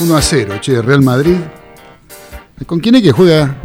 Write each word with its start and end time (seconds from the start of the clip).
1 0.00 0.16
a 0.16 0.22
0, 0.22 0.54
che, 0.60 0.80
Real 0.80 1.02
Madrid. 1.02 1.36
¿Con 2.66 2.80
quién 2.80 2.94
es 2.94 3.02
que 3.02 3.12
juega? 3.12 3.56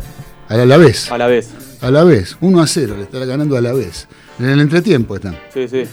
A 0.50 0.58
la 0.58 0.78
vez. 0.78 1.10
A 1.12 1.18
la 1.18 1.28
vez. 1.28 1.50
A 1.82 1.90
la 1.92 2.04
vez, 2.04 2.38
1 2.42 2.62
a 2.62 2.68
0, 2.68 2.96
le 2.98 3.04
está 3.04 3.20
ganando 3.26 3.56
a 3.56 3.62
la 3.62 3.72
vez. 3.72 4.08
En 4.40 4.50
el 4.50 4.60
entretiempo 4.60 5.16
están. 5.16 5.38
Sí, 5.54 5.68
sí. 5.68 5.84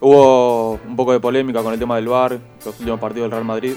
Hubo 0.00 0.72
un 0.86 0.96
poco 0.96 1.12
de 1.12 1.20
polémica 1.20 1.62
con 1.62 1.72
el 1.72 1.78
tema 1.78 1.96
del 1.96 2.08
VAR, 2.08 2.38
los 2.64 2.78
últimos 2.78 3.00
partidos 3.00 3.24
del 3.24 3.30
Real 3.32 3.44
Madrid. 3.44 3.72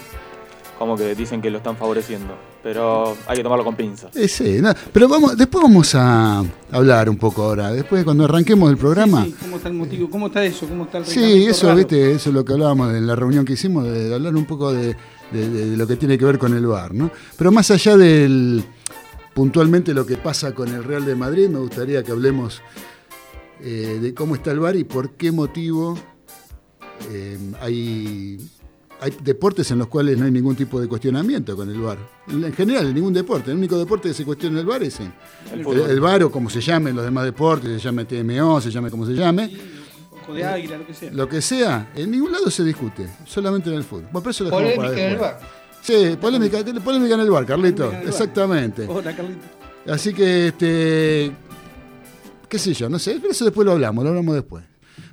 Como 0.77 0.97
que 0.97 1.15
dicen 1.15 1.41
que 1.41 1.49
lo 1.49 1.57
están 1.57 1.77
favoreciendo. 1.77 2.33
Pero 2.61 3.15
hay 3.25 3.37
que 3.37 3.43
tomarlo 3.43 3.63
con 3.63 3.75
pinzas. 3.75 4.13
Eh, 4.15 4.27
sí, 4.27 4.59
no, 4.61 4.73
pero 4.91 5.07
vamos, 5.07 5.37
después 5.37 5.63
vamos 5.63 5.95
a 5.95 6.43
hablar 6.71 7.09
un 7.09 7.17
poco 7.17 7.43
ahora. 7.43 7.71
Después, 7.71 8.03
cuando 8.03 8.25
arranquemos 8.25 8.69
el 8.69 8.77
programa. 8.77 9.23
Sí, 9.23 9.29
sí, 9.31 9.37
¿Cómo 9.41 9.55
está 9.57 9.69
el 9.69 9.75
motivo? 9.75 10.09
¿Cómo 10.09 10.27
está 10.27 10.43
eso? 10.43 10.67
¿Cómo 10.67 10.83
está 10.83 10.97
el 10.97 11.05
Sí, 11.05 11.45
eso, 11.45 11.67
raro? 11.67 11.77
viste, 11.77 12.11
eso 12.11 12.29
es 12.29 12.35
lo 12.35 12.43
que 12.43 12.51
hablábamos 12.53 12.93
en 12.93 13.07
la 13.07 13.15
reunión 13.15 13.45
que 13.45 13.53
hicimos, 13.53 13.85
de 13.85 14.13
hablar 14.13 14.35
un 14.35 14.45
poco 14.45 14.73
de, 14.73 14.97
de- 15.31 15.49
de 15.71 15.77
lo 15.77 15.85
que 15.87 15.95
tiene 15.95 16.17
que 16.17 16.25
ver 16.25 16.37
con 16.39 16.53
el 16.53 16.65
VAR, 16.65 16.93
¿no? 16.93 17.11
Pero 17.37 17.51
más 17.51 17.69
allá 17.71 17.95
del 17.97 18.63
puntualmente 19.33 19.93
lo 19.93 20.05
que 20.05 20.17
pasa 20.17 20.53
con 20.53 20.67
el 20.69 20.83
Real 20.83 21.05
de 21.05 21.15
Madrid, 21.15 21.47
me 21.49 21.59
gustaría 21.59 22.03
que 22.03 22.11
hablemos 22.11 22.61
eh, 23.61 23.99
de 24.01 24.13
cómo 24.13 24.35
está 24.35 24.51
el 24.51 24.59
VAR 24.59 24.75
y 24.75 24.83
por 24.85 25.11
qué 25.17 25.31
motivo 25.31 25.97
eh, 27.11 27.37
hay, 27.61 28.37
hay 29.01 29.13
deportes 29.23 29.69
en 29.71 29.79
los 29.79 29.87
cuales 29.87 30.17
no 30.17 30.25
hay 30.25 30.31
ningún 30.31 30.55
tipo 30.55 30.79
de 30.81 30.87
cuestionamiento 30.87 31.55
con 31.55 31.69
el 31.69 31.79
VAR. 31.79 31.97
En 32.29 32.53
general, 32.53 32.87
en 32.87 32.95
ningún 32.95 33.13
deporte. 33.13 33.51
El 33.51 33.57
único 33.57 33.77
deporte 33.77 34.09
que 34.09 34.13
se 34.13 34.25
cuestiona 34.25 34.59
el 34.59 34.65
VAR 34.65 34.83
es 34.83 34.99
en, 34.99 35.13
El 35.53 35.61
el, 35.67 35.89
el 35.91 35.99
VAR 35.99 36.23
o 36.23 36.31
como 36.31 36.49
se 36.49 36.61
llame 36.61 36.89
en 36.91 36.95
los 36.97 37.05
demás 37.05 37.25
deportes, 37.25 37.69
se 37.71 37.79
llame 37.79 38.05
TMO, 38.05 38.59
se 38.61 38.71
llame 38.71 38.89
como 38.91 39.05
se 39.05 39.13
llame. 39.13 39.49
De 40.33 40.43
águila, 40.45 40.77
lo 40.77 40.85
que 40.87 40.93
sea. 40.93 41.11
Lo 41.11 41.29
que 41.29 41.41
sea, 41.41 41.91
en 41.95 42.11
ningún 42.11 42.31
lado 42.31 42.49
se 42.49 42.63
discute, 42.63 43.07
solamente 43.25 43.69
en 43.69 43.75
el 43.77 43.83
fútbol. 43.83 44.03
Bueno, 44.11 44.19
pero 44.21 44.31
eso 44.31 44.43
lo 44.45 44.49
Polémica 44.51 44.91
en 44.91 45.11
el 45.13 45.17
bar. 45.17 45.39
Sí, 45.81 46.17
polémica, 46.19 46.57
polémica 46.83 47.15
en 47.15 47.19
el 47.21 47.29
bar, 47.31 47.45
Carlito. 47.45 47.85
Polémica 47.85 47.97
en 48.01 48.07
el 48.07 48.11
bar. 48.11 48.21
Exactamente. 48.21 48.85
Hola, 48.87 49.15
Carlito. 49.15 49.45
Así 49.87 50.13
que, 50.13 50.47
este, 50.49 51.31
qué 52.47 52.59
sé 52.59 52.73
yo, 52.73 52.89
no 52.89 52.99
sé, 52.99 53.17
pero 53.19 53.31
eso 53.31 53.45
después 53.45 53.65
lo 53.65 53.71
hablamos, 53.71 54.03
lo 54.03 54.09
hablamos 54.11 54.35
después. 54.35 54.63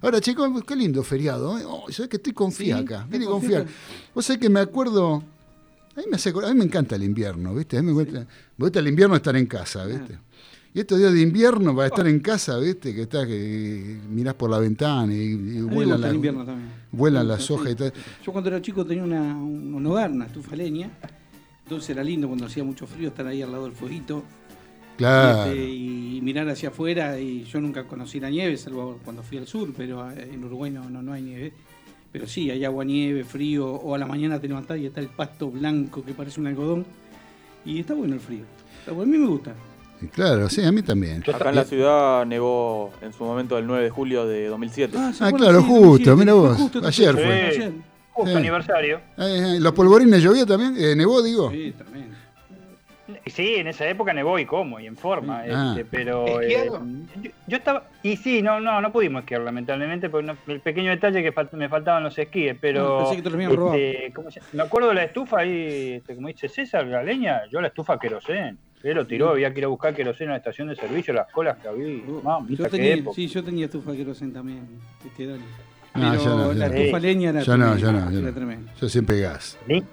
Ahora, 0.02 0.20
chicos, 0.20 0.50
qué 0.66 0.76
lindo 0.76 1.02
feriado. 1.02 1.58
¿eh? 1.58 1.62
Oh, 1.66 1.86
¿Sabés 1.90 2.08
que 2.10 2.16
estoy 2.16 2.32
con 2.32 2.50
Sí, 2.52 2.64
fiaca? 2.64 2.96
está 2.96 3.06
Vine 3.06 3.24
con 3.26 3.40
fiaca. 3.42 3.70
Vos 4.14 4.26
sabés 4.26 4.40
que 4.40 4.50
me 4.50 4.60
acuerdo. 4.60 5.22
A 5.94 6.00
mí 6.00 6.04
me, 6.10 6.16
hace 6.16 6.28
acordar- 6.30 6.50
a 6.50 6.52
mí 6.52 6.58
me 6.58 6.64
encanta 6.66 6.96
el 6.96 7.04
invierno, 7.04 7.54
¿viste? 7.54 7.78
A 7.78 7.82
mí 7.82 7.86
me 7.86 7.92
gusta, 8.04 8.18
me 8.20 8.26
gusta 8.66 8.80
el 8.80 8.88
invierno 8.88 9.16
estar 9.16 9.34
en 9.36 9.46
casa, 9.46 9.86
¿viste? 9.86 10.18
Y 10.76 10.80
estos 10.80 10.98
días 10.98 11.10
de 11.10 11.22
invierno 11.22 11.74
para 11.74 11.88
estar 11.88 12.06
en 12.06 12.20
casa, 12.20 12.58
¿viste? 12.58 12.94
Que 12.94 13.00
estás, 13.00 13.26
que 13.26 13.98
mirás 14.10 14.34
por 14.34 14.50
la 14.50 14.58
ventana 14.58 15.10
y, 15.10 15.62
vuelan, 15.62 16.02
las, 16.02 16.14
vuelan 16.92 17.30
hojas 17.30 17.46
sí. 17.46 17.70
y 17.70 17.74
tal. 17.74 17.92
Yo 18.22 18.30
cuando 18.30 18.50
era 18.50 18.60
chico 18.60 18.84
tenía 18.84 19.02
una, 19.02 19.38
un, 19.38 19.86
hogar, 19.86 20.10
una 20.10 20.26
estufa 20.26 20.54
leña. 20.54 20.90
Entonces 21.62 21.88
era 21.88 22.04
lindo 22.04 22.28
cuando 22.28 22.44
hacía 22.44 22.62
mucho 22.62 22.86
frío 22.86 23.08
estar 23.08 23.26
ahí 23.26 23.40
al 23.40 23.52
lado 23.52 23.64
del 23.64 23.72
fueguito. 23.72 24.22
Claro. 24.98 25.50
este, 25.50 25.66
y 25.66 26.20
mirar 26.22 26.46
hacia 26.50 26.68
afuera. 26.68 27.18
Y 27.18 27.44
yo 27.44 27.58
nunca 27.58 27.84
conocí 27.84 28.20
la 28.20 28.28
nieve, 28.28 28.54
salvo 28.58 29.00
cuando 29.02 29.22
fui 29.22 29.38
al 29.38 29.46
sur, 29.46 29.72
pero 29.74 30.10
eh, 30.10 30.28
en 30.30 30.44
Uruguay 30.44 30.70
no, 30.70 30.90
no, 30.90 31.00
no 31.00 31.14
hay 31.14 31.22
nieve. 31.22 31.54
Pero 32.12 32.26
sí, 32.26 32.50
hay 32.50 32.66
agua, 32.66 32.84
nieve, 32.84 33.24
frío, 33.24 33.66
o 33.66 33.94
a 33.94 33.98
la 33.98 34.06
mañana 34.06 34.38
te 34.38 34.46
levantás 34.46 34.76
y 34.76 34.84
está 34.84 35.00
el 35.00 35.08
pasto 35.08 35.50
blanco 35.50 36.04
que 36.04 36.12
parece 36.12 36.38
un 36.38 36.48
algodón. 36.48 36.84
Y 37.64 37.80
está 37.80 37.94
bueno 37.94 38.12
el 38.12 38.20
frío. 38.20 38.44
Está 38.80 38.92
bueno, 38.92 39.10
A 39.10 39.16
mí 39.16 39.18
me 39.24 39.26
gusta. 39.26 39.54
Claro, 40.12 40.48
sí, 40.48 40.62
a 40.64 40.72
mí 40.72 40.82
también. 40.82 41.22
Acá 41.26 41.48
en 41.50 41.54
la 41.56 41.64
ciudad 41.64 42.26
nevó 42.26 42.92
en 43.00 43.12
su 43.12 43.24
momento 43.24 43.56
el 43.58 43.66
9 43.66 43.84
de 43.84 43.90
julio 43.90 44.26
de 44.26 44.46
2007. 44.48 44.92
¿se 44.92 44.98
Ah, 44.98 45.28
acuerdan? 45.28 45.38
claro, 45.38 45.60
Sí, 45.62 45.66
justo, 45.68 46.16
mira 46.16 46.32
vos, 46.34 46.56
justo, 46.56 46.78
ayer 46.86 47.14
sí, 47.16 47.22
fue. 47.22 47.42
ayer. 47.42 47.72
Justo 48.12 48.30
Sí. 48.32 48.36
aniversario. 48.38 48.96
Eh, 49.18 49.54
eh, 49.56 49.60
¿Los 49.60 49.72
polvorines 49.72 50.22
llovió 50.22 50.46
también? 50.46 50.74
Eh, 50.78 50.94
¿Nevó, 50.96 51.22
digo? 51.22 51.50
Sí, 51.50 51.72
tremendo. 51.76 52.16
Sí, 53.26 53.54
en 53.56 53.68
esa 53.68 53.86
época 53.88 54.12
nevó 54.12 54.38
y 54.38 54.46
cómo, 54.46 54.80
y 54.80 54.86
en 54.86 54.96
forma. 54.96 55.42
Ah. 55.48 55.74
este, 55.76 55.84
pero 55.84 56.40
eh, 56.40 56.66
yo, 56.68 57.30
yo 57.46 57.56
estaba. 57.56 57.84
Y 58.02 58.16
sí, 58.16 58.42
no, 58.42 58.60
no, 58.60 58.80
no 58.80 58.90
pudimos 58.92 59.20
esquiar, 59.20 59.42
lamentablemente, 59.42 60.08
porque 60.10 60.26
no- 60.26 60.36
el 60.52 60.60
pequeño 60.60 60.90
detalle 60.90 61.22
que 61.22 61.32
fal- 61.32 61.48
me 61.52 61.68
faltaban 61.68 62.02
los 62.02 62.18
esquíes, 62.18 62.56
pero. 62.60 63.00
Ah, 63.00 63.04
pensé 63.10 63.22
que 63.22 63.30
te 63.30 63.44
este, 63.44 64.12
¿cómo 64.12 64.30
se- 64.30 64.40
me 64.52 64.62
acuerdo 64.62 64.88
de 64.88 64.94
la 64.96 65.04
estufa 65.04 65.38
ahí, 65.40 65.94
este, 65.98 66.14
como 66.16 66.28
dice 66.28 66.48
César, 66.48 66.84
la 66.86 67.02
leña, 67.02 67.42
yo 67.50 67.60
la 67.60 67.68
estufa 67.68 67.98
querosén. 67.98 68.58
Él 68.82 68.94
lo 68.94 69.06
tiró, 69.06 69.30
había 69.30 69.52
que 69.52 69.58
ir 69.60 69.64
a 69.64 69.68
buscar 69.68 69.94
querosén 69.94 70.28
a 70.28 70.32
la 70.32 70.36
estación 70.38 70.68
de 70.68 70.76
servicio, 70.76 71.12
las 71.12 71.30
colas 71.32 71.56
que 71.58 71.68
había. 71.68 72.02
Mamita, 72.22 72.64
Yo 72.64 72.64
qué 72.64 72.70
tenía, 72.70 72.94
época. 72.94 73.14
sí, 73.16 73.26
yo 73.26 73.42
tenía 73.42 73.64
estufa 73.66 73.92
querosén 73.92 74.32
también, 74.32 74.66
este, 75.04 75.26
Dani. 75.26 75.42
No, 75.94 76.10
Pero 76.10 76.22
yo 76.24 76.36
no, 76.36 76.52
yo 76.52 76.58
la 76.58 76.68
no. 76.68 76.74
estufa 76.74 77.00
Sí. 77.00 77.06
leña 77.06 77.30
era 77.30 77.40
Yo 77.42 77.56
no, 77.56 77.64
tremenda, 77.72 77.80
yo 77.80 77.92
no, 77.92 78.10
yo 78.12 78.18
era 78.18 78.28
no. 78.28 78.34
tremenda. 78.34 78.72
Yo 78.80 78.88
siempre 78.88 79.20
gas. 79.20 79.58
Li- 79.66 79.84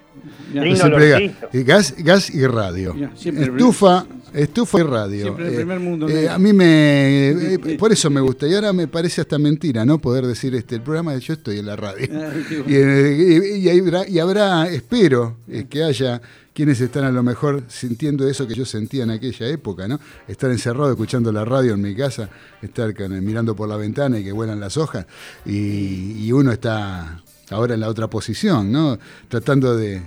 Ya, 0.52 0.60
Yo 0.60 0.64
Lindo 0.64 0.80
siempre 0.80 1.08
gas. 1.08 1.20
olorcito. 1.20 1.48
Y 1.52 1.62
gas, 1.64 1.94
gas 1.98 2.30
y 2.30 2.46
radio. 2.46 2.94
Ya, 2.96 3.12
siempre 3.16 3.44
el- 3.44 3.50
estufa, 3.50 4.06
estufa 4.32 4.78
y 4.80 4.82
radio. 4.82 5.22
Siempre 5.24 5.48
el 5.48 5.52
Eh, 5.52 5.56
primer 5.56 5.80
mundo, 5.80 6.08
eh, 6.08 6.28
a 6.28 6.38
mí 6.38 6.52
me. 6.52 7.28
eh, 7.30 7.76
por 7.78 7.92
eso 7.92 8.08
me 8.10 8.20
gusta. 8.20 8.46
Y 8.46 8.54
ahora 8.54 8.72
me 8.72 8.86
parece 8.88 9.20
hasta 9.20 9.38
mentira, 9.38 9.84
¿no? 9.84 9.98
Poder 9.98 10.26
decir 10.26 10.54
este 10.54 10.76
el 10.76 10.82
programa 10.82 11.12
de 11.14 11.20
yo 11.20 11.32
estoy 11.34 11.58
en 11.58 11.66
la 11.66 11.76
radio. 11.76 12.06
Y, 12.50 12.58
bueno. 12.58 12.66
eh, 12.68 13.52
y- 13.58 13.68
y 13.68 13.78
habrá, 13.80 14.08
y 14.08 14.18
habrá, 14.18 14.68
espero, 14.68 15.36
eh, 15.48 15.66
que 15.68 15.82
haya 15.82 16.20
quienes 16.54 16.80
están 16.80 17.02
a 17.02 17.10
lo 17.10 17.24
mejor 17.24 17.64
sintiendo 17.66 18.28
eso 18.28 18.46
que 18.46 18.54
yo 18.54 18.64
sentía 18.64 19.02
en 19.02 19.10
aquella 19.10 19.48
época, 19.48 19.88
¿no? 19.88 19.98
Estar 20.28 20.52
encerrado 20.52 20.88
escuchando 20.92 21.32
la 21.32 21.44
radio 21.44 21.74
en 21.74 21.82
mi 21.82 21.96
casa, 21.96 22.28
estar 22.62 22.94
mirando 23.10 23.56
por 23.56 23.68
la 23.68 23.76
ventana 23.76 24.20
y 24.20 24.24
que 24.24 24.30
vuelan 24.30 24.60
las 24.60 24.76
hojas, 24.76 25.04
y, 25.44 26.24
y 26.24 26.30
uno 26.30 26.52
está 26.52 27.23
ahora 27.50 27.74
en 27.74 27.80
la 27.80 27.88
otra 27.88 28.08
posición, 28.08 28.70
¿no? 28.72 28.98
Tratando 29.28 29.76
de, 29.76 30.02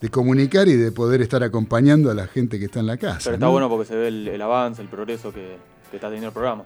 de 0.00 0.08
comunicar 0.10 0.68
y 0.68 0.74
de 0.76 0.92
poder 0.92 1.22
estar 1.22 1.42
acompañando 1.42 2.10
a 2.10 2.14
la 2.14 2.26
gente 2.26 2.58
que 2.58 2.66
está 2.66 2.80
en 2.80 2.86
la 2.86 2.96
casa. 2.96 3.20
Pero 3.24 3.34
está 3.34 3.46
¿no? 3.46 3.52
bueno 3.52 3.68
porque 3.68 3.86
se 3.86 3.96
ve 3.96 4.08
el, 4.08 4.28
el 4.28 4.42
avance, 4.42 4.80
el 4.82 4.88
progreso 4.88 5.32
que, 5.32 5.56
que 5.90 5.96
está 5.96 6.08
teniendo 6.08 6.28
el 6.28 6.32
programa. 6.34 6.64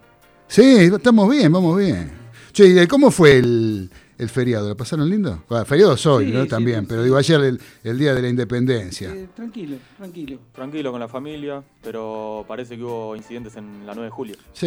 Sí, 0.49 0.63
estamos 0.95 1.31
bien, 1.31 1.51
vamos 1.53 1.79
bien. 1.79 2.11
Che, 2.53 2.67
¿y 2.83 2.87
¿cómo 2.87 3.11
fue 3.11 3.39
el, 3.39 3.91
el 4.17 4.29
feriado? 4.29 4.69
¿Lo 4.69 4.77
pasaron 4.77 5.11
lindo? 5.11 5.43
Ah, 5.51 5.65
feriado 5.65 5.97
soy, 5.97 6.27
Sí, 6.27 6.33
¿no? 6.33 6.43
sí, 6.45 6.49
También, 6.49 6.81
sí. 6.83 6.87
pero 6.91 7.03
digo, 7.03 7.17
ayer 7.17 7.41
el, 7.41 7.61
el 7.83 7.99
día 7.99 8.15
de 8.15 8.23
la 8.23 8.29
independencia. 8.29 9.11
Eh, 9.13 9.29
tranquilo, 9.35 9.79
tranquilo. 9.97 10.39
Tranquilo 10.55 10.93
con 10.93 11.01
la 11.01 11.09
familia, 11.09 11.65
pero 11.83 12.45
parece 12.47 12.77
que 12.77 12.85
hubo 12.85 13.17
incidentes 13.17 13.57
en 13.57 13.85
la 13.85 13.95
9 13.95 14.05
de 14.05 14.11
julio. 14.11 14.37
Sí, 14.53 14.67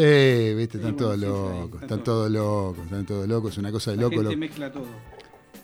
viste, 0.56 0.80
están 0.80 0.91
Sí, 0.91 0.97
todos 0.97 1.18
bueno, 1.18 1.36
locos, 1.62 1.81
está 1.81 1.86
están 1.86 2.03
todo. 2.03 2.16
todos 2.28 2.31
locos, 2.31 2.84
están 2.84 3.06
todos 3.06 3.28
locos, 3.30 3.52
es 3.53 3.57
una 3.59 3.72
cosa 3.72 3.91
de 3.91 3.97
La 3.97 4.02
loco. 4.03 4.16
gente 4.16 4.31
lo- 4.34 4.38
mezcla 4.38 4.72
todo. 4.74 4.86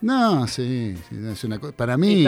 No, 0.04 0.48
sí, 0.48 0.96
sí, 1.10 1.16
es 1.32 1.44
una 1.44 1.60
cosa. 1.60 1.76
Para 1.76 1.98
mí, 1.98 2.26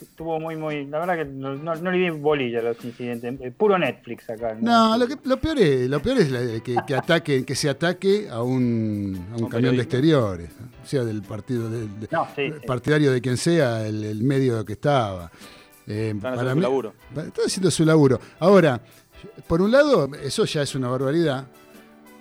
Estuvo 0.00 0.38
muy, 0.38 0.54
muy. 0.54 0.86
La 0.86 1.00
verdad 1.00 1.16
que 1.16 1.24
no, 1.24 1.54
no, 1.56 1.74
no 1.74 1.90
le 1.90 1.98
di 1.98 2.10
bolilla 2.10 2.60
a 2.60 2.62
los 2.62 2.84
incidentes. 2.84 3.34
eh, 3.40 3.50
Puro 3.50 3.76
Netflix 3.78 4.30
acá. 4.30 4.56
no, 4.60 4.96
lo, 4.96 5.08
que, 5.08 5.16
lo 5.24 5.38
peor 5.40 5.58
es, 5.58 5.88
lo 5.90 6.00
peor 6.00 6.18
es 6.18 6.30
la- 6.30 6.60
que, 6.62 6.76
que 6.86 6.94
ataque, 6.94 7.44
que 7.44 7.54
se 7.56 7.68
ataque 7.68 8.28
a 8.30 8.40
un, 8.42 9.26
a 9.32 9.36
un 9.36 9.44
Un 9.44 9.48
camión 9.50 9.74
de 9.74 9.82
exteriores, 9.82 10.50
¿no? 10.60 10.68
sea 10.86 11.04
del 11.04 11.22
partido, 11.22 11.68
del- 11.68 11.98
de- 11.98 12.08
No, 12.12 12.28
sí, 12.36 12.48
sí. 12.48 12.66
partidario 12.66 13.10
de 13.10 13.20
quien 13.20 13.36
sea, 13.36 13.86
el, 13.88 14.04
el 14.04 14.22
medio 14.22 14.64
que 14.64 14.74
estaba. 14.74 15.32
Eh, 15.88 16.12
Están 16.14 16.34
haciendo 16.34 16.54
su 16.54 16.60
laburo. 16.60 16.94
Está 17.16 17.42
haciendo 17.46 17.70
su 17.72 17.84
laburo. 17.84 18.20
Ahora, 18.38 18.80
por 19.48 19.60
un 19.62 19.72
lado, 19.72 20.08
eso 20.22 20.44
ya 20.44 20.62
es 20.62 20.74
una 20.76 20.88
barbaridad, 20.88 21.48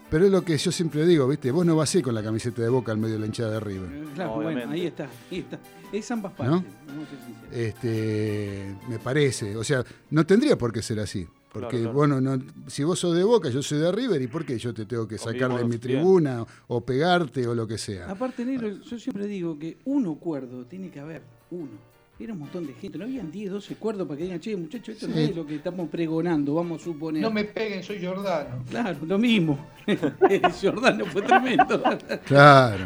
pero 0.10 0.26
es 0.26 0.32
lo 0.32 0.42
que 0.44 0.58
yo 0.58 0.72
siempre 0.72 1.06
digo, 1.06 1.28
¿viste? 1.28 1.52
Vos 1.52 1.66
no 1.66 1.76
vas 1.76 1.94
a 1.94 1.98
ir 1.98 2.04
con 2.04 2.16
la 2.16 2.24
camiseta 2.24 2.62
de 2.62 2.70
boca 2.70 2.92
al 2.92 2.98
medio 2.98 3.16
de 3.16 3.20
la 3.20 3.26
hinchada 3.26 3.52
de 3.52 3.60
River. 3.60 3.92
Eh, 3.92 4.04
Claro, 4.16 4.34
Obviamente. 4.34 4.66
bueno, 4.68 4.74
ahí 4.82 4.88
está, 4.88 5.10
ahí 5.32 5.40
está. 5.40 5.60
Es 5.92 6.12
ambas 6.12 6.32
¿No? 6.34 6.38
partes, 6.38 6.74
vamos 6.88 7.06
a 7.06 7.10
ser 7.10 7.20
sinceros. 7.26 7.54
Este, 7.54 8.76
me 8.90 9.00
parece. 9.00 9.56
O 9.56 9.64
sea, 9.64 9.84
no 10.10 10.26
tendría 10.26 10.58
por 10.58 10.72
qué 10.74 10.82
ser 10.82 11.00
así. 11.00 11.28
Porque 11.52 11.78
Claro, 11.78 11.94
claro. 11.94 11.94
bueno, 11.94 12.22
no, 12.22 12.44
si 12.68 12.84
vos 12.84 13.00
sos 13.00 13.16
de 13.16 13.24
Boca, 13.24 13.50
yo 13.50 13.64
soy 13.64 13.80
de 13.80 13.92
River, 13.92 14.22
¿y 14.22 14.28
por 14.28 14.46
qué 14.46 14.58
yo 14.60 14.74
te 14.74 14.86
tengo 14.86 15.08
que 15.08 15.18
sacar 15.18 15.50
de 15.56 15.64
mi 15.64 15.70
bien. 15.72 15.80
tribuna 15.82 16.46
o 16.68 16.82
pegarte 16.82 17.48
o 17.48 17.56
lo 17.56 17.66
que 17.66 17.78
sea? 17.78 18.12
Aparte, 18.12 18.44
negro, 18.46 18.70
yo 18.70 19.00
siempre 19.00 19.28
digo 19.28 19.58
que 19.58 19.78
uno 19.86 20.16
cuerdo 20.16 20.66
tiene 20.66 20.90
que 20.92 21.00
haber, 21.00 21.22
uno. 21.52 21.72
Era 22.20 22.34
un 22.34 22.40
montón 22.40 22.66
de 22.66 22.74
gente, 22.74 22.98
no 22.98 23.04
habían 23.04 23.30
10, 23.32 23.52
12 23.52 23.76
cuerdos 23.76 24.08
para 24.08 24.18
que 24.18 24.24
digan, 24.24 24.40
che, 24.40 24.56
muchachos, 24.56 24.90
esto 24.96 25.08
no 25.08 25.14
Sí. 25.14 25.20
es 25.22 25.36
lo 25.36 25.46
que 25.46 25.56
estamos 25.56 25.88
pregonando, 25.88 26.56
vamos 26.56 26.82
a 26.82 26.86
suponer. 26.86 27.22
No 27.22 27.30
me 27.30 27.44
peguen, 27.44 27.84
soy 27.84 28.04
Jordano. 28.04 28.64
Claro, 28.70 28.98
lo 29.06 29.20
mismo. 29.20 29.60
Jordano 30.62 31.06
fue 31.06 31.22
tremendo. 31.22 31.82
Claro, 32.26 32.86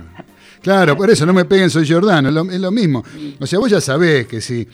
claro, 0.61 0.97
por 0.97 1.09
eso 1.09 1.25
no 1.25 1.31
me 1.33 1.45
peguen, 1.45 1.69
soy 1.69 1.85
Giordano, 1.85 2.27
es 2.27 2.33
lo, 2.35 2.51
es 2.51 2.59
lo 2.59 2.71
mismo. 2.71 3.03
O 3.39 3.47
sea, 3.47 3.59
vos 3.59 3.71
ya 3.71 3.79
sabés 3.79 4.27
que 4.27 4.41
si, 4.41 4.67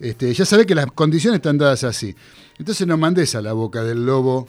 este, 0.00 0.34
ya 0.34 0.44
sabés 0.44 0.66
que 0.66 0.74
las 0.74 0.86
condiciones 0.86 1.38
están 1.38 1.56
dadas 1.56 1.84
así. 1.84 2.12
Entonces 2.58 2.86
no 2.88 2.96
mandes 2.96 3.34
a 3.36 3.42
la 3.42 3.52
boca 3.52 3.84
del 3.84 4.04
lobo 4.04 4.48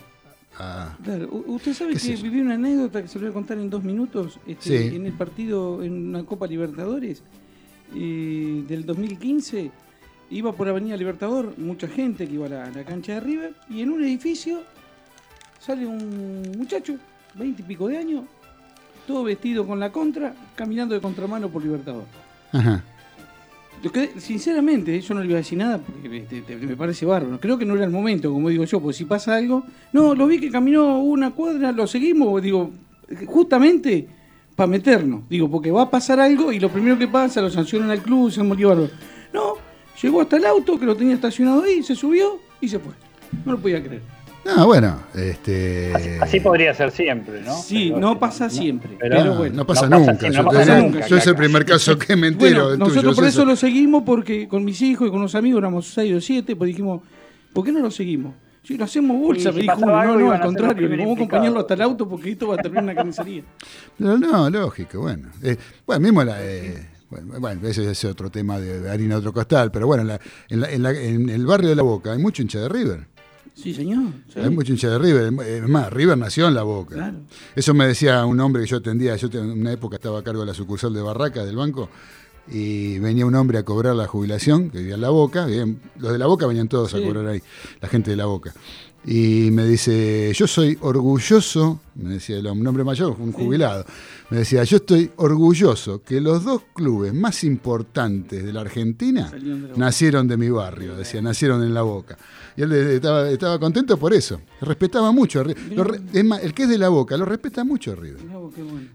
a... 0.58 0.98
Claro, 1.04 1.30
usted 1.48 1.74
sabe 1.74 1.94
¿Qué 1.94 2.16
que 2.16 2.22
viví 2.24 2.42
una 2.42 2.56
anécdota 2.56 3.02
que 3.04 3.08
se 3.08 3.20
lo 3.20 3.26
voy 3.26 3.30
a 3.30 3.34
contar 3.34 3.58
en 3.60 3.70
dos 3.70 3.84
minutos 3.84 4.40
este, 4.48 4.90
Sí. 4.90 4.96
en 4.96 5.06
el 5.06 5.14
partido, 5.14 5.84
en 5.84 6.08
una 6.10 6.24
Copa 6.26 6.48
Libertadores 6.48 7.22
eh, 7.96 8.64
del 8.68 8.86
2015. 8.86 9.72
Iba 10.32 10.54
por 10.54 10.68
Avenida 10.70 10.96
Libertador, 10.96 11.54
mucha 11.58 11.88
gente 11.88 12.26
que 12.28 12.34
iba 12.36 12.46
a 12.46 12.50
la, 12.50 12.66
a 12.66 12.72
la 12.72 12.84
cancha 12.86 13.16
de 13.16 13.20
River, 13.20 13.54
y 13.70 13.82
en 13.82 13.90
un 13.92 14.02
edificio 14.04 14.62
sale 15.60 15.86
un 15.86 16.54
muchacho, 16.58 16.96
veinte 17.36 17.62
y 17.62 17.66
pico 17.66 17.88
de 17.90 17.98
años, 17.98 18.24
todo 19.06 19.24
vestido 19.24 19.68
con 19.68 19.80
la 19.80 19.92
contra, 19.92 20.34
caminando 20.56 20.96
de 20.96 21.02
contramano 21.02 21.50
por 21.50 21.64
Libertador. 21.64 22.06
Ajá. 22.54 22.84
Lo 23.84 23.92
que, 23.92 24.12
sinceramente, 24.20 25.02
yo 25.02 25.14
no 25.16 25.22
le 25.22 25.26
iba 25.28 25.36
a 25.36 25.38
decir 25.42 25.58
nada 25.58 25.80
porque 25.80 26.22
te- 26.22 26.56
me 26.56 26.76
parece 26.78 27.04
bárbaro. 27.06 27.40
Creo 27.40 27.58
que 27.58 27.66
no 27.66 27.74
era 27.76 27.84
el 27.84 27.90
momento, 27.92 28.32
como 28.32 28.48
digo 28.50 28.64
yo, 28.64 28.80
porque 28.80 28.96
si 28.98 29.06
pasa 29.06 29.36
algo. 29.36 29.64
No, 29.92 30.14
lo 30.14 30.28
vi 30.28 30.40
que 30.40 30.52
caminó 30.52 31.00
una 31.00 31.32
cuadra, 31.32 31.72
lo 31.72 31.88
seguimos, 31.88 32.42
digo, 32.44 32.70
justamente 33.26 34.08
para 34.62 34.70
meternos. 34.70 35.22
Digo, 35.28 35.50
porque 35.50 35.72
va 35.72 35.82
a 35.84 35.90
pasar 35.90 36.20
algo 36.20 36.52
y 36.52 36.60
lo 36.60 36.70
primero 36.70 36.96
que 37.00 37.08
pasa, 37.08 37.42
lo 37.42 37.50
sancionan 37.50 37.90
al 37.90 38.02
club, 38.04 38.30
se 38.32 38.44
bárbaro. 38.44 38.90
No, 39.34 39.54
llegó 40.02 40.22
hasta 40.22 40.38
el 40.38 40.46
auto 40.46 40.80
que 40.80 40.86
lo 40.86 40.96
tenía 40.96 41.16
estacionado 41.16 41.64
ahí, 41.64 41.82
se 41.82 41.96
subió 41.96 42.40
y 42.60 42.68
se 42.70 42.78
fue. 42.78 42.94
No 43.44 43.54
lo 43.54 43.58
podía 43.58 43.82
creer. 43.82 44.02
No, 44.46 44.68
bueno, 44.68 44.98
este. 45.16 45.92
Así, 45.96 46.10
así 46.22 46.40
podría 46.42 46.74
ser 46.76 46.92
siempre, 46.92 47.42
¿no? 47.42 47.56
Sí, 47.60 47.88
Pero- 47.90 48.00
no 48.02 48.20
pasa 48.20 48.50
siempre. 48.52 48.92
pero- 49.00 49.16
Pero, 49.18 49.32
No, 49.32 49.38
bueno. 49.40 49.56
no 49.56 49.66
pasa 49.66 49.88
No 49.90 49.98
pasa 50.00 50.12
nunca. 50.14 50.30
yo 50.30 50.44
no 50.44 50.50
te 50.50 50.56
pasa 50.58 50.76
digo, 50.76 50.88
nunca, 50.88 51.08
yo 51.08 51.18
es 51.18 51.28
el 51.28 51.36
primer 51.36 51.66
caso 51.66 51.98
que 51.98 52.16
me 52.16 52.28
entero 52.28 52.52
Bueno, 52.54 52.70
del 52.70 52.80
nosotros 52.80 53.04
tuyo, 53.04 53.16
por 53.16 53.26
eso 53.26 53.46
lo 53.46 53.56
seguimos 53.56 54.04
porque 54.04 54.48
con 54.48 54.64
mis 54.64 54.80
hijos 54.84 55.08
y 55.08 55.10
con 55.12 55.20
unos 55.22 55.34
amigos 55.36 55.58
éramos 55.60 55.88
seis 55.88 56.14
o 56.16 56.22
siete, 56.22 56.56
pues 56.56 56.68
dijimos, 56.68 57.02
¿por 57.54 57.66
qué 57.66 57.72
no 57.72 57.80
lo 57.80 57.90
seguimos? 57.92 58.34
Si 58.64 58.78
lo 58.78 58.84
hacemos 58.86 59.18
bolsa, 59.20 59.52
me 59.52 59.62
dijo 59.62 59.74
uno, 59.78 59.88
no, 60.04 60.20
no, 60.20 60.32
al 60.32 60.42
contrario, 60.42 60.88
vamos 60.90 61.08
a 61.10 61.14
acompañarlo 61.14 61.60
hasta 61.62 61.74
el 61.74 61.82
auto 61.82 62.08
porque 62.08 62.32
esto 62.32 62.48
va 62.48 62.56
a 62.56 62.58
terminar 62.58 62.84
en 62.84 62.90
una 62.90 62.96
carnicería. 62.96 63.44
No, 63.98 64.18
no, 64.18 64.50
lógico, 64.50 65.00
bueno. 65.02 65.30
Eh, 65.42 65.58
bueno, 65.86 66.00
mismo 66.02 66.24
la. 66.24 66.38
eh, 66.46 66.88
bueno, 67.10 67.40
bueno, 67.40 67.68
ese 67.68 67.90
es 67.90 68.06
otro 68.06 68.30
tema 68.30 68.60
de, 68.60 68.90
harina 68.90 69.16
de 69.16 69.20
otro 69.20 69.34
costal, 69.34 69.72
pero 69.72 69.88
bueno, 69.88 70.02
en, 70.04 70.08
la- 70.10 70.20
en, 70.50 70.60
la- 70.62 70.72
en 70.72 70.84
la- 70.84 70.92
en 70.92 71.30
el 71.30 71.46
barrio 71.46 71.70
de 71.70 71.76
La 71.76 71.84
Boca 71.84 72.12
hay 72.14 72.20
mucho 72.20 72.42
hincha 72.44 72.60
de 72.60 72.70
River. 72.70 73.08
Sí, 73.54 73.74
señor. 73.74 74.14
Hay 74.36 74.50
mucho 74.50 74.72
hincha 74.72 74.90
de 74.90 74.98
River. 75.00 75.34
Es 75.46 75.68
más, 75.68 75.92
River 75.92 76.18
nació 76.18 76.48
en 76.48 76.54
La 76.56 76.64
Boca. 76.64 76.96
Claro. 76.96 77.18
Eso 77.56 77.74
me 77.74 77.86
decía 77.86 78.26
un 78.26 78.40
hombre 78.40 78.62
que 78.62 78.68
yo 78.70 78.78
atendía. 78.78 79.16
Yo 79.18 79.28
en 79.34 79.52
una 79.60 79.74
época 79.74 79.98
estaba 79.98 80.20
a 80.20 80.24
cargo 80.24 80.40
de 80.42 80.48
la 80.48 80.54
sucursal 80.54 80.94
de 80.94 81.02
Barraca 81.02 81.44
del 81.44 81.58
banco 81.58 81.90
y 82.48 83.00
venía 83.00 83.26
un 83.26 83.36
hombre 83.36 83.58
a 83.60 83.64
cobrar 83.64 83.96
la 83.96 84.08
jubilación, 84.08 84.70
que 84.70 84.80
vivía 84.80 84.96
en 84.96 85.02
La 85.02 85.10
Boca. 85.10 85.46
vivían- 85.46 85.80
los 86.00 86.12
de 86.12 86.18
La 86.18 86.26
Boca 86.28 86.48
venían 86.48 86.68
todos 86.68 86.94
a 86.94 86.98
cobrar 87.02 87.28
ahí, 87.28 87.42
la 87.82 87.88
gente 87.88 88.12
de 88.12 88.18
La 88.18 88.26
Boca. 88.26 88.54
Y 89.04 89.50
me 89.52 89.66
dice, 89.66 90.32
yo 90.34 90.46
soy 90.46 90.78
orgulloso, 90.82 91.80
me 91.96 92.14
decía 92.14 92.38
el 92.38 92.46
hombre, 92.46 92.62
un 92.62 92.68
hombre 92.68 92.84
mayor, 92.84 93.16
un 93.20 93.32
jubilado, 93.32 93.84
me 94.30 94.38
decía, 94.38 94.64
yo 94.64 94.78
estoy 94.78 95.10
orgulloso 95.16 96.04
que 96.04 96.22
los 96.22 96.44
dos 96.44 96.62
clubes 96.76 97.12
más 97.12 97.44
importantes 97.44 98.44
de 98.44 98.54
la 98.54 98.62
Argentina 98.62 99.32
de 99.32 99.40
La 99.40 99.76
nacieron 99.76 100.28
de 100.28 100.38
mi 100.38 100.50
barrio, 100.50 100.96
decía, 100.96 101.20
nacieron 101.20 101.64
en 101.64 101.74
La 101.74 101.82
Boca. 101.82 102.16
Y 102.56 102.62
él 102.62 102.74
estaba, 102.74 103.28
estaba 103.30 103.60
contento 103.60 103.98
por 103.98 104.14
eso, 104.14 104.40
respetaba 104.62 105.12
mucho. 105.12 105.44
lo 105.44 105.96
es 106.14 106.24
más, 106.24 106.44
el 106.44 106.54
que 106.54 106.64
es 106.64 106.70
de 106.70 106.78
La 106.78 106.90
Boca 106.90 107.18
lo 107.18 107.26
respeta 107.26 107.64
mucho 107.64 107.94
a 107.94 107.96
River. 107.96 108.22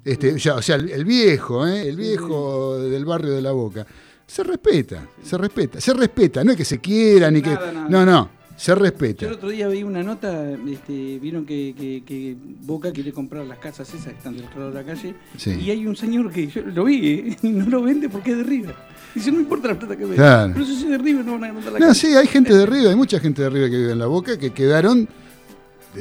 Este, 0.05 0.38
ya, 0.38 0.55
o 0.55 0.62
sea, 0.62 0.76
el, 0.76 0.88
el 0.88 1.05
viejo, 1.05 1.67
¿eh? 1.67 1.88
el 1.88 1.97
viejo 1.97 2.79
del 2.79 3.05
barrio 3.05 3.32
de 3.32 3.43
La 3.43 3.50
Boca, 3.50 3.85
se 4.25 4.44
respeta, 4.44 5.09
se 5.23 5.37
respeta, 5.37 5.81
se 5.81 5.94
respeta, 5.94 6.44
no 6.44 6.52
es 6.52 6.56
que 6.56 6.64
se 6.64 6.79
quiera 6.79 7.29
ni 7.31 7.43
que... 7.43 7.50
Nada. 7.50 7.88
No, 7.88 8.06
no, 8.06 8.36
se 8.56 8.69
Yo 8.73 8.75
respeta. 8.76 9.26
el 9.26 9.32
otro 9.35 9.49
día 9.50 9.69
vi 9.69 9.82
una 9.82 10.03
nota, 10.03 10.50
este, 10.69 11.19
vieron 11.20 11.44
que, 11.44 11.75
que- 11.79 12.03
que 12.06 12.37
Boca 12.62 12.91
quiere 12.93 13.12
comprar 13.12 13.44
las 13.47 13.58
casas 13.58 13.88
esas 13.93 14.06
que 14.06 14.19
están 14.19 14.35
del 14.37 14.47
otro 14.47 14.61
lado 14.61 14.73
de 14.73 14.82
la 14.82 14.85
calle, 14.85 15.14
Sí. 15.37 15.50
y 15.61 15.70
hay 15.70 15.87
un 15.87 15.94
señor 15.97 16.32
que 16.32 16.47
yo 16.49 16.62
lo 16.62 16.85
vi 16.85 17.06
¿eh? 17.06 17.37
y 17.43 17.49
no 17.49 17.67
lo 17.67 17.82
vende 17.82 18.08
porque 18.08 18.32
es 18.32 18.38
de 18.38 18.43
River. 18.44 18.75
Dice, 19.14 19.31
no 19.32 19.41
importa 19.41 19.69
la 19.69 19.79
plata 19.79 19.94
que 19.97 20.03
vende. 20.03 20.17
Claro. 20.17 20.53
Pero 20.55 20.67
si 20.67 20.73
es 20.73 20.88
de 20.88 20.99
River 20.99 21.25
no 21.25 21.32
van 21.38 21.44
a 21.44 21.53
comprar 21.53 21.73
la 21.75 21.79
No, 21.79 21.87
casa. 21.88 22.00
sí, 22.00 22.06
hay 22.14 22.26
gente 22.26 22.55
de 22.55 22.67
River, 22.67 22.88
hay 22.88 22.97
mucha 22.97 23.19
gente 23.20 23.43
de 23.43 23.50
River 23.50 23.70
que 23.70 23.76
vive 23.79 23.93
en 23.93 23.99
La 23.99 24.06
Boca 24.06 24.38
que 24.38 24.50
quedaron 24.50 25.09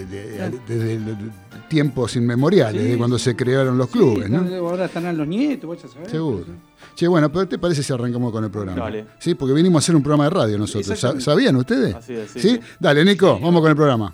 desde, 0.04 1.16
tiempos 1.70 2.16
inmemoriales, 2.16 2.82
Sí, 2.82 2.90
de 2.90 2.98
cuando 2.98 3.18
se 3.18 3.36
crearon 3.36 3.78
los 3.78 3.88
clubes, 3.90 4.26
Sí, 4.28 4.32
¿no? 4.32 4.56
Ahora 4.68 4.86
están 4.86 5.18
los 5.18 5.28
nietos, 5.28 5.70
vaya 5.70 5.86
a 5.86 5.88
saber. 5.88 6.10
Seguro. 6.10 6.46
Che, 6.96 7.08
bueno, 7.08 7.32
pero 7.32 7.48
¿te 7.48 7.58
parece 7.58 7.84
si 7.84 7.92
arrancamos 7.94 8.32
con 8.32 8.44
el 8.44 8.52
programa? 8.52 8.82
Dale. 8.82 9.06
Sí, 9.20 9.36
porque 9.36 9.54
vinimos 9.54 9.82
a 9.82 9.84
hacer 9.84 9.96
un 9.96 10.04
programa 10.04 10.26
de 10.26 10.30
radio 10.30 10.58
nosotros. 10.58 11.00
¿Sabían 11.20 11.56
ustedes? 11.56 11.96
Así 11.96 12.14
es, 12.14 12.32
sí, 12.32 12.40
¿Sí? 12.40 12.50
sí. 12.50 12.60
Dale, 12.80 13.04
Nico, 13.04 13.40
vamos 13.40 13.62
con 13.62 13.70
el 13.70 13.76
programa. 13.76 14.14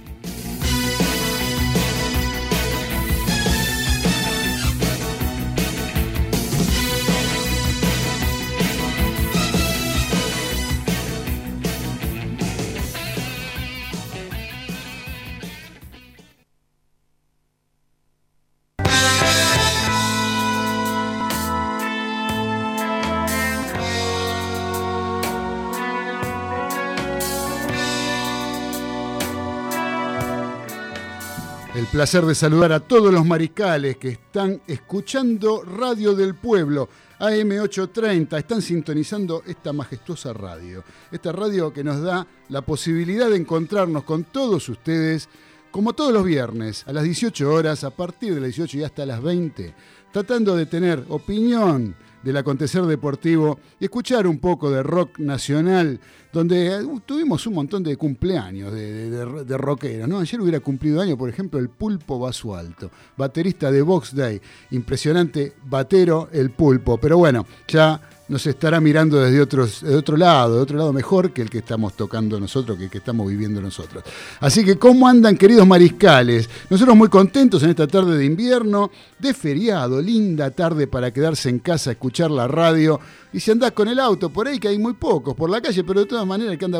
Placer 32.01 32.25
de 32.25 32.33
saludar 32.33 32.71
a 32.71 32.79
todos 32.79 33.13
los 33.13 33.23
mariscales 33.23 33.97
que 33.97 34.09
están 34.09 34.59
escuchando 34.65 35.61
Radio 35.61 36.15
del 36.15 36.33
Pueblo, 36.33 36.89
AM830, 37.19 38.39
están 38.39 38.59
sintonizando 38.63 39.43
esta 39.45 39.71
majestuosa 39.71 40.33
radio. 40.33 40.83
Esta 41.11 41.31
radio 41.31 41.71
que 41.71 41.83
nos 41.83 42.01
da 42.01 42.25
la 42.49 42.63
posibilidad 42.63 43.29
de 43.29 43.35
encontrarnos 43.35 44.03
con 44.03 44.23
todos 44.23 44.67
ustedes 44.67 45.29
como 45.69 45.93
todos 45.93 46.11
los 46.11 46.25
viernes, 46.25 46.83
a 46.87 46.91
las 46.91 47.03
18 47.03 47.47
horas, 47.53 47.83
a 47.83 47.91
partir 47.91 48.33
de 48.33 48.41
las 48.41 48.47
18 48.47 48.79
y 48.79 48.83
hasta 48.83 49.05
las 49.05 49.21
20, 49.21 49.71
tratando 50.11 50.55
de 50.55 50.65
tener 50.65 51.05
opinión 51.09 51.95
del 52.23 52.37
acontecer 52.37 52.83
deportivo 52.83 53.59
y 53.79 53.85
escuchar 53.85 54.27
un 54.27 54.39
poco 54.39 54.69
de 54.69 54.83
rock 54.83 55.19
nacional, 55.19 55.99
donde 56.31 56.83
uh, 56.83 56.99
tuvimos 57.01 57.45
un 57.47 57.55
montón 57.55 57.83
de 57.83 57.97
cumpleaños 57.97 58.71
de, 58.71 59.09
de, 59.09 59.57
rockeros. 59.57 60.07
¿no? 60.07 60.19
Ayer 60.19 60.39
hubiera 60.39 60.59
cumplido 60.59 61.01
año, 61.01 61.17
por 61.17 61.29
ejemplo, 61.29 61.59
el 61.59 61.69
Pulpo 61.69 62.19
Basualto, 62.19 62.91
baterista 63.17 63.71
de 63.71 63.81
Box 63.81 64.15
Day. 64.15 64.41
Impresionante 64.71 65.53
batero, 65.65 66.29
el 66.31 66.51
Pulpo. 66.51 66.97
Pero 66.97 67.17
bueno, 67.17 67.45
ya 67.67 67.99
nos 68.31 68.47
estará 68.47 68.79
mirando 68.79 69.19
desde 69.19 69.35
de 69.35 69.95
otro 69.97 70.15
lado, 70.15 70.55
de 70.55 70.61
otro 70.61 70.77
lado 70.77 70.93
mejor 70.93 71.33
que 71.33 71.41
el 71.41 71.49
que 71.49 71.57
estamos 71.57 71.95
tocando 71.95 72.39
nosotros, 72.39 72.77
que 72.77 72.85
el 72.85 72.89
que 72.89 72.99
estamos 72.99 73.27
viviendo 73.29 73.59
nosotros. 73.59 74.05
Así 74.39 74.63
que, 74.63 74.79
¿cómo 74.79 75.05
andan, 75.05 75.35
queridos 75.35 75.67
mariscales? 75.67 76.49
Nosotros 76.69 76.95
muy 76.95 77.09
contentos 77.09 77.61
en 77.63 77.71
esta 77.71 77.87
tarde 77.87 78.17
de 78.17 78.23
invierno, 78.23 78.89
de 79.19 79.33
feriado, 79.33 80.01
linda 80.01 80.49
tarde 80.51 80.87
para 80.87 81.11
quedarse 81.11 81.49
en 81.49 81.59
casa, 81.59 81.91
escuchar 81.91 82.31
la 82.31 82.47
radio. 82.47 83.01
Y 83.33 83.41
si 83.41 83.51
andás 83.51 83.73
con 83.73 83.89
el 83.89 83.99
auto 83.99 84.29
por 84.29 84.47
ahí, 84.47 84.59
que 84.59 84.69
hay 84.69 84.79
muy 84.79 84.93
pocos 84.93 85.35
por 85.35 85.49
la 85.49 85.59
calle, 85.59 85.83
pero 85.83 85.99
de 85.99 86.05
todas 86.05 86.25
maneras, 86.25 86.53
el 86.53 86.57
que 86.57 86.63
anda 86.63 86.79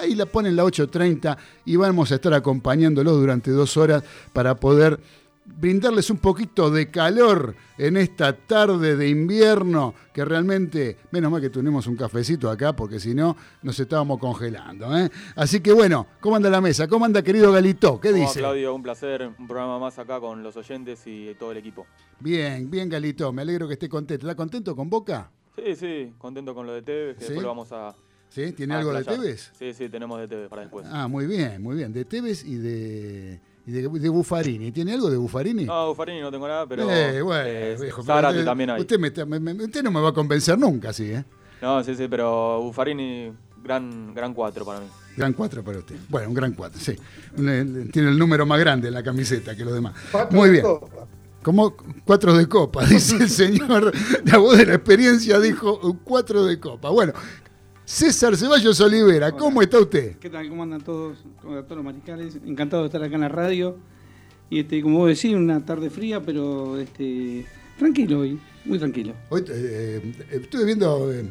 ahí 0.00 0.16
la 0.16 0.26
ponen 0.26 0.56
la 0.56 0.64
8.30 0.64 1.36
y 1.64 1.76
vamos 1.76 2.10
a 2.10 2.16
estar 2.16 2.34
acompañándolos 2.34 3.20
durante 3.20 3.52
dos 3.52 3.76
horas 3.76 4.02
para 4.32 4.56
poder 4.56 4.98
brindarles 5.44 6.10
un 6.10 6.18
poquito 6.18 6.70
de 6.70 6.90
calor 6.90 7.54
en 7.78 7.96
esta 7.96 8.32
tarde 8.36 8.96
de 8.96 9.08
invierno, 9.08 9.94
que 10.12 10.24
realmente, 10.24 10.98
menos 11.10 11.32
mal 11.32 11.40
que 11.40 11.50
tenemos 11.50 11.86
un 11.86 11.96
cafecito 11.96 12.50
acá, 12.50 12.74
porque 12.74 13.00
si 13.00 13.14
no, 13.14 13.36
nos 13.62 13.78
estábamos 13.80 14.18
congelando. 14.18 14.96
¿eh? 14.96 15.10
Así 15.36 15.60
que 15.60 15.72
bueno, 15.72 16.06
¿cómo 16.20 16.36
anda 16.36 16.50
la 16.50 16.60
mesa? 16.60 16.86
¿Cómo 16.86 17.04
anda 17.04 17.22
querido 17.22 17.52
Galito? 17.52 18.00
¿Qué 18.00 18.10
¿Cómo 18.10 18.22
va, 18.22 18.28
dice? 18.28 18.40
Claudio, 18.40 18.74
un 18.74 18.82
placer, 18.82 19.30
un 19.38 19.46
programa 19.46 19.78
más 19.78 19.98
acá 19.98 20.20
con 20.20 20.42
los 20.42 20.56
oyentes 20.56 21.02
y 21.06 21.34
todo 21.38 21.52
el 21.52 21.58
equipo. 21.58 21.86
Bien, 22.20 22.70
bien 22.70 22.88
Galito, 22.88 23.32
me 23.32 23.42
alegro 23.42 23.66
que 23.66 23.74
esté 23.74 23.88
contento. 23.88 24.26
¿Está 24.26 24.36
contento 24.36 24.76
con 24.76 24.88
Boca? 24.88 25.30
Sí, 25.56 25.76
sí, 25.76 26.12
contento 26.18 26.54
con 26.54 26.66
lo 26.66 26.72
de 26.72 26.82
Tevez, 26.82 27.16
que 27.16 27.24
¿Sí? 27.24 27.28
después 27.28 27.42
lo 27.42 27.48
vamos 27.48 27.72
a... 27.72 27.94
¿Sí? 28.28 28.52
¿Tiene 28.52 28.74
a 28.74 28.78
algo 28.78 28.94
de. 28.94 29.04
Tevez? 29.04 29.52
Sí, 29.58 29.74
sí, 29.74 29.90
tenemos 29.90 30.18
de 30.18 30.26
Tevez 30.26 30.48
para 30.48 30.62
después. 30.62 30.86
Ah, 30.90 31.06
muy 31.06 31.26
bien, 31.26 31.62
muy 31.62 31.76
bien. 31.76 31.92
De 31.92 32.06
Tevez 32.06 32.46
y 32.46 32.54
de, 32.54 33.42
de, 33.66 33.88
de 33.88 34.08
Buffarini. 34.08 34.72
¿Tiene 34.72 34.92
algo 34.94 35.10
de 35.10 35.16
Buffarini? 35.16 35.64
No, 35.64 35.88
Buffarini 35.88 36.20
no 36.20 36.30
tengo 36.30 36.48
nada, 36.48 36.66
pero... 36.66 36.90
Eh, 36.90 37.22
bueno, 37.22 37.44
eh, 37.46 37.76
viejo, 37.80 38.02
pero 38.02 38.14
Zárate 38.16 38.34
usted- 38.38 38.44
también 38.44 38.70
hay. 38.70 38.80
Usted, 38.80 38.98
me 38.98 39.08
está- 39.08 39.24
me- 39.26 39.38
me- 39.40 39.52
usted 39.64 39.82
no 39.82 39.90
me 39.90 40.00
va 40.00 40.08
a 40.10 40.12
convencer 40.12 40.58
nunca 40.58 40.90
así, 40.90 41.12
¿eh? 41.12 41.24
No, 41.60 41.82
sí, 41.84 41.94
sí, 41.94 42.06
pero 42.08 42.60
Buffarini, 42.62 43.32
gran, 43.62 44.12
gran 44.14 44.34
cuatro 44.34 44.64
para 44.64 44.80
mí. 44.80 44.86
Gran 45.14 45.34
4 45.34 45.62
para 45.62 45.78
usted. 45.78 45.96
Bueno, 46.08 46.28
un 46.30 46.34
gran 46.34 46.52
4, 46.54 46.80
sí. 46.80 46.92
Eh, 46.92 47.88
Tiene 47.92 48.08
el 48.08 48.18
número 48.18 48.46
más 48.46 48.58
grande 48.58 48.88
en 48.88 48.94
la 48.94 49.02
camiseta 49.02 49.54
que 49.54 49.62
los 49.62 49.74
demás. 49.74 49.92
Cuatro 50.10 50.34
Muy 50.38 50.46
de 50.48 50.52
bien. 50.52 50.64
copa. 50.64 51.06
Como 51.42 51.76
cuatro 52.06 52.32
de 52.34 52.48
copa, 52.48 52.82
dice 52.86 53.16
el 53.16 53.28
señor. 53.28 53.92
La 54.24 54.38
voz 54.38 54.56
de 54.56 54.64
la 54.64 54.74
experiencia 54.76 55.38
dijo 55.38 55.98
cuatro 56.02 56.46
de 56.46 56.58
copa. 56.58 56.88
Bueno, 56.88 57.12
César 57.84 58.36
Ceballos 58.36 58.80
Olivera, 58.80 59.32
¿cómo 59.32 59.60
está 59.60 59.78
usted? 59.80 60.16
¿Qué 60.18 60.30
tal? 60.30 60.48
¿Cómo 60.48 60.62
andan 60.62 60.80
todos? 60.82 61.18
¿Cómo 61.40 61.54
andan 61.54 61.64
todos 61.66 61.76
los 61.78 61.84
mariscales? 61.84 62.36
Encantado 62.46 62.82
de 62.82 62.86
estar 62.86 63.02
acá 63.02 63.14
en 63.16 63.20
la 63.22 63.28
radio. 63.28 63.76
Y 64.48 64.60
este, 64.60 64.82
como 64.82 64.98
vos 64.98 65.08
decís, 65.08 65.34
una 65.34 65.64
tarde 65.64 65.90
fría, 65.90 66.20
pero 66.22 66.78
este, 66.78 67.44
tranquilo 67.78 68.20
hoy, 68.20 68.38
muy 68.64 68.78
tranquilo. 68.78 69.14
Hoy 69.30 69.40
eh, 69.48 70.14
eh, 70.30 70.38
estuve 70.42 70.64
viendo, 70.66 71.10
eh, 71.12 71.24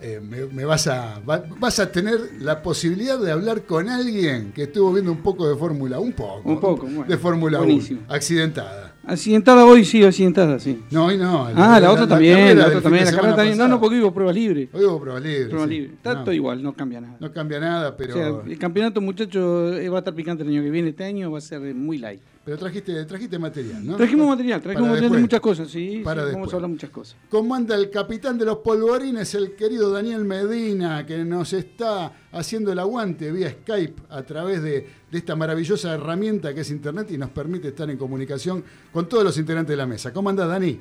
eh, 0.00 0.20
me, 0.22 0.44
me 0.46 0.64
vas, 0.64 0.86
a, 0.86 1.18
va- 1.20 1.42
vas 1.58 1.78
a 1.80 1.90
tener 1.90 2.20
la 2.40 2.62
posibilidad 2.62 3.18
de 3.18 3.32
hablar 3.32 3.62
con 3.64 3.88
alguien 3.88 4.52
que 4.52 4.64
estuvo 4.64 4.92
viendo 4.92 5.10
un 5.10 5.22
poco 5.22 5.48
de 5.48 5.56
Fórmula, 5.56 5.98
un 5.98 6.12
poco. 6.12 6.42
Un 6.48 6.60
poco, 6.60 6.82
bueno. 6.86 7.04
De 7.06 7.16
Fórmula 7.16 7.58
1, 7.58 7.66
Buenísimo. 7.66 8.00
accidentada. 8.08 8.94
Accidentada 9.06 9.64
hoy, 9.64 9.84
sí, 9.84 10.02
accidentada, 10.02 10.58
sí. 10.58 10.82
No, 10.90 11.06
hoy 11.06 11.16
no. 11.16 11.46
Ah, 11.54 11.78
la, 11.78 11.92
otra 11.92 12.08
también, 12.08 12.58
la 12.58 12.66
otra 12.66 12.80
también, 12.80 13.04
la 13.04 13.12
carrera 13.12 13.36
también. 13.36 13.56
No, 13.56 13.68
no, 13.68 13.80
porque 13.80 14.00
hubo 14.00 14.12
prueba 14.12 14.32
libre. 14.32 14.68
Hoy 14.72 14.84
hubo 14.84 15.00
prueba 15.00 15.20
libre. 15.20 15.46
Prueba 15.46 15.66
sí. 15.68 15.72
libre. 15.74 15.92
Está 15.94 16.14
No, 16.14 16.24
todo 16.24 16.34
igual, 16.34 16.60
no 16.60 16.72
cambia 16.72 17.00
nada. 17.00 17.16
No 17.20 17.32
cambia 17.32 17.60
nada, 17.60 17.96
pero, 17.96 18.14
O 18.14 18.16
sea, 18.16 18.50
el 18.50 18.58
campeonato, 18.58 19.00
muchachos, 19.00 19.76
eh, 19.76 19.88
va 19.88 19.98
a 19.98 20.00
estar 20.00 20.12
picante 20.12 20.42
el 20.42 20.48
año 20.48 20.62
que 20.62 20.70
viene. 20.70 20.88
Este 20.88 21.04
año 21.04 21.30
va 21.30 21.38
a 21.38 21.40
ser 21.40 21.64
eh, 21.64 21.72
muy 21.72 21.98
light. 21.98 22.20
Pero 22.46 22.58
trajiste, 22.58 23.04
trajiste 23.06 23.40
material, 23.40 23.84
¿no? 23.84 23.96
Trajimos 23.96 24.28
material, 24.28 24.62
trajimos 24.62 24.90
material 24.90 25.10
de 25.10 25.18
muchas 25.18 25.40
cosas, 25.40 25.68
sí. 25.68 26.00
Para 26.04 26.28
sí, 26.28 26.32
vamos 26.32 26.52
a 26.52 26.54
hablar 26.54 26.70
muchas 26.70 26.90
cosas. 26.90 27.16
¿Cómo 27.28 27.56
anda 27.56 27.74
el 27.74 27.90
capitán 27.90 28.38
de 28.38 28.44
los 28.44 28.58
polvorines, 28.58 29.34
el 29.34 29.56
querido 29.56 29.90
Daniel 29.90 30.24
Medina, 30.24 31.04
que 31.04 31.24
nos 31.24 31.52
está 31.52 32.12
haciendo 32.30 32.70
el 32.70 32.78
aguante 32.78 33.32
vía 33.32 33.50
Skype 33.50 34.00
a 34.10 34.22
través 34.22 34.62
de, 34.62 34.88
de 35.10 35.18
esta 35.18 35.34
maravillosa 35.34 35.94
herramienta 35.94 36.54
que 36.54 36.60
es 36.60 36.70
Internet 36.70 37.10
y 37.10 37.18
nos 37.18 37.30
permite 37.30 37.66
estar 37.66 37.90
en 37.90 37.98
comunicación 37.98 38.62
con 38.92 39.08
todos 39.08 39.24
los 39.24 39.36
integrantes 39.38 39.72
de 39.72 39.78
la 39.78 39.86
mesa? 39.86 40.12
¿Cómo 40.12 40.30
anda 40.30 40.46
Dani? 40.46 40.78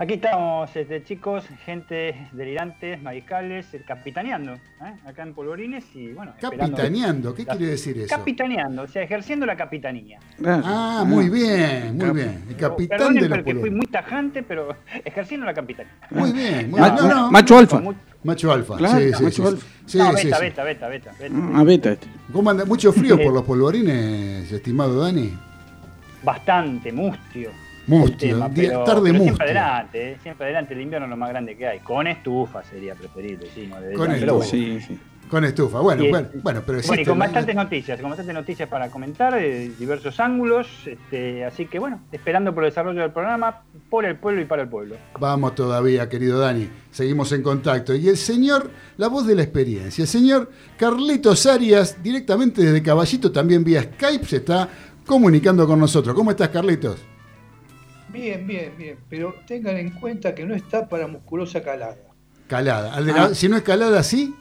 Aquí 0.00 0.14
estamos, 0.14 0.74
este, 0.76 1.02
chicos, 1.02 1.44
gente 1.64 2.28
delirantes, 2.30 3.02
mariscales, 3.02 3.74
eh, 3.74 3.82
capitaneando, 3.84 4.52
¿eh? 4.54 4.94
acá 5.04 5.24
en 5.24 5.34
Polvorines 5.34 5.84
y 5.92 6.12
bueno. 6.12 6.34
esperando- 6.40 6.76
Capitaneando, 6.76 7.34
¿qué 7.34 7.44
la- 7.44 7.56
quiere 7.56 7.72
decir 7.72 7.98
eso? 7.98 8.14
Capitaneando, 8.16 8.82
o 8.82 8.86
sea, 8.86 9.02
ejerciendo 9.02 9.44
la 9.44 9.56
capitanía. 9.56 10.20
Ah, 10.46 11.02
muy 11.04 11.28
bien, 11.28 11.96
muy 11.96 12.10
bien. 12.10 12.44
El 12.48 12.54
capitán 12.56 12.96
Perdonen 12.98 13.22
de 13.24 13.28
los 13.28 13.38
porque 13.38 13.54
fui 13.56 13.70
muy 13.70 13.86
tajante, 13.86 14.44
pero 14.44 14.68
ejerciendo 15.04 15.44
la 15.46 15.54
capitanía. 15.54 15.92
Muy 16.10 16.30
bien, 16.30 16.70
muy 16.70 16.78
Ma- 16.80 16.90
bien. 16.90 17.08
No, 17.08 17.14
no, 17.14 17.30
Macho 17.32 17.58
alfa. 17.58 17.82
Macho 18.22 18.52
alfa. 18.52 18.76
Claro, 18.76 19.00
sí, 19.00 19.12
sí, 19.14 19.22
macho 19.24 19.42
sí. 19.42 19.48
alfa. 19.48 19.66
Sí, 19.86 19.98
no, 19.98 20.16
sí, 20.16 20.24
beta, 20.26 20.36
sí. 20.36 20.42
beta, 20.44 20.62
beta, 20.64 20.88
beta, 20.88 21.12
beta. 21.18 21.34
Ah, 21.54 21.64
beta 21.64 21.90
este. 21.92 22.06
¿Cómo 22.32 22.50
anda? 22.50 22.64
¿Mucho 22.64 22.92
frío 22.92 23.16
por 23.20 23.32
los 23.32 23.42
polvorines, 23.42 24.52
estimado 24.52 25.00
Dani? 25.00 25.32
Bastante, 26.22 26.92
mustio. 26.92 27.50
Mustio, 27.88 28.28
el 28.28 28.34
tema, 28.34 28.48
día- 28.48 28.68
pero, 28.70 28.84
tarde 28.84 29.00
pero 29.02 29.14
mustio. 29.14 29.24
siempre 29.24 29.44
adelante, 29.46 30.12
eh, 30.12 30.16
siempre 30.22 30.44
adelante. 30.46 30.74
El 30.74 30.80
invierno 30.82 31.06
es 31.06 31.10
lo 31.10 31.16
más 31.16 31.28
grande 31.30 31.56
que 31.56 31.66
hay. 31.66 31.78
Con 31.80 32.06
estufa 32.06 32.62
sería 32.62 32.94
preferible, 32.94 33.48
sí, 33.54 33.66
no 33.66 33.80
de 33.80 33.94
Con 33.94 34.10
estufa. 34.12 34.32
bueno. 34.32 34.48
Sí, 34.50 34.80
sí. 34.86 34.98
Con 35.28 35.44
estufa. 35.44 35.80
Bueno, 35.80 36.04
Y- 36.04 36.08
bueno, 36.08 36.28
bueno, 36.42 36.62
pero 36.64 36.80
Bueno, 36.86 37.02
y 37.02 37.04
con 37.04 37.18
¿no? 37.18 37.24
bastantes 37.24 37.54
noticias, 37.54 38.00
con 38.00 38.08
bastantes 38.08 38.34
noticias 38.34 38.66
para 38.66 38.88
comentar 38.88 39.34
de 39.34 39.70
diversos 39.78 40.18
ángulos. 40.20 40.66
Este, 40.86 41.44
así 41.44 41.66
que 41.66 41.78
bueno, 41.78 42.00
esperando 42.12 42.54
por 42.54 42.64
el 42.64 42.70
desarrollo 42.70 43.02
del 43.02 43.10
programa, 43.10 43.60
por 43.90 44.06
el 44.06 44.16
pueblo 44.16 44.40
y 44.40 44.46
para 44.46 44.62
el 44.62 44.68
pueblo. 44.70 44.96
Vamos 45.20 45.54
todavía, 45.54 46.08
querido 46.08 46.38
Dani. 46.38 46.70
Seguimos 46.90 47.30
en 47.32 47.42
contacto. 47.42 47.94
Y 47.94 48.08
el 48.08 48.16
señor, 48.16 48.70
la 48.96 49.08
voz 49.08 49.26
de 49.26 49.34
la 49.34 49.42
experiencia, 49.42 50.00
el 50.02 50.08
señor 50.08 50.50
Carlitos 50.78 51.44
Arias, 51.44 52.02
directamente 52.02 52.62
desde 52.62 52.82
Caballito, 52.82 53.30
también 53.30 53.62
vía 53.64 53.82
Skype, 53.82 54.24
se 54.24 54.36
está 54.36 54.66
comunicando 55.04 55.66
con 55.66 55.78
nosotros. 55.78 56.14
¿Cómo 56.14 56.30
estás, 56.30 56.48
Carlitos? 56.48 57.04
Bien, 58.10 58.46
bien, 58.46 58.72
bien. 58.76 58.98
Pero 59.08 59.34
tengan 59.46 59.76
en 59.76 59.90
cuenta 59.90 60.34
que 60.34 60.44
no 60.44 60.54
está 60.54 60.88
para 60.88 61.06
musculosa 61.06 61.62
calada. 61.62 61.96
Calada. 62.46 62.94
Al 62.94 63.06
de 63.06 63.12
la- 63.12 63.24
Ah. 63.24 63.34
Si 63.34 63.48
no 63.48 63.56
es 63.56 63.62
calada, 63.62 64.02
sí. 64.02 64.34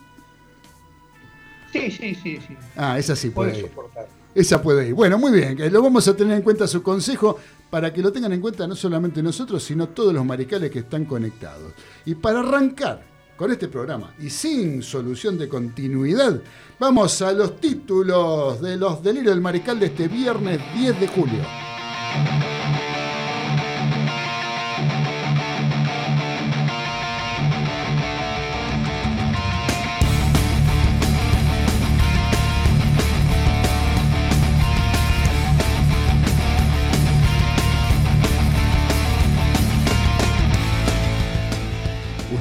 Sí, 1.74 1.92
sí, 1.92 2.16
sí, 2.16 2.38
sí. 2.48 2.56
Ah, 2.78 2.98
esa 2.98 3.16
sí 3.16 3.30
puede 3.30 3.52
Puede 3.52 3.64
ir. 3.64 3.70
soportar. 3.70 4.08
Esa 4.34 4.62
puede 4.62 4.88
ir. 4.88 4.94
Bueno, 4.94 5.18
muy 5.18 5.32
bien. 5.32 5.58
que 5.58 5.70
Lo 5.70 5.82
vamos 5.82 6.08
a 6.08 6.16
tener 6.16 6.38
en 6.38 6.44
cuenta 6.44 6.66
su 6.68 6.82
consejo 6.82 7.38
para 7.70 7.92
que 7.92 8.02
lo 8.02 8.12
tengan 8.14 8.32
en 8.32 8.40
cuenta 8.40 8.66
no 8.68 8.76
solamente 8.76 9.22
nosotros, 9.22 9.62
sino 9.64 9.90
todos 9.90 10.14
los 10.14 10.24
maricales 10.24 10.72
que 10.72 10.80
están 10.80 11.04
conectados. 11.06 11.74
Y 12.06 12.16
para 12.16 12.40
arrancar 12.40 13.04
con 13.36 13.52
este 13.52 13.68
programa 13.68 14.14
y 14.20 14.30
sin 14.30 14.82
solución 14.82 15.38
de 15.38 15.50
continuidad, 15.50 16.40
vamos 16.80 17.22
a 17.22 17.34
los 17.34 17.60
títulos 17.60 18.62
de 18.62 18.78
los 18.78 19.04
delirios 19.04 19.34
del 19.36 19.42
marical 19.42 19.78
de 19.80 19.88
este 19.88 20.08
viernes 20.08 20.60
10 20.76 21.00
de 21.00 21.08
julio. 21.10 21.44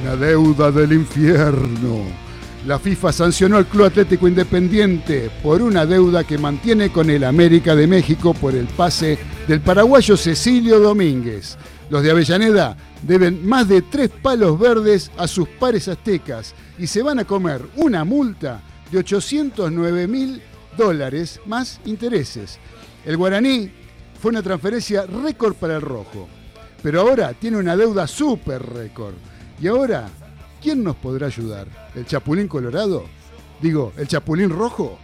Una 0.07 0.15
deuda 0.15 0.71
del 0.71 0.93
infierno. 0.93 2.05
La 2.65 2.79
FIFA 2.79 3.11
sancionó 3.11 3.57
al 3.57 3.65
Club 3.65 3.87
Atlético 3.87 4.29
Independiente 4.29 5.29
por 5.43 5.61
una 5.61 5.85
deuda 5.85 6.23
que 6.23 6.37
mantiene 6.37 6.93
con 6.93 7.09
el 7.09 7.25
América 7.25 7.75
de 7.75 7.87
México 7.87 8.33
por 8.33 8.55
el 8.55 8.67
pase 8.67 9.19
del 9.49 9.59
paraguayo 9.59 10.15
Cecilio 10.15 10.79
Domínguez. 10.79 11.57
Los 11.89 12.03
de 12.03 12.11
Avellaneda 12.11 12.77
deben 13.01 13.45
más 13.45 13.67
de 13.67 13.81
tres 13.81 14.09
palos 14.09 14.57
verdes 14.57 15.11
a 15.17 15.27
sus 15.27 15.49
pares 15.49 15.89
aztecas 15.89 16.55
y 16.79 16.87
se 16.87 17.03
van 17.03 17.19
a 17.19 17.25
comer 17.25 17.63
una 17.75 18.05
multa 18.05 18.61
de 18.89 18.99
809 18.99 20.07
mil 20.07 20.41
dólares 20.77 21.41
más 21.45 21.81
intereses. 21.83 22.59
El 23.03 23.17
guaraní 23.17 23.69
fue 24.21 24.31
una 24.31 24.41
transferencia 24.41 25.05
récord 25.05 25.55
para 25.55 25.75
el 25.75 25.81
rojo, 25.81 26.29
pero 26.81 27.01
ahora 27.01 27.33
tiene 27.33 27.57
una 27.57 27.75
deuda 27.75 28.07
súper 28.07 28.65
récord. 28.65 29.15
Y 29.59 29.67
ahora, 29.67 30.07
¿quién 30.61 30.83
nos 30.83 30.95
podrá 30.95 31.25
ayudar? 31.27 31.67
¿El 31.95 32.05
Chapulín 32.05 32.47
Colorado? 32.47 33.05
Digo, 33.59 33.91
¿el 33.97 34.07
Chapulín 34.07 34.51
Rojo? 34.51 34.99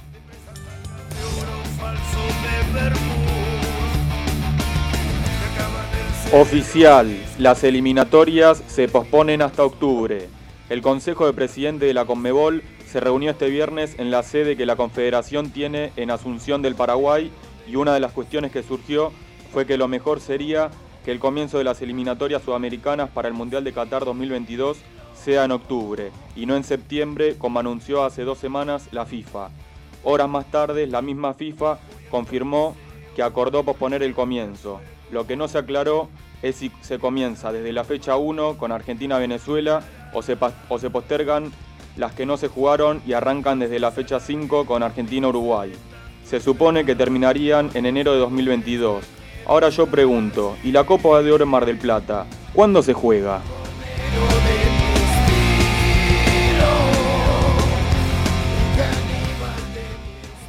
Oficial, 6.31 7.15
las 7.39 7.63
eliminatorias 7.63 8.61
se 8.67 8.87
posponen 8.87 9.41
hasta 9.41 9.63
octubre. 9.63 10.29
El 10.69 10.83
Consejo 10.83 11.25
de 11.25 11.33
Presidente 11.33 11.85
de 11.85 11.93
la 11.95 12.05
Conmebol 12.05 12.61
se 12.87 12.99
reunió 12.99 13.31
este 13.31 13.49
viernes 13.49 13.95
en 13.97 14.11
la 14.11 14.21
sede 14.21 14.55
que 14.55 14.67
la 14.67 14.75
Confederación 14.75 15.49
tiene 15.49 15.91
en 15.95 16.11
Asunción 16.11 16.61
del 16.61 16.75
Paraguay 16.75 17.31
y 17.67 17.75
una 17.75 17.95
de 17.95 17.99
las 17.99 18.11
cuestiones 18.11 18.51
que 18.51 18.61
surgió 18.61 19.11
fue 19.51 19.65
que 19.65 19.77
lo 19.77 19.87
mejor 19.87 20.19
sería 20.19 20.69
que 21.03 21.11
el 21.11 21.19
comienzo 21.19 21.57
de 21.57 21.63
las 21.63 21.81
eliminatorias 21.81 22.41
sudamericanas 22.43 23.09
para 23.09 23.27
el 23.27 23.33
Mundial 23.33 23.63
de 23.63 23.73
Qatar 23.73 24.05
2022 24.05 24.77
sea 25.15 25.45
en 25.45 25.51
octubre 25.51 26.11
y 26.35 26.45
no 26.45 26.55
en 26.55 26.63
septiembre 26.63 27.35
como 27.37 27.59
anunció 27.59 28.03
hace 28.03 28.23
dos 28.23 28.37
semanas 28.37 28.87
la 28.91 29.05
FIFA. 29.05 29.49
Horas 30.03 30.29
más 30.29 30.45
tarde, 30.51 30.87
la 30.87 31.01
misma 31.01 31.33
FIFA 31.33 31.79
confirmó 32.09 32.75
que 33.15 33.23
acordó 33.23 33.63
posponer 33.63 34.03
el 34.03 34.13
comienzo. 34.13 34.81
Lo 35.11 35.27
que 35.27 35.35
no 35.35 35.47
se 35.47 35.59
aclaró 35.59 36.09
es 36.41 36.57
si 36.57 36.71
se 36.81 36.99
comienza 36.99 37.51
desde 37.51 37.71
la 37.71 37.83
fecha 37.83 38.17
1 38.17 38.57
con 38.57 38.71
Argentina-Venezuela 38.71 39.81
o 40.13 40.21
se, 40.21 40.35
postergan 40.35 41.51
las 41.95 42.13
que 42.13 42.25
no 42.25 42.37
se 42.37 42.49
jugaron 42.49 43.01
y 43.07 43.13
arrancan 43.13 43.59
desde 43.59 43.79
la 43.79 43.91
fecha 43.91 44.19
5 44.19 44.65
con 44.65 44.83
Argentina-Uruguay. 44.83 45.73
Se 46.25 46.39
supone 46.39 46.85
que 46.85 46.95
terminarían 46.95 47.69
en 47.73 47.85
enero 47.85 48.13
de 48.13 48.19
2022. 48.19 49.05
Ahora 49.45 49.69
yo 49.69 49.87
pregunto, 49.87 50.55
¿y 50.63 50.71
la 50.71 50.85
Copa 50.85 51.21
de 51.21 51.31
Oro 51.31 51.43
en 51.43 51.49
Mar 51.49 51.65
del 51.65 51.77
Plata? 51.77 52.25
¿Cuándo 52.53 52.81
se 52.81 52.93
juega? 52.93 53.41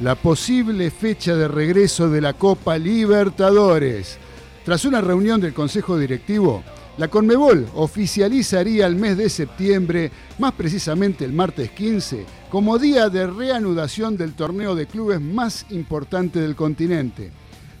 la 0.01 0.15
posible 0.15 0.91
fecha 0.91 1.35
de 1.35 1.47
regreso 1.47 2.09
de 2.09 2.21
la 2.21 2.33
Copa 2.33 2.77
Libertadores. 2.77 4.17
Tras 4.63 4.83
una 4.83 4.99
reunión 4.99 5.39
del 5.39 5.53
Consejo 5.53 5.97
Directivo, 5.97 6.63
la 6.97 7.07
Conmebol 7.07 7.67
oficializaría 7.75 8.87
el 8.87 8.95
mes 8.95 9.17
de 9.17 9.29
septiembre, 9.29 10.11
más 10.37 10.51
precisamente 10.53 11.25
el 11.25 11.33
martes 11.33 11.71
15, 11.71 12.25
como 12.49 12.77
día 12.77 13.09
de 13.09 13.25
reanudación 13.25 14.17
del 14.17 14.33
torneo 14.33 14.75
de 14.75 14.85
clubes 14.85 15.21
más 15.21 15.65
importante 15.69 16.39
del 16.39 16.55
continente. 16.55 17.31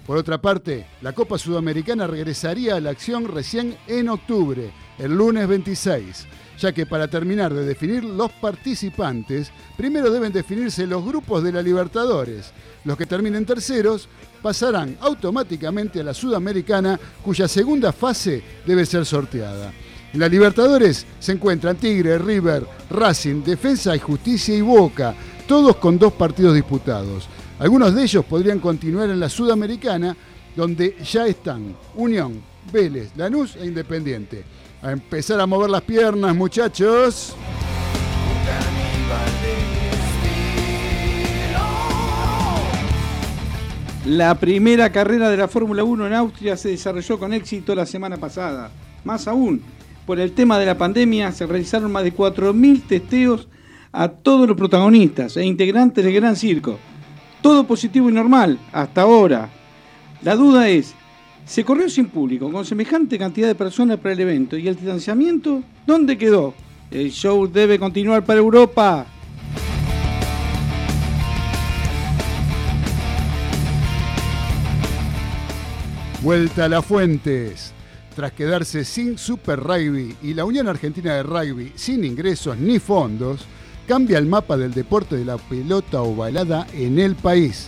Por 0.05 0.17
otra 0.17 0.39
parte, 0.39 0.85
la 1.01 1.13
Copa 1.13 1.39
Sudamericana 1.39 2.05
regresaría 2.05 2.75
a 2.75 2.79
la 2.79 2.91
acción 2.91 3.27
recién 3.27 3.75
en 3.87 4.09
octubre, 4.09 4.71
el 4.99 5.15
lunes 5.15 5.47
26, 5.47 6.27
ya 6.59 6.71
que 6.73 6.85
para 6.85 7.07
terminar 7.07 7.51
de 7.51 7.65
definir 7.65 8.03
los 8.03 8.31
participantes, 8.33 9.51
primero 9.75 10.11
deben 10.11 10.31
definirse 10.31 10.85
los 10.85 11.03
grupos 11.03 11.43
de 11.43 11.51
la 11.51 11.63
Libertadores. 11.63 12.51
Los 12.83 12.97
que 12.97 13.07
terminen 13.07 13.47
terceros 13.47 14.07
pasarán 14.43 14.95
automáticamente 15.01 16.01
a 16.01 16.03
la 16.03 16.13
Sudamericana, 16.13 16.99
cuya 17.23 17.47
segunda 17.47 17.91
fase 17.91 18.43
debe 18.63 18.85
ser 18.85 19.07
sorteada. 19.07 19.73
En 20.13 20.19
la 20.19 20.29
Libertadores 20.29 21.03
se 21.19 21.31
encuentran 21.31 21.77
Tigre, 21.77 22.19
River, 22.19 22.67
Racing, 22.91 23.43
Defensa 23.43 23.95
y 23.95 23.99
Justicia 23.99 24.55
y 24.55 24.61
Boca, 24.61 25.15
todos 25.47 25.77
con 25.77 25.97
dos 25.97 26.13
partidos 26.13 26.53
disputados. 26.53 27.27
Algunos 27.57 27.95
de 27.95 28.03
ellos 28.03 28.25
podrían 28.25 28.59
continuar 28.59 29.09
en 29.09 29.19
la 29.19 29.29
Sudamericana, 29.29 30.15
donde 30.55 30.97
ya 31.03 31.25
están 31.25 31.73
Unión, 31.95 32.41
Vélez, 32.71 33.11
Lanús 33.15 33.55
e 33.55 33.65
Independiente. 33.65 34.43
A 34.81 34.91
empezar 34.91 35.39
a 35.39 35.45
mover 35.45 35.69
las 35.69 35.81
piernas, 35.81 36.35
muchachos. 36.35 37.33
La 44.05 44.35
primera 44.35 44.91
carrera 44.91 45.29
de 45.29 45.37
la 45.37 45.47
Fórmula 45.47 45.83
1 45.83 46.07
en 46.07 46.13
Austria 46.13 46.57
se 46.57 46.69
desarrolló 46.69 47.17
con 47.17 47.33
éxito 47.33 47.73
la 47.73 47.85
semana 47.85 48.17
pasada. 48.17 48.69
Más 49.05 49.27
aún, 49.27 49.63
por 50.05 50.19
el 50.19 50.33
tema 50.33 50.59
de 50.59 50.65
la 50.65 50.77
pandemia 50.77 51.31
se 51.31 51.47
realizaron 51.47 51.91
más 51.91 52.03
de 52.03 52.13
4.000 52.13 52.83
testeos 52.85 53.47
a 53.93 54.09
todos 54.09 54.45
los 54.47 54.57
protagonistas 54.57 55.37
e 55.37 55.45
integrantes 55.45 56.03
del 56.03 56.13
Gran 56.13 56.35
Circo. 56.35 56.77
Todo 57.45 57.67
positivo 57.67 58.09
y 58.09 58.11
normal, 58.11 58.57
hasta 58.71 59.03
ahora. 59.03 59.47
La 60.23 60.35
duda 60.35 60.67
es, 60.67 60.95
¿se 61.45 61.63
corrió 61.63 61.87
sin 61.91 62.07
público, 62.07 62.51
con 62.51 62.65
semejante 62.65 63.19
cantidad 63.19 63.47
de 63.47 63.53
personas 63.53 63.99
para 63.99 64.13
el 64.13 64.19
evento 64.21 64.57
y 64.57 64.67
el 64.67 64.75
distanciamiento? 64.75 65.61
¿Dónde 65.85 66.17
quedó? 66.17 66.55
El 66.89 67.11
show 67.11 67.47
debe 67.47 67.77
continuar 67.77 68.25
para 68.25 68.39
Europa. 68.39 69.05
Vuelta 76.23 76.65
a 76.65 76.69
las 76.69 76.83
fuentes. 76.83 77.73
Tras 78.15 78.31
quedarse 78.31 78.83
sin 78.83 79.19
Super 79.19 79.59
Rugby 79.59 80.15
y 80.23 80.33
la 80.33 80.45
Unión 80.45 80.67
Argentina 80.67 81.13
de 81.13 81.21
Rugby 81.21 81.73
sin 81.75 82.05
ingresos 82.05 82.57
ni 82.57 82.79
fondos, 82.79 83.45
cambia 83.87 84.17
el 84.17 84.25
mapa 84.25 84.57
del 84.57 84.73
deporte 84.73 85.15
de 85.15 85.25
la 85.25 85.37
pelota 85.37 86.01
ovalada 86.01 86.67
en 86.73 86.99
el 86.99 87.15
país. 87.15 87.67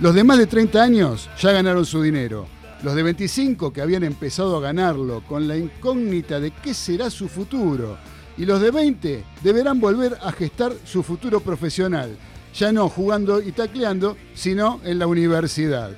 Los 0.00 0.14
de 0.14 0.24
más 0.24 0.38
de 0.38 0.46
30 0.46 0.82
años 0.82 1.30
ya 1.40 1.52
ganaron 1.52 1.86
su 1.86 2.02
dinero. 2.02 2.46
Los 2.82 2.94
de 2.94 3.02
25 3.02 3.72
que 3.72 3.80
habían 3.80 4.04
empezado 4.04 4.56
a 4.56 4.60
ganarlo 4.60 5.22
con 5.26 5.48
la 5.48 5.56
incógnita 5.56 6.40
de 6.40 6.50
qué 6.50 6.74
será 6.74 7.08
su 7.08 7.28
futuro. 7.28 7.96
Y 8.36 8.44
los 8.44 8.60
de 8.60 8.70
20 8.70 9.24
deberán 9.42 9.80
volver 9.80 10.18
a 10.20 10.30
gestar 10.32 10.72
su 10.84 11.02
futuro 11.02 11.40
profesional, 11.40 12.16
ya 12.54 12.72
no 12.72 12.88
jugando 12.88 13.40
y 13.40 13.52
tacleando, 13.52 14.16
sino 14.34 14.80
en 14.84 14.98
la 14.98 15.06
universidad. 15.06 15.92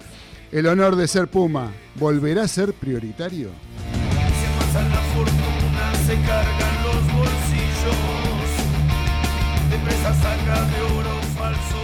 El 0.52 0.66
honor 0.66 0.94
de 0.96 1.08
ser 1.08 1.28
Puma 1.28 1.72
volverá 1.96 2.42
a 2.42 2.48
ser 2.48 2.72
prioritario. 2.72 3.50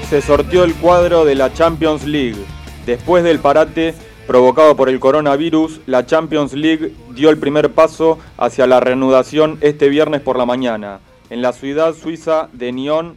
Se 0.09 0.21
sortió 0.23 0.65
el 0.65 0.75
cuadro 0.75 1.25
de 1.25 1.35
la 1.35 1.53
Champions 1.53 2.05
League. 2.05 2.45
Después 2.87 3.25
del 3.25 3.41
parate 3.41 3.95
provocado 4.27 4.77
por 4.77 4.89
el 4.89 5.01
coronavirus, 5.01 5.81
la 5.87 6.07
Champions 6.07 6.53
League 6.53 6.95
dio 7.15 7.31
el 7.31 7.39
primer 7.39 7.73
paso 7.73 8.19
hacia 8.37 8.67
la 8.67 8.81
reanudación 8.81 9.59
este 9.61 9.89
viernes 9.89 10.21
por 10.21 10.39
la 10.39 10.47
mañana. 10.47 11.01
En 11.31 11.43
la 11.43 11.53
ciudad 11.53 11.95
suiza 11.95 12.49
de 12.53 12.73
Nyon 12.73 13.17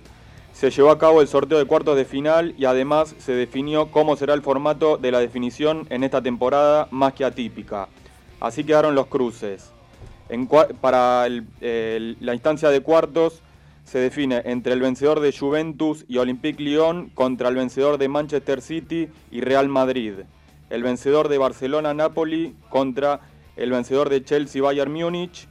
se 0.53 0.71
llevó 0.71 0.89
a 0.89 0.97
cabo 0.97 1.21
el 1.21 1.27
sorteo 1.27 1.59
de 1.59 1.65
cuartos 1.65 1.95
de 1.95 2.05
final 2.05 2.55
y 2.57 2.65
además 2.65 3.13
se 3.19 3.33
definió 3.33 3.91
cómo 3.91 4.15
será 4.15 4.33
el 4.33 4.41
formato 4.41 4.97
de 4.97 5.11
la 5.11 5.19
definición 5.19 5.85
en 5.89 6.03
esta 6.03 6.21
temporada 6.21 6.87
más 6.89 7.13
que 7.13 7.25
atípica. 7.25 7.89
Así 8.39 8.63
quedaron 8.63 8.95
los 8.95 9.07
cruces. 9.07 9.71
Para 10.81 11.27
la 11.29 12.33
instancia 12.33 12.69
de 12.69 12.81
cuartos 12.81 13.43
se 13.87 13.99
define 13.99 14.41
entre 14.43 14.73
el 14.73 14.81
vencedor 14.81 15.21
de 15.21 15.31
Juventus 15.31 16.03
y 16.09 16.17
Olympique 16.17 16.61
Lyon 16.61 17.09
contra 17.15 17.47
el 17.47 17.55
vencedor 17.55 17.97
de 17.97 18.09
Manchester 18.09 18.61
City 18.61 19.07
y 19.31 19.39
Real 19.39 19.69
Madrid. 19.69 20.13
El 20.69 20.83
vencedor 20.83 21.29
de 21.29 21.37
Barcelona-Napoli 21.37 22.53
contra 22.69 23.21
el 23.55 23.71
vencedor 23.71 24.09
de 24.09 24.25
Chelsea-Bayern 24.25 24.91
Múnich. 24.91 25.47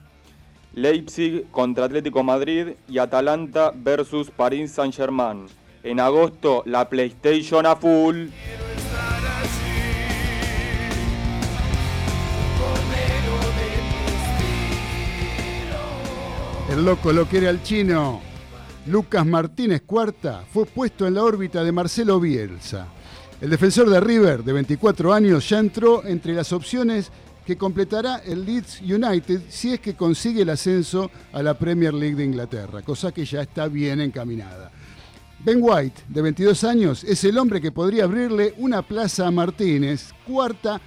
Leipzig 0.75 1.51
contra 1.51 1.87
Atlético 1.87 2.23
Madrid 2.23 2.75
y 2.87 2.99
Atalanta 2.99 3.73
versus 3.75 4.31
Paris 4.31 4.73
Saint-Germain. 4.73 5.47
En 5.83 5.99
agosto, 5.99 6.63
la 6.67 6.91
PlayStation 6.91 7.65
a 7.65 7.77
full. 7.77 8.27
El 16.69 16.85
loco 16.85 17.13
lo 17.13 17.25
quiere 17.25 17.49
al 17.49 17.63
chino. 17.63 18.26
Lucas 18.87 19.27
Martínez 19.27 19.83
Cuarta 19.83 20.45
fue 20.53 20.65
puesto 20.65 21.07
en 21.07 21.15
la 21.15 21.25
órbita 21.25 21.65
de 21.65 21.73
Marcelo 21.73 22.21
Bielsa. 22.21 22.87
El 23.41 23.51
defensor 23.51 23.91
de 23.91 24.01
River, 24.01 24.45
de 24.45 24.53
24 24.53 25.13
años, 25.13 25.49
ya 25.49 25.59
entró 25.59 26.05
entre 26.07 26.35
las 26.35 26.53
opciones 26.53 27.11
que 27.45 27.57
completará 27.57 28.19
el 28.25 28.45
Leeds 28.45 28.81
United 28.83 29.43
si 29.49 29.73
es 29.73 29.81
que 29.81 29.95
consigue 29.95 30.43
el 30.43 30.51
ascenso 30.51 31.11
a 31.33 31.43
la 31.43 31.55
Premier 31.55 31.95
League 31.95 32.15
de 32.15 32.25
Inglaterra, 32.25 32.83
cosa 32.83 33.13
que 33.13 33.25
ya 33.25 33.43
está 33.43 33.67
bien 33.67 34.01
encaminada. 34.01 34.71
Ben 35.41 35.59
White, 35.61 36.03
de 36.09 36.23
22 36.23 36.65
años, 36.65 37.05
es 37.05 37.25
el 37.25 37.39
hombre 37.39 37.61
que 37.61 37.73
podría 37.73 38.05
abrirle 38.05 38.55
una 38.59 38.83
plaza 38.83 39.27
a 39.27 39.31
Martínez. 39.33 40.13
Cuarta, 40.27 40.81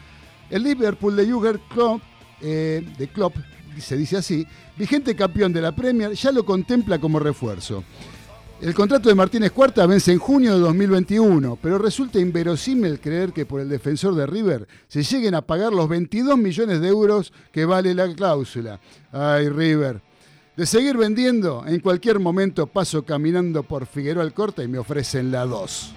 el 0.50 0.64
Liverpool 0.64 1.16
de 1.16 1.26
Jürgen 1.26 1.62
Klopp, 1.70 2.02
eh, 2.42 2.86
de 2.98 3.08
Klopp, 3.10 3.36
se 3.80 3.98
dice 3.98 4.18
así, 4.18 4.46
vigente 4.78 5.16
campeón 5.16 5.54
de 5.54 5.62
la 5.62 5.76
Premier, 5.76 6.14
ya 6.14 6.32
lo 6.32 6.46
contempla 6.46 7.00
como 7.00 7.20
refuerzo. 7.20 7.84
El 8.62 8.74
contrato 8.74 9.08
de 9.08 9.16
Martínez 9.16 9.52
Cuarta 9.52 9.86
vence 9.86 10.12
en 10.12 10.20
junio 10.20 10.54
de 10.54 10.60
2021, 10.60 11.58
pero 11.62 11.78
resulta 11.78 12.20
inverosímil 12.20 13.00
creer 13.00 13.32
que 13.32 13.46
por 13.46 13.62
el 13.62 13.70
defensor 13.70 14.16
de 14.16 14.26
River 14.26 14.68
se 14.90 15.02
lleguen 15.02 15.34
a 15.36 15.42
pagar 15.42 15.72
los 15.72 15.88
22 15.88 16.38
millones 16.38 16.82
de 16.82 16.90
euros 16.90 17.32
que 17.54 17.64
vale 17.64 17.94
la 17.94 18.14
cláusula. 18.14 18.82
Ay, 19.14 19.48
River. 19.48 20.02
De 20.58 20.66
seguir 20.66 20.98
vendiendo, 20.98 21.64
en 21.66 21.80
cualquier 21.80 22.20
momento 22.20 22.68
paso 22.68 23.04
caminando 23.04 23.64
por 23.64 23.86
Figueroa 23.86 24.24
Alcorta 24.24 24.62
y 24.62 24.68
me 24.68 24.78
ofrecen 24.78 25.32
la 25.32 25.46
2. 25.46 25.94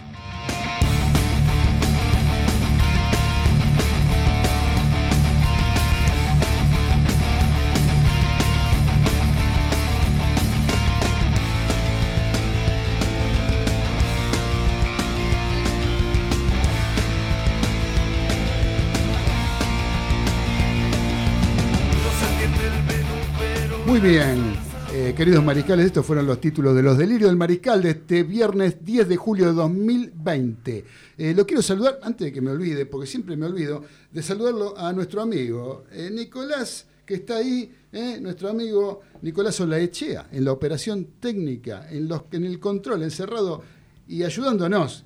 Bien, 24.03 24.57
eh, 24.93 25.15
queridos 25.17 25.45
mariscales, 25.45 25.87
estos 25.87 26.05
fueron 26.05 26.27
los 26.27 26.41
títulos 26.41 26.75
de 26.75 26.83
los 26.83 26.99
delirios 26.99 27.31
del 27.31 27.37
mariscal 27.37 27.81
de 27.81 27.91
este 27.91 28.25
viernes 28.25 28.85
10 28.85 29.09
de 29.09 29.17
julio 29.17 29.47
de 29.47 29.53
2020. 29.53 30.85
Eh, 31.17 31.35
lo 31.37 31.47
quiero 31.47 31.63
saludar, 31.63 32.01
antes 32.03 32.25
de 32.25 32.33
que 32.33 32.41
me 32.41 32.51
olvide, 32.51 32.85
porque 32.85 33.07
siempre 33.07 33.37
me 33.37 33.47
olvido, 33.47 33.85
de 34.11 34.23
saludarlo 34.23 34.77
a 34.77 34.93
nuestro 34.93 35.23
amigo 35.23 35.85
eh, 35.93 36.11
Nicolás, 36.13 36.87
que 37.07 37.15
está 37.15 37.37
ahí, 37.37 37.73
nuestro 38.21 38.49
amigo 38.49 39.03
Nicolás 39.21 39.61
Olaechea, 39.61 40.29
en 40.33 40.47
la 40.47 40.53
operación 40.53 41.07
técnica, 41.21 41.89
en, 41.89 42.09
los, 42.09 42.23
en 42.33 42.45
el 42.45 42.59
control, 42.59 43.05
encerrado 43.05 43.63
y 44.09 44.25
ayudándonos 44.25 45.05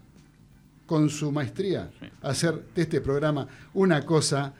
con 0.86 1.10
su 1.10 1.32
maestría 1.32 1.90
a 2.22 2.30
hacer 2.30 2.64
de 2.74 2.82
este 2.82 3.02
programa 3.02 3.46
una 3.74 4.06
cosa 4.06 4.54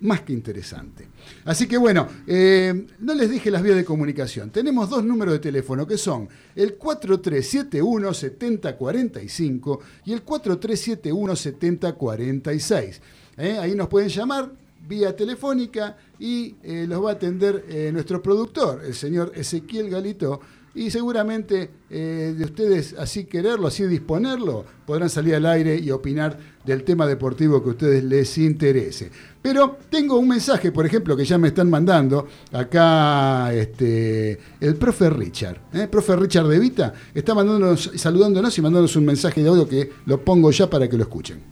más 0.00 0.22
que 0.22 0.32
interesante. 0.32 1.06
Así 1.44 1.66
que 1.66 1.76
bueno, 1.76 2.08
eh, 2.26 2.86
no 3.00 3.12
les 3.14 3.28
dije 3.30 3.50
las 3.50 3.62
vías 3.62 3.76
de 3.76 3.84
comunicación. 3.84 4.48
Tenemos 4.50 4.88
dos 4.90 5.04
números 5.04 5.34
de 5.34 5.40
teléfono 5.40 5.86
que 5.86 5.98
son 5.98 6.28
el 6.54 6.78
4371-7045 6.78 9.78
y 10.04 10.12
el 10.12 10.24
4371-7046. 10.24 13.00
¿Eh? 13.38 13.58
Ahí 13.58 13.74
nos 13.74 13.88
pueden 13.88 14.08
llamar 14.08 14.52
vía 14.88 15.16
telefónica 15.16 15.96
y 16.18 16.54
eh, 16.62 16.86
los 16.88 17.04
va 17.04 17.10
a 17.10 17.14
atender 17.14 17.92
nuestro 17.92 18.22
productor, 18.22 18.84
el 18.84 18.94
señor 18.94 19.32
Ezequiel 19.34 19.90
Galito 19.90 20.40
y 20.76 20.90
seguramente 20.90 21.70
eh, 21.88 22.34
de 22.36 22.44
ustedes 22.44 22.94
así 22.98 23.24
quererlo, 23.24 23.66
así 23.66 23.84
disponerlo, 23.84 24.62
podrán 24.84 25.08
salir 25.08 25.34
al 25.34 25.46
aire 25.46 25.74
y 25.74 25.90
opinar 25.90 26.38
del 26.66 26.84
tema 26.84 27.06
deportivo 27.06 27.62
que 27.62 27.70
a 27.70 27.72
ustedes 27.72 28.04
les 28.04 28.36
interese. 28.36 29.10
Pero 29.40 29.78
tengo 29.88 30.18
un 30.18 30.28
mensaje, 30.28 30.72
por 30.72 30.84
ejemplo, 30.84 31.16
que 31.16 31.24
ya 31.24 31.38
me 31.38 31.48
están 31.48 31.70
mandando 31.70 32.28
acá 32.52 33.54
este, 33.54 34.38
el 34.60 34.76
profe 34.76 35.08
Richard. 35.08 35.58
¿eh? 35.72 35.88
Profe 35.88 36.14
Richard 36.14 36.46
de 36.46 36.58
Vita 36.58 36.92
está 37.14 37.34
mandándonos, 37.34 37.92
saludándonos 37.96 38.58
y 38.58 38.60
mandándonos 38.60 38.96
un 38.96 39.06
mensaje 39.06 39.42
de 39.42 39.48
audio 39.48 39.66
que 39.66 39.90
lo 40.04 40.22
pongo 40.22 40.50
ya 40.50 40.68
para 40.68 40.86
que 40.86 40.98
lo 40.98 41.04
escuchen. 41.04 41.42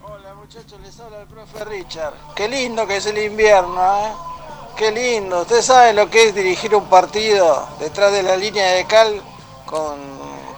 Hola 0.00 0.34
muchachos, 0.34 0.80
les 0.82 0.98
habla 0.98 1.20
el 1.20 1.28
profe 1.28 1.62
Richard. 1.66 2.14
Qué 2.34 2.48
lindo 2.48 2.86
que 2.86 2.96
es 2.96 3.06
el 3.06 3.18
invierno, 3.18 3.82
¿eh? 3.82 4.35
Qué 4.76 4.92
lindo. 4.92 5.40
¿Usted 5.40 5.62
sabe 5.62 5.94
lo 5.94 6.10
que 6.10 6.28
es 6.28 6.34
dirigir 6.34 6.74
un 6.74 6.86
partido 6.90 7.66
detrás 7.80 8.12
de 8.12 8.22
la 8.22 8.36
línea 8.36 8.72
de 8.72 8.86
cal 8.86 9.22
con 9.64 9.98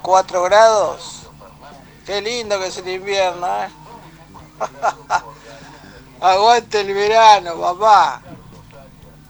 4 0.03 0.43
grados? 0.43 1.23
Qué 2.05 2.21
lindo 2.21 2.59
que 2.59 2.67
es 2.67 2.77
el 2.79 2.89
invierno, 2.89 3.47
¿eh? 3.47 3.69
Aguante 6.21 6.81
el 6.81 6.93
verano, 6.95 7.61
papá. 7.61 8.23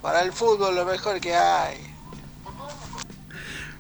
Para 0.01 0.23
el 0.23 0.33
fútbol 0.33 0.75
lo 0.75 0.87
mejor 0.87 1.21
que 1.21 1.37
hay. 1.37 1.88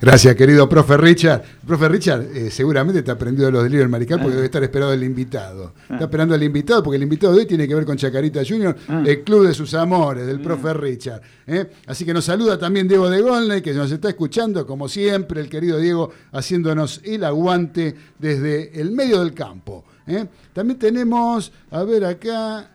Gracias, 0.00 0.36
querido 0.36 0.68
profe 0.68 0.96
Richard. 0.96 1.42
Profe 1.66 1.88
Richard, 1.88 2.22
eh, 2.32 2.50
seguramente 2.52 3.02
te 3.02 3.10
ha 3.10 3.14
aprendido 3.14 3.50
los 3.50 3.64
delirios 3.64 3.82
del 3.82 3.90
marical 3.90 4.20
porque 4.20 4.34
ah. 4.34 4.36
debe 4.36 4.46
estar 4.46 4.62
esperado 4.62 4.92
el 4.92 5.02
invitado. 5.02 5.72
Ah. 5.88 5.94
Está 5.94 6.04
esperando 6.04 6.36
al 6.36 6.42
invitado 6.42 6.84
porque 6.84 6.96
el 6.96 7.02
invitado 7.02 7.32
de 7.32 7.40
hoy 7.40 7.46
tiene 7.46 7.66
que 7.66 7.74
ver 7.74 7.84
con 7.84 7.96
Chacarita 7.96 8.42
Junior, 8.48 8.76
ah. 8.86 9.02
el 9.04 9.24
club 9.24 9.48
de 9.48 9.54
sus 9.54 9.74
amores, 9.74 10.24
del 10.24 10.40
profe 10.40 10.72
Richard. 10.72 11.20
¿eh? 11.48 11.68
Así 11.86 12.04
que 12.04 12.14
nos 12.14 12.24
saluda 12.24 12.56
también 12.56 12.86
Diego 12.86 13.10
de 13.10 13.20
Golney, 13.20 13.60
que 13.60 13.72
nos 13.72 13.90
está 13.90 14.10
escuchando, 14.10 14.64
como 14.64 14.88
siempre, 14.88 15.40
el 15.40 15.48
querido 15.48 15.78
Diego, 15.78 16.12
haciéndonos 16.30 17.00
el 17.04 17.24
aguante 17.24 17.96
desde 18.20 18.80
el 18.80 18.92
medio 18.92 19.18
del 19.18 19.34
campo. 19.34 19.84
¿eh? 20.06 20.26
También 20.52 20.78
tenemos, 20.78 21.52
a 21.72 21.82
ver 21.82 22.04
acá. 22.04 22.70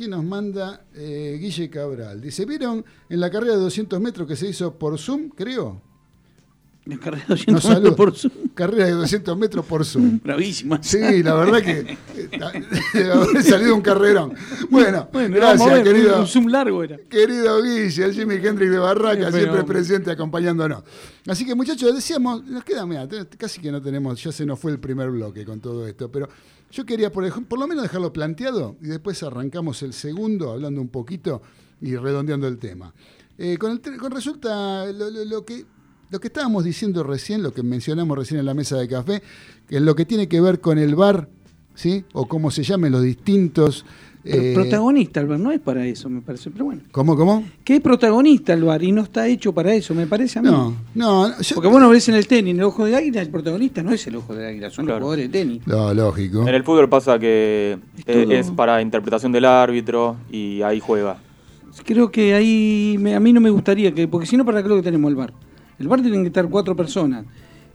¿Quién 0.00 0.12
nos 0.12 0.24
manda? 0.24 0.80
Guille 0.94 1.68
Cabral. 1.68 2.22
Dice, 2.22 2.46
¿vieron 2.46 2.82
en 3.10 3.20
la 3.20 3.30
carrera 3.30 3.52
de 3.56 3.60
200 3.60 4.00
metros 4.00 4.26
que 4.26 4.34
se 4.34 4.48
hizo 4.48 4.78
por 4.78 4.98
Zoom, 4.98 5.28
creo? 5.28 5.82
La 6.86 6.96
carrera 6.96 7.24
de 7.28 7.34
200 7.34 7.68
metros 7.68 7.94
por 7.94 8.16
Zoom. 8.16 8.32
Carrera 8.54 8.86
de 8.86 8.92
200 8.92 9.36
metros 9.36 9.66
por 9.66 9.84
Zoom. 9.84 10.18
Bravísima. 10.24 10.82
Sí, 10.82 11.22
la 11.22 11.34
verdad 11.34 11.60
que 11.60 11.98
ha 13.38 13.42
salido 13.42 13.74
un 13.74 13.82
carrerón. 13.82 14.32
Bueno, 14.70 15.06
gracias, 15.12 15.82
querido. 15.82 16.20
Un 16.20 16.26
Zoom 16.26 16.46
largo 16.46 16.82
era. 16.82 16.96
Querido 16.96 17.62
Guille, 17.62 18.02
el 18.02 18.14
Jimmy 18.14 18.36
Hendrix 18.36 18.70
de 18.70 18.78
Barraca, 18.78 19.30
siempre 19.30 19.64
presente 19.64 20.10
acompañándonos. 20.10 20.82
Así 21.26 21.44
que, 21.44 21.54
muchachos, 21.54 21.94
decíamos, 21.94 22.42
nos 22.46 22.64
queda, 22.64 22.86
mira, 22.86 23.06
casi 23.36 23.60
que 23.60 23.70
no 23.70 23.82
tenemos, 23.82 24.22
ya 24.22 24.32
se 24.32 24.46
nos 24.46 24.58
fue 24.58 24.72
el 24.72 24.80
primer 24.80 25.10
bloque 25.10 25.44
con 25.44 25.60
todo 25.60 25.86
esto, 25.86 26.10
pero 26.10 26.26
yo 26.70 26.86
quería, 26.86 27.10
por, 27.10 27.24
lo 27.58 27.66
menos 27.66 27.82
dejarlo 27.82 28.12
planteado 28.12 28.76
y 28.80 28.86
después 28.86 29.22
arrancamos 29.22 29.82
el 29.82 29.92
segundo 29.92 30.52
hablando 30.52 30.80
un 30.80 30.88
poquito 30.88 31.42
y 31.80 31.96
redondeando 31.96 32.46
el 32.46 32.58
tema. 32.58 32.94
Eh, 33.38 33.56
con, 33.58 33.80
resulta 34.10 34.86
lo 34.86 35.44
que 35.44 35.64
lo 36.10 36.18
que 36.18 36.26
estábamos 36.26 36.64
diciendo 36.64 37.04
recién, 37.04 37.42
lo 37.42 37.54
que 37.54 37.62
mencionamos 37.62 38.18
recién 38.18 38.40
en 38.40 38.46
la 38.46 38.54
mesa 38.54 38.76
de 38.76 38.88
café, 38.88 39.22
es 39.68 39.80
lo 39.80 39.94
que 39.94 40.04
tiene 40.04 40.28
que 40.28 40.40
ver 40.40 40.60
con 40.60 40.78
el 40.78 40.96
bar, 40.96 41.28
¿sí? 41.74 42.04
O 42.12 42.26
cómo 42.26 42.50
se 42.50 42.64
llamen 42.64 42.90
los 42.90 43.02
distintos. 43.02 43.84
Eh, 44.22 44.52
protagonista 44.54 45.20
el 45.20 45.26
bar 45.26 45.40
no 45.40 45.50
es 45.50 45.60
para 45.60 45.86
eso, 45.86 46.10
me 46.10 46.20
parece, 46.20 46.50
pero 46.50 46.66
bueno. 46.66 46.82
¿Cómo, 46.92 47.16
cómo? 47.16 47.42
Que 47.64 47.76
es 47.76 47.80
protagonista 47.80 48.52
el 48.52 48.64
bar 48.64 48.82
y 48.82 48.92
no 48.92 49.02
está 49.02 49.26
hecho 49.26 49.52
para 49.54 49.72
eso, 49.72 49.94
me 49.94 50.06
parece 50.06 50.38
a 50.38 50.42
mí. 50.42 50.50
No, 50.50 50.76
no. 50.94 51.30
Porque 51.54 51.68
vos 51.68 51.80
no 51.80 51.88
ves 51.88 52.08
en 52.10 52.16
el 52.16 52.26
tenis, 52.26 52.52
en 52.52 52.58
el 52.58 52.64
ojo 52.64 52.84
de 52.84 52.96
águila, 52.96 53.22
el 53.22 53.30
protagonista 53.30 53.82
no 53.82 53.92
es 53.92 54.06
el 54.06 54.16
ojo 54.16 54.34
de 54.34 54.46
águila, 54.46 54.68
son 54.70 54.86
los 54.86 54.98
jugadores 54.98 55.30
de 55.30 55.38
tenis. 55.38 55.66
No, 55.66 55.94
lógico. 55.94 56.46
En 56.46 56.54
el 56.54 56.64
fútbol 56.64 56.88
pasa 56.88 57.18
que 57.18 57.78
eh, 58.06 58.26
es, 58.30 58.50
para 58.50 58.82
interpretación 58.82 59.32
del 59.32 59.46
árbitro 59.46 60.16
y 60.30 60.60
ahí 60.62 60.80
juega. 60.80 61.18
Creo 61.84 62.10
que 62.10 62.34
ahí 62.34 62.98
a 63.14 63.20
mí 63.20 63.32
no 63.32 63.40
me 63.40 63.50
gustaría 63.50 63.92
que, 63.94 64.06
porque 64.06 64.26
si 64.26 64.36
no, 64.36 64.44
¿para 64.44 64.62
qué 64.62 64.68
lo 64.68 64.76
que 64.76 64.82
tenemos 64.82 65.08
el 65.08 65.16
bar? 65.16 65.32
El 65.78 65.88
bar 65.88 66.02
tienen 66.02 66.22
que 66.22 66.28
estar 66.28 66.46
cuatro 66.48 66.76
personas 66.76 67.24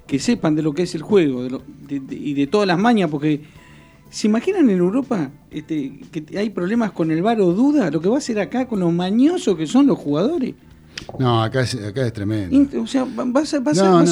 que 0.05 0.19
sepan 0.19 0.53
de 0.53 0.62
lo 0.62 0.73
que 0.73 0.84
es 0.84 0.93
el 0.93 1.01
juego 1.01 1.47
y 1.89 2.34
de 2.34 2.47
todas 2.47 2.67
las 2.67 2.77
mañas, 2.77 3.10
porque 3.10 3.41
¿se 4.09 4.27
imaginan 4.27 4.69
en 4.69 4.77
Europa 4.77 5.29
este, 5.51 5.99
que 6.11 6.37
hay 6.37 6.49
problemas 6.49 6.91
con 6.91 7.11
el 7.11 7.21
bar 7.21 7.39
o 7.41 7.53
duda? 7.53 7.89
Lo 7.91 8.01
que 8.01 8.09
va 8.09 8.15
a 8.15 8.17
hacer 8.19 8.39
acá 8.39 8.67
con 8.67 8.79
los 8.79 8.93
mañosos 8.93 9.57
que 9.57 9.67
son 9.67 9.87
los 9.87 9.97
jugadores. 9.97 10.55
No, 11.19 11.43
acá 11.43 11.61
es, 11.61 11.75
acá 11.75 12.05
es 12.05 12.13
tremendo. 12.13 12.81
O 12.81 12.87
sea, 12.87 13.05
va 13.05 13.41
a, 13.41 13.45
ser 13.45 13.61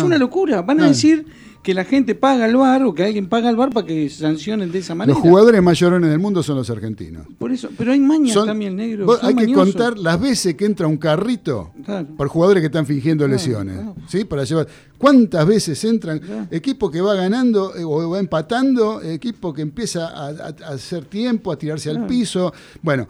una 0.03 0.17
locura. 0.17 0.61
Van 0.61 0.81
a 0.81 0.87
decir 0.87 1.25
que 1.63 1.73
la 1.73 1.85
gente 1.85 2.13
paga 2.13 2.45
el 2.45 2.57
bar 2.57 2.83
o 2.83 2.93
que 2.93 3.03
alguien 3.03 3.27
paga 3.27 3.49
el 3.49 3.55
bar 3.55 3.69
para 3.69 3.87
que 3.87 4.09
sancionen 4.09 4.69
de 4.69 4.79
esa 4.79 4.93
manera. 4.93 5.17
Los 5.17 5.23
jugadores 5.23 5.63
mayorones 5.63 6.09
del 6.09 6.19
mundo 6.19 6.43
son 6.43 6.57
los 6.57 6.69
argentinos. 6.69 7.25
Por 7.39 7.53
eso, 7.53 7.69
pero 7.77 7.93
hay 7.93 8.01
mañas 8.01 8.35
también, 8.45 8.75
negro. 8.75 9.17
hay 9.21 9.33
que 9.33 9.51
contar 9.53 9.97
las 9.97 10.19
veces 10.19 10.55
que 10.55 10.65
entra 10.65 10.87
un 10.87 10.97
carrito 10.97 11.71
por 12.17 12.27
jugadores 12.27 12.61
que 12.61 12.67
están 12.67 12.85
fingiendo 12.85 13.25
lesiones. 13.27 13.79
¿sí? 14.07 14.25
Para 14.25 14.43
llevar. 14.43 14.67
¿Cuántas 14.97 15.47
veces 15.47 15.83
entran? 15.85 16.47
Equipo 16.51 16.91
que 16.91 16.99
va 16.99 17.15
ganando 17.15 17.75
eh, 17.75 17.83
o 17.83 18.09
va 18.09 18.19
empatando, 18.19 19.01
equipo 19.01 19.53
que 19.53 19.61
empieza 19.61 20.07
a, 20.07 20.27
hacer 20.73 21.05
tiempo, 21.05 21.51
a 21.51 21.57
tirarse 21.57 21.89
al 21.89 22.05
piso. 22.05 22.53
Bueno, 22.81 23.07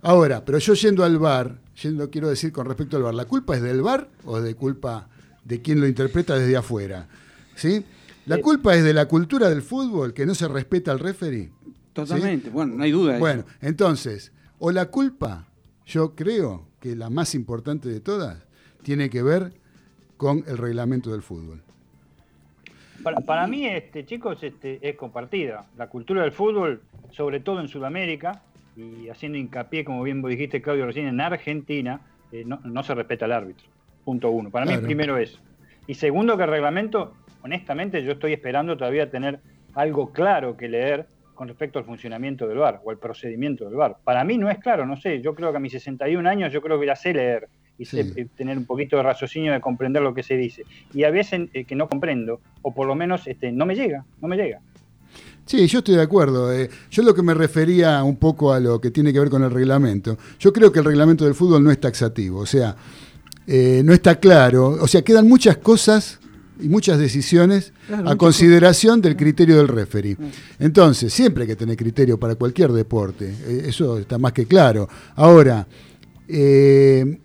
ahora, 0.00 0.42
pero 0.42 0.58
yo 0.58 0.72
yendo 0.72 1.04
al 1.04 1.18
bar, 1.18 1.58
yendo, 1.82 2.08
quiero 2.10 2.28
decir 2.28 2.52
con 2.52 2.66
respecto 2.66 2.96
al 2.96 3.02
bar, 3.02 3.14
¿la 3.14 3.26
culpa 3.26 3.54
es 3.54 3.62
del 3.62 3.82
bar 3.82 4.08
o 4.24 4.40
de 4.40 4.54
culpa 4.54 5.08
de 5.44 5.60
quien 5.60 5.80
lo 5.80 5.86
interpreta 5.86 6.38
desde 6.38 6.56
afuera? 6.56 7.06
¿Sí? 7.56 7.84
La 8.26 8.38
culpa 8.38 8.74
es 8.74 8.84
de 8.84 8.92
la 8.92 9.06
cultura 9.06 9.48
del 9.48 9.62
fútbol, 9.62 10.12
que 10.12 10.26
no 10.26 10.34
se 10.34 10.48
respeta 10.48 10.92
al 10.92 10.98
referee. 10.98 11.50
Totalmente, 11.92 12.50
bueno, 12.50 12.74
no 12.74 12.82
hay 12.84 12.90
duda. 12.90 13.18
Bueno, 13.18 13.44
entonces, 13.60 14.32
o 14.58 14.70
la 14.70 14.86
culpa, 14.86 15.46
yo 15.86 16.14
creo 16.14 16.68
que 16.80 16.94
la 16.94 17.08
más 17.08 17.34
importante 17.34 17.88
de 17.88 18.00
todas, 18.00 18.46
tiene 18.82 19.10
que 19.10 19.22
ver 19.22 19.52
con 20.16 20.44
el 20.46 20.58
reglamento 20.58 21.10
del 21.10 21.22
fútbol. 21.22 21.62
Para, 23.24 23.46
mí, 23.46 23.66
este, 23.66 24.04
chicos, 24.04 24.42
este, 24.42 24.78
es 24.86 24.96
compartida. 24.96 25.66
La 25.76 25.88
cultura 25.88 26.22
del 26.22 26.32
fútbol, 26.32 26.82
sobre 27.12 27.40
todo 27.40 27.60
en 27.60 27.68
Sudamérica, 27.68 28.42
y 28.76 29.08
haciendo 29.08 29.38
hincapié, 29.38 29.84
como 29.84 30.02
bien 30.02 30.20
vos 30.20 30.30
dijiste, 30.30 30.60
Claudio, 30.60 30.86
recién 30.86 31.06
en 31.06 31.20
Argentina, 31.20 32.00
eh, 32.32 32.44
no, 32.44 32.82
se 32.82 32.94
respeta 32.94 33.24
al 33.24 33.32
árbitro. 33.32 33.66
Punto 34.04 34.30
uno. 34.30 34.50
Para 34.50 34.66
mí, 34.66 34.76
primero 34.78 35.16
eso. 35.18 35.38
Y 35.86 35.94
segundo, 35.94 36.36
que 36.36 36.42
el 36.42 36.50
reglamento 36.50 37.14
honestamente 37.46 38.02
yo 38.04 38.12
estoy 38.12 38.32
esperando 38.32 38.76
todavía 38.76 39.10
tener 39.10 39.40
algo 39.74 40.12
claro 40.12 40.56
que 40.56 40.68
leer 40.68 41.06
con 41.34 41.48
respecto 41.48 41.78
al 41.78 41.84
funcionamiento 41.84 42.46
del 42.48 42.58
bar 42.58 42.80
o 42.84 42.90
al 42.90 42.98
procedimiento 42.98 43.66
del 43.66 43.74
bar. 43.74 43.98
Para 44.02 44.24
mí 44.24 44.38
no 44.38 44.50
es 44.50 44.58
claro, 44.58 44.86
no 44.86 44.96
sé, 44.96 45.20
yo 45.20 45.34
creo 45.34 45.50
que 45.50 45.58
a 45.58 45.60
mis 45.60 45.72
61 45.72 46.28
años 46.28 46.52
yo 46.52 46.60
creo 46.60 46.80
que 46.80 46.86
ya 46.86 46.96
sé 46.96 47.12
leer 47.12 47.48
y 47.78 47.84
sé 47.84 48.00
eh, 48.16 48.26
tener 48.34 48.56
un 48.56 48.64
poquito 48.64 48.96
de 48.96 49.02
raciocinio 49.02 49.52
de 49.52 49.60
comprender 49.60 50.02
lo 50.02 50.14
que 50.14 50.22
se 50.22 50.36
dice. 50.36 50.64
Y 50.94 51.04
a 51.04 51.10
veces 51.10 51.48
eh, 51.52 51.64
que 51.64 51.74
no 51.74 51.88
comprendo, 51.88 52.40
o 52.62 52.74
por 52.74 52.86
lo 52.86 52.94
menos 52.94 53.26
este, 53.26 53.52
no 53.52 53.66
me 53.66 53.74
llega, 53.74 54.04
no 54.20 54.28
me 54.28 54.36
llega. 54.36 54.60
Sí, 55.44 55.66
yo 55.66 55.78
estoy 55.78 55.96
de 55.96 56.02
acuerdo. 56.02 56.52
Eh. 56.52 56.70
yo 56.90 57.02
lo 57.02 57.14
que 57.14 57.22
me 57.22 57.34
refería 57.34 58.02
un 58.02 58.16
poco 58.16 58.52
a 58.52 58.58
lo 58.58 58.80
que 58.80 58.90
tiene 58.90 59.12
que 59.12 59.20
ver 59.20 59.28
con 59.28 59.44
el 59.44 59.50
reglamento. 59.50 60.16
Yo 60.38 60.52
creo 60.52 60.72
que 60.72 60.78
el 60.78 60.86
reglamento 60.86 61.24
del 61.26 61.34
fútbol 61.34 61.62
no 61.62 61.70
es 61.70 61.78
taxativo, 61.78 62.40
o 62.40 62.46
sea, 62.46 62.74
no 63.46 63.92
está 63.92 64.18
claro. 64.18 64.68
O 64.68 64.88
sea, 64.88 65.02
quedan 65.02 65.28
muchas 65.28 65.58
cosas 65.58 66.18
y 66.60 66.68
muchas 66.68 66.98
decisiones 66.98 67.72
a 68.04 68.16
consideración 68.16 69.00
del 69.00 69.16
criterio 69.16 69.56
del 69.56 69.68
referee. 69.68 70.16
Entonces, 70.58 71.12
siempre 71.12 71.42
hay 71.42 71.48
que 71.48 71.56
tener 71.56 71.76
criterio 71.76 72.18
para 72.18 72.34
cualquier 72.34 72.72
deporte, 72.72 73.34
eh, 73.46 73.64
eso 73.66 73.98
está 73.98 74.18
más 74.18 74.32
que 74.32 74.46
claro. 74.46 74.88
Ahora, 75.14 75.66
eh, 76.28 77.18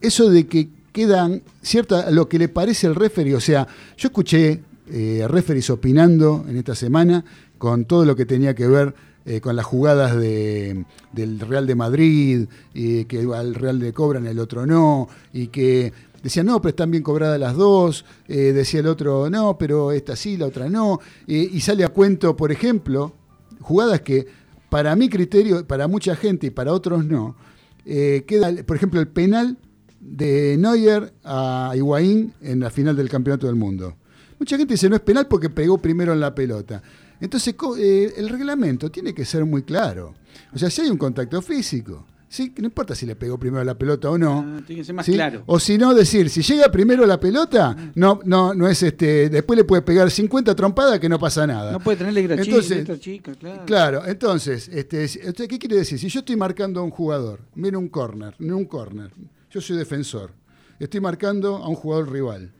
eso 0.00 0.30
de 0.30 0.46
que 0.46 0.68
quedan 0.92 1.42
cierta 1.62 2.10
lo 2.10 2.28
que 2.28 2.38
le 2.38 2.48
parece 2.48 2.86
al 2.86 2.94
referee, 2.94 3.34
o 3.34 3.40
sea, 3.40 3.66
yo 3.96 4.08
escuché 4.08 4.60
eh, 4.92 5.24
referees 5.28 5.70
opinando 5.70 6.44
en 6.48 6.56
esta 6.56 6.74
semana 6.74 7.24
con 7.58 7.84
todo 7.84 8.04
lo 8.04 8.16
que 8.16 8.26
tenía 8.26 8.54
que 8.54 8.66
ver 8.66 8.94
eh, 9.26 9.40
con 9.40 9.54
las 9.54 9.66
jugadas 9.66 10.16
de, 10.16 10.86
del 11.12 11.38
Real 11.40 11.66
de 11.66 11.74
Madrid, 11.74 12.48
y 12.72 13.04
que 13.04 13.20
al 13.34 13.54
Real 13.54 13.78
le 13.78 13.92
cobran, 13.92 14.26
el 14.26 14.38
otro 14.38 14.64
no, 14.64 15.08
y 15.32 15.48
que 15.48 15.92
decían, 16.22 16.46
no, 16.46 16.60
pero 16.60 16.70
están 16.70 16.90
bien 16.90 17.02
cobradas 17.02 17.38
las 17.40 17.56
dos, 17.56 18.04
eh, 18.28 18.52
decía 18.52 18.80
el 18.80 18.86
otro, 18.86 19.28
no, 19.30 19.56
pero 19.58 19.92
esta 19.92 20.16
sí, 20.16 20.36
la 20.36 20.46
otra 20.46 20.68
no, 20.68 21.00
y- 21.26 21.56
y 21.56 21.60
sale 21.60 21.84
a 21.84 21.88
cuento, 21.88 22.36
por 22.36 22.52
ejemplo, 22.52 23.14
jugadas 23.60 24.00
que 24.02 24.26
para 24.68 24.94
mi 24.96 25.08
criterio, 25.08 25.66
para 25.66 25.88
mucha 25.88 26.14
gente 26.16 26.46
y 26.46 26.50
para 26.50 26.72
otros 26.72 27.04
no, 27.04 27.36
eh, 27.84 28.24
queda, 28.26 28.52
por 28.64 28.76
ejemplo, 28.76 29.00
el 29.00 29.08
penal 29.08 29.56
de 30.00 30.56
Neuer 30.58 31.12
a 31.24 31.72
Higuaín 31.74 32.32
en 32.40 32.60
la 32.60 32.70
final 32.70 32.96
del 32.96 33.08
Campeonato 33.08 33.46
del 33.46 33.56
Mundo. 33.56 33.96
Mucha 34.38 34.56
gente 34.56 34.74
dice 34.74 34.88
no 34.88 34.96
es 34.96 35.02
penal 35.02 35.26
porque 35.28 35.50
pegó 35.50 35.76
primero 35.78 36.12
en 36.12 36.20
la 36.20 36.34
pelota. 36.34 36.82
Entonces 37.20 37.54
eh, 37.78 38.14
el 38.16 38.28
reglamento 38.30 38.90
tiene 38.90 39.12
que 39.12 39.24
ser 39.26 39.44
muy 39.44 39.62
claro. 39.62 40.14
O 40.54 40.58
sea, 40.58 40.70
si 40.70 40.80
hay 40.80 40.88
un 40.90 40.96
contacto 40.96 41.42
físico, 41.42 42.06
¿sí? 42.30 42.54
no 42.56 42.64
importa 42.64 42.94
si 42.94 43.04
le 43.04 43.16
pegó 43.16 43.38
primero 43.38 43.62
la 43.62 43.76
pelota 43.76 44.08
o 44.08 44.16
no. 44.16 44.44
Ah, 44.46 44.62
tiene 44.66 44.80
que 44.80 44.86
ser 44.86 44.94
más 44.94 45.04
¿sí? 45.04 45.12
claro. 45.12 45.42
O 45.46 45.58
si 45.58 45.76
no, 45.76 45.92
decir, 45.92 46.30
si 46.30 46.40
llega 46.40 46.70
primero 46.70 47.04
la 47.04 47.20
pelota, 47.20 47.76
no, 47.96 48.20
no, 48.24 48.54
no 48.54 48.68
es 48.68 48.82
este. 48.82 49.28
Después 49.28 49.58
le 49.58 49.64
puede 49.64 49.82
pegar 49.82 50.10
50 50.10 50.54
trompadas 50.54 50.98
que 50.98 51.08
no 51.08 51.18
pasa 51.18 51.46
nada. 51.46 51.72
No 51.72 51.80
puede 51.80 51.98
tener 51.98 52.14
letra 52.14 52.98
chica, 52.98 53.34
claro. 53.34 53.66
Claro, 53.66 54.06
entonces, 54.06 54.68
este, 54.68 55.04
este, 55.04 55.48
¿qué 55.48 55.58
quiere 55.58 55.76
decir? 55.76 55.98
Si 55.98 56.08
yo 56.08 56.20
estoy 56.20 56.36
marcando 56.36 56.80
a 56.80 56.82
un 56.84 56.90
jugador, 56.90 57.40
mira 57.54 57.76
un 57.76 57.88
corner, 57.88 58.34
no 58.38 58.56
un 58.56 58.64
corner, 58.64 59.10
yo 59.50 59.60
soy 59.60 59.76
defensor, 59.76 60.32
estoy 60.78 61.00
marcando 61.00 61.56
a 61.56 61.68
un 61.68 61.74
jugador 61.74 62.10
rival 62.10 62.52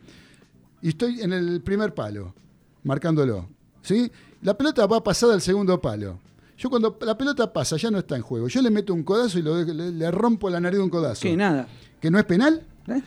y 0.83 0.89
estoy 0.89 1.21
en 1.21 1.33
el 1.33 1.61
primer 1.63 1.95
palo, 1.95 2.35
marcándolo, 2.83 3.49
¿sí? 3.83 4.11
La 4.43 4.57
pelota 4.57 4.87
va 4.87 5.03
pasada 5.05 5.35
al 5.35 5.43
segundo 5.43 5.81
palo. 5.81 6.19
Yo 6.61 6.69
cuando 6.69 6.99
la 7.01 7.17
pelota 7.17 7.51
pasa, 7.51 7.77
ya 7.79 7.91
no 7.91 7.99
está 7.99 8.17
en 8.17 8.23
juego. 8.23 8.47
Yo 8.49 8.61
le 8.61 8.69
meto 8.69 8.93
un 8.93 9.03
codazo 9.03 9.39
y 9.39 9.43
lo- 9.43 9.65
le, 9.65 9.93
le 9.93 10.11
rompo 10.11 10.51
la 10.51 10.61
nariz 10.61 10.77
de 10.79 10.85
un 10.85 10.91
codazo. 10.91 11.23
Que 11.23 11.35
nada. 11.35 11.67
¿Que 11.99 12.11
no 12.11 12.19
es 12.19 12.25
penal? 12.27 12.63
¿Eh? 12.87 13.01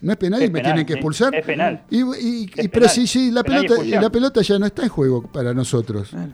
¿No 0.00 0.12
es 0.12 0.18
penal 0.18 0.40
Es 0.40 0.48
y 0.48 0.52
me 0.52 0.58
penal, 0.60 0.72
tienen 0.72 0.86
que 0.86 0.92
sí, 0.92 0.98
expulsar? 0.98 1.34
es 1.34 1.44
penal. 1.44 1.82
Y, 1.90 2.46
pero 2.68 2.88
si, 2.88 3.06
si 3.08 3.32
la, 3.32 3.40
y 3.40 3.42
pelota, 3.42 3.74
la 4.00 4.10
pelota 4.10 4.40
ya 4.42 4.56
no 4.60 4.66
está 4.66 4.84
en 4.84 4.88
juego 4.88 5.22
para 5.32 5.52
nosotros. 5.52 6.10
Claro. 6.10 6.32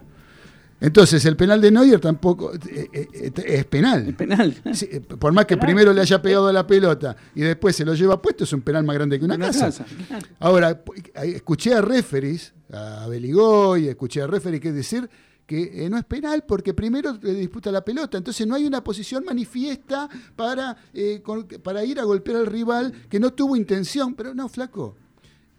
Entonces, 0.83 1.24
el 1.26 1.37
penal 1.37 1.61
de 1.61 1.70
Neuer 1.70 2.00
tampoco 2.00 2.52
eh, 2.54 2.88
eh, 2.92 3.33
es 3.46 3.64
penal. 3.66 4.09
Es 4.09 4.14
penal. 4.14 4.54
Sí, 4.72 4.87
por 5.18 5.33
más 5.33 5.44
que 5.46 5.56
Penal. 5.56 5.66
primero 5.66 5.92
le 5.92 6.00
haya 6.00 6.20
pegado 6.22 6.48
a 6.48 6.52
la 6.52 6.66
pelota 6.66 7.14
y 7.35 7.40
después 7.42 7.76
se 7.76 7.85
lo 7.85 7.94
lleva 7.94 8.20
puesto, 8.20 8.44
es 8.44 8.52
un 8.54 8.62
penal 8.62 8.85
más 8.85 8.94
grande 8.96 9.18
que 9.18 9.24
una, 9.26 9.35
Una 9.37 9.46
casa. 9.48 9.66
casa, 9.66 9.85
claro. 10.09 10.26
Ahora, 10.38 10.83
escuché 11.22 11.74
a 11.74 11.80
referees, 11.83 12.54
a 12.72 13.06
Beligoy, 13.09 13.88
escuché 13.88 14.22
a 14.22 14.26
referees 14.26 14.61
que 14.62 14.72
decir 14.72 15.09
que 15.51 15.85
eh, 15.85 15.91
no 15.91 15.99
es 15.99 16.05
penal 16.05 16.45
porque 16.47 16.75
primero 16.75 17.19
le 17.21 17.35
disputa 17.35 17.73
la 17.73 17.85
pelota, 17.85 18.17
entonces 18.17 18.47
no 18.47 18.55
hay 18.55 18.65
una 18.67 18.85
posición 18.85 19.25
manifiesta 19.25 20.09
para, 20.37 20.77
eh, 20.95 21.23
con- 21.25 21.45
para 21.49 21.85
ir 21.85 21.99
a 21.99 22.05
golpear 22.05 22.37
al 22.37 22.47
rival 22.47 22.93
que 23.09 23.19
no 23.19 23.33
tuvo 23.33 23.57
intención, 23.57 24.15
pero 24.15 24.33
no, 24.33 24.49
flaco. 24.49 24.95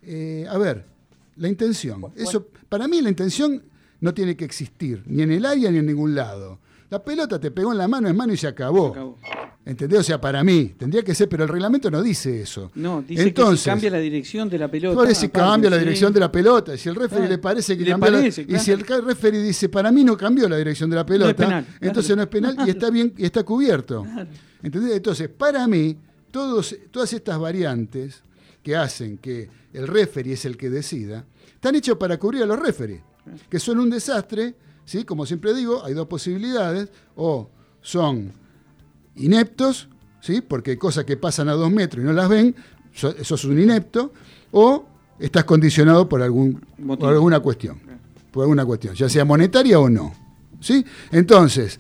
Eh, 0.02 0.46
a 0.50 0.58
ver, 0.58 0.86
la 1.36 1.50
intención. 1.50 2.00
Eso, 2.16 2.48
para 2.70 2.88
mí 2.88 3.02
la 3.02 3.10
intención 3.10 3.64
no 4.00 4.14
tiene 4.14 4.38
que 4.38 4.46
existir, 4.46 5.04
ni 5.08 5.24
en 5.24 5.32
el 5.34 5.46
área 5.46 5.70
ni 5.70 5.80
en 5.80 5.88
ningún 5.88 6.16
lado. 6.16 6.60
La 6.92 7.04
pelota 7.04 7.40
te 7.40 7.50
pegó 7.52 7.72
en 7.72 7.78
la 7.80 7.88
mano, 7.88 8.08
en 8.10 8.16
mano 8.16 8.34
y 8.34 8.38
se 8.38 8.48
acabó. 8.48 8.88
Se 8.94 9.00
acabó. 9.00 9.18
¿Entendés? 9.64 10.00
O 10.00 10.04
sea, 10.04 10.20
para 10.20 10.44
mí, 10.44 10.74
tendría 10.78 11.04
que 11.04 11.14
ser, 11.16 11.30
pero 11.30 11.44
el 11.44 11.50
reglamento 11.50 11.90
no 11.90 12.02
dice 12.02 12.42
eso. 12.42 12.70
No, 12.76 13.02
dice 13.02 13.24
Entonces, 13.24 13.60
que 13.60 13.64
si 13.64 13.70
cambia 13.70 13.92
la 13.92 14.00
dirección 14.00 14.50
de 14.50 14.58
la 14.58 14.68
pelota. 14.70 14.96
por 14.96 15.06
aparte, 15.08 15.30
cambia 15.32 15.70
la 15.70 15.76
sí. 15.78 15.80
dirección 15.84 16.12
de 16.14 16.20
la 16.20 16.32
pelota. 16.32 16.76
Si 16.78 16.90
el 16.90 16.96
referee 16.96 17.20
Claro. 17.22 17.32
le 17.32 17.38
parece 17.38 17.78
que 17.78 17.84
Le 17.86 17.92
cambió 17.92 18.12
la- 18.12 18.18
parece, 18.18 18.46
Y 18.48 18.60
si 18.60 18.72
el 18.72 18.84
claro. 18.86 19.06
referee 19.06 19.42
dice, 19.42 19.70
para 19.70 19.92
mí 19.92 20.04
no 20.04 20.18
cambió 20.18 20.50
la 20.50 20.58
dirección 20.58 20.90
de 20.90 20.96
la 20.98 21.06
pelota, 21.06 21.34
penal, 21.36 21.64
claro. 21.64 21.78
entonces 21.80 22.16
no 22.18 22.24
es 22.24 22.28
penal 22.28 22.56
y 22.66 22.70
está 22.72 22.90
bien 22.90 23.14
y 23.18 23.24
está 23.26 23.44
cubierto. 23.44 24.04
Claro. 24.04 24.30
¿Entendés? 24.64 24.96
Entonces, 24.98 25.30
para 25.30 25.66
mí, 25.68 25.96
todos, 26.32 26.76
todas 26.90 27.14
estas 27.14 27.40
variantes 27.40 28.22
que 28.64 28.76
hacen 28.76 29.18
que 29.18 29.48
el 29.74 29.88
referee 29.88 30.34
es 30.34 30.44
el 30.46 30.58
que 30.58 30.70
decida, 30.70 31.24
están 31.54 31.76
hechos 31.76 31.98
para 31.98 32.18
cubrir 32.18 32.44
a 32.44 32.46
los 32.48 32.60
referees, 32.60 33.02
que 33.50 33.60
son 33.60 33.80
un 33.80 33.90
desastre, 33.92 34.56
¿sí? 34.86 35.04
Como 35.04 35.26
siempre 35.26 35.54
digo, 35.54 35.84
hay 35.86 35.94
dos 35.94 36.08
posibilidades, 36.08 36.90
o 37.16 37.50
son 37.82 38.34
ineptos, 39.16 39.88
¿sí? 40.22 40.42
Porque 40.42 40.72
hay 40.72 40.78
cosas 40.78 41.06
que 41.06 41.18
pasan 41.18 41.50
a 41.50 41.54
dos 41.54 41.72
metros 41.72 42.04
y 42.04 42.08
no 42.08 42.14
las 42.14 42.30
ven, 42.30 42.56
so- 42.94 43.14
sos 43.24 43.46
un 43.46 43.60
inepto, 43.60 44.14
o 44.52 44.86
estás 45.20 45.44
condicionado 45.46 46.08
por, 46.10 46.22
algún, 46.22 46.62
por 47.00 47.10
alguna 47.10 47.40
cuestión, 47.40 47.80
por 48.32 48.44
alguna 48.44 48.66
cuestión, 48.66 48.96
ya 48.96 49.10
sea 49.10 49.26
monetaria 49.26 49.80
o 49.80 49.90
no. 49.90 50.14
¿sí? 50.60 50.84
Entonces, 51.12 51.80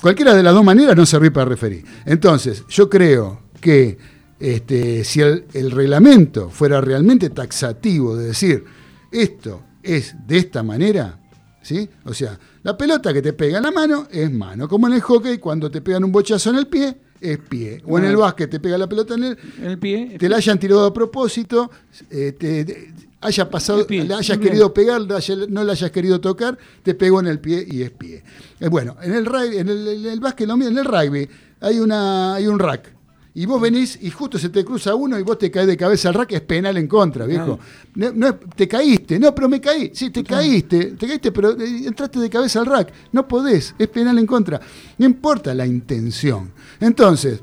cualquiera 0.00 0.34
de 0.34 0.42
las 0.42 0.54
dos 0.54 0.64
maneras 0.64 0.96
no 0.96 1.04
servir 1.06 1.32
para 1.32 1.46
referir. 1.46 1.84
Entonces, 2.06 2.64
yo 2.68 2.88
creo 2.88 3.42
que 3.60 3.98
este, 4.40 5.04
si 5.04 5.20
el, 5.20 5.46
el 5.54 5.70
reglamento 5.70 6.50
fuera 6.50 6.80
realmente 6.80 7.30
taxativo 7.30 8.16
de 8.16 8.26
decir 8.28 8.64
esto 9.10 9.62
es 9.82 10.14
de 10.26 10.38
esta 10.38 10.62
manera, 10.62 11.20
¿sí? 11.64 11.88
O 12.04 12.14
sea, 12.14 12.38
la 12.62 12.76
pelota 12.76 13.12
que 13.12 13.20
te 13.20 13.32
pega 13.32 13.56
en 13.56 13.64
la 13.64 13.72
mano 13.72 14.06
es 14.10 14.30
mano, 14.30 14.68
como 14.68 14.86
en 14.86 14.92
el 14.92 15.00
hockey 15.00 15.38
cuando 15.38 15.68
te 15.70 15.80
pegan 15.80 16.04
un 16.04 16.12
bochazo 16.12 16.50
en 16.50 16.56
el 16.56 16.66
pie 16.68 16.96
es 17.20 17.38
pie, 17.38 17.80
o 17.86 17.98
en 17.98 18.04
el 18.04 18.16
básquet 18.16 18.50
te 18.50 18.60
pega 18.60 18.76
la 18.76 18.86
pelota 18.86 19.14
en 19.14 19.24
el, 19.24 19.38
En 19.58 19.64
el 19.70 19.78
pie. 19.78 20.16
te 20.18 20.28
la 20.28 20.36
hayan 20.36 20.58
tirado 20.58 20.84
a 20.84 20.92
propósito, 20.92 21.70
eh, 22.10 22.32
te, 22.38 22.64
te- 22.66 22.92
haya 23.22 23.48
pasado, 23.48 23.86
pie, 23.86 24.04
le 24.04 24.12
hayas 24.12 24.36
querido 24.36 24.74
pegar, 24.74 25.00
no 25.48 25.64
le 25.64 25.72
hayas 25.72 25.90
querido 25.90 26.20
tocar, 26.20 26.58
te 26.82 26.94
pegó 26.94 27.20
en 27.20 27.26
el 27.28 27.38
pie 27.40 27.64
y 27.66 27.80
es 27.82 27.90
pie. 27.90 28.22
Eh, 28.60 28.68
bueno, 28.68 28.96
en 29.02 29.14
el, 29.14 29.26
en 29.54 29.68
el, 29.70 29.88
en 29.88 30.06
el 30.06 30.20
básquet, 30.20 30.46
en 30.50 30.60
el 30.78 30.84
rugby, 30.84 31.26
hay, 31.62 31.80
una, 31.80 32.34
hay 32.34 32.46
un 32.46 32.58
rack. 32.58 32.93
Y 33.36 33.46
vos 33.46 33.60
venís 33.60 33.98
y 34.00 34.10
justo 34.10 34.38
se 34.38 34.48
te 34.48 34.64
cruza 34.64 34.94
uno 34.94 35.18
y 35.18 35.22
vos 35.22 35.36
te 35.38 35.50
caes 35.50 35.66
de 35.66 35.76
cabeza 35.76 36.08
al 36.08 36.14
rack, 36.14 36.32
es 36.32 36.40
penal 36.42 36.76
en 36.76 36.86
contra, 36.86 37.26
viejo. 37.26 37.58
No, 37.96 38.36
te 38.36 38.68
caíste, 38.68 39.18
no, 39.18 39.34
pero 39.34 39.48
me 39.48 39.60
caí. 39.60 39.90
Sí, 39.92 40.10
te 40.10 40.22
caíste, 40.22 40.92
te 40.92 41.08
caíste, 41.08 41.32
pero 41.32 41.50
eh, 41.50 41.82
entraste 41.84 42.20
de 42.20 42.30
cabeza 42.30 42.60
al 42.60 42.66
rack. 42.66 42.92
No 43.10 43.26
podés, 43.26 43.74
es 43.76 43.88
penal 43.88 44.18
en 44.18 44.26
contra. 44.26 44.60
No 44.98 45.06
importa 45.06 45.52
la 45.52 45.66
intención. 45.66 46.52
Entonces, 46.78 47.42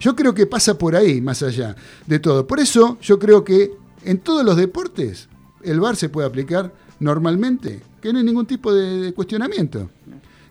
yo 0.00 0.16
creo 0.16 0.32
que 0.32 0.46
pasa 0.46 0.78
por 0.78 0.96
ahí, 0.96 1.20
más 1.20 1.42
allá 1.42 1.76
de 2.06 2.18
todo. 2.18 2.46
Por 2.46 2.58
eso 2.58 2.96
yo 3.02 3.18
creo 3.18 3.44
que 3.44 3.70
en 4.04 4.18
todos 4.18 4.46
los 4.46 4.56
deportes 4.56 5.28
el 5.62 5.78
VAR 5.78 5.94
se 5.94 6.08
puede 6.08 6.26
aplicar 6.26 6.72
normalmente, 7.00 7.82
que 8.00 8.14
no 8.14 8.18
hay 8.18 8.24
ningún 8.24 8.46
tipo 8.46 8.72
de, 8.72 9.00
de 9.02 9.12
cuestionamiento. 9.12 9.90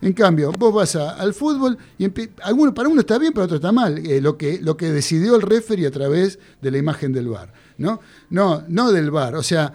En 0.02 0.14
cambio, 0.14 0.52
vos 0.58 0.74
vas 0.74 0.96
a- 0.96 1.12
al 1.12 1.34
fútbol 1.34 1.78
y 1.98 2.08
alguno, 2.44 2.74
para 2.74 2.90
uno 2.90 3.02
está 3.02 3.18
bien, 3.20 3.34
para 3.34 3.46
otro 3.46 3.58
está 3.58 3.72
mal, 3.72 4.00
eh, 4.00 4.20
lo, 4.22 4.38
que, 4.38 4.60
lo 4.62 4.76
que 4.76 4.90
decidió 4.90 5.36
el 5.36 5.42
referee 5.44 5.86
a 5.88 5.92
través 5.92 6.40
de 6.62 6.72
la 6.72 6.78
imagen 6.80 7.14
del 7.14 7.28
VAR. 7.28 7.54
No, 7.78 8.00
no, 8.30 8.64
no 8.68 8.92
del 8.92 9.12
VAR. 9.12 9.36
O 9.36 9.44
sea, 9.44 9.74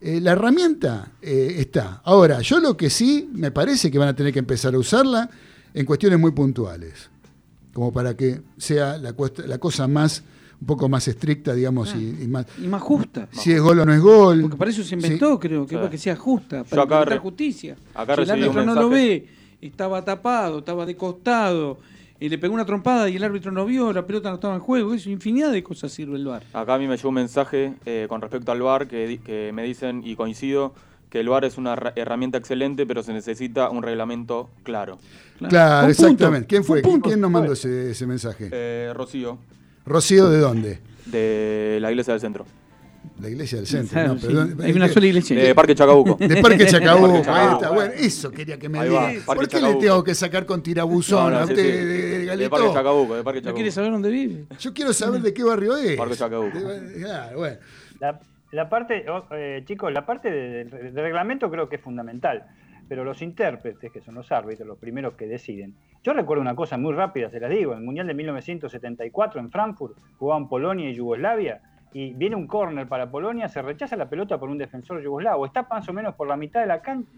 eh, 0.00 0.20
la 0.20 0.32
herramienta 0.32 1.12
eh, 1.20 1.56
está. 1.58 2.00
Ahora, 2.04 2.40
yo 2.40 2.60
lo 2.60 2.76
que 2.76 2.88
sí 2.88 3.28
me 3.32 3.50
parece 3.50 3.90
que 3.90 3.98
van 3.98 4.08
a 4.08 4.14
tener 4.14 4.32
que 4.32 4.38
empezar 4.38 4.74
a 4.74 4.78
usarla 4.78 5.28
en 5.74 5.84
cuestiones 5.84 6.18
muy 6.20 6.30
puntuales 6.30 7.10
como 7.74 7.92
para 7.92 8.16
que 8.16 8.40
sea 8.56 8.96
la, 8.98 9.14
cuest- 9.16 9.44
la 9.44 9.58
cosa 9.58 9.86
más, 9.86 10.22
un 10.60 10.66
poco 10.66 10.88
más 10.88 11.06
estricta, 11.06 11.52
digamos, 11.54 11.94
y, 11.94 12.22
y 12.22 12.26
más. 12.26 12.46
Y 12.60 12.66
más 12.66 12.82
justa. 12.82 13.28
Si 13.32 13.52
es 13.52 13.60
gol 13.60 13.78
o 13.80 13.84
no 13.84 13.92
es 13.92 14.00
gol. 14.00 14.40
Porque 14.42 14.56
para 14.56 14.70
eso 14.70 14.82
se 14.82 14.94
inventó, 14.96 15.34
Sí. 15.34 15.38
creo, 15.40 15.64
que 15.66 15.70
Sí. 15.70 15.76
para 15.76 15.90
que 15.90 15.98
sea 15.98 16.16
justa, 16.16 16.64
para 16.64 16.82
acá 16.82 17.18
justicia. 17.18 17.76
acá 17.94 18.16
si 18.16 18.22
el 18.22 18.30
árbitro 18.30 18.64
no 18.64 18.74
lo 18.74 18.88
ve, 18.88 19.28
estaba 19.60 20.04
tapado, 20.04 20.58
estaba 20.60 20.86
de 20.86 20.96
costado, 20.96 21.78
y 22.20 22.28
le 22.28 22.38
pegó 22.38 22.54
una 22.54 22.64
trompada 22.66 23.08
y 23.08 23.16
el 23.16 23.22
árbitro 23.24 23.52
no 23.52 23.64
vio, 23.64 23.92
la 23.92 24.04
pelota 24.06 24.28
no 24.30 24.36
estaba 24.36 24.54
en 24.54 24.60
juego, 24.60 24.92
eso, 24.94 25.08
infinidad 25.10 25.52
de 25.52 25.62
cosas 25.62 25.92
sirve 25.92 26.16
el 26.16 26.24
VAR. 26.26 26.42
Acá 26.52 26.74
a 26.74 26.78
mí 26.78 26.86
me 26.88 26.96
llegó 26.96 27.08
un 27.10 27.14
mensaje 27.14 27.74
eh, 27.86 28.06
con 28.08 28.20
respecto 28.20 28.50
al 28.52 28.60
VAR 28.60 28.88
que, 28.88 29.20
que 29.24 29.52
me 29.52 29.62
dicen, 29.62 30.02
y 30.04 30.16
coincido, 30.16 30.74
que 31.10 31.20
el 31.20 31.28
VAR 31.28 31.44
es 31.44 31.56
una 31.58 31.72
herra- 31.74 31.92
herramienta 31.96 32.36
excelente, 32.38 32.86
pero 32.86 33.02
se 33.02 33.12
necesita 33.12 33.70
un 33.70 33.82
reglamento 33.82 34.50
claro. 34.64 34.98
Claro, 35.38 35.86
punto, 35.86 36.02
exactamente. 36.02 36.46
¿Quién 36.48 36.64
fue? 36.64 36.82
¿Quién 36.82 37.20
nos 37.20 37.30
mandó 37.30 37.52
ese, 37.52 37.92
ese 37.92 38.06
mensaje? 38.06 38.48
Eh, 38.50 38.92
Rocío, 38.94 39.38
¿Rocío 39.86 40.28
de 40.28 40.38
dónde? 40.38 40.80
de 41.06 41.78
la 41.80 41.90
Iglesia 41.90 42.12
del 42.12 42.20
Centro. 42.20 42.44
La 43.20 43.28
iglesia 43.28 43.58
del 43.58 43.66
centro. 43.66 43.92
Claro, 43.92 44.14
no, 44.14 44.20
perdón. 44.20 44.56
Hay 44.62 44.72
una 44.72 44.88
sola 44.88 45.06
iglesia. 45.06 45.36
De 45.42 45.54
Parque 45.54 45.74
Chacabuco. 45.74 46.16
De 46.18 46.36
Parque 46.42 46.66
Chacabuco. 46.66 47.22
Parque 47.22 47.24
Chacabuco. 47.24 47.32
Ahí 47.48 47.54
está. 47.54 47.70
Bueno, 47.70 47.92
eso 47.96 48.30
quería 48.30 48.58
que 48.58 48.68
me 48.68 48.84
diga. 48.84 49.12
¿Por 49.26 49.36
qué 49.38 49.42
le 49.42 49.48
Chacabuco. 49.62 49.78
tengo 49.80 50.04
que 50.04 50.14
sacar 50.14 50.46
con 50.46 50.62
tirabuzón 50.62 51.24
No, 51.24 51.30
no, 51.30 51.38
a 51.38 51.44
usted 51.44 51.56
sí. 51.56 51.62
de, 51.62 51.84
de 52.26 52.36
De? 52.36 52.50
Parque 52.50 52.68
Chacabuco, 52.72 53.16
de 53.16 53.22
Parque 53.22 53.40
¿No 53.40 53.42
Chacabuco. 53.42 53.54
quiere 53.56 53.70
saber 53.70 53.90
dónde 53.92 54.10
vive? 54.10 54.44
Yo 54.58 54.72
quiero 54.74 54.92
saber 54.92 55.20
de 55.20 55.34
qué 55.34 55.42
barrio 55.44 55.76
es. 55.76 55.96
Parque 55.96 56.16
Chacabuco. 56.16 56.58
De- 56.58 57.00
Claro, 57.00 57.38
bueno. 57.38 57.56
La, 58.00 58.20
la 58.52 58.68
parte, 58.68 59.04
oh, 59.10 59.24
eh, 59.32 59.62
chicos, 59.66 59.92
la 59.92 60.06
parte 60.06 60.30
de- 60.30 60.64
del 60.64 60.94
reglamento 60.94 61.50
creo 61.50 61.68
que 61.68 61.76
es 61.76 61.82
fundamental. 61.82 62.44
pero 62.88 63.04
los 63.04 63.20
intérpretes, 63.20 63.92
que 63.92 64.00
son 64.00 64.14
los 64.14 64.32
árbitros, 64.32 64.66
los 64.66 64.78
primeros 64.78 65.12
que 65.12 65.26
deciden. 65.26 65.74
Yo 66.02 66.14
recuerdo 66.14 66.40
una 66.40 66.54
cosa 66.56 66.78
muy 66.78 66.94
rápida, 66.94 67.28
se 67.28 67.38
las 67.38 67.50
digo, 67.50 67.72
en 67.72 67.80
el 67.80 67.84
Mundial 67.84 68.06
de 68.06 68.14
1974 68.14 69.40
en 69.40 69.50
Frankfurt 69.50 69.94
jugaban 70.18 70.48
Polonia 70.48 70.88
y 70.88 70.94
Yugoslavia 70.94 71.60
y 71.92 72.12
viene 72.14 72.36
un 72.36 72.46
córner 72.46 72.86
para 72.88 73.10
Polonia, 73.10 73.48
se 73.48 73.62
rechaza 73.62 73.96
la 73.96 74.08
pelota 74.08 74.38
por 74.38 74.48
un 74.50 74.58
defensor 74.58 75.02
yugoslavo, 75.02 75.46
está 75.46 75.66
más 75.70 75.88
o 75.88 75.92
menos 75.92 76.14
por 76.14 76.28
la 76.28 76.36
mitad 76.36 76.60
de 76.60 76.66
la 76.66 76.80
cancha, 76.82 77.10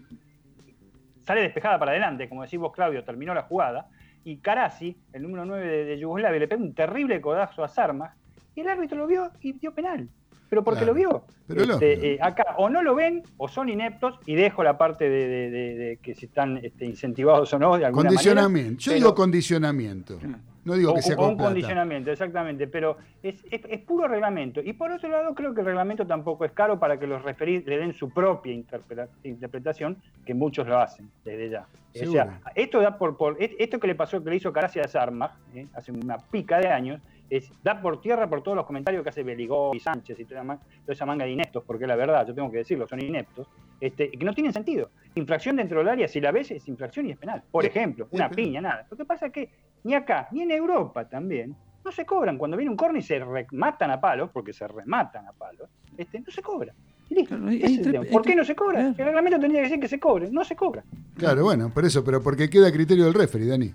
sale 1.25 1.41
despejada 1.41 1.77
para 1.79 1.91
adelante, 1.91 2.27
como 2.29 2.43
decís 2.43 2.59
vos 2.59 2.71
Claudio, 2.73 3.03
terminó 3.03 3.33
la 3.33 3.43
jugada, 3.43 3.87
y 4.23 4.37
Karasi, 4.37 4.95
el 5.13 5.23
número 5.23 5.45
9 5.45 5.67
de, 5.67 5.85
de 5.85 5.99
Yugoslavia, 5.99 6.39
le 6.39 6.47
pega 6.47 6.61
un 6.61 6.73
terrible 6.73 7.19
codazo 7.21 7.63
a 7.63 7.67
Sarma, 7.67 8.15
y 8.55 8.61
el 8.61 8.69
árbitro 8.69 8.97
lo 8.97 9.07
vio 9.07 9.31
y 9.41 9.53
dio 9.53 9.73
penal. 9.73 10.07
Pero 10.49 10.65
porque 10.65 10.79
Claro. 10.81 10.93
lo 10.93 10.99
vio. 10.99 11.23
Pero 11.47 11.63
Este, 11.63 12.13
eh, 12.15 12.19
acá 12.21 12.43
o 12.57 12.69
no 12.69 12.83
lo 12.83 12.93
ven 12.93 13.23
o 13.37 13.47
son 13.47 13.69
ineptos 13.69 14.19
y 14.25 14.35
dejo 14.35 14.63
la 14.65 14.77
parte 14.77 15.09
de, 15.09 15.27
de- 15.27 15.49
de- 15.49 15.75
de 15.75 15.97
que 16.01 16.13
si 16.13 16.25
están 16.25 16.57
este, 16.57 16.85
incentivados 16.85 17.53
o 17.53 17.59
no 17.59 17.77
de 17.77 17.85
alguna 17.85 18.09
Condicionamiento. 18.09 18.67
manera. 18.67 18.77
Yo 18.79 18.91
pero- 18.91 18.95
digo 18.99 19.15
condicionamiento. 19.15 20.19
No 20.63 20.75
digo 20.75 20.91
o, 20.91 20.95
que 20.95 21.01
sea 21.01 21.15
o 21.15 21.21
un 21.21 21.27
con 21.29 21.37
plata. 21.37 21.49
condicionamiento, 21.49 22.11
exactamente, 22.11 22.67
pero 22.67 22.97
es, 23.23 23.43
es- 23.49 23.65
es 23.67 23.79
puro 23.81 24.07
reglamento. 24.07 24.61
Y 24.61 24.73
por 24.73 24.91
otro 24.91 25.09
lado, 25.09 25.33
creo 25.33 25.53
que 25.53 25.61
el 25.61 25.65
reglamento 25.65 26.05
tampoco 26.05 26.45
es 26.45 26.51
caro 26.51 26.79
para 26.79 26.99
que 26.99 27.07
los 27.07 27.23
referís 27.23 27.65
le 27.65 27.77
den 27.77 27.93
su 27.93 28.09
propia 28.11 28.53
interpreta- 28.53 29.09
interpretación, 29.23 29.97
que 30.25 30.33
muchos 30.33 30.67
lo 30.67 30.77
hacen 30.79 31.09
desde 31.25 31.49
ya. 31.49 31.65
O 32.09 32.11
sea, 32.11 32.41
esto 32.55 32.79
da 32.79 32.97
por, 32.97 33.17
por 33.17 33.41
es- 33.41 33.51
esto 33.59 33.79
que 33.79 33.87
le 33.87 33.95
pasó, 33.95 34.23
que 34.23 34.29
le 34.29 34.35
hizo 34.35 34.53
Caracia 34.53 34.83
a 34.83 34.87
Sarma, 34.87 35.37
¿eh? 35.55 35.67
hace 35.73 35.91
una 35.91 36.17
pica 36.17 36.59
de 36.59 36.67
años, 36.67 37.01
es, 37.29 37.49
da 37.63 37.81
por 37.81 38.01
tierra 38.01 38.27
por 38.29 38.43
todos 38.43 38.57
los 38.57 38.65
comentarios 38.65 39.03
que 39.03 39.09
hace 39.09 39.23
Beligó 39.23 39.73
y 39.73 39.79
Sánchez 39.79 40.19
y 40.19 40.25
toda, 40.25 40.41
toda 40.43 40.59
esa 40.87 41.05
manga 41.05 41.23
de 41.25 41.31
ineptos, 41.31 41.63
porque 41.65 41.87
la 41.87 41.95
verdad, 41.95 42.27
yo 42.27 42.35
tengo 42.35 42.51
que 42.51 42.57
decirlo, 42.57 42.87
son 42.87 43.01
ineptos, 43.01 43.47
este, 43.79 44.11
que 44.11 44.25
no 44.25 44.33
tienen 44.33 44.51
sentido. 44.53 44.89
Infracción 45.15 45.57
dentro 45.57 45.79
del 45.79 45.89
área, 45.89 46.07
si 46.07 46.21
la 46.21 46.31
ves, 46.31 46.51
es 46.51 46.67
infracción 46.67 47.05
y 47.07 47.11
es 47.11 47.17
penal. 47.17 47.43
Por 47.51 47.65
ejemplo, 47.65 48.07
una 48.11 48.29
piña, 48.29 48.61
nada. 48.61 48.87
Lo 48.89 48.95
que 48.95 49.05
pasa 49.05 49.25
es 49.27 49.33
que 49.33 49.49
ni 49.83 49.93
acá, 49.93 50.27
ni 50.31 50.41
en 50.43 50.51
Europa 50.51 51.07
también, 51.09 51.55
no 51.83 51.91
se 51.91 52.05
cobran. 52.05 52.37
Cuando 52.37 52.55
viene 52.55 52.69
un 52.71 52.77
corner 52.77 53.01
y 53.01 53.05
se 53.05 53.19
rematan 53.19 53.91
a 53.91 53.99
palos, 53.99 54.29
porque 54.31 54.53
se 54.53 54.67
rematan 54.67 55.27
a 55.27 55.31
palos, 55.33 55.69
este, 55.97 56.19
no 56.21 56.31
se 56.31 56.41
cobra. 56.41 56.73
Listo. 57.09 57.35
Claro, 57.35 57.49
hay- 57.49 57.61
hay. 57.61 58.05
¿Por 58.09 58.21
qué 58.21 58.35
no 58.35 58.45
se 58.45 58.55
cobra? 58.55 58.75
Claro. 58.79 58.95
El 58.97 59.05
reglamento 59.05 59.37
tendría 59.39 59.61
que 59.61 59.67
decir 59.67 59.79
que 59.81 59.87
se 59.89 59.99
cobre. 59.99 60.29
No 60.31 60.45
se 60.45 60.55
cobra. 60.55 60.83
Claro, 61.17 61.43
bueno, 61.43 61.69
por 61.73 61.83
eso, 61.83 62.03
pero 62.05 62.21
porque 62.23 62.49
queda 62.49 62.67
a 62.69 62.71
criterio 62.71 63.03
del 63.03 63.13
referee, 63.13 63.47
Dani. 63.47 63.73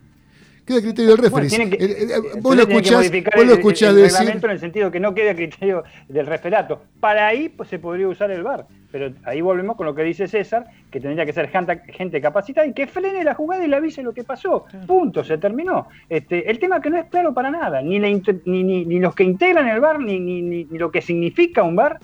Queda 0.67 0.79
a 0.79 0.83
criterio 0.83 1.11
del 1.13 1.19
referee. 1.19 1.49
Bueno, 1.49 1.71
que, 1.71 1.85
Eh, 1.85 1.97
eh, 2.03 2.41
vos 2.41 2.57
lo 2.57 2.63
escuchás, 2.63 2.93
modificar 2.97 3.35
vos 3.37 3.47
lo 3.47 3.53
el- 3.53 3.59
el, 3.91 4.03
decir. 4.03 4.19
en 4.47 4.51
el 4.51 4.59
sentido 4.59 4.91
que 4.91 4.99
no 4.99 5.15
quede 5.15 5.31
a 5.31 5.35
criterio 5.37 5.85
del 6.09 6.27
referato. 6.27 6.83
Para 6.99 7.29
ahí 7.29 7.49
pues, 7.49 7.69
se 7.69 7.79
podría 7.79 8.09
usar 8.09 8.33
el 8.33 8.43
VAR. 8.43 8.67
Pero 8.91 9.13
ahí 9.25 9.41
volvemos 9.41 9.77
con 9.77 9.87
lo 9.87 9.95
que 9.95 10.03
dice 10.03 10.27
César, 10.27 10.67
que 10.91 11.01
tendría 11.01 11.25
que 11.27 11.33
ser 11.33 11.49
gente, 11.49 12.21
capacitada 12.21 12.67
y 12.67 12.73
que 12.73 12.87
frene 12.87 13.23
la 13.23 13.35
jugada 13.35 13.65
y 13.65 13.69
le 13.69 13.77
avise 13.77 14.03
lo 14.03 14.13
que 14.13 14.25
pasó. 14.25 14.65
Punto, 14.87 15.23
se 15.23 15.39
terminó. 15.39 15.89
Este, 16.09 16.51
el 16.51 16.59
tema 16.59 16.81
que 16.81 16.91
no 16.91 16.99
es 16.99 17.05
claro 17.07 17.33
para 17.35 17.51
nada, 17.51 17.81
ni, 17.83 17.99
la 18.01 18.09
ni, 18.09 18.65
ni- 18.65 18.85
ni 18.85 18.99
los 18.99 19.15
que 19.15 19.23
integran 19.25 19.69
el 19.69 19.81
VAR, 19.81 20.01
ni- 20.01 20.19
ni 20.43 20.65
lo 20.79 20.91
que 20.91 21.01
significa 21.03 21.63
un 21.63 21.77
VAR, 21.77 21.99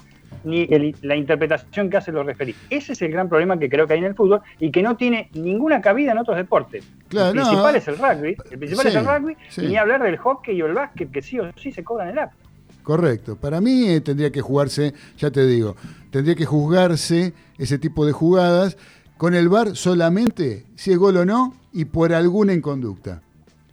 ni 0.44 0.62
el- 0.70 0.94
la 1.02 1.16
interpretación 1.16 1.88
que 1.90 1.96
hacen 1.96 2.14
los 2.14 2.24
referidos. 2.26 2.60
Ese 2.70 2.92
es 2.92 3.02
el 3.02 3.10
gran 3.12 3.28
problema 3.28 3.58
que 3.58 3.68
creo 3.68 3.86
que 3.86 3.94
hay 3.94 3.98
en 4.00 4.06
el 4.06 4.14
fútbol 4.14 4.40
y 4.58 4.70
que 4.70 4.82
no 4.82 4.96
tiene 4.96 5.30
ninguna 5.34 5.80
cabida 5.80 6.12
en 6.12 6.18
otros 6.18 6.36
deportes. 6.36 6.84
Claro, 7.08 7.30
el 7.30 7.36
no. 7.36 7.42
principal 7.46 7.76
es 7.76 7.88
el 7.88 7.98
rugby, 7.98 8.36
el 8.50 8.58
principal 8.58 8.82
Sí, 8.82 8.88
es 8.88 8.94
el 8.96 9.06
rugby, 9.06 9.36
sí. 9.48 9.64
y 9.64 9.68
ni 9.68 9.76
hablar 9.76 10.02
del 10.02 10.16
hockey 10.16 10.60
o 10.62 10.66
el 10.66 10.74
básquet, 10.74 11.10
que 11.10 11.22
sí 11.22 11.38
o 11.38 11.50
sí 11.56 11.72
se 11.72 11.84
cobran 11.84 12.08
el 12.08 12.18
acto. 12.18 12.36
Correcto. 12.82 13.36
Para 13.36 13.60
mí 13.60 13.88
eh, 13.88 14.00
tendría 14.00 14.32
que 14.32 14.40
jugarse, 14.40 14.92
ya 15.16 15.30
te 15.30 15.46
digo, 15.46 15.76
tendría 16.10 16.34
que 16.34 16.44
juzgarse 16.46 17.32
ese 17.58 17.78
tipo 17.78 18.04
de 18.04 18.12
jugadas 18.12 18.76
con 19.16 19.34
el 19.34 19.48
VAR 19.48 19.76
solamente 19.76 20.64
si 20.74 20.90
es 20.90 20.98
gol 20.98 21.16
o 21.18 21.24
no 21.24 21.54
y 21.72 21.84
por 21.84 22.12
alguna 22.12 22.52
inconducta. 22.54 23.22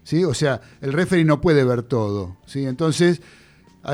¿Sí? 0.04 0.24
O 0.24 0.34
sea, 0.34 0.62
el 0.82 0.94
referee 0.94 1.26
no 1.26 1.40
puede 1.42 1.64
ver 1.64 1.84
todo. 1.84 2.38
¿sí? 2.46 2.66
Entonces, 2.66 3.22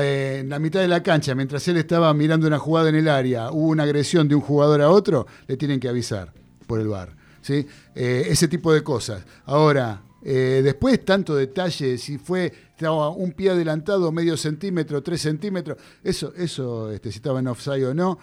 eh, 0.00 0.38
en 0.40 0.48
la 0.48 0.58
mitad 0.58 0.80
de 0.80 0.88
la 0.88 1.02
cancha, 1.02 1.34
mientras 1.34 1.66
él 1.68 1.76
estaba 1.76 2.12
mirando 2.14 2.46
una 2.46 2.58
jugada 2.58 2.88
en 2.88 2.96
el 2.96 3.08
área, 3.08 3.50
hubo 3.50 3.68
una 3.68 3.84
agresión 3.84 4.28
de 4.28 4.34
un 4.34 4.40
jugador 4.40 4.80
a 4.82 4.90
otro, 4.90 5.26
le 5.46 5.56
tienen 5.56 5.80
que 5.80 5.88
avisar 5.88 6.32
por 6.66 6.80
el 6.80 6.88
VAR. 6.88 7.16
¿sí? 7.40 7.66
Eh, 7.94 8.26
ese 8.28 8.48
tipo 8.48 8.72
de 8.72 8.82
cosas. 8.82 9.24
Ahora, 9.44 10.02
eh, 10.22 10.60
después 10.64 11.04
tanto 11.04 11.34
detalle, 11.36 11.98
si 11.98 12.18
fue 12.18 12.52
estaba 12.70 13.10
un 13.10 13.32
pie 13.32 13.50
adelantado, 13.50 14.12
medio 14.12 14.36
centímetro, 14.36 15.02
tres 15.02 15.22
centímetros, 15.22 15.78
eso, 16.02 16.32
eso 16.36 16.90
este, 16.90 17.10
si 17.10 17.16
estaba 17.16 17.40
en 17.40 17.48
offside 17.48 17.86
o 17.86 17.94
no, 17.94 18.18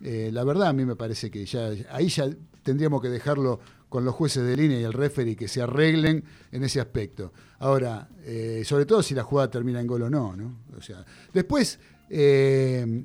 la 0.00 0.44
verdad 0.44 0.68
a 0.68 0.72
mí 0.74 0.84
me 0.84 0.94
parece 0.94 1.30
que 1.30 1.46
ya 1.46 1.70
ahí 1.90 2.08
ya 2.08 2.28
tendríamos 2.62 3.00
que 3.00 3.08
dejarlo 3.08 3.60
con 3.88 4.04
los 4.04 4.14
jueces 4.14 4.44
de 4.44 4.56
línea 4.56 4.80
y 4.80 4.84
el 4.84 4.92
referee 4.92 5.36
que 5.36 5.48
se 5.48 5.62
arreglen 5.62 6.24
en 6.52 6.64
ese 6.64 6.80
aspecto. 6.80 7.32
Ahora, 7.58 8.08
eh, 8.24 8.62
sobre 8.64 8.86
todo 8.86 9.02
si 9.02 9.14
la 9.14 9.22
jugada 9.22 9.50
termina 9.50 9.80
en 9.80 9.86
gol 9.86 10.02
o 10.02 10.10
no, 10.10 10.36
¿no? 10.36 10.58
O 10.76 10.82
sea, 10.82 11.04
después 11.32 11.78
eh, 12.10 13.04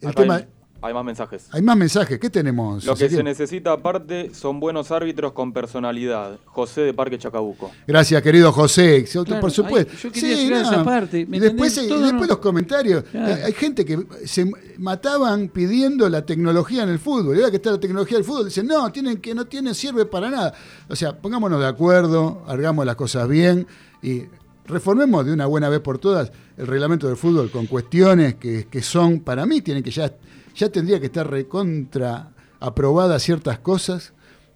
el 0.00 0.08
Acá 0.08 0.22
tema 0.22 0.36
hay, 0.36 0.46
hay 0.82 0.92
más 0.92 1.04
mensajes. 1.04 1.48
hay 1.52 1.62
más 1.62 1.76
mensajes, 1.76 2.18
¿qué 2.18 2.28
tenemos? 2.28 2.84
Lo 2.84 2.96
que 2.96 3.08
se 3.08 3.22
necesita 3.22 3.72
aparte 3.72 4.34
son 4.34 4.58
buenos 4.60 4.90
árbitros 4.90 5.32
con 5.32 5.52
personalidad. 5.52 6.38
José 6.44 6.82
de 6.82 6.92
Parque 6.94 7.18
Chacabuco. 7.18 7.70
Gracias, 7.86 8.20
querido 8.22 8.52
José. 8.52 9.04
Claro, 9.10 9.40
por 9.40 9.50
supuesto. 9.50 9.92
yo 10.02 10.10
quería 10.12 10.36
llegar 10.36 10.64
a 10.64 10.68
esa 10.68 10.84
parte, 10.84 11.24
¿me 11.26 11.36
Y 11.36 11.40
después, 11.40 11.76
y 11.78 11.88
no- 11.88 12.24
los 12.24 12.38
comentarios. 12.38 13.04
Claro. 13.04 13.34
Eh, 13.34 13.44
Hay 13.44 13.52
gente 13.52 13.84
que 13.84 13.98
se 14.24 14.50
mataban 14.78 15.48
pidiendo 15.48 16.08
la 16.08 16.26
tecnología 16.26 16.82
en 16.82 16.88
el 16.88 16.98
fútbol. 16.98 17.36
Y 17.36 17.38
ahora 17.40 17.50
que 17.50 17.56
está 17.56 17.70
la 17.70 17.80
tecnología 17.80 18.16
del 18.18 18.24
fútbol, 18.24 18.46
dicen, 18.46 18.66
no, 18.66 18.90
tienen 18.90 19.18
que 19.18 19.34
no 19.34 19.46
tiene, 19.46 19.74
sirve 19.74 20.04
para 20.06 20.30
nada. 20.30 20.52
O 20.88 20.96
sea, 20.96 21.16
pongámonos 21.16 21.60
de 21.60 21.66
acuerdo, 21.66 22.42
hagamos 22.46 22.84
las 22.84 22.96
cosas 22.96 23.28
bien 23.28 23.66
y 24.02 24.22
reformemos 24.66 25.26
de 25.26 25.32
una 25.32 25.46
buena 25.46 25.68
vez 25.68 25.80
por 25.80 25.98
todas 25.98 26.30
el 26.56 26.66
reglamento 26.66 27.06
del 27.08 27.16
fútbol 27.16 27.50
con 27.50 27.66
cuestiones 27.66 28.34
que, 28.36 28.66
que 28.70 28.82
son, 28.82 29.20
para 29.20 29.46
mí, 29.46 29.60
tienen 29.62 29.82
que 29.82 29.90
ya, 29.90 30.12
ya 30.54 30.68
tendría 30.70 31.00
que 31.00 31.06
estar 31.06 31.28
recontra 31.28 32.30
aprobadas 32.60 33.22
ciertas 33.22 33.58
cosas. 33.58 34.12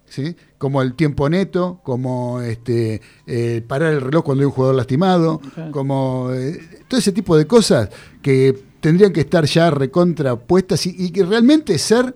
¿sí? 0.09 0.35
como 0.57 0.81
el 0.81 0.93
tiempo 0.93 1.29
neto, 1.29 1.79
como 1.83 2.41
este, 2.41 3.01
eh, 3.25 3.61
parar 3.67 3.93
el 3.93 4.01
reloj 4.01 4.23
cuando 4.23 4.41
hay 4.41 4.45
un 4.45 4.51
jugador 4.51 4.75
lastimado, 4.75 5.41
como 5.71 6.31
eh, 6.33 6.59
todo 6.87 6.99
ese 6.99 7.11
tipo 7.11 7.37
de 7.37 7.45
cosas 7.45 7.89
que 8.21 8.57
tendrían 8.79 9.13
que 9.13 9.21
estar 9.21 9.45
ya 9.45 9.69
recontrapuestas 9.69 10.85
y, 10.87 10.95
y 10.97 11.11
que 11.11 11.23
realmente 11.23 11.77
ser 11.77 12.15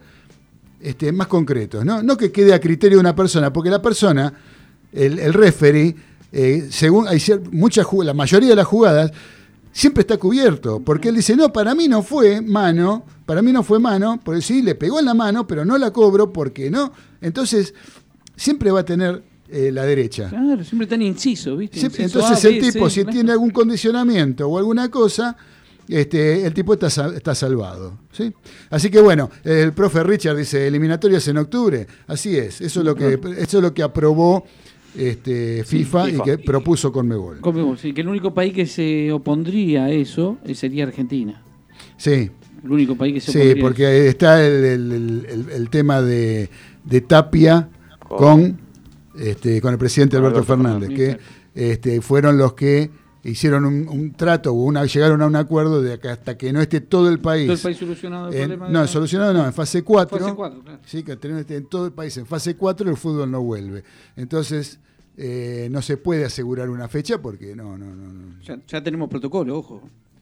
este, 0.80 1.12
más 1.12 1.28
concretos, 1.28 1.86
¿no? 1.86 2.02
No 2.02 2.18
que 2.18 2.32
quede 2.32 2.54
a 2.54 2.60
criterio 2.60 2.98
de 2.98 3.02
una 3.02 3.16
persona, 3.16 3.54
porque 3.54 3.70
la 3.70 3.82
persona, 3.82 4.34
el, 4.92 5.20
el 5.20 5.34
referee, 5.34 5.96
eh, 6.32 6.68
según 6.72 7.08
hay 7.08 7.22
muchas 7.52 7.86
la 8.04 8.14
mayoría 8.14 8.50
de 8.50 8.56
las 8.56 8.66
jugadas, 8.66 9.12
siempre 9.72 10.02
está 10.02 10.18
cubierto, 10.18 10.82
porque 10.82 11.10
él 11.10 11.16
dice, 11.16 11.36
no, 11.36 11.52
para 11.52 11.76
mí 11.76 11.88
no 11.88 12.04
fue 12.04 12.42
mano, 12.42 13.06
para 13.26 13.42
mí 13.42 13.52
no 13.52 13.64
fue 13.64 13.80
mano, 13.80 14.20
porque 14.24 14.42
sí, 14.42 14.62
le 14.62 14.76
pegó 14.76 15.00
en 15.00 15.06
la 15.06 15.14
mano, 15.14 15.48
pero 15.48 15.66
no 15.66 15.78
la 15.78 15.92
cobro 15.92 16.32
porque 16.32 16.70
no. 16.70 16.92
Entonces, 17.22 17.74
siempre 18.36 18.72
va 18.72 18.82
a 18.82 18.86
tener 18.86 19.24
eh, 19.50 19.72
la 19.72 19.86
derecha. 19.86 20.30
Claro, 20.30 20.64
siempre 20.64 20.88
tan 20.88 21.02
inciso, 21.02 21.58
¿viste? 21.58 21.80
Inciso 21.80 22.02
entonces 22.02 22.44
A, 22.44 22.48
el 22.48 22.62
B, 22.62 22.72
tipo, 22.72 22.90
C, 22.90 22.96
si 22.96 23.02
claro. 23.02 23.16
tiene 23.16 23.32
algún 23.32 23.52
condicionamiento 23.52 24.48
o 24.48 24.58
alguna 24.58 24.90
cosa, 24.90 25.36
este, 25.88 26.46
el 26.46 26.54
tipo 26.54 26.74
está, 26.74 26.88
está 26.88 27.36
salvado. 27.36 28.00
¿sí? 28.12 28.34
Así 28.70 28.90
que 28.90 29.02
bueno, 29.02 29.30
el 29.44 29.74
profe 29.74 30.04
Richard 30.04 30.38
dice, 30.38 30.68
eliminatorias 30.68 31.28
en 31.28 31.38
octubre. 31.38 31.86
Así 32.08 32.38
es, 32.38 32.62
eso 32.62 32.80
es 32.80 32.86
lo 32.86 32.96
que, 32.96 33.20
eso 33.38 33.58
es 33.58 33.64
lo 33.64 33.74
que 33.74 33.84
aprobó 33.84 34.46
este, 34.98 35.64
FIFA, 35.64 36.06
FIFA. 36.06 36.18
y 36.18 36.22
que 36.24 36.38
propuso 36.40 36.92
Conmebol. 36.92 37.40
Conmebol, 37.40 37.78
sí, 37.78 37.94
que 37.94 38.02
el 38.02 38.08
único 38.10 38.34
país 38.34 38.54
que 38.54 38.66
se 38.66 39.12
opondría 39.12 39.86
a 39.86 39.90
eso 39.92 40.38
eh, 40.46 40.54
sería 40.56 40.84
Argentina. 40.86 41.42
Sí, 41.98 42.30
El 42.64 42.72
único 42.72 42.96
país 42.96 43.14
que 43.16 43.20
se 43.22 43.32
sí, 43.32 43.38
opondría 43.40 43.62
a 43.64 43.68
porque 43.68 43.86
ahí 43.86 44.08
está 44.08 44.46
el, 44.46 44.54
el- 44.66 44.92
el- 44.92 45.26
el- 45.30 45.50
el 45.52 45.70
tema 45.70 46.02
de, 46.02 46.50
de 46.84 47.02
Tapia 47.02 47.70
Con- 48.08 48.18
con, 48.18 48.60
este, 49.20 49.62
con 49.62 49.72
el 49.74 49.78
presidente 49.80 50.18
Con 50.18 50.26
Alberto, 50.26 50.40
Alberto 50.54 50.64
Fernández, 50.64 50.90
Fernández, 50.90 51.20
que 51.54 51.72
este, 51.72 52.02
fueron 52.02 52.38
los 52.38 52.54
que 52.54 52.90
hicieron 53.24 53.66
un, 53.66 53.88
un 53.88 54.12
trato, 54.14 54.52
o 54.52 54.64
una, 54.64 54.86
llegaron 54.86 55.22
a 55.22 55.28
un 55.28 55.36
acuerdo 55.36 55.82
de 55.82 56.00
que 56.00 56.10
hasta 56.10 56.38
que 56.38 56.52
no 56.52 56.62
esté 56.62 56.82
todo 56.82 57.10
el 57.10 57.20
país. 57.20 57.46
Todo 57.48 57.56
el 57.58 57.62
país 57.62 57.78
solucionado 57.78 58.28
el 58.30 58.34
en- 58.36 58.40
problema 58.42 58.70
no, 58.70 58.82
la- 58.82 58.88
solucionado 58.88 59.34
no, 59.34 59.46
en 59.46 59.54
fase 59.54 59.84
4. 59.84 60.18
Fase 60.20 60.34
cuatro, 60.36 60.62
claro. 60.64 60.80
Sí, 60.86 61.04
que 61.04 61.16
tenemos 61.18 61.50
en 61.50 61.66
todo 61.68 61.86
el 61.86 61.92
país 61.92 62.16
en 62.18 62.26
fase 62.26 62.56
4 62.56 62.90
el 62.90 62.98
fútbol 62.98 63.30
no 63.30 63.42
vuelve. 63.42 63.84
Entonces, 64.16 64.80
eh, 65.18 65.68
no 65.72 65.82
se 65.82 65.98
puede 65.98 66.26
asegurar 66.26 66.70
una 66.70 66.88
fecha 66.88 67.22
porque 67.22 67.56
no, 67.56 67.78
no, 67.78 67.86
no. 67.94 68.12
no. 68.14 68.42
Ya, 68.42 68.58
ya 68.68 68.84
tenemos 68.84 69.10
protocolo, 69.10 69.58
ojo. 69.60 69.82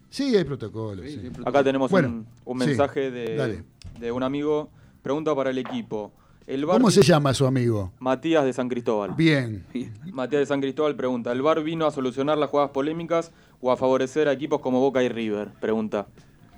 Sí, 0.09 0.35
hay 0.35 0.43
protocolos. 0.43 1.05
Sí, 1.05 1.11
sí. 1.11 1.15
sí, 1.17 1.21
protocolo. 1.29 1.49
Acá 1.49 1.63
tenemos 1.63 1.91
Bueno, 1.91 2.07
un, 2.09 2.25
un 2.45 2.59
sí, 2.61 2.67
mensaje 2.67 3.35
dale. 3.35 3.53
de, 3.57 3.63
de 3.99 4.11
un 4.11 4.23
amigo. 4.23 4.69
Pregunta 5.03 5.33
para 5.35 5.51
el 5.51 5.57
equipo. 5.59 6.11
El 6.49 6.65
¿Cómo 6.65 6.89
se 6.89 7.03
llama 7.03 7.31
su 7.35 7.45
amigo? 7.45 7.91
Matías 7.99 8.43
de 8.43 8.53
San 8.53 8.69
Cristóbal. 8.69 9.11
Bien. 9.15 9.63
Matías 10.11 10.39
de 10.39 10.45
San 10.47 10.59
Cristóbal 10.61 10.95
pregunta, 10.95 11.31
¿el 11.31 11.43
VAR 11.43 11.61
vino 11.61 11.85
a 11.85 11.91
solucionar 11.91 12.39
las 12.39 12.49
jugadas 12.49 12.71
polémicas 12.71 13.31
o 13.61 13.71
a 13.71 13.77
favorecer 13.77 14.27
a 14.27 14.31
equipos 14.31 14.59
como 14.59 14.79
Boca 14.79 15.03
y 15.03 15.09
River? 15.09 15.49
Pregunta. 15.61 16.07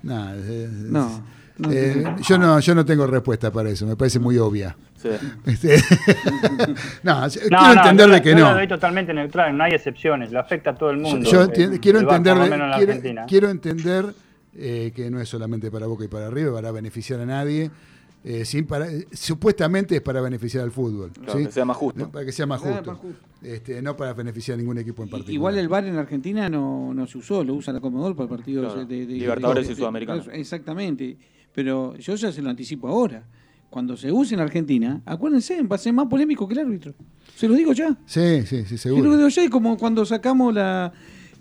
Nah, 0.02 0.32
eh, 0.34 0.68
No. 0.70 1.22
Eh, 1.70 2.02
yo 2.26 2.38
no, 2.38 2.58
yo 2.60 2.74
no 2.74 2.84
tengo 2.86 3.06
respuesta 3.06 3.52
para 3.52 3.68
eso, 3.68 3.84
me 3.86 3.94
parece 3.94 4.18
muy 4.18 4.38
obvia. 4.38 4.74
Sí. 4.96 5.10
Este, 5.44 5.76
no, 7.02 7.20
No, 7.20 7.28
quiero 7.28 7.50
no, 7.50 7.72
entender 7.74 8.06
yo 8.06 8.12
de 8.12 8.16
la- 8.18 8.22
que 8.22 8.30
yo 8.30 8.36
no. 8.36 8.40
la 8.46 8.54
doy 8.54 8.68
totalmente 8.68 9.12
neutral, 9.12 9.54
no 9.56 9.62
hay 9.64 9.72
excepciones, 9.72 10.32
le 10.32 10.38
afecta 10.38 10.70
a 10.70 10.74
todo 10.74 10.90
el 10.90 10.96
mundo. 10.96 11.30
Yo 11.30 11.42
eh, 11.44 11.78
quiero 11.80 11.98
el 11.98 12.06
VAR, 12.06 12.16
entender, 12.16 12.34
por 12.38 12.44
lo 12.44 12.50
menos 12.50 12.64
en 12.64 12.70
la 12.70 12.76
quiero, 12.78 12.92
Argentina. 12.92 13.26
quiero 13.28 13.50
entender 13.50 14.14
eh, 14.56 14.92
que 14.96 15.10
no 15.10 15.20
es 15.20 15.28
solamente 15.28 15.70
para 15.70 15.86
Boca 15.86 16.04
y 16.04 16.08
para 16.08 16.30
River, 16.30 16.54
para 16.54 16.70
beneficiar 16.72 17.20
a 17.20 17.26
nadie. 17.26 17.70
Eh, 18.24 18.44
sin 18.44 18.66
para, 18.66 18.90
eh, 18.90 19.06
supuestamente 19.12 19.96
es 19.96 20.02
para 20.02 20.20
beneficiar 20.20 20.64
al 20.64 20.70
fútbol. 20.70 21.10
Claro, 21.12 21.38
¿sí? 21.38 21.46
que 21.46 21.52
sea 21.52 21.64
más 21.64 21.76
justo. 21.76 22.00
No, 22.00 22.10
Para 22.12 22.24
que 22.24 22.32
sea 22.32 22.46
más 22.46 22.60
justo. 22.60 22.90
más 22.92 22.98
justo. 23.00 23.20
Este, 23.42 23.82
no 23.82 23.96
para 23.96 24.14
beneficiar 24.14 24.54
a 24.56 24.58
ningún 24.60 24.78
equipo 24.78 25.02
en 25.02 25.08
particular. 25.08 25.34
Igual 25.34 25.58
el 25.58 25.68
VAR 25.68 25.84
en 25.86 25.96
Argentina 25.96 26.48
no, 26.48 26.94
no 26.94 27.06
se 27.08 27.18
usó, 27.18 27.42
lo 27.42 27.54
usa 27.54 27.72
la 27.72 27.80
Comodol 27.80 28.14
para 28.14 28.28
partidos 28.28 28.72
Claro, 28.72 28.86
de, 28.86 29.06
de- 29.06 29.14
Libertadores 29.14 29.66
de- 29.66 29.72
y 29.72 29.76
Sudamericana. 29.76 30.22
de- 30.22 30.40
Exactamente. 30.40 31.16
Pero 31.54 31.96
yo 31.96 32.14
ya 32.14 32.30
se 32.32 32.40
lo 32.40 32.50
anticipo 32.50 32.86
ahora. 32.88 33.24
Cuando 33.68 33.96
se 33.96 34.12
use 34.12 34.34
en 34.34 34.40
Argentina, 34.40 35.00
acuérdense, 35.06 35.60
va 35.62 35.76
a 35.76 35.78
ser 35.78 35.92
más 35.94 36.06
polémico 36.06 36.46
que 36.46 36.54
el 36.54 36.60
árbitro. 36.60 36.94
Se 37.34 37.48
lo 37.48 37.54
digo 37.54 37.72
ya. 37.72 37.96
Sí, 38.06 38.42
sí, 38.46 38.64
sí, 38.64 38.78
Se 38.78 38.88
lo 38.90 38.96
seguro. 38.96 39.16
digo 39.16 39.28
ya, 39.28 39.44
y 39.44 39.48
como 39.48 39.76
cuando 39.78 40.04
sacamos 40.04 40.52
la, 40.54 40.92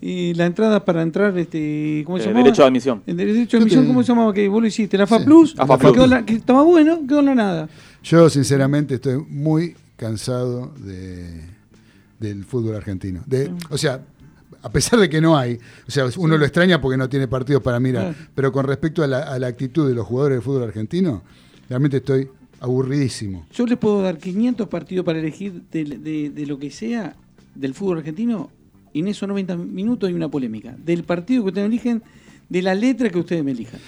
y 0.01 0.33
la 0.33 0.47
entrada 0.47 0.83
para 0.83 1.01
entrar, 1.03 1.37
este, 1.37 2.01
¿cómo 2.05 2.17
se 2.17 2.23
Eh, 2.23 2.27
llamaba? 2.27 2.43
derecho 2.45 2.61
de 2.63 2.67
admisión. 2.67 3.03
El 3.05 3.17
derecho 3.17 3.57
de 3.57 3.61
admisión, 3.63 3.83
te- 3.83 3.87
¿cómo 3.87 4.01
se 4.03 4.07
llamaba? 4.09 4.33
Que 4.33 4.47
vos 4.47 4.61
lo 4.61 4.67
hiciste, 4.67 4.97
la 4.97 5.05
Sí. 5.05 5.13
FAPLUS. 5.13 5.55
La 5.55 5.67
FAPLUS. 5.67 5.93
Quedó 5.93 6.07
la- 6.07 6.25
que 6.25 6.33
estaba 6.33 6.63
bueno, 6.63 6.99
quedó 7.07 7.19
en 7.19 7.25
la 7.25 7.35
nada. 7.35 7.69
Yo, 8.03 8.29
sinceramente, 8.29 8.95
estoy 8.95 9.23
muy 9.29 9.75
cansado 9.95 10.73
de, 10.79 11.41
del 12.19 12.43
fútbol 12.45 12.75
argentino. 12.75 13.21
De, 13.27 13.51
o 13.69 13.77
sea, 13.77 14.01
a 14.63 14.71
pesar 14.71 14.99
de 14.99 15.09
que 15.09 15.21
no 15.21 15.37
hay, 15.37 15.59
o 15.87 15.91
sea, 15.91 16.05
uno 16.17 16.37
lo 16.37 16.45
extraña 16.45 16.81
porque 16.81 16.97
no 16.97 17.07
tiene 17.09 17.27
partidos 17.27 17.61
para 17.61 17.79
mirar, 17.79 18.13
Claro. 18.13 18.29
pero 18.35 18.51
con 18.51 18.65
respecto 18.65 19.03
a 19.03 19.07
la, 19.07 19.19
a 19.19 19.37
la 19.39 19.47
actitud 19.47 19.87
de 19.87 19.93
los 19.95 20.05
jugadores 20.07 20.37
del 20.37 20.43
fútbol 20.43 20.63
argentino, 20.63 21.21
realmente 21.69 21.97
estoy 21.97 22.27
aburridísimo. 22.59 23.45
Yo 23.53 23.65
les 23.65 23.77
puedo 23.77 24.01
dar 24.01 24.17
500 24.17 24.67
partidos 24.67 25.03
para 25.05 25.19
elegir 25.19 25.63
de, 25.71 25.83
de- 25.83 26.29
de 26.29 26.45
lo 26.45 26.57
que 26.59 26.69
sea 26.71 27.15
del 27.55 27.73
fútbol 27.73 27.99
argentino 27.99 28.49
en 28.93 29.07
esos 29.07 29.27
90 29.27 29.55
minutos 29.57 30.07
hay 30.07 30.13
una 30.13 30.29
polémica. 30.29 30.75
Del 30.83 31.03
partido 31.03 31.43
que 31.43 31.47
ustedes 31.49 31.67
me 31.69 31.75
eligen, 31.75 32.03
de 32.49 32.61
la 32.61 32.75
letra 32.75 33.09
que 33.09 33.19
ustedes 33.19 33.43
me 33.43 33.51
elijan. 33.51 33.79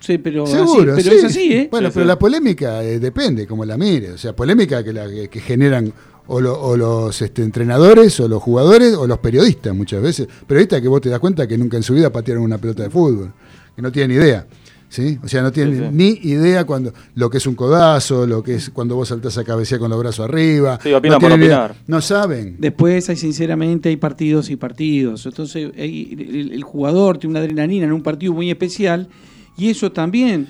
Sí, 0.00 0.18
pero, 0.18 0.46
Seguro, 0.46 0.92
así, 0.92 1.02
pero 1.02 1.10
sí. 1.12 1.16
es 1.16 1.24
así, 1.24 1.52
¿eh? 1.52 1.68
Bueno, 1.70 1.90
pero 1.92 2.04
la 2.04 2.18
polémica 2.18 2.84
eh, 2.84 2.98
depende, 2.98 3.46
como 3.46 3.64
la 3.64 3.78
mire. 3.78 4.12
O 4.12 4.18
sea, 4.18 4.36
polémica 4.36 4.84
que, 4.84 4.92
la, 4.92 5.08
que, 5.08 5.28
que 5.28 5.40
generan 5.40 5.90
o, 6.26 6.40
lo- 6.42 6.60
o 6.60 6.76
los 6.76 7.22
este, 7.22 7.42
entrenadores, 7.42 8.20
o 8.20 8.28
los 8.28 8.42
jugadores, 8.42 8.94
o 8.94 9.06
los 9.06 9.18
periodistas 9.18 9.74
muchas 9.74 10.02
veces. 10.02 10.28
Periodistas 10.46 10.82
que 10.82 10.88
vos 10.88 11.00
te 11.00 11.08
das 11.08 11.20
cuenta 11.20 11.46
que 11.48 11.56
nunca 11.56 11.78
en 11.78 11.82
su 11.82 11.94
vida 11.94 12.12
patearon 12.12 12.42
una 12.44 12.58
pelota 12.58 12.82
de 12.82 12.90
fútbol, 12.90 13.32
que 13.74 13.80
no 13.80 13.90
tienen 13.90 14.18
idea. 14.18 14.46
¿Sí? 14.88 15.18
O 15.24 15.28
sea, 15.28 15.42
no 15.42 15.50
tienen 15.50 15.74
Sí, 15.76 15.80
sí. 15.82 15.88
ni 15.92 16.30
idea 16.30 16.64
cuando 16.64 16.92
lo 17.16 17.28
que 17.28 17.38
es 17.38 17.46
un 17.46 17.54
codazo, 17.54 18.26
lo 18.26 18.42
que 18.42 18.54
es 18.56 18.70
cuando 18.70 18.94
vos 18.94 19.08
saltás 19.08 19.36
a 19.38 19.44
cabecear 19.44 19.80
con 19.80 19.90
los 19.90 19.98
brazos 19.98 20.24
arriba. 20.28 20.78
Sí, 20.82 20.92
opinan 20.92 21.18
no 21.20 21.28
por 21.28 21.38
idea. 21.38 21.64
opinar. 21.64 21.74
No 21.88 22.00
saben. 22.00 22.56
Después 22.58 23.08
hay 23.08 23.16
sinceramente 23.16 23.88
hay 23.88 23.96
partidos 23.96 24.50
y 24.50 24.56
partidos. 24.56 25.26
Entonces 25.26 25.72
hay- 25.76 26.16
el, 26.18 26.52
el 26.52 26.62
jugador 26.62 27.18
tiene 27.18 27.32
una 27.32 27.40
adrenalina 27.40 27.86
en 27.86 27.92
un 27.92 28.02
partido 28.02 28.32
muy 28.34 28.50
especial 28.50 29.08
y 29.56 29.68
eso 29.70 29.90
también 29.90 30.46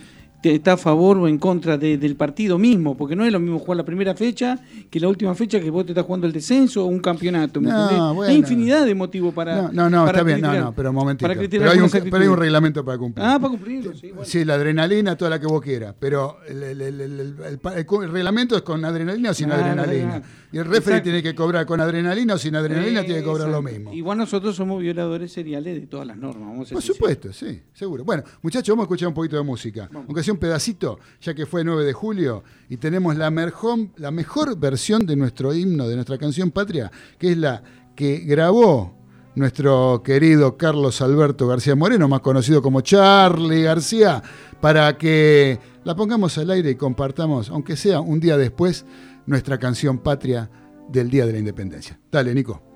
está 0.52 0.72
a 0.72 0.76
favor 0.76 1.18
o 1.18 1.28
en 1.28 1.38
contra 1.38 1.78
de- 1.78 1.96
del 1.98 2.16
partido 2.16 2.58
mismo, 2.58 2.96
porque 2.96 3.14
no 3.14 3.24
es 3.24 3.32
lo 3.32 3.38
mismo 3.40 3.58
jugar 3.58 3.76
la 3.76 3.84
primera 3.84 4.14
fecha 4.14 4.58
que 4.90 4.98
la 5.00 5.08
última 5.08 5.34
fecha 5.34 5.60
que 5.60 5.70
vos 5.70 5.84
te 5.86 5.92
estás 5.92 6.04
jugando 6.04 6.26
el 6.26 6.32
descenso 6.32 6.84
o 6.84 6.86
un 6.86 6.98
campeonato. 7.00 7.60
¿me 7.60 7.70
No, 7.70 7.82
entendés? 7.82 8.14
bueno. 8.14 8.32
Hay 8.32 8.36
infinidad 8.38 8.84
de 8.84 8.94
motivos 8.94 9.32
para. 9.32 9.62
No, 9.62 9.72
no, 9.72 9.90
no, 9.90 10.04
para 10.06 10.18
está 10.18 10.22
bien, 10.24 10.40
no, 10.40 10.52
no, 10.60 10.72
pero 10.74 10.90
un 10.90 10.96
momentito. 10.96 11.28
Para 11.28 11.38
Pero 11.40 11.50
hay, 11.70 11.78
un, 11.78 11.84
algunas 11.84 11.90
pero 11.92 12.04
hay 12.04 12.10
un 12.10 12.16
actitudes. 12.22 12.38
reglamento 12.38 12.84
para 12.84 12.98
cumplir. 12.98 13.26
Ah, 13.26 13.38
para 13.38 13.50
cumplirlo, 13.50 13.94
sí. 13.94 14.08
bueno. 14.08 14.24
Sí, 14.24 14.44
la 14.44 14.54
adrenalina, 14.54 15.16
toda 15.16 15.30
la 15.30 15.40
que 15.40 15.46
vos 15.46 15.62
quieras, 15.62 15.94
pero 15.98 16.38
el, 16.48 18.10
reglamento 18.10 18.56
es 18.56 18.62
con 18.62 18.84
adrenalina 18.84 19.30
o 19.30 19.34
sin 19.34 19.50
adrenalina. 19.50 20.22
Y 20.52 20.58
el 20.58 20.64
referee 20.66 21.00
tiene 21.00 21.22
que 21.22 21.34
cobrar 21.34 21.66
con 21.66 21.80
adrenalina 21.80 22.34
o 22.34 22.38
sin 22.38 22.54
adrenalina, 22.54 23.00
Eh, 23.00 23.04
tiene 23.04 23.20
que 23.20 23.26
cobrar 23.26 23.48
lo 23.48 23.60
mismo. 23.62 23.92
Igual 23.92 24.18
nosotros 24.18 24.54
somos 24.54 24.80
violadores 24.80 25.32
seriales 25.32 25.80
de 25.80 25.86
todas 25.86 26.06
las 26.06 26.16
normas. 26.16 26.48
Vamos 26.48 26.70
a 26.70 26.74
Por 26.74 26.82
supuesto, 26.82 27.32
sí, 27.32 27.60
seguro. 27.72 28.04
Bueno, 28.04 28.22
muchachos, 28.42 28.68
vamos 28.72 28.82
a 28.82 28.86
escuchar 28.86 29.08
un 29.08 29.14
poquito 29.14 29.36
de 29.36 29.42
música. 29.42 29.88
Aunque 29.92 30.22
sea 30.22 30.33
un 30.34 30.40
pedacito, 30.40 30.98
ya 31.20 31.34
que 31.34 31.46
fue 31.46 31.64
9 31.64 31.84
de 31.84 31.92
julio, 31.92 32.44
y 32.68 32.76
tenemos 32.76 33.16
la 33.16 33.30
mejor, 33.30 33.78
la 33.96 34.10
mejor 34.10 34.58
versión 34.58 35.06
de 35.06 35.16
nuestro 35.16 35.54
himno, 35.54 35.88
de 35.88 35.94
nuestra 35.94 36.18
canción 36.18 36.50
patria, 36.50 36.90
que 37.18 37.32
es 37.32 37.38
la 37.38 37.62
que 37.96 38.18
grabó 38.18 38.94
nuestro 39.36 40.02
querido 40.04 40.56
Carlos 40.56 41.00
Alberto 41.00 41.46
García 41.46 41.74
Moreno, 41.74 42.08
más 42.08 42.20
conocido 42.20 42.62
como 42.62 42.80
Charlie 42.80 43.62
García, 43.62 44.22
para 44.60 44.96
que 44.98 45.58
la 45.84 45.94
pongamos 45.94 46.36
al 46.38 46.50
aire 46.50 46.70
y 46.70 46.74
compartamos, 46.74 47.50
aunque 47.50 47.76
sea 47.76 48.00
un 48.00 48.20
día 48.20 48.36
después, 48.36 48.84
nuestra 49.26 49.58
canción 49.58 49.98
patria 49.98 50.50
del 50.88 51.10
Día 51.10 51.26
de 51.26 51.32
la 51.32 51.38
Independencia. 51.38 51.98
Dale, 52.10 52.34
Nico. 52.34 52.73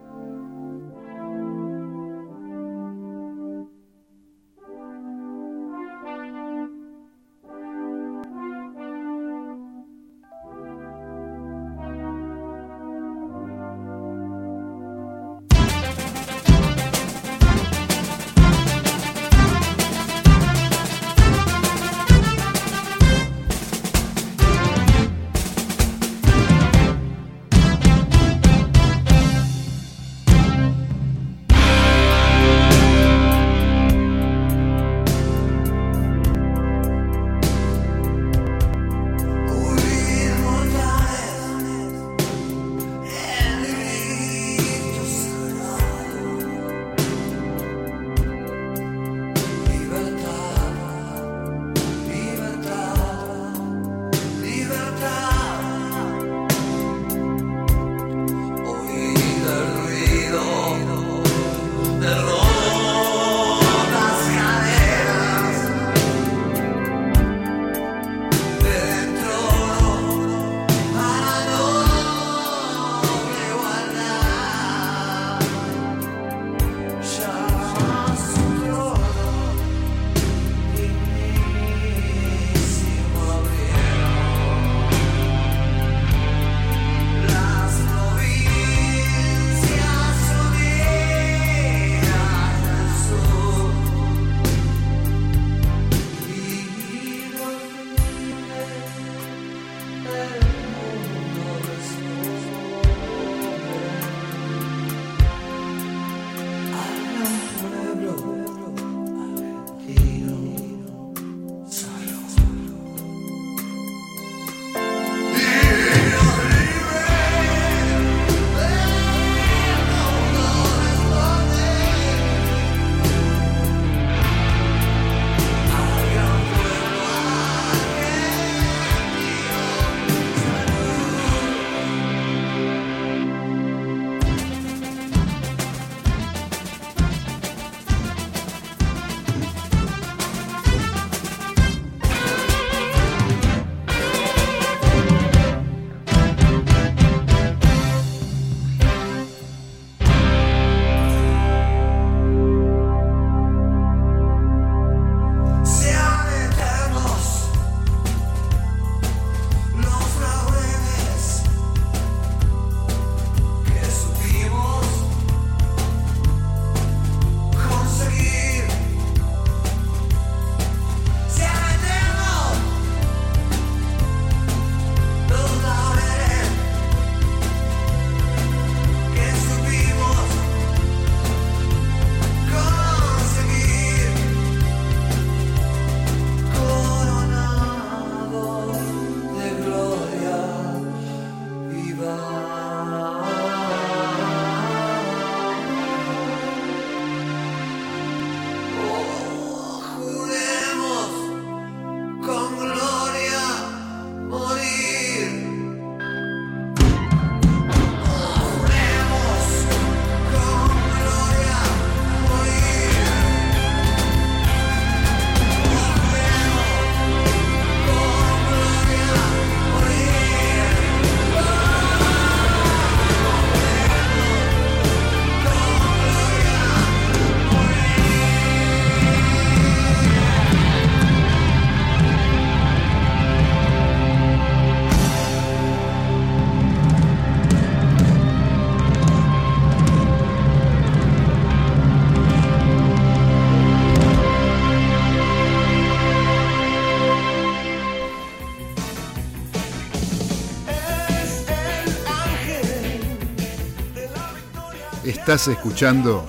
Estás 255.28 255.48
escuchando 255.48 256.24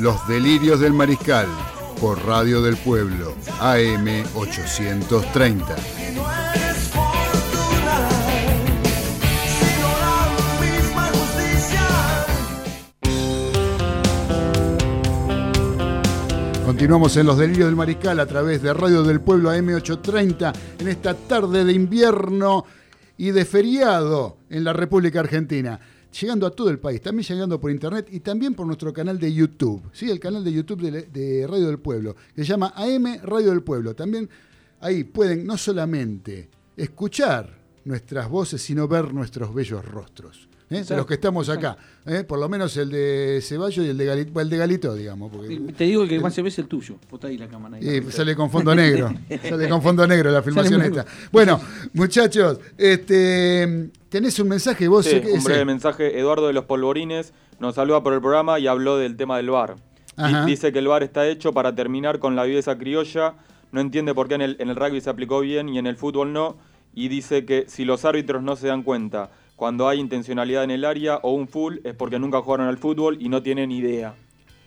Los 0.00 0.26
Delirios 0.26 0.80
del 0.80 0.92
Mariscal 0.92 1.46
por 2.00 2.20
Radio 2.26 2.60
del 2.60 2.76
Pueblo, 2.76 3.36
AM 3.60 4.24
830. 4.34 5.76
Continuamos 16.66 17.16
en 17.18 17.26
Los 17.26 17.38
Delirios 17.38 17.66
del 17.66 17.76
Mariscal 17.76 18.18
a 18.18 18.26
través 18.26 18.62
de 18.62 18.74
Radio 18.74 19.04
del 19.04 19.20
Pueblo 19.20 19.52
AM830 19.52 20.52
en 20.80 20.88
esta 20.88 21.14
tarde 21.14 21.64
de 21.64 21.72
invierno 21.72 22.64
y 23.16 23.30
de 23.30 23.44
feriado 23.44 24.38
en 24.50 24.64
la 24.64 24.72
República 24.72 25.20
Argentina. 25.20 25.78
Llegando 26.18 26.46
a 26.46 26.50
todo 26.50 26.70
el 26.70 26.78
país, 26.78 27.00
también 27.00 27.26
llegando 27.26 27.60
por 27.60 27.70
internet 27.70 28.08
y 28.10 28.20
también 28.20 28.54
por 28.54 28.66
nuestro 28.66 28.92
canal 28.92 29.18
de 29.18 29.32
YouTube, 29.32 29.82
¿sí? 29.92 30.10
el 30.10 30.18
canal 30.18 30.42
de 30.42 30.52
YouTube 30.52 30.80
de, 30.82 31.02
de 31.02 31.46
Radio 31.46 31.68
del 31.68 31.78
Pueblo, 31.78 32.16
que 32.34 32.42
se 32.42 32.48
llama 32.48 32.72
AM 32.74 33.20
Radio 33.22 33.50
del 33.50 33.62
Pueblo. 33.62 33.94
También 33.94 34.28
ahí 34.80 35.04
pueden 35.04 35.46
no 35.46 35.56
solamente 35.56 36.48
escuchar 36.76 37.58
nuestras 37.84 38.28
voces, 38.28 38.60
sino 38.60 38.88
ver 38.88 39.14
nuestros 39.14 39.54
bellos 39.54 39.84
rostros. 39.84 40.48
¿eh? 40.70 40.84
de 40.84 40.96
los 40.96 41.06
que 41.06 41.14
estamos 41.14 41.48
acá. 41.48 41.76
¿eh? 42.06 42.24
Por 42.24 42.38
lo 42.38 42.48
menos 42.48 42.76
el 42.76 42.90
de 42.90 43.40
Ceballos 43.42 43.84
y 43.84 43.90
el 43.90 43.98
de 43.98 44.04
Galito, 44.04 44.40
el 44.40 44.50
de 44.50 44.56
Galito 44.56 44.94
digamos. 44.94 45.30
Porque, 45.30 45.58
Te 45.76 45.84
digo 45.84 46.06
que 46.06 46.18
más 46.20 46.34
se 46.34 46.42
ve 46.42 46.48
es 46.48 46.58
el 46.58 46.66
tuyo. 46.66 46.96
Bota 47.10 47.28
ahí 47.28 47.36
la 47.36 47.48
cámara. 47.48 47.76
ahí. 47.76 48.02
sale 48.10 48.34
con 48.34 48.50
fondo 48.50 48.74
negro. 48.74 49.12
sale 49.48 49.68
con 49.68 49.82
fondo 49.82 50.06
negro 50.06 50.30
la 50.30 50.42
filmación 50.42 50.82
esta. 50.82 51.04
Bueno, 51.30 51.60
muchachos, 51.92 52.58
este, 52.78 53.90
tenés 54.10 54.38
un 54.38 54.48
mensaje 54.48 54.86
vos. 54.88 55.06
Sí, 55.06 55.20
¿qué 55.20 55.32
un 55.32 55.42
breve 55.42 55.64
mensaje. 55.64 56.18
Eduardo 56.18 56.46
de 56.46 56.52
los 56.52 56.66
Polvorines 56.66 57.32
nos 57.58 57.76
saluda 57.76 58.02
por 58.02 58.12
el 58.12 58.20
programa 58.20 58.58
y 58.58 58.66
habló 58.66 58.98
del 58.98 59.16
tema 59.16 59.38
del. 59.38 59.46
Di- 59.46 59.52
Ajá. 60.16 60.44
Dice 60.44 60.72
que 60.72 60.80
el 60.80 60.88
VAR 60.88 61.02
está 61.02 61.26
hecho 61.26 61.52
para 61.54 61.74
terminar 61.74 62.18
con 62.18 62.36
la 62.36 62.44
viveza 62.44 62.76
criolla. 62.76 63.34
No 63.72 63.80
entiende 63.80 64.12
por 64.14 64.28
qué 64.28 64.34
en 64.34 64.42
el, 64.42 64.56
en 64.58 64.68
el 64.68 64.76
rugby 64.76 65.00
se 65.00 65.08
aplicó 65.08 65.40
bien 65.40 65.68
y 65.70 65.78
en 65.78 65.86
el 65.86 65.96
fútbol 65.96 66.32
no. 66.32 66.58
Y 66.92 67.08
dice 67.08 67.44
que 67.46 67.64
si 67.68 67.84
los 67.84 68.04
árbitros 68.04 68.42
no 68.42 68.56
se 68.56 68.66
dan 68.66 68.82
cuenta 68.82 69.30
cuando 69.56 69.88
hay 69.88 70.00
intencionalidad 70.00 70.64
en 70.64 70.72
el 70.72 70.84
área 70.84 71.18
o 71.22 71.32
un 71.32 71.46
full 71.46 71.76
es 71.84 71.94
porque 71.94 72.18
nunca 72.18 72.40
jugaron 72.42 72.66
al 72.66 72.78
fútbol 72.78 73.16
y 73.20 73.28
no 73.28 73.42
tienen 73.42 73.70
idea. 73.70 74.14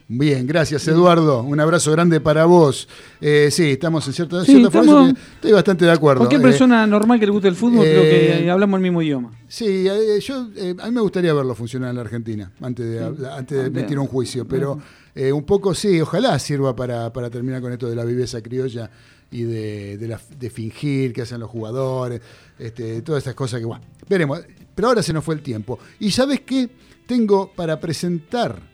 Bien, 0.07 0.45
gracias 0.45 0.87
Eduardo. 0.87 1.41
Un 1.43 1.59
abrazo 1.59 1.91
grande 1.91 2.19
para 2.19 2.45
vos. 2.45 2.87
Eh, 3.21 3.49
sí, 3.51 3.71
estamos 3.71 4.05
en 4.07 4.13
cierta, 4.13 4.43
Sí, 4.43 4.51
cierta 4.51 4.69
forma, 4.69 4.91
estamos- 5.09 5.19
estoy 5.35 5.51
bastante 5.53 5.85
de 5.85 5.91
acuerdo. 5.91 6.19
Cualquier 6.19 6.41
Eh, 6.41 6.43
persona 6.43 6.85
normal 6.85 7.19
que 7.19 7.25
le 7.25 7.31
guste 7.31 7.47
el 7.47 7.55
fútbol, 7.55 7.79
creo 7.85 8.01
eh, 8.03 8.41
que 8.43 8.51
hablamos 8.51 8.77
el 8.77 8.83
mismo 8.83 9.01
idioma. 9.01 9.31
Sí, 9.47 9.87
eh, 9.87 10.19
yo, 10.19 10.35
a 10.79 10.85
mí 10.85 10.91
me 10.91 11.01
gustaría 11.01 11.33
verlo 11.33 11.55
funcionar 11.55 11.89
en 11.91 11.95
la 11.95 12.01
Argentina 12.01 12.51
antes 12.61 12.85
de, 12.85 13.03
habla- 13.03 13.37
antes 13.37 13.57
de 13.57 13.65
emitir 13.67 13.97
un 13.97 14.07
juicio, 14.07 14.45
pero 14.47 14.77
un 15.15 15.43
poco 15.43 15.73
sí, 15.73 16.01
ojalá 16.01 16.37
sirva 16.37 16.75
para, 16.75 17.11
para 17.13 17.29
terminar 17.29 17.61
con 17.61 17.71
esto 17.71 17.89
de 17.89 17.95
la 17.95 18.03
viveza 18.03 18.41
criolla 18.41 18.89
y 19.31 19.43
de, 19.43 19.97
de 19.97 20.07
la- 20.07 20.19
de 20.37 20.49
fingir 20.49 21.13
que 21.13 21.21
hacen 21.21 21.39
los 21.39 21.49
jugadores, 21.49 22.21
este, 22.59 23.01
todas 23.01 23.23
esas 23.23 23.35
cosas 23.35 23.59
que, 23.61 23.65
bueno, 23.65 23.83
veremos. 24.09 24.41
Pero 24.75 24.89
ahora 24.89 25.01
se 25.01 25.13
nos 25.13 25.23
fue 25.23 25.35
el 25.35 25.41
tiempo. 25.41 25.79
Y 25.99 26.11
¿sabes 26.11 26.41
qué? 26.41 26.69
Tengo 27.07 27.51
para 27.55 27.79
presentar 27.79 28.72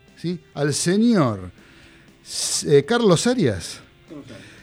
al 0.54 0.74
señor 0.74 1.50
eh, 2.66 2.84
Carlos 2.84 3.26
Arias. 3.26 3.80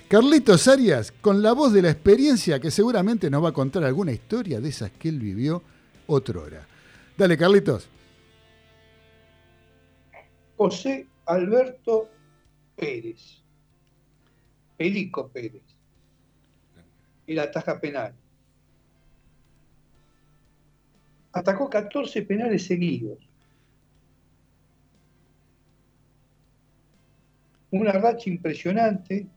Carlitos 0.07 0.67
Arias, 0.69 1.11
con 1.11 1.41
la 1.41 1.51
voz 1.51 1.73
de 1.73 1.81
la 1.81 1.89
experiencia 1.89 2.61
que 2.61 2.71
seguramente 2.71 3.29
nos 3.29 3.43
va 3.43 3.49
a 3.49 3.53
contar 3.53 3.83
alguna 3.83 4.13
historia 4.13 4.61
de 4.61 4.69
esas 4.69 4.91
que 4.91 5.09
él 5.09 5.19
vivió 5.19 5.61
otrora. 6.07 6.65
Dale, 7.17 7.37
Carlitos. 7.37 7.89
José 10.55 11.07
Alberto 11.25 12.09
Pérez. 12.75 13.41
Perico 14.77 15.27
Pérez. 15.27 15.63
Y 17.25 17.33
la 17.33 17.51
taja 17.51 17.79
penal. 17.79 18.13
Atacó 21.33 21.69
14 21.69 22.21
penales 22.21 22.65
seguidos. 22.65 23.26
Una 27.71 27.91
racha 27.91 28.29
impresionante. 28.29 29.27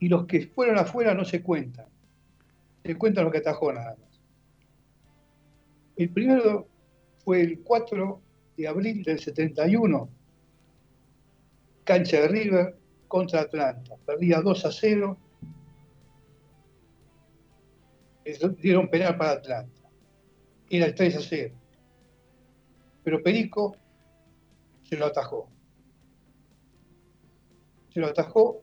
Y 0.00 0.08
los 0.08 0.26
que 0.26 0.46
fueron 0.46 0.78
afuera 0.78 1.14
no 1.14 1.24
se 1.24 1.42
cuentan. 1.42 1.86
Se 2.84 2.96
cuentan 2.96 3.24
los 3.24 3.32
que 3.32 3.38
atajó 3.38 3.72
nada 3.72 3.96
más. 3.96 4.20
El 5.96 6.10
primero 6.10 6.68
fue 7.24 7.40
el 7.40 7.60
4 7.60 8.22
de 8.56 8.68
abril 8.68 9.02
del 9.02 9.18
71, 9.18 10.08
cancha 11.82 12.20
de 12.20 12.28
River 12.28 12.78
contra 13.08 13.40
Atlanta. 13.40 13.96
Perdía 14.06 14.40
2 14.40 14.64
a 14.64 14.70
0. 14.70 15.18
Les 18.24 18.38
Dieron 18.58 18.88
penal 18.88 19.16
para 19.16 19.32
Atlanta. 19.32 19.90
Era 20.70 20.86
el 20.86 20.94
3 20.94 21.16
a 21.16 21.20
0. 21.20 21.54
Pero 23.02 23.22
Perico 23.22 23.76
se 24.84 24.96
lo 24.96 25.06
atajó. 25.06 25.48
Se 27.92 28.00
lo 28.00 28.06
atajó 28.06 28.62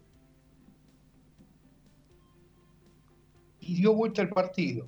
y 3.60 3.76
dio 3.76 3.94
vuelta 3.94 4.22
al 4.22 4.30
partido. 4.30 4.88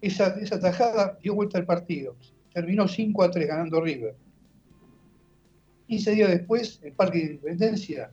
Esa, 0.00 0.28
esa 0.40 1.18
dio 1.20 1.34
vuelta 1.34 1.58
al 1.58 1.66
partido. 1.66 2.16
Terminó 2.52 2.88
5 2.88 3.22
a 3.22 3.30
3 3.30 3.46
ganando 3.46 3.80
River. 3.80 4.16
15 5.88 6.10
días 6.12 6.30
después, 6.30 6.80
el 6.82 6.92
Parque 6.92 7.18
de 7.18 7.24
Independencia 7.24 8.10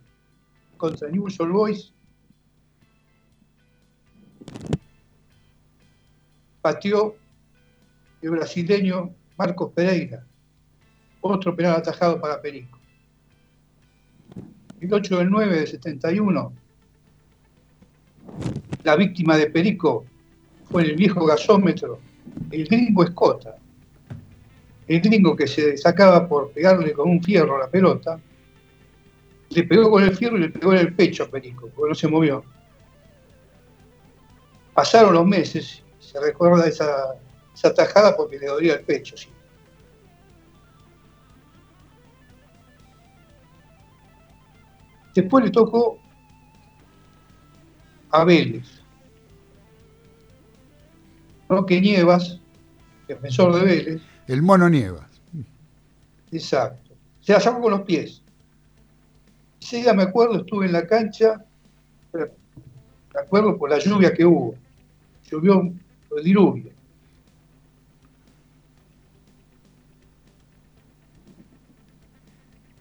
contra 0.77 1.09
Newell's 1.09 1.39
Old 1.39 1.53
Boys 1.53 1.93
pateó 6.61 7.15
el 8.21 8.29
brasileño 8.29 9.13
Marcos 9.37 9.71
Pereira, 9.73 10.25
otro 11.21 11.55
penal 11.55 11.77
atajado 11.77 12.21
para 12.21 12.41
Perico. 12.41 12.80
El 14.81 14.91
8 14.91 15.19
del 15.19 15.29
9 15.29 15.59
de 15.59 15.67
71, 15.67 16.53
la 18.83 18.95
víctima 18.95 19.37
de 19.37 19.45
Perico 19.45 20.05
fue 20.71 20.81
el 20.81 20.95
viejo 20.95 21.23
gasómetro, 21.23 21.99
el 22.49 22.65
gringo 22.65 23.03
Escota. 23.03 23.57
El 24.87 25.01
gringo 25.01 25.35
que 25.35 25.45
se 25.45 25.77
sacaba 25.77 26.27
por 26.27 26.51
pegarle 26.51 26.93
con 26.93 27.11
un 27.11 27.21
fierro 27.21 27.57
a 27.57 27.59
la 27.59 27.69
pelota, 27.69 28.19
le 29.49 29.63
pegó 29.63 29.91
con 29.91 30.03
el 30.03 30.17
fierro 30.17 30.37
y 30.37 30.41
le 30.41 30.49
pegó 30.49 30.73
en 30.73 30.79
el 30.79 30.95
pecho 30.95 31.25
a 31.25 31.27
Perico, 31.27 31.69
porque 31.75 31.89
no 31.89 31.95
se 31.95 32.07
movió. 32.07 32.43
Pasaron 34.73 35.13
los 35.13 35.27
meses, 35.27 35.83
se 35.99 36.19
recuerda 36.19 36.67
esa, 36.67 37.13
esa 37.53 37.71
tajada 37.71 38.17
porque 38.17 38.39
le 38.39 38.47
dolía 38.47 38.73
el 38.73 38.81
pecho. 38.81 39.15
sí. 39.15 39.29
Después 45.13 45.45
le 45.45 45.51
tocó 45.51 45.99
a 48.11 48.23
Vélez. 48.23 48.81
Roque 51.49 51.81
Nievas, 51.81 52.39
defensor 53.07 53.55
de 53.55 53.65
Vélez, 53.65 54.01
El 54.27 54.41
mono 54.41 54.69
Nievas. 54.69 55.09
exacto. 56.31 56.91
Se 57.19 57.33
la 57.33 57.39
sacó 57.41 57.61
con 57.61 57.71
los 57.71 57.81
pies. 57.81 58.21
Ese 59.61 59.77
día 59.77 59.93
me 59.93 60.03
acuerdo, 60.03 60.39
estuve 60.39 60.65
en 60.65 60.71
la 60.73 60.87
cancha, 60.87 61.45
me 62.13 63.19
acuerdo 63.19 63.57
por 63.57 63.69
la 63.69 63.79
lluvia 63.79 64.13
que 64.13 64.25
hubo. 64.25 64.55
Llovió 65.29 65.61
el 66.17 66.23
diluvio. 66.23 66.71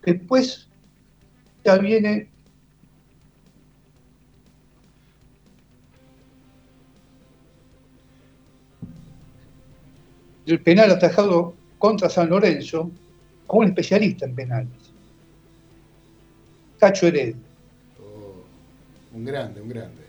Después 0.02 0.69
ya 1.64 1.78
viene 1.78 2.28
el 10.46 10.60
penal 10.60 10.90
atajado 10.90 11.54
contra 11.78 12.08
San 12.08 12.28
Lorenzo 12.28 12.90
a 13.48 13.56
un 13.56 13.66
especialista 13.66 14.26
en 14.26 14.34
penales, 14.34 14.92
Cacho 16.78 17.06
Heredia. 17.06 17.36
Un 19.12 19.24
grande, 19.24 19.60
un 19.60 19.68
grande. 19.68 20.02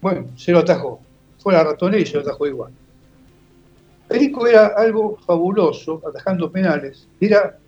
Bueno, 0.00 0.26
se 0.36 0.50
lo 0.50 0.58
atajó. 0.58 1.00
Fue 1.38 1.52
la 1.52 1.62
ratonera 1.62 2.02
y 2.02 2.06
se 2.06 2.14
lo 2.14 2.20
atajó 2.20 2.46
igual. 2.46 2.72
Perico 4.08 4.46
era 4.46 4.66
algo 4.76 5.16
fabuloso, 5.24 6.02
atajando 6.06 6.50
penales. 6.50 7.08
Era, 7.20 7.58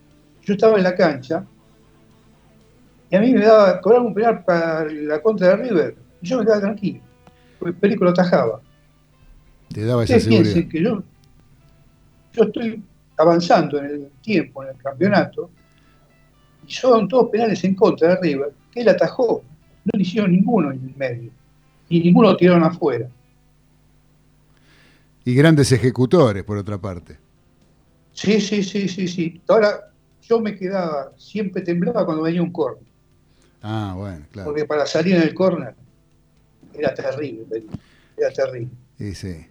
yo 0.45 0.53
estaba 0.53 0.77
en 0.77 0.83
la 0.83 0.95
cancha 0.95 1.45
y 3.09 3.15
a 3.15 3.21
mí 3.21 3.33
me 3.33 3.41
daba, 3.41 3.81
cobrar 3.81 4.01
un 4.01 4.13
penal 4.13 4.43
para 4.43 4.85
la 4.85 5.21
contra 5.21 5.49
de 5.49 5.55
River. 5.57 5.95
Y 6.21 6.27
yo 6.27 6.37
me 6.37 6.45
quedaba 6.45 6.61
tranquilo, 6.61 6.99
porque 7.59 7.73
Perico 7.73 8.03
lo 8.03 8.11
atajaba. 8.11 8.61
Te 9.73 9.85
daba 9.85 10.03
esa 10.03 10.19
seguridad. 10.19 10.69
que 10.69 10.81
yo, 10.81 11.03
yo 12.33 12.43
estoy 12.43 12.83
avanzando 13.17 13.79
en 13.79 13.85
el 13.85 14.11
tiempo, 14.21 14.63
en 14.63 14.69
el 14.69 14.77
campeonato, 14.77 15.49
y 16.67 16.71
son 16.71 17.07
todos 17.07 17.29
penales 17.29 17.63
en 17.63 17.75
contra 17.75 18.09
de 18.09 18.21
River, 18.21 18.53
que 18.71 18.81
él 18.81 18.89
atajó. 18.89 19.43
No 19.83 19.91
le 19.93 20.01
hicieron 20.01 20.31
ninguno 20.31 20.71
en 20.71 20.81
el 20.83 20.95
medio. 20.95 21.31
Y 21.89 21.99
ninguno 21.99 22.29
lo 22.29 22.37
tiraron 22.37 22.63
afuera. 22.63 23.07
Y 25.23 25.35
grandes 25.35 25.71
ejecutores, 25.71 26.43
por 26.43 26.57
otra 26.57 26.79
parte. 26.79 27.17
Sí, 28.13 28.39
sí, 28.39 28.63
sí, 28.63 28.87
sí, 28.87 29.07
sí. 29.07 29.41
Ahora, 29.47 29.91
yo 30.27 30.39
me 30.39 30.55
quedaba, 30.55 31.11
siempre 31.17 31.61
temblaba 31.61 32.05
cuando 32.05 32.23
venía 32.23 32.41
un 32.41 32.51
córner. 32.51 32.83
Ah, 33.61 33.93
bueno, 33.97 34.25
claro. 34.31 34.49
Porque 34.49 34.65
para 34.65 34.85
salir 34.85 35.15
en 35.15 35.23
el 35.23 35.33
córner 35.33 35.75
era 36.73 36.93
terrible, 36.93 37.65
era 38.17 38.31
terrible. 38.31 38.69
Sí, 38.97 39.15
sí. 39.15 39.45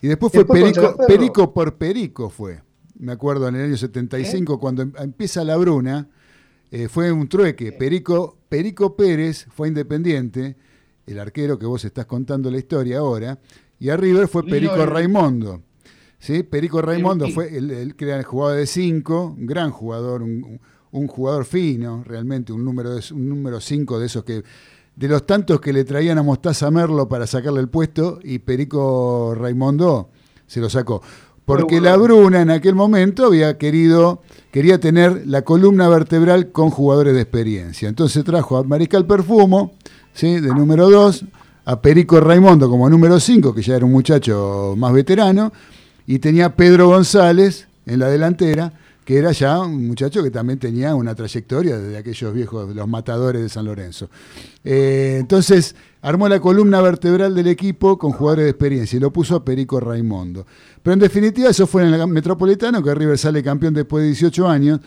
Y 0.00 0.08
después 0.08 0.32
fue 0.32 0.44
Después 0.44 0.62
Perico. 0.62 0.96
Perico 1.06 1.54
por 1.54 1.76
Perico 1.76 2.30
fue. 2.30 2.60
Me 2.98 3.12
acuerdo 3.12 3.48
en 3.48 3.56
el 3.56 3.64
año 3.66 3.76
75, 3.76 4.58
cuando 4.58 4.82
em- 4.82 4.92
empieza 4.98 5.44
la 5.44 5.56
Bruna, 5.56 6.08
eh, 6.70 6.88
fue 6.88 7.12
un 7.12 7.28
trueque. 7.28 7.72
Perico, 7.72 8.38
Perico 8.48 8.96
Pérez 8.96 9.46
fue 9.50 9.68
independiente, 9.68 10.56
el 11.06 11.18
arquero 11.18 11.58
que 11.58 11.66
vos 11.66 11.84
estás 11.84 12.06
contando 12.06 12.50
la 12.50 12.58
historia 12.58 12.98
ahora, 12.98 13.38
y 13.78 13.90
a 13.90 13.96
River 13.96 14.28
fue 14.28 14.44
Perico 14.44 14.84
Raimondo. 14.86 15.62
¿Sí? 16.18 16.42
Perico 16.42 16.82
Raimondo 16.82 17.28
fue 17.28 17.56
el, 17.56 17.70
el 17.70 17.94
el 17.98 18.22
jugador 18.24 18.56
de 18.58 18.66
5, 18.66 19.36
un 19.38 19.46
gran 19.46 19.70
jugador, 19.70 20.22
un, 20.22 20.58
un- 20.90 21.06
jugador 21.06 21.44
fino, 21.44 22.02
realmente, 22.04 22.52
un 22.52 22.64
número 22.64 22.94
de- 22.94 23.02
un 23.12 23.28
número 23.28 23.60
5 23.60 23.98
de 24.00 24.06
esos 24.06 24.24
que 24.24 24.42
de 24.96 25.06
los 25.08 25.24
tantos 25.26 25.60
que 25.60 25.72
le 25.72 25.84
traían 25.84 26.18
a 26.18 26.24
Mostaza 26.24 26.70
Merlo 26.72 27.08
para 27.08 27.24
sacarle 27.28 27.60
el 27.60 27.68
puesto 27.68 28.18
y 28.24 28.40
Perico 28.40 29.32
Raimondo 29.36 30.10
se 30.46 30.60
lo 30.60 30.68
sacó. 30.68 31.00
Porque 31.44 31.80
la. 31.80 31.96
Bruna 31.96 32.42
en 32.42 32.50
aquel 32.50 32.74
momento 32.74 33.26
había 33.26 33.56
querido, 33.56 34.20
quería 34.50 34.80
tener 34.80 35.22
la 35.26 35.42
columna 35.42 35.88
vertebral 35.88 36.50
con 36.50 36.70
jugadores 36.70 37.14
de 37.14 37.20
experiencia. 37.22 37.88
Entonces 37.88 38.24
trajo 38.24 38.56
a 38.58 38.64
Mariscal 38.64 39.06
Perfumo, 39.06 39.72
¿sí? 40.12 40.40
de 40.40 40.48
número 40.48 40.90
2, 40.90 41.24
a 41.64 41.80
Perico 41.80 42.20
Raimondo 42.20 42.68
como 42.68 42.90
número 42.90 43.18
5, 43.20 43.54
que 43.54 43.62
ya 43.62 43.76
era 43.76 43.86
un 43.86 43.92
muchacho 43.92 44.74
más 44.76 44.92
veterano, 44.92 45.52
y 46.08 46.20
tenía 46.20 46.56
Pedro 46.56 46.88
González 46.88 47.68
en 47.84 47.98
la 47.98 48.08
delantera, 48.08 48.72
que 49.04 49.18
era 49.18 49.30
ya 49.30 49.60
un 49.60 49.86
muchacho 49.86 50.22
que 50.22 50.30
también 50.30 50.58
tenía 50.58 50.94
una 50.94 51.14
trayectoria 51.14 51.76
desde 51.76 51.98
aquellos 51.98 52.32
viejos, 52.32 52.74
los 52.74 52.88
matadores 52.88 53.42
de 53.42 53.50
San 53.50 53.66
Lorenzo. 53.66 54.08
Eh, 54.64 55.18
entonces 55.20 55.76
armó 56.00 56.26
la 56.26 56.40
columna 56.40 56.80
vertebral 56.80 57.34
del 57.34 57.48
equipo 57.48 57.98
con 57.98 58.12
jugadores 58.12 58.46
de 58.46 58.50
experiencia 58.50 58.96
y 58.96 59.00
lo 59.00 59.12
puso 59.12 59.36
a 59.36 59.44
Perico 59.44 59.80
Raimondo. 59.80 60.46
Pero 60.82 60.94
en 60.94 61.00
definitiva 61.00 61.50
eso 61.50 61.66
fue 61.66 61.86
en 61.86 61.92
el 61.92 62.06
Metropolitano, 62.06 62.82
que 62.82 62.94
River 62.94 63.18
sale 63.18 63.42
campeón 63.42 63.74
después 63.74 64.00
de 64.00 64.08
18 64.08 64.48
años. 64.48 64.80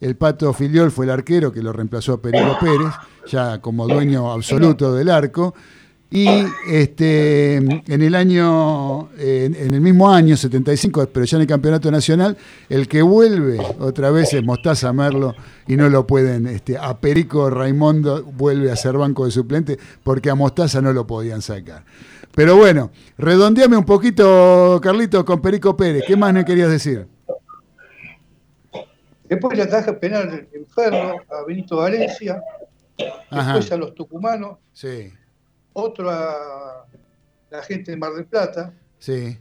El 0.00 0.16
Pato 0.16 0.52
Filiol 0.52 0.90
fue 0.90 1.04
el 1.04 1.12
arquero 1.12 1.52
que 1.52 1.62
lo 1.62 1.72
reemplazó 1.72 2.14
a 2.14 2.20
Perico 2.20 2.58
Pérez, 2.60 2.92
ya 3.28 3.60
como 3.60 3.86
dueño 3.86 4.32
absoluto 4.32 4.92
del 4.92 5.08
arco. 5.08 5.54
Y 6.16 6.28
este, 6.68 7.56
en 7.56 7.82
el 7.88 8.14
año, 8.14 9.10
en 9.18 9.74
el 9.74 9.80
mismo 9.80 10.08
año, 10.08 10.36
75, 10.36 11.08
pero 11.12 11.26
ya 11.26 11.38
en 11.38 11.40
el 11.40 11.48
campeonato 11.48 11.90
nacional, 11.90 12.36
el 12.68 12.86
que 12.86 13.02
vuelve 13.02 13.58
otra 13.80 14.12
vez 14.12 14.32
es 14.32 14.44
Mostaza 14.44 14.92
Merlo 14.92 15.34
y 15.66 15.76
no 15.76 15.88
lo 15.90 16.06
pueden, 16.06 16.46
este, 16.46 16.78
a 16.78 17.00
Perico 17.00 17.50
Raimondo 17.50 18.22
vuelve 18.22 18.70
a 18.70 18.76
ser 18.76 18.96
banco 18.96 19.24
de 19.24 19.32
suplente 19.32 19.76
porque 20.04 20.30
a 20.30 20.36
Mostaza 20.36 20.80
no 20.80 20.92
lo 20.92 21.04
podían 21.04 21.42
sacar. 21.42 21.84
Pero 22.32 22.54
bueno, 22.56 22.92
redondeame 23.18 23.76
un 23.76 23.84
poquito, 23.84 24.78
Carlito, 24.80 25.24
con 25.24 25.42
Perico 25.42 25.76
Pérez. 25.76 26.04
¿Qué 26.06 26.16
más 26.16 26.32
me 26.32 26.44
querías 26.44 26.70
decir? 26.70 27.08
Después 29.28 29.56
le 29.58 29.64
ataja 29.64 29.98
penal 29.98 30.46
en 30.52 30.64
Ferro 30.66 31.16
a 31.28 31.44
Benito 31.44 31.78
Valencia, 31.78 32.40
Ajá. 33.30 33.54
después 33.54 33.72
a 33.72 33.76
los 33.78 33.96
tucumanos, 33.96 34.58
Sí, 34.72 35.12
otro 35.74 36.10
a 36.10 36.86
la 37.50 37.62
gente 37.62 37.90
de 37.90 37.96
Mar 37.96 38.14
del 38.14 38.26
Plata, 38.26 38.74
sí, 38.98 39.38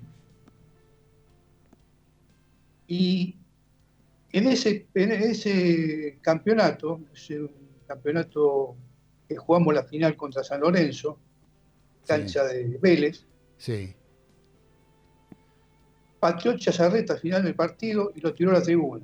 y 2.87 3.35
en 4.31 4.47
ese, 4.47 4.87
en 4.93 5.11
ese 5.11 6.19
campeonato, 6.21 7.01
ese 7.13 7.49
campeonato 7.87 8.75
que 9.27 9.35
jugamos 9.35 9.73
la 9.73 9.83
final 9.83 10.15
contra 10.15 10.43
San 10.43 10.61
Lorenzo, 10.61 11.19
cancha 12.05 12.43
de 12.43 12.77
Vélez, 12.81 13.25
sí. 13.57 13.95
pateó 16.19 16.57
Chazarreta 16.57 17.13
al 17.13 17.19
final 17.19 17.43
del 17.43 17.55
partido 17.55 18.11
y 18.15 18.21
lo 18.21 18.33
tiró 18.33 18.51
a 18.51 18.55
la 18.55 18.61
tribuna. 18.61 19.03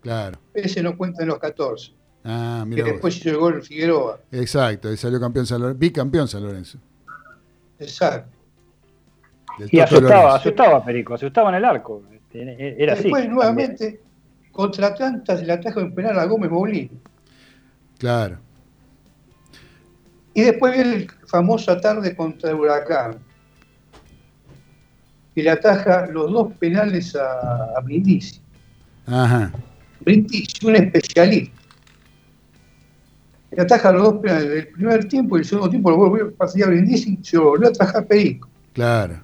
Claro. 0.00 0.38
Ese 0.52 0.82
no 0.82 0.96
cuenta 0.96 1.22
en 1.22 1.28
los 1.28 1.38
14, 1.38 1.92
Ah, 2.24 2.60
que 2.64 2.68
mira. 2.70 2.82
vos. 2.84 2.92
después 2.92 3.16
hizo 3.18 3.28
el 3.30 3.36
gol 3.36 3.62
Figueroa. 3.62 4.18
Exacto, 4.32 4.90
y 4.92 4.96
salió 4.96 5.20
campeón 5.20 5.46
San 5.46 5.60
Lorenzo, 5.60 5.78
bicampeón 5.78 6.26
San 6.28 6.42
Lorenzo. 6.42 6.78
Exacto. 7.78 8.30
del 9.58 9.68
Y 9.70 9.80
asustaba, 9.80 10.08
Lorenzo. 10.14 10.34
asustaba 10.36 10.84
Perico, 10.84 11.14
asustaba 11.14 11.48
en 11.50 11.54
el 11.56 11.64
arco. 11.64 12.02
Este, 12.12 12.82
Era 12.82 12.94
así. 12.94 13.02
Después 13.04 13.22
también. 13.24 13.34
nuevamente 13.34 14.00
contra 14.52 14.86
Atlanta 14.88 15.36
se 15.36 15.44
le 15.44 15.52
ataja 15.52 15.80
en 15.80 15.94
penal 15.94 16.18
a 16.18 16.24
Gómez 16.24 16.50
Moulín. 16.50 17.00
Claro, 17.98 18.38
Y 20.34 20.42
después 20.42 20.72
viene 20.74 20.94
el 20.96 21.10
famosa 21.26 21.80
tarde 21.80 22.14
contra 22.16 22.50
el 22.50 22.56
Huracán, 22.56 23.18
que 25.34 25.42
le 25.42 25.50
ataja 25.50 26.06
los 26.06 26.30
dos 26.32 26.52
penales 26.54 27.14
a, 27.16 27.74
a 27.76 27.80
Brindisi. 27.80 28.40
ajá, 29.06 29.52
Brindisi, 30.00 30.66
un 30.66 30.76
especialista. 30.76 31.60
Le 33.56 33.62
ataja 33.62 33.92
los 33.92 34.02
dos 34.02 34.14
penales 34.22 34.48
del 34.48 34.68
primer 34.68 35.04
tiempo 35.08 35.36
y 35.36 35.40
el 35.40 35.44
segundo 35.46 35.70
tiempo 35.70 35.90
lo 35.90 35.96
volvió 35.96 36.26
a 36.26 36.30
pasar 36.30 36.64
a 36.64 36.66
Brindisi 36.68 37.18
y 37.20 37.24
se 37.24 37.36
lo 37.36 37.44
volvió 37.50 37.68
a 37.68 37.70
atajar 37.70 38.06
Perico. 38.06 38.48
claro. 38.72 39.20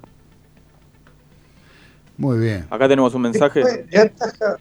Muy 2.16 2.39
bien. 2.39 2.66
Acá 2.68 2.87
tenemos 2.87 3.14
un 3.14 3.22
mensaje. 3.22 3.61
Después 3.64 3.87
le 3.91 3.99
ataja, 3.99 4.57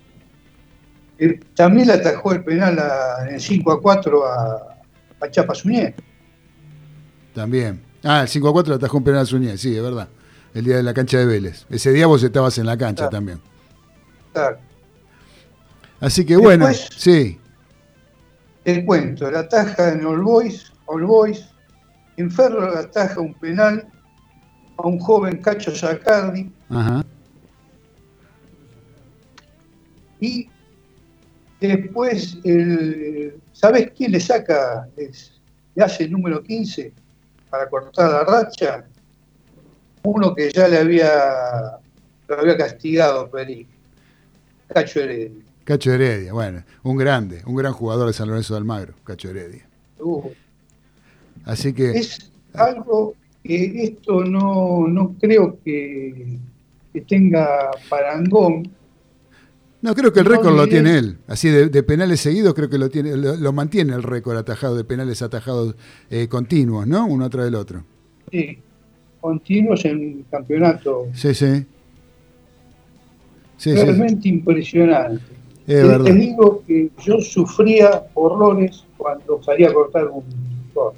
eh, 1.18 1.40
también 1.56 1.88
le 1.88 1.94
atajó 1.94 2.32
el 2.32 2.42
penal 2.44 2.80
a- 2.80 3.28
en 3.28 3.34
el 3.36 3.42
5 3.42 3.72
a 3.74 3.82
4 3.82 4.26
a, 4.26 4.78
a 5.20 5.30
Chapa 5.30 5.54
Suñé. 5.54 5.94
También. 7.36 7.82
Ah, 8.02 8.22
el 8.22 8.30
5 8.30 8.48
a 8.48 8.54
4 8.54 8.72
le 8.72 8.76
atajó 8.78 8.98
un 8.98 9.04
penal 9.04 9.22
a 9.24 9.26
Suñé, 9.26 9.58
sí, 9.58 9.76
es 9.76 9.84
verdad. 9.84 10.08
El 10.54 10.64
día 10.64 10.78
de 10.78 10.84
la 10.84 10.94
cancha 10.94 11.18
de 11.18 11.26
Vélez. 11.26 11.66
Ese 11.70 11.92
día 11.92 12.08
vos 12.08 12.24
estabas 12.24 12.58
en 12.60 12.66
la 12.66 12.78
cancha 12.78 13.04
Claro. 13.10 13.12
también. 13.12 13.40
Claro. 14.32 14.58
Así 16.00 16.26
que 16.26 16.38
bueno, 16.38 16.66
sí, 16.96 17.40
Te 18.64 18.86
cuento, 18.86 19.30
la 19.32 19.40
ataja 19.40 19.94
en 19.94 20.06
All 20.06 20.22
Boys, 20.22 20.72
All 20.86 21.06
Boys, 21.06 21.50
en 22.18 22.30
Ferro 22.30 22.70
le 22.70 22.80
ataja 22.80 23.20
un 23.20 23.34
penal 23.36 23.88
a 24.78 24.88
un 24.88 25.00
joven 25.00 25.38
Cacho 25.42 25.74
Sacardi 25.76 26.52
ajá, 26.70 27.04
y 30.20 30.50
después, 31.62 32.38
el, 32.44 33.40
¿sabes 33.54 33.92
quién 33.96 34.12
le 34.12 34.20
saca, 34.20 34.90
es- 34.98 35.42
le 35.76 35.84
hace 35.84 36.04
el 36.04 36.12
número 36.12 36.44
15 36.44 36.92
para 37.50 37.70
cortar 37.70 38.12
la 38.12 38.24
racha? 38.24 38.86
Uno 40.04 40.34
que 40.36 40.50
ya 40.52 40.68
le 40.68 40.78
había, 40.78 41.80
lo 42.28 42.40
había 42.40 42.58
castigado 42.58 43.30
Perico, 43.32 43.70
Cacho 44.68 45.00
Heredia. 45.02 45.44
Cacho 45.70 45.94
Heredia, 45.94 46.34
bueno, 46.34 46.64
un 46.82 46.98
grande, 46.98 47.44
un 47.46 47.56
gran 47.56 47.74
jugador 47.74 48.08
de 48.08 48.14
San 48.14 48.28
Lorenzo 48.28 48.56
de 48.56 48.58
Almagro, 48.58 48.96
Cacho 49.04 49.30
Heredia. 49.30 49.68
Uh, 50.00 50.32
Así 51.46 51.74
que, 51.74 51.92
es 51.92 52.32
algo 52.56 53.14
que 53.44 53.84
esto 53.84 54.24
no, 54.24 54.88
no 54.88 55.16
creo 55.22 55.60
que, 55.64 56.40
que 56.92 57.02
tenga 57.02 57.70
parangón. 57.88 58.68
no, 59.84 59.94
creo 59.94 60.12
que 60.12 60.22
el 60.22 60.26
no 60.26 60.32
récord 60.32 60.56
lo 60.56 60.66
tiene 60.66 60.98
él. 60.98 61.18
Así 61.28 61.50
de, 61.50 61.70
de 61.70 61.84
penales 61.84 62.20
seguidos, 62.22 62.56
creo 62.56 62.68
que 62.72 62.80
lo 62.80 62.90
tiene, 62.90 63.16
lo, 63.16 63.36
lo 63.36 63.54
mantiene 63.54 63.94
el 63.94 64.02
récord 64.02 64.38
atajado 64.38 64.76
de 64.76 64.84
penales 64.84 65.22
atajados 65.22 65.76
eh, 66.10 66.28
continuos, 66.28 66.88
¿no? 66.88 67.06
Uno 67.06 67.26
atrás 67.26 67.46
del 67.46 67.54
otro. 67.54 67.84
Sí, 68.32 68.58
continuos 69.22 69.86
en 69.86 70.02
el 70.02 70.26
campeonato. 70.32 71.10
Sí, 71.14 71.36
sí. 71.36 71.64
Sí, 73.58 73.70
sí. 73.70 73.76
realmente 73.76 74.30
impresionante. 74.30 75.38
Es 75.72 76.04
Te- 76.04 76.14
digo 76.14 76.64
que 76.66 76.90
yo 77.04 77.20
sufría 77.22 78.06
horrores 78.16 78.84
cuando 78.98 79.42
salía 79.44 79.70
a 79.70 79.74
cortar 79.74 80.08
un 80.08 80.24
gol. 80.74 80.94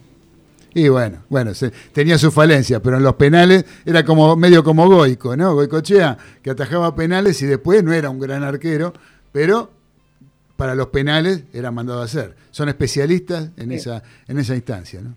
Y 0.74 0.88
bueno, 0.88 1.18
bueno, 1.28 1.54
se- 1.54 1.72
tenía 1.92 2.18
su 2.18 2.32
falencia, 2.32 2.82
pero 2.82 2.96
en 2.96 3.04
los 3.04 3.16
penales 3.16 3.66
era 3.86 4.06
como 4.06 4.36
medio 4.38 4.64
como 4.64 4.88
Goico, 4.88 5.36
¿no? 5.36 5.54
Goicochea, 5.54 6.18
que 6.42 6.52
atajaba 6.52 6.96
penales 6.96 7.42
y 7.42 7.46
después 7.48 7.84
no 7.84 7.92
era 7.92 8.10
un 8.10 8.20
gran 8.20 8.44
arquero, 8.44 8.94
pero 9.34 9.70
para 10.56 10.74
los 10.74 10.88
penales 10.88 11.44
era 11.52 11.72
mandado 11.72 12.02
a 12.02 12.06
hacer. 12.06 12.36
Son 12.52 12.70
especialistas 12.70 13.50
en, 13.58 13.70
Sí. 13.70 13.76
esa, 13.76 14.04
en 14.30 14.38
esa 14.40 14.56
instancia, 14.56 15.02
¿no? 15.02 15.16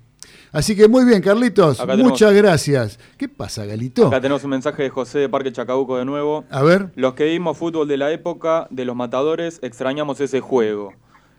Así 0.55 0.75
que 0.77 0.89
muy 0.89 1.05
bien, 1.05 1.21
Carlitos, 1.21 1.81
Acá 1.81 1.93
tenemos- 1.93 2.13
muchas 2.13 2.33
gracias. 2.33 2.99
¿Qué 3.19 3.29
pasa, 3.29 3.65
Galito? 3.67 4.07
Acá 4.07 4.21
tenemos 4.21 4.43
un 4.45 4.51
mensaje 4.51 4.85
de 4.85 4.89
José 4.91 5.19
de 5.19 5.29
Parque 5.29 5.53
Chacabuco 5.53 5.99
de 5.99 6.05
nuevo. 6.05 6.45
A 6.51 6.63
ver, 6.63 6.91
Los 6.95 7.15
que 7.15 7.25
vimos 7.25 7.59
fútbol 7.59 7.87
de 7.89 7.97
la 7.97 8.11
época 8.13 8.67
de 8.71 8.85
los 8.85 8.95
matadores 8.97 9.59
extrañamos 9.63 10.21
ese 10.21 10.41
juego. 10.41 10.93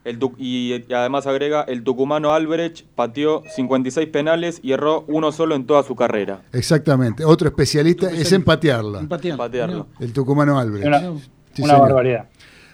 El 0.03 0.20
tu- 0.20 0.36
y, 0.38 0.84
y 0.88 0.93
además 0.93 1.26
agrega, 1.26 1.63
el 1.63 1.84
tucumano 1.84 2.32
Albrecht 2.32 2.86
pateó 2.93 3.41
56 3.55 4.07
penales 4.09 4.59
y 4.61 4.74
erró 4.74 5.03
uno 5.07 5.32
solo 5.32 5.55
en 5.55 5.66
toda 5.66 5.82
su 5.82 5.95
carrera. 5.95 6.41
exactamente. 6.53 7.26
Otro 7.26 7.47
especialista 7.47 8.11
es 8.11 8.32
en 8.32 8.43
patearla. 8.43 8.99
Empateando. 8.99 9.43
Patearlo. 9.43 9.88
El 9.99 10.13
tucumano 10.13 10.59
Albrecht. 10.59 10.86
Una, 10.86 10.99
Sí, 10.99 11.61
una 11.63 11.74
señor. 11.74 11.80
barbaridad. 11.88 12.30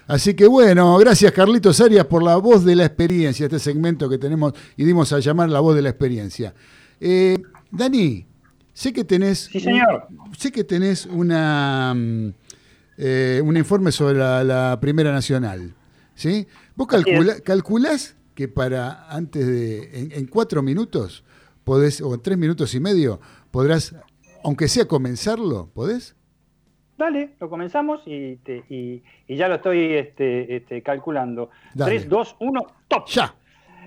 Así 0.06 0.34
que 0.34 0.46
bueno, 0.46 0.96
gracias 0.98 1.32
Carlitos 1.32 1.80
Arias 1.80 2.06
por 2.06 2.22
la 2.22 2.36
voz 2.36 2.64
de 2.64 2.74
la 2.76 2.84
experiencia, 2.86 3.46
este 3.46 3.58
segmento 3.58 4.08
que 4.08 4.18
tenemos 4.18 4.52
y 4.76 4.84
dimos 4.84 5.12
a 5.12 5.20
llamar 5.20 5.48
la 5.48 5.60
voz 5.60 5.74
de 5.76 5.82
la 5.82 5.90
experiencia. 5.90 6.54
Eh, 7.00 7.38
Dani, 7.70 8.26
sé 8.72 8.92
que 8.92 9.04
tenés. 9.04 9.48
Sí, 9.50 9.60
señor. 9.60 10.06
un- 10.10 10.34
sé 10.36 10.50
que 10.52 10.64
tenés 10.64 11.06
una 11.06 11.94
mm, 11.94 12.28
eh, 12.98 13.40
un 13.44 13.56
informe 13.56 13.90
sobre 13.92 14.18
la, 14.18 14.44
la 14.44 14.78
Primera 14.80 15.12
Nacional. 15.12 15.74
¿Sí? 16.14 16.46
¿Vos 16.76 16.88
calcula- 16.88 17.40
calculás 17.42 18.14
que 18.34 18.48
para 18.48 19.08
antes 19.10 19.46
de. 19.46 19.98
En, 19.98 20.12
en 20.12 20.26
cuatro 20.26 20.62
minutos 20.62 21.24
podés, 21.64 22.00
o 22.00 22.12
en 22.14 22.20
tres 22.20 22.36
minutos 22.36 22.74
y 22.74 22.80
medio, 22.80 23.20
podrás, 23.50 23.94
aunque 24.44 24.68
sea 24.68 24.86
comenzarlo, 24.86 25.70
¿podés? 25.72 26.14
Dale, 27.02 27.30
lo 27.40 27.50
comenzamos 27.50 28.00
y, 28.06 28.36
te- 28.36 28.62
y- 28.68 29.02
y 29.26 29.34
ya 29.36 29.48
lo 29.48 29.56
estoy 29.56 29.94
este, 29.94 30.54
este, 30.54 30.82
calculando. 30.82 31.50
Dale. 31.74 31.96
3, 31.96 32.08
2, 32.08 32.36
1, 32.38 32.66
top. 32.86 33.06
Ya. 33.08 33.34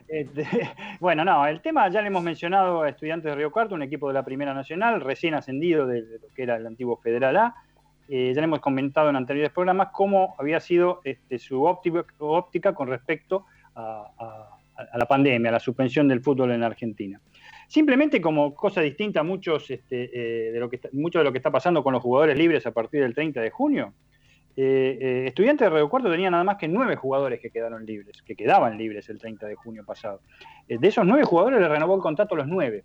Este, 0.05 0.43
bueno, 0.99 1.23
no, 1.23 1.47
el 1.47 1.61
tema 1.61 1.87
ya 1.87 2.01
le 2.01 2.07
hemos 2.07 2.21
mencionado 2.23 2.81
a 2.81 2.89
Estudiantes 2.89 3.31
de 3.31 3.35
Río 3.37 3.51
Cuarto, 3.51 3.73
un 3.73 3.83
equipo 3.83 4.09
de 4.09 4.15
la 4.15 4.23
Primera 4.25 4.53
Nacional, 4.53 4.99
recién 4.99 5.33
ascendido 5.33 5.87
de, 5.87 6.01
de 6.01 6.19
lo 6.19 6.27
que 6.35 6.43
era 6.43 6.57
el 6.57 6.67
antiguo 6.67 6.97
Federal 6.97 7.37
A. 7.37 7.55
Eh, 8.09 8.33
ya 8.35 8.41
le 8.41 8.45
hemos 8.45 8.59
comentado 8.59 9.09
en 9.09 9.15
anteriores 9.15 9.51
programas 9.53 9.87
cómo 9.93 10.35
había 10.37 10.59
sido 10.59 10.99
este, 11.05 11.39
su 11.39 11.63
óptica, 11.63 12.03
óptica 12.19 12.73
con 12.73 12.89
respecto 12.89 13.45
a, 13.75 14.05
a- 14.19 14.49
a 14.91 14.97
la 14.97 15.05
pandemia, 15.05 15.51
a 15.51 15.53
la 15.53 15.59
suspensión 15.61 16.05
del 16.09 16.19
fútbol 16.19 16.51
en 16.51 16.61
Argentina. 16.61 17.21
Simplemente 17.67 18.21
como 18.21 18.53
cosa 18.53 18.81
distinta 18.81 19.21
a 19.21 19.23
muchos, 19.23 19.69
este, 19.69 20.09
eh, 20.13 20.51
de 20.51 20.59
lo 20.59 20.69
que 20.69 20.77
está, 20.77 20.89
mucho 20.91 21.19
de 21.19 21.25
lo 21.25 21.31
que 21.31 21.39
está 21.39 21.51
pasando 21.51 21.83
con 21.83 21.93
los 21.93 22.01
jugadores 22.01 22.37
libres 22.37 22.65
a 22.65 22.71
partir 22.71 23.01
del 23.01 23.13
30 23.13 23.41
de 23.41 23.49
junio, 23.49 23.93
eh, 24.57 24.97
eh, 25.01 25.23
Estudiantes 25.27 25.69
de 25.69 25.75
Río 25.75 25.89
Cuarto 25.89 26.09
tenía 26.09 26.31
nada 26.31 26.43
más 26.45 26.55
que 26.55 26.67
nueve 26.67 26.95
jugadores 26.95 27.41
que 27.41 27.49
quedaron 27.49 27.85
libres, 27.85 28.21
que 28.21 28.35
quedaban 28.35 28.77
libres 28.77 29.09
el 29.09 29.19
30 29.19 29.47
de 29.47 29.55
junio 29.55 29.83
pasado. 29.85 30.21
Eh, 30.67 30.77
de 30.79 30.87
esos 30.87 31.05
nueve 31.05 31.25
jugadores 31.25 31.59
le 31.59 31.67
renovó 31.67 31.95
el 31.95 32.01
contrato 32.01 32.35
a 32.35 32.37
los 32.37 32.47
nueve, 32.47 32.83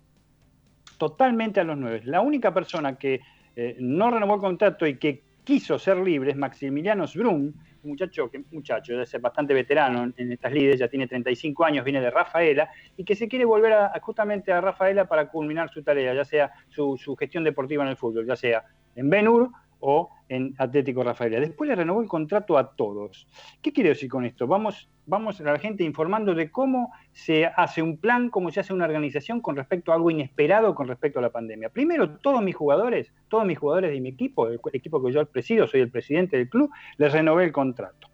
totalmente 0.97 1.61
a 1.61 1.63
los 1.63 1.77
nueve. 1.77 2.01
La 2.03 2.21
única 2.21 2.53
persona 2.53 2.97
que 2.97 3.21
eh, 3.55 3.77
no 3.79 4.11
renovó 4.11 4.35
el 4.35 4.41
contrato 4.41 4.85
y 4.85 4.97
que 4.97 5.23
quiso 5.45 5.79
ser 5.79 5.97
libre 5.97 6.31
es 6.31 6.37
Maximiliano 6.37 7.07
Sbrum, 7.07 7.53
muchacho, 7.83 8.29
que, 8.29 8.43
muchacho, 8.51 9.05
ser 9.05 9.21
bastante 9.21 9.53
veterano 9.53 10.11
en, 10.15 10.31
estas 10.31 10.51
lides, 10.51 10.79
ya 10.79 10.87
tiene 10.87 11.07
35 11.07 11.65
años, 11.65 11.83
viene 11.83 12.01
de 12.01 12.09
Rafaela, 12.09 12.69
y 12.97 13.03
que 13.03 13.15
se 13.15 13.27
quiere 13.27 13.45
volver 13.45 13.73
a- 13.73 13.99
justamente 14.01 14.51
a 14.51 14.61
Rafaela 14.61 15.05
para 15.05 15.27
culminar 15.29 15.69
su 15.71 15.83
tarea, 15.83 16.13
ya 16.13 16.25
sea 16.25 16.51
su, 16.69 16.97
su 16.97 17.15
gestión 17.15 17.43
deportiva 17.43 17.83
en 17.83 17.89
el 17.89 17.97
fútbol, 17.97 18.25
ya 18.25 18.35
sea 18.35 18.63
en 18.95 19.09
Benur 19.09 19.49
o 19.81 20.09
en 20.29 20.55
Atlético 20.57 21.03
Rafaela. 21.03 21.39
Después 21.39 21.67
le 21.67 21.75
renovó 21.75 22.01
el 22.01 22.07
contrato 22.07 22.57
a 22.57 22.73
todos. 22.75 23.27
¿Qué 23.61 23.73
quiere 23.73 23.89
decir 23.89 24.09
con 24.09 24.25
esto? 24.25 24.47
Vamos, 24.47 24.89
vamos 25.05 25.41
a 25.41 25.43
la 25.43 25.59
gente 25.59 25.83
informando 25.83 26.33
de 26.33 26.49
cómo 26.49 26.93
se 27.11 27.45
hace 27.45 27.81
un 27.81 27.97
plan, 27.97 28.29
cómo 28.29 28.49
se 28.51 28.61
hace 28.61 28.73
una 28.73 28.85
organización 28.85 29.41
con 29.41 29.57
respecto 29.57 29.91
a 29.91 29.95
algo 29.95 30.09
inesperado 30.09 30.73
con 30.73 30.87
respecto 30.87 31.19
a 31.19 31.21
la 31.21 31.31
pandemia. 31.31 31.69
Primero, 31.69 32.17
todos 32.19 32.41
mis 32.41 32.55
jugadores, 32.55 33.13
todos 33.27 33.45
mis 33.45 33.57
jugadores 33.57 33.91
de 33.91 33.99
mi 33.99 34.09
equipo, 34.09 34.47
el 34.47 34.59
equipo 34.73 35.03
que 35.03 35.11
yo 35.11 35.25
presido, 35.25 35.67
soy 35.67 35.81
el 35.81 35.91
presidente 35.91 36.37
del 36.37 36.49
club, 36.49 36.69
les 36.97 37.11
renové 37.11 37.43
el 37.43 37.51
contrato. 37.51 38.07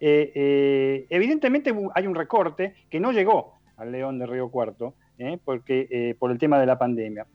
Eh, 0.00 0.32
eh, 0.34 1.06
evidentemente 1.08 1.72
hay 1.94 2.06
un 2.06 2.14
recorte 2.14 2.74
que 2.90 3.00
no 3.00 3.12
llegó 3.12 3.60
al 3.76 3.92
León 3.92 4.18
de 4.18 4.26
Río 4.26 4.50
Cuarto, 4.50 4.94
eh, 5.18 5.38
porque, 5.44 6.16
por 6.18 6.30
el 6.30 6.38
tema 6.38 6.58
de 6.58 6.66
la 6.66 6.78
pandemia. 6.78 7.26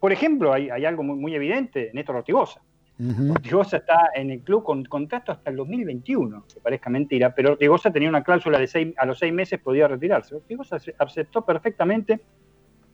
Por 0.00 0.12
ejemplo, 0.12 0.52
hay, 0.52 0.70
hay 0.70 0.84
algo 0.84 1.02
muy, 1.02 1.16
muy 1.16 1.34
evidente, 1.34 1.90
Néstor 1.94 2.16
Ortigosa. 2.16 2.60
Ujú. 2.98 3.32
Ortigosa 3.32 3.78
está 3.78 4.10
en 4.14 4.30
el 4.30 4.40
club 4.40 4.62
con 4.62 4.84
contrato 4.84 5.32
hasta 5.32 5.50
el 5.50 5.56
2021, 5.56 6.44
que 6.52 6.60
parezca 6.60 6.90
mentira, 6.90 7.34
pero 7.34 7.52
Ortigosa 7.52 7.92
tenía 7.92 8.08
una 8.08 8.22
cláusula 8.22 8.58
de 8.58 8.66
seis, 8.66 8.94
a 8.96 9.06
los 9.06 9.18
seis 9.18 9.32
meses 9.32 9.60
podía 9.60 9.88
retirarse. 9.88 10.36
Ortigosa 10.36 10.78
aceptó 10.98 11.44
perfectamente 11.44 12.20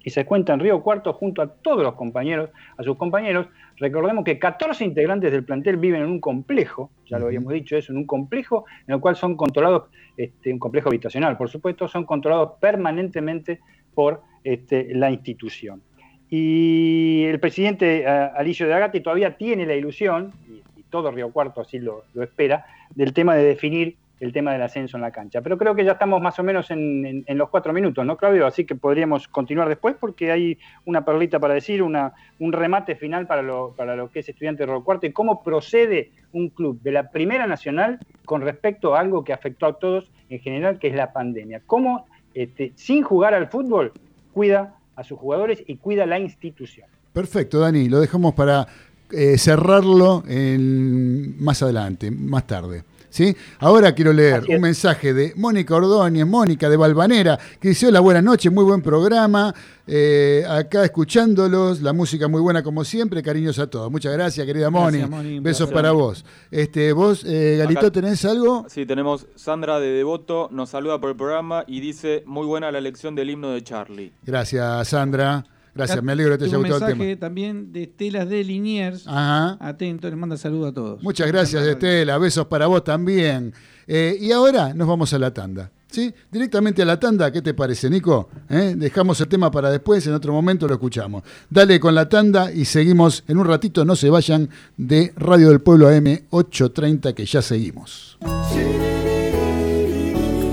y 0.03 0.11
se 0.11 0.25
cuenta 0.25 0.55
en 0.55 0.61
Río 0.61 0.83
Cuarto 0.83 1.13
junto 1.13 1.43
a 1.43 1.49
todos 1.49 1.83
los 1.83 1.95
compañeros, 1.95 2.51
a 2.77 2.83
sus 2.83 2.97
compañeros. 2.97 3.49
Recordemos 3.77 4.25
que 4.25 4.39
14 4.39 4.85
integrantes 4.85 5.31
del 5.31 5.45
plantel 5.45 5.77
viven 5.77 6.03
en 6.03 6.09
un 6.09 6.21
complejo, 6.21 6.91
ya 7.07 7.19
lo 7.19 7.27
habíamos 7.27 7.53
dicho 7.53 7.77
eso, 7.77 7.93
en 7.93 7.99
un 7.99 8.07
complejo 8.07 8.65
en 8.87 8.95
el 8.95 9.01
cual 9.01 9.17
son 9.17 9.37
controlados, 9.37 9.91
este, 10.17 10.53
un 10.53 10.59
complejo 10.59 10.89
habitacional, 10.89 11.37
por 11.37 11.51
supuesto, 11.51 11.89
son 11.89 12.05
controlados 12.05 12.53
permanentemente 12.61 13.61
por 13.95 14.23
este, 14.45 14.95
la 14.95 15.11
institución. 15.11 15.83
Y 16.31 17.25
el 17.25 17.41
presidente 17.41 18.03
eh, 18.03 18.07
Alicio 18.07 18.67
de 18.69 18.75
Agati 18.75 19.01
todavía 19.01 19.37
tiene 19.37 19.67
la 19.67 19.75
ilusión, 19.75 20.33
y, 20.49 20.61
todo 20.91 21.11
Río 21.13 21.31
Cuarto 21.33 21.61
así 21.61 21.79
lo, 21.79 22.05
espera, 22.21 22.67
del 22.95 23.13
tema 23.13 23.35
de 23.37 23.45
definir 23.45 23.97
el 24.19 24.33
tema 24.33 24.53
del 24.53 24.61
ascenso 24.63 24.97
en 24.97 25.03
la 25.03 25.13
cancha. 25.13 25.41
Pero 25.41 25.57
creo 25.57 25.75
que 25.75 25.85
ya 25.85 25.93
estamos 25.93 26.21
más 26.21 26.39
o 26.39 26.43
menos 26.43 26.71
en, 26.71 27.07
en- 27.07 27.25
en 27.27 27.39
los 27.39 27.49
cuatro 27.49 27.73
minutos, 27.73 28.05
¿no, 28.05 28.17
Claudio? 28.17 28.47
Así 28.47 28.65
que 28.67 28.75
podríamos 28.75 29.29
continuar 29.29 29.69
después 29.69 29.95
porque 29.99 30.31
hay 30.33 30.59
una 30.85 31.05
perlita 31.05 31.39
para 31.39 31.55
decir, 31.55 31.81
una, 31.83 32.13
un 32.39 32.53
remate 32.53 32.97
final 32.97 33.27
para 33.27 33.41
lo, 33.43 33.73
para 33.77 33.95
lo 33.97 34.11
que 34.11 34.19
es 34.21 34.29
estudiante 34.29 34.65
de 34.65 34.73
Río 34.73 34.85
Cuarto 34.85 35.07
y 35.07 35.13
cómo 35.13 35.43
procede 35.43 36.11
un 36.33 36.49
club 36.51 36.81
de 36.83 36.93
la 36.93 37.11
Primera 37.11 37.47
Nacional 37.47 37.99
con 38.25 38.43
respecto 38.43 38.95
a 38.95 39.01
algo 39.01 39.25
que 39.25 39.33
afectó 39.33 39.67
a 39.67 39.79
todos 39.79 40.11
en 40.29 40.41
general, 40.41 40.79
que 40.79 40.89
es 40.89 40.95
la 40.95 41.13
pandemia. 41.13 41.63
Cómo, 41.67 42.07
este, 42.35 42.73
sin 42.75 43.03
jugar 43.03 43.33
al 43.35 43.47
fútbol, 43.49 43.93
cuida 44.35 44.75
a 45.01 45.05
sus 45.05 45.19
jugadores 45.19 45.63
y 45.67 45.77
cuida 45.77 46.07
la 46.07 46.19
institución. 46.19 46.87
Perfecto, 47.13 47.59
Dani, 47.59 47.89
lo 47.89 47.99
dejamos 48.01 48.35
para 48.35 48.67
eh, 49.13 49.37
cerrarlo 49.39 50.23
en- 50.29 51.43
más 51.43 51.63
adelante, 51.63 52.11
más 52.13 52.47
tarde. 52.47 52.85
¿Sí? 53.11 53.37
Ahora 53.59 53.93
quiero 53.93 54.13
leer 54.13 54.45
un 54.49 54.61
mensaje 54.61 55.13
de 55.13 55.33
Mónica 55.37 55.75
Ordóñez, 55.75 56.25
Mónica 56.27 56.69
de 56.71 56.77
Valvanera, 56.77 57.39
que 57.61 57.69
dice, 57.71 57.89
hola, 57.89 57.99
buenas 58.01 58.23
noches, 58.23 58.53
muy 58.53 58.65
buen 58.65 58.81
programa, 58.83 59.53
eh, 59.87 60.45
acá 60.49 60.85
escuchándolos, 60.85 61.83
la 61.83 61.93
música 61.93 62.29
muy 62.29 62.41
buena 62.41 62.63
como 62.63 62.85
siempre, 62.85 63.21
cariños 63.23 63.59
a 63.59 63.67
todos. 63.69 63.91
Muchas 63.91 64.13
gracias, 64.13 64.47
querida 64.47 64.71
Moni, 64.71 64.99
Gracias, 64.99 65.11
Moni, 65.11 65.39
un 65.39 65.43
besos 65.43 65.69
placer. 65.69 65.75
para 65.75 65.91
vos. 65.93 66.25
Este, 66.53 66.93
vos, 66.93 67.25
eh, 67.27 67.57
Galito, 67.59 67.81
Acá- 67.81 67.91
¿tenés 67.91 68.25
algo? 68.25 68.67
Sí, 68.69 68.87
tenemos 68.87 69.27
Sandra 69.35 69.81
de 69.81 69.89
Devoto, 69.89 70.49
nos 70.53 70.71
saluda 70.71 71.01
por 71.01 71.11
el 71.11 71.17
programa 71.17 71.65
y 71.67 71.81
dice, 71.81 72.23
muy 72.27 72.47
buena 72.47 72.71
la 72.71 72.79
elección 72.79 73.17
del 73.17 73.31
himno 73.31 73.51
de 73.51 73.63
Charlie. 73.65 74.13
Gracias, 74.25 74.87
Sandra. 74.89 75.45
Gracias, 75.75 76.03
me 76.03 76.13
alegro 76.13 76.33
que 76.33 76.39
te 76.39 76.45
haya 76.47 76.57
gustado 76.57 76.77
el 76.79 76.83
mensaje 76.83 77.17
tema. 77.17 77.21
también 77.21 77.73
de 77.73 77.83
Estelas 77.85 78.29
de 78.29 78.45
Liniers. 78.45 79.07
Ajá. 79.07 79.57
Atento, 79.61 80.09
les 80.09 80.19
manda 80.19 80.37
saludos 80.37 80.71
a 80.71 80.75
todos. 80.75 81.03
Muchas 81.03 81.27
gracias, 81.29 81.67
Estela. 81.67 82.19
Besos 82.19 82.47
para 82.47 82.67
vos 82.67 82.85
también. 82.85 83.53
Eh, 83.87 84.17
y 84.21 84.33
ahora 84.33 84.75
nos 84.75 84.87
vamos 84.87 85.13
a 85.13 85.19
la 85.19 85.33
tanda. 85.33 85.71
¿Sí? 85.91 86.15
Directamente 86.31 86.83
a 86.83 86.85
la 86.85 87.01
tanda, 87.01 87.33
¿qué 87.33 87.43
te 87.43 87.53
parece, 87.53 87.91
Nico? 87.91 88.29
¿Eh? 88.49 88.75
Dejamos 88.77 89.21
el 89.21 89.27
tema 89.27 89.51
para 89.51 89.71
después, 89.71 90.07
en 90.07 90.15
otro 90.15 90.33
momento 90.33 90.69
lo 90.69 90.75
escuchamos. 90.75 91.25
Dale 91.49 91.81
con 91.81 91.97
la 91.97 92.09
tanda 92.09 92.53
y 92.53 92.65
seguimos 92.65 93.25
en 93.27 93.39
un 93.39 93.47
ratito, 93.47 93.85
no 93.85 93.97
se 93.97 94.09
vayan 94.09 94.49
de 94.77 95.13
Radio 95.17 95.49
del 95.49 95.61
Pueblo 95.61 95.89
AM 95.89 96.21
830, 96.31 97.13
que 97.13 97.27
ya 97.27 97.43
seguimos. 97.43 98.19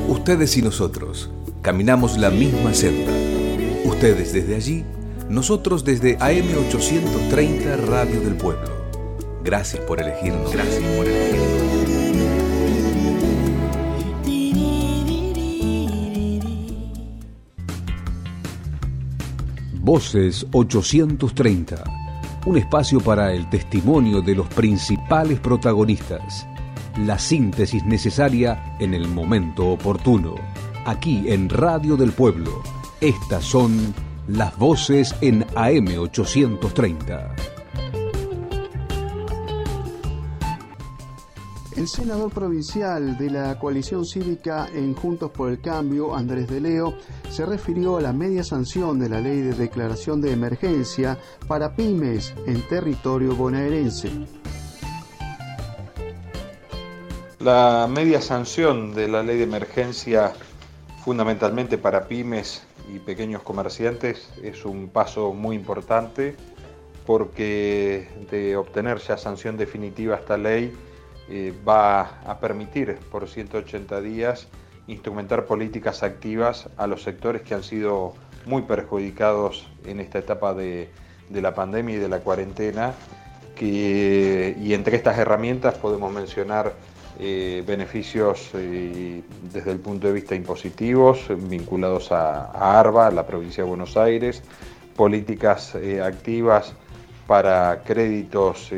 Ustedes 0.08 0.58
y 0.58 0.64
nosotros 0.64 1.30
caminamos 1.62 2.18
la 2.18 2.32
misma 2.32 2.74
senda. 2.74 3.12
Ustedes 3.86 4.34
desde 4.34 4.56
allí, 4.56 4.86
nosotros 5.30 5.84
desde 5.84 6.18
AM830 6.18 7.78
Radio 7.86 8.22
del 8.22 8.36
Pueblo. 8.36 8.70
Gracias 9.44 9.84
por 9.86 10.00
elegirnos. 10.02 10.52
Gracias 10.52 10.84
por 10.96 11.06
elegirnos. 11.06 11.58
Voces 19.74 20.46
830. 20.52 21.84
Un 22.46 22.58
espacio 22.58 23.00
para 23.00 23.34
el 23.34 23.50
testimonio 23.50 24.22
de 24.22 24.36
los 24.36 24.48
principales 24.48 25.40
protagonistas. 25.40 26.46
La 27.06 27.18
síntesis 27.18 27.86
necesaria 27.86 28.76
en 28.80 28.94
el 28.94 29.08
momento 29.08 29.68
oportuno. 29.68 30.36
Aquí 30.86 31.26
en 31.28 31.48
Radio 31.48 31.96
del 31.96 32.12
Pueblo. 32.12 32.64
Estas 33.00 33.46
son 33.46 33.94
las 34.28 34.58
voces 34.58 35.16
en 35.22 35.46
AM830. 35.48 37.32
El 41.78 41.88
senador 41.88 42.32
provincial 42.32 43.18
de 43.18 43.30
la 43.30 43.58
coalición 43.58 44.04
cívica 44.04 44.68
en 44.74 44.96
Juntos 44.96 45.32
por 45.32 45.50
el 45.50 45.62
Cambio, 45.62 46.16
Andrés 46.16 46.48
de 46.50 46.60
Leo, 46.60 46.96
se 47.30 47.46
refirió 47.46 47.98
a 47.98 48.02
la 48.02 48.12
media 48.14 48.44
sanción 48.44 49.00
de 49.00 49.10
la 49.10 49.22
ley 49.22 49.42
de 49.42 49.54
declaración 49.54 50.20
de 50.20 50.34
emergencia 50.34 51.18
para 51.48 51.76
pymes 51.76 52.34
en 52.48 52.68
territorio 52.68 53.36
bonaerense. 53.36 54.10
La 57.40 57.88
media 57.90 58.22
sanción 58.22 58.94
de 58.94 59.08
la 59.08 59.24
ley 59.24 59.38
de 59.38 59.44
emergencia 59.44 60.34
fundamentalmente 61.06 61.78
para 61.78 62.08
pymes 62.08 62.67
y 62.88 63.00
pequeños 63.00 63.42
comerciantes 63.42 64.30
es 64.42 64.66
un 64.66 64.90
paso 64.90 65.34
muy 65.34 65.56
importante 65.56 66.36
porque 67.06 68.08
de 68.30 68.56
obtener 68.58 68.98
ya 69.00 69.18
sanción 69.18 69.58
definitiva 69.58 70.16
esta 70.16 70.38
ley 70.38 70.74
eh, 71.30 71.54
va 71.68 72.22
a 72.26 72.40
permitir 72.40 72.98
por 73.12 73.28
180 73.28 74.02
días 74.02 74.48
instrumentar 74.88 75.46
políticas 75.46 76.04
activas 76.04 76.70
a 76.78 76.88
los 76.88 77.04
sectores 77.04 77.42
que 77.42 77.54
han 77.54 77.64
sido 77.64 78.14
muy 78.46 78.62
perjudicados 78.62 79.68
en 79.86 80.00
esta 80.00 80.20
etapa 80.20 80.54
de, 80.54 80.90
la 81.30 81.54
pandemia 81.54 81.96
y 81.96 82.00
de 82.00 82.08
la 82.08 82.20
cuarentena. 82.20 82.94
y 83.60 84.74
entre 84.74 84.96
estas 84.96 85.18
herramientas 85.18 85.76
podemos 85.76 86.14
mencionar 86.14 86.74
eh, 87.20 87.64
beneficios 87.66 88.50
eh, 88.54 89.22
desde 89.52 89.72
el 89.72 89.80
punto 89.80 90.08
de 90.08 90.14
vista 90.14 90.36
impositivos 90.36 91.28
vinculados 91.50 92.12
a, 92.12 92.80
ARBA, 92.80 93.12
la 93.12 93.26
provincia 93.26 93.64
de 93.64 93.70
Buenos 93.70 93.98
Aires, 93.98 94.44
políticas 94.96 95.76
activas 96.04 96.74
para 97.28 97.84
créditos 97.84 98.72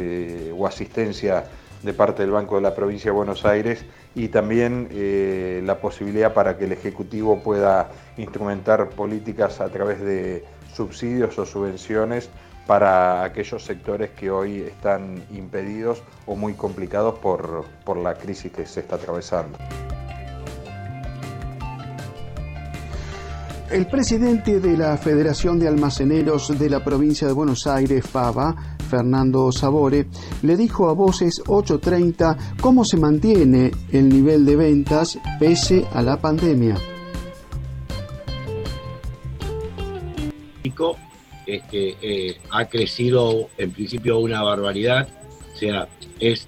o 0.57 0.67
asistencia 0.67 1.45
de 1.83 1.93
parte 1.93 2.23
del 2.23 2.31
Banco 2.31 2.55
de 2.55 2.61
la 2.61 2.75
Provincia 2.75 3.11
de 3.11 3.15
Buenos 3.15 3.45
Aires 3.45 3.85
y 4.15 4.27
también 4.29 4.89
eh, 4.91 5.61
la 5.63 5.79
posibilidad 5.79 6.33
para 6.33 6.57
que 6.57 6.65
el 6.65 6.71
Ejecutivo 6.71 7.41
pueda 7.41 7.89
instrumentar 8.17 8.89
políticas 8.89 9.61
a 9.61 9.69
través 9.69 10.01
de 10.01 10.43
subsidios 10.73 11.37
o 11.39 11.45
subvenciones 11.45 12.29
para 12.69 13.23
aquellos 13.23 13.65
sectores 13.65 14.11
que 14.11 14.29
hoy 14.29 14.59
están 14.59 15.23
impedidos 15.31 16.03
o 16.27 16.35
muy 16.35 16.53
complicados 16.53 17.17
por, 17.17 17.65
por 17.83 17.97
la 17.97 18.13
crisis 18.13 18.51
que 18.51 18.63
se 18.67 18.81
está 18.81 18.97
atravesando. 18.97 19.57
El 23.71 23.87
presidente 23.87 24.59
de 24.59 24.77
la 24.77 24.95
Federación 24.97 25.57
de 25.57 25.67
Almaceneros 25.67 26.59
de 26.59 26.69
la 26.69 26.83
provincia 26.83 27.25
de 27.25 27.33
Buenos 27.33 27.65
Aires, 27.65 28.05
FABA, 28.05 28.77
Fernando 28.87 29.51
Sabore, 29.51 30.05
le 30.43 30.55
dijo 30.55 30.89
a 30.89 30.93
Voces 30.93 31.41
830 31.47 32.37
cómo 32.61 32.85
se 32.85 32.97
mantiene 32.97 33.71
el 33.91 34.09
nivel 34.09 34.45
de 34.45 34.55
ventas 34.55 35.17
pese 35.39 35.87
a 35.91 36.03
la 36.03 36.17
pandemia. 36.17 36.75
Eh, 41.51 42.37
ha 42.51 42.65
crecido 42.65 43.49
en 43.57 43.71
principio 43.71 44.19
una 44.19 44.43
barbaridad, 44.43 45.07
o 45.53 45.57
sea, 45.57 45.87
es, 46.19 46.47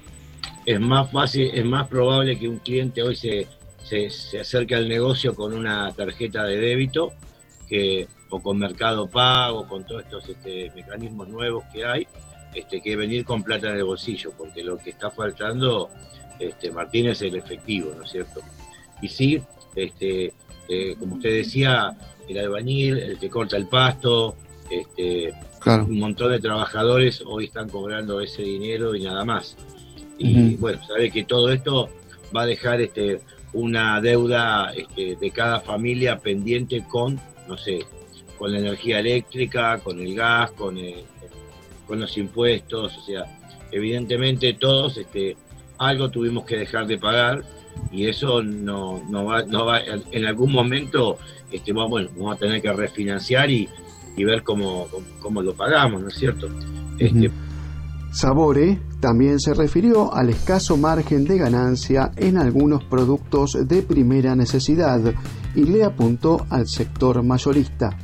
es 0.66 0.80
más 0.80 1.12
fácil, 1.12 1.49
es 1.54 1.66
más 1.66 1.88
probable 1.88 2.38
que 2.38 2.47
un 2.47 2.60
cliente 2.60 3.02
hoy 3.02 3.16
se, 3.16 3.47
se, 3.84 4.39
acerque 4.39 4.76
al 4.76 4.88
negocio 4.88 5.34
con 5.34 5.54
una 5.54 5.91
tarjeta 5.93 6.43
de 6.43 6.58
débito 6.58 7.14
que, 7.68 8.08
o 8.30 8.41
con 8.41 8.60
mercado 8.60 9.08
pago, 9.08 9.68
con 9.68 9.86
todos 9.86 10.04
estos 10.04 10.30
este, 10.30 10.72
mecanismos 10.76 11.28
nuevos 11.30 11.64
que 11.74 11.84
hay, 11.84 12.08
este, 12.54 12.80
que 12.80 12.95
venir 12.95 13.26
con 13.26 13.43
plata 13.43 13.70
en 13.70 13.78
el 13.78 13.84
bolsillo, 13.84 14.32
porque 14.38 14.64
lo 14.64 14.78
que 14.78 14.91
está 14.91 15.10
faltando, 15.10 15.89
este, 16.39 16.72
Martín, 16.72 17.08
es 17.08 17.22
el 17.24 17.36
efectivo, 17.36 17.91
¿no 17.97 18.04
es 18.04 18.12
cierto? 18.12 18.41
Y 19.02 19.08
sí, 19.08 19.41
este, 19.76 20.34
eh, 20.70 20.95
como 20.99 21.16
usted 21.16 21.32
decía, 21.32 21.97
el 22.28 22.38
albañil, 22.38 22.97
el 22.99 23.20
que 23.20 23.30
corta 23.30 23.58
el 23.58 23.68
pasto, 23.68 24.36
este, 24.72 25.34
un 25.65 25.99
montón 25.99 26.32
de 26.32 26.39
trabajadores 26.39 27.22
hoy 27.26 27.45
están 27.45 27.69
cobrando 27.69 28.22
ese 28.22 28.41
dinero 28.41 28.95
y 28.95 29.03
nada 29.03 29.26
más. 29.26 29.57
Y 30.17 30.55
bueno, 30.55 30.80
sabe 30.86 31.11
que 31.11 31.24
todo 31.24 31.51
esto 31.51 31.89
va 32.36 32.43
a 32.43 32.45
dejar 32.45 32.82
este, 32.82 33.22
una 33.53 33.99
deuda 34.01 34.72
este, 34.76 35.15
de 35.15 35.32
cada 35.32 35.59
familia 35.59 36.19
pendiente 36.19 36.84
con, 36.88 37.19
no 37.47 37.57
sé, 37.57 37.86
con 38.38 38.51
la 38.51 38.59
energía 38.59 38.99
eléctrica, 38.99 39.80
con 39.80 39.99
el 39.99 40.15
gas, 40.15 40.51
con 40.51 40.78
el, 40.78 41.03
con 41.88 41.99
los 41.99 42.17
impuestos, 42.17 42.97
o 42.97 43.01
sea, 43.01 43.26
evidentemente 43.72 44.53
todos 44.53 44.97
este, 44.97 45.36
algo 45.78 46.09
tuvimos 46.09 46.45
que 46.45 46.57
dejar 46.57 46.88
de 46.88 46.97
pagar 46.97 47.43
y 47.91 48.07
eso 48.07 48.41
no, 48.43 49.03
no, 49.09 49.26
va, 49.26 49.43
no 49.43 49.65
va, 49.65 49.82
en 49.82 50.26
algún 50.26 50.51
momento 50.51 51.17
este, 51.51 51.74
vamos 51.74 52.07
a 52.32 52.36
tener 52.36 52.61
que 52.61 52.72
refinanciar 52.72 53.49
y, 53.49 53.67
ver 54.18 54.43
cómo, 54.43 54.88
cómo, 55.20 55.41
lo 55.41 55.53
pagamos, 55.53 56.01
¿no 56.01 56.07
es 56.07 56.16
cierto? 56.16 56.47
Este, 56.97 57.32
Sabore 58.12 58.80
también 58.99 59.39
se 59.39 59.53
refirió 59.53 60.14
al 60.14 60.30
escaso 60.30 60.78
margen 60.78 61.26
de 61.26 61.38
ganancia 61.38 62.12
en 62.18 62.38
algunos 62.38 62.84
productos 62.84 63.57
de 63.68 63.82
primera 63.82 64.36
necesidad 64.36 65.01
y 65.55 65.64
le 65.64 65.84
apuntó 65.84 66.45
al 66.49 66.68
sector 66.68 67.24
mayorista 67.24 67.97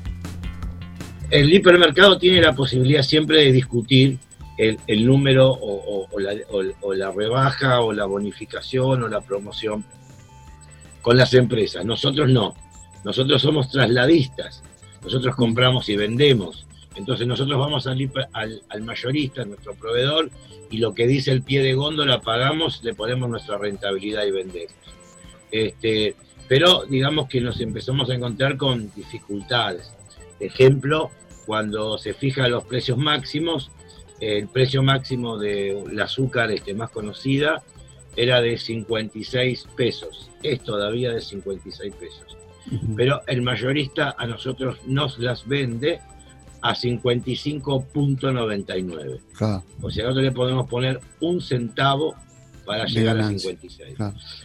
el 1.30 1.54
hipermercado 1.54 2.18
tiene 2.18 2.42
la 2.42 2.54
posibilidad 2.54 3.02
siempre 3.02 3.44
de 3.44 3.52
discutir 3.52 4.18
el, 4.58 5.06
número 5.06 5.52
o, 5.52 6.08
la, 6.20 7.12
rebaja 7.12 7.82
o 7.82 7.94
la 7.94 8.06
bonificación 8.06 9.04
o 9.04 9.08
la 9.08 9.22
promoción 9.22 9.84
con 11.02 11.16
las 11.16 11.34
empresas. 11.34 11.86
Nosotros 11.86 12.30
no. 12.30 12.56
Nosotros 13.04 13.42
somos 13.42 13.70
trasladistas. 13.70 14.64
Nosotros 15.08 15.38
compramos 15.38 15.88
y 15.88 15.96
vendemos. 15.96 16.66
Entonces 16.98 17.26
nosotros 17.26 17.58
vamos 17.58 17.88
al, 17.88 18.12
al, 18.68 18.82
mayorista, 18.82 19.46
nuestro 19.46 19.74
proveedor, 19.74 20.30
y 20.70 20.80
lo 20.80 20.94
que 20.94 21.08
dice 21.08 21.32
el 21.32 21.44
pie 21.44 21.64
de 21.64 21.76
góndola 21.76 22.20
pagamos, 22.20 22.84
le 22.84 22.94
ponemos 22.94 23.30
nuestra 23.30 23.58
rentabilidad 23.58 24.26
y 24.26 24.32
vendemos. 24.32 24.76
Este, 25.50 26.14
pero 26.50 26.84
digamos 26.90 27.30
que 27.30 27.40
nos 27.40 27.62
empezamos 27.62 28.10
a 28.10 28.16
encontrar 28.16 28.58
con 28.58 28.92
dificultades. 28.96 29.94
Ejemplo, 30.42 31.10
cuando 31.46 31.98
se 31.98 32.14
fijan 32.14 32.52
los 32.52 32.66
precios 32.66 32.98
máximos, 32.98 33.72
el 34.20 34.50
precio 34.50 34.84
máximo 34.84 35.38
del 35.38 35.98
azúcar 36.02 36.52
este, 36.52 36.74
más 36.74 36.90
conocida 36.90 37.64
era 38.18 38.42
de 38.42 38.58
56 38.58 39.68
pesos, 39.78 40.30
es 40.44 40.62
todavía 40.64 41.14
de 41.14 41.22
56 41.22 41.96
pesos. 41.96 42.37
Pero 42.96 43.22
el 43.28 43.42
mayorista 43.42 44.16
a 44.18 44.26
nosotros 44.28 44.80
nos 44.86 45.20
las 45.20 45.46
vende 45.48 46.00
a 46.62 46.74
55.99. 46.74 49.20
O 49.82 49.90
sea, 49.90 50.06
nosotros 50.06 50.24
le 50.24 50.32
podemos 50.32 50.68
poner 50.68 51.02
un 51.22 51.42
centavo 51.42 52.16
para 52.66 52.86
llegar 52.86 53.20
a 53.20 53.28
56. 53.28 53.98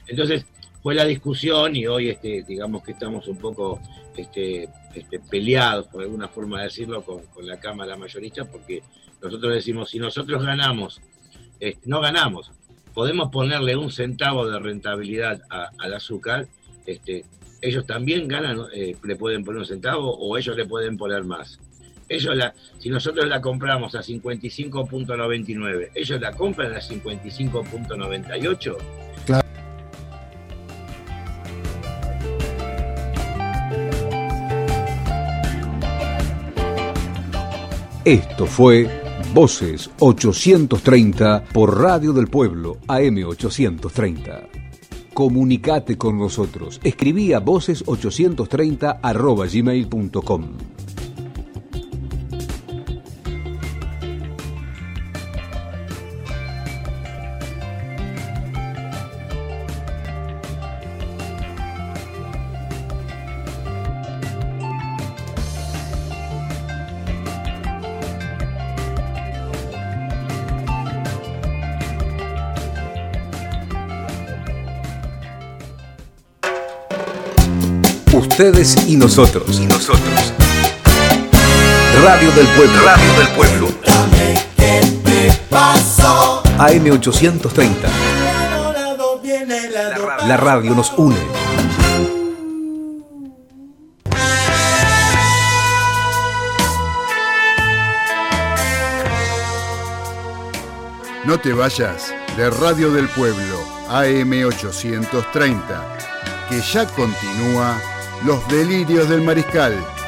Entonces, 0.07 0.47
fue 0.83 0.95
la 0.95 1.05
discusión 1.05 1.77
y 1.77 1.87
hoy 1.87 2.11
este, 2.11 2.43
digamos 2.43 2.83
que 2.83 2.93
estamos 2.93 3.29
un 3.29 3.37
poco 3.37 3.81
este, 4.17 4.69
este, 4.95 5.21
peleados, 5.21 5.87
por 5.87 6.03
alguna 6.03 6.29
forma 6.29 6.59
de 6.59 6.65
decirlo, 6.65 7.03
con, 7.03 7.23
la 7.47 7.61
Cámara 7.61 7.97
Mayorista, 7.97 8.45
porque 8.45 8.83
nosotros 9.23 9.55
decimos, 9.55 9.91
si 9.91 9.99
nosotros 9.99 10.45
ganamos, 10.45 11.01
no 11.85 12.01
ganamos, 12.01 12.51
podemos 12.93 13.31
ponerle 13.31 13.77
un 13.77 13.93
centavo 13.93 14.49
de 14.49 14.59
rentabilidad 14.59 15.43
al 15.49 15.95
azúcar, 15.95 16.49
este, 16.87 17.25
ellos 17.63 17.87
también 17.87 18.29
ganan, 18.29 18.67
eh, 18.75 18.97
le 19.03 19.17
pueden 19.17 19.45
poner 19.45 19.61
un 19.61 19.67
centavo 19.67 20.13
o 20.15 20.37
ellos 20.37 20.57
le 20.57 20.67
pueden 20.67 20.99
poner 20.99 21.25
más. 21.25 21.61
Ellos 22.09 22.37
la, 22.37 22.53
si 22.79 22.91
nosotros 22.91 23.27
la 23.29 23.41
compramos 23.41 23.95
a 23.95 24.01
55.99, 24.01 25.91
ellos 25.95 26.21
la 26.21 26.33
compran 26.33 26.75
a 26.75 26.81
55.98. 26.81 28.77
Esto 38.05 38.47
fue 38.47 38.91
Voces 39.33 39.89
830 40.01 41.45
por 41.53 41.81
Radio 41.81 42.13
del 42.13 42.27
Pueblo 42.27 42.79
AM 42.89 43.23
830. 43.25 44.49
Comunicate 45.15 45.97
con 45.97 46.19
nosotros. 46.19 46.81
Escribí 46.83 47.33
a 47.33 47.41
voces830 47.41 49.01
arroba 49.03 49.47
gmail.com. 49.47 50.82
ustedes 78.43 78.89
y 78.89 78.97
nosotros. 78.97 79.61
Y 79.61 79.67
nosotros. 79.67 80.33
Radio 82.03 82.33
del 82.33 82.47
Pueblo. 82.49 82.83
Radio 82.85 83.13
del 83.19 83.29
Pueblo. 83.37 83.69
AM830. 86.59 87.73
La 90.27 90.37
radio 90.37 90.75
nos 90.75 90.93
une. 90.97 91.21
No 101.25 101.39
te 101.39 101.53
vayas 101.53 102.13
de 102.37 102.51
Radio 102.51 102.91
del 102.91 103.09
Pueblo, 103.09 103.61
AM830, 103.89 105.61
que 106.49 106.61
ya 106.61 106.85
continúa 106.87 107.81
Los 108.25 108.47
Delirios 108.49 109.09
del 109.09 109.23
Mariscal. 109.23 110.02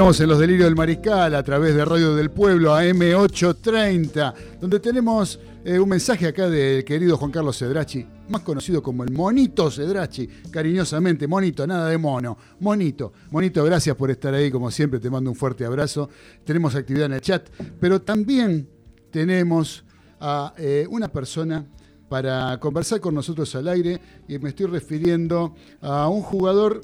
Continuamos 0.00 0.20
en 0.22 0.28
los 0.30 0.38
delirios 0.38 0.64
del 0.64 0.76
mariscal 0.76 1.34
a 1.34 1.42
través 1.42 1.74
de 1.74 1.84
Radio 1.84 2.16
del 2.16 2.30
Pueblo 2.30 2.74
AM830, 2.74 4.34
donde 4.58 4.80
tenemos 4.80 5.38
eh, 5.62 5.78
un 5.78 5.90
mensaje 5.90 6.26
acá 6.26 6.48
del 6.48 6.86
querido 6.86 7.18
Juan 7.18 7.30
Carlos 7.30 7.58
Cedrachi, 7.58 8.06
más 8.30 8.40
conocido 8.40 8.82
como 8.82 9.04
el 9.04 9.12
Monito 9.12 9.70
Cedrachi, 9.70 10.26
cariñosamente, 10.50 11.28
Monito, 11.28 11.66
nada 11.66 11.90
de 11.90 11.98
mono, 11.98 12.38
Monito. 12.60 13.12
Monito, 13.30 13.62
gracias 13.62 13.94
por 13.94 14.10
estar 14.10 14.32
ahí, 14.32 14.50
como 14.50 14.70
siempre, 14.70 15.00
te 15.00 15.10
mando 15.10 15.28
un 15.28 15.36
fuerte 15.36 15.66
abrazo. 15.66 16.08
Tenemos 16.44 16.74
actividad 16.74 17.04
en 17.04 17.12
el 17.12 17.20
chat, 17.20 17.50
pero 17.78 18.00
también 18.00 18.70
tenemos 19.10 19.84
a 20.18 20.54
eh, 20.56 20.86
una 20.88 21.08
persona 21.08 21.66
para 22.08 22.58
conversar 22.58 23.00
con 23.00 23.14
nosotros 23.14 23.54
al 23.54 23.68
aire 23.68 24.00
y 24.26 24.38
me 24.38 24.48
estoy 24.48 24.64
refiriendo 24.64 25.54
a 25.82 26.08
un 26.08 26.22
jugador 26.22 26.80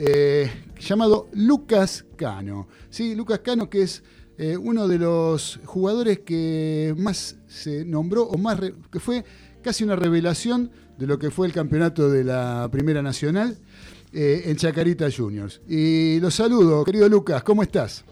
eh, 0.00 0.48
llamado 0.78 1.28
Lucas 1.32 2.06
Cano. 2.16 2.68
¿sí? 2.88 3.16
Lucas 3.16 3.40
Cano 3.40 3.68
que 3.68 3.82
es 3.82 4.04
eh, 4.38 4.56
uno 4.56 4.86
de 4.86 4.98
los 4.98 5.58
jugadores 5.64 6.20
que 6.20 6.94
más 6.96 7.36
se 7.48 7.84
nombró 7.84 8.22
o 8.22 8.38
más 8.38 8.60
que 8.92 9.00
fue 9.00 9.24
casi 9.60 9.82
una 9.82 9.96
revelación 9.96 10.70
de 10.96 11.08
lo 11.08 11.18
que 11.18 11.32
fue 11.32 11.48
el 11.48 11.52
campeonato 11.52 12.08
de 12.08 12.22
la 12.22 12.68
Primera 12.70 13.02
Nacional 13.02 13.58
eh, 14.12 14.42
en 14.44 14.56
Chacarita 14.56 15.08
Juniors. 15.10 15.60
Y 15.68 16.20
los 16.20 16.34
saludo, 16.34 16.84
querido 16.84 17.08
Lucas, 17.08 17.42
¿cómo 17.42 17.64
estás? 17.64 18.04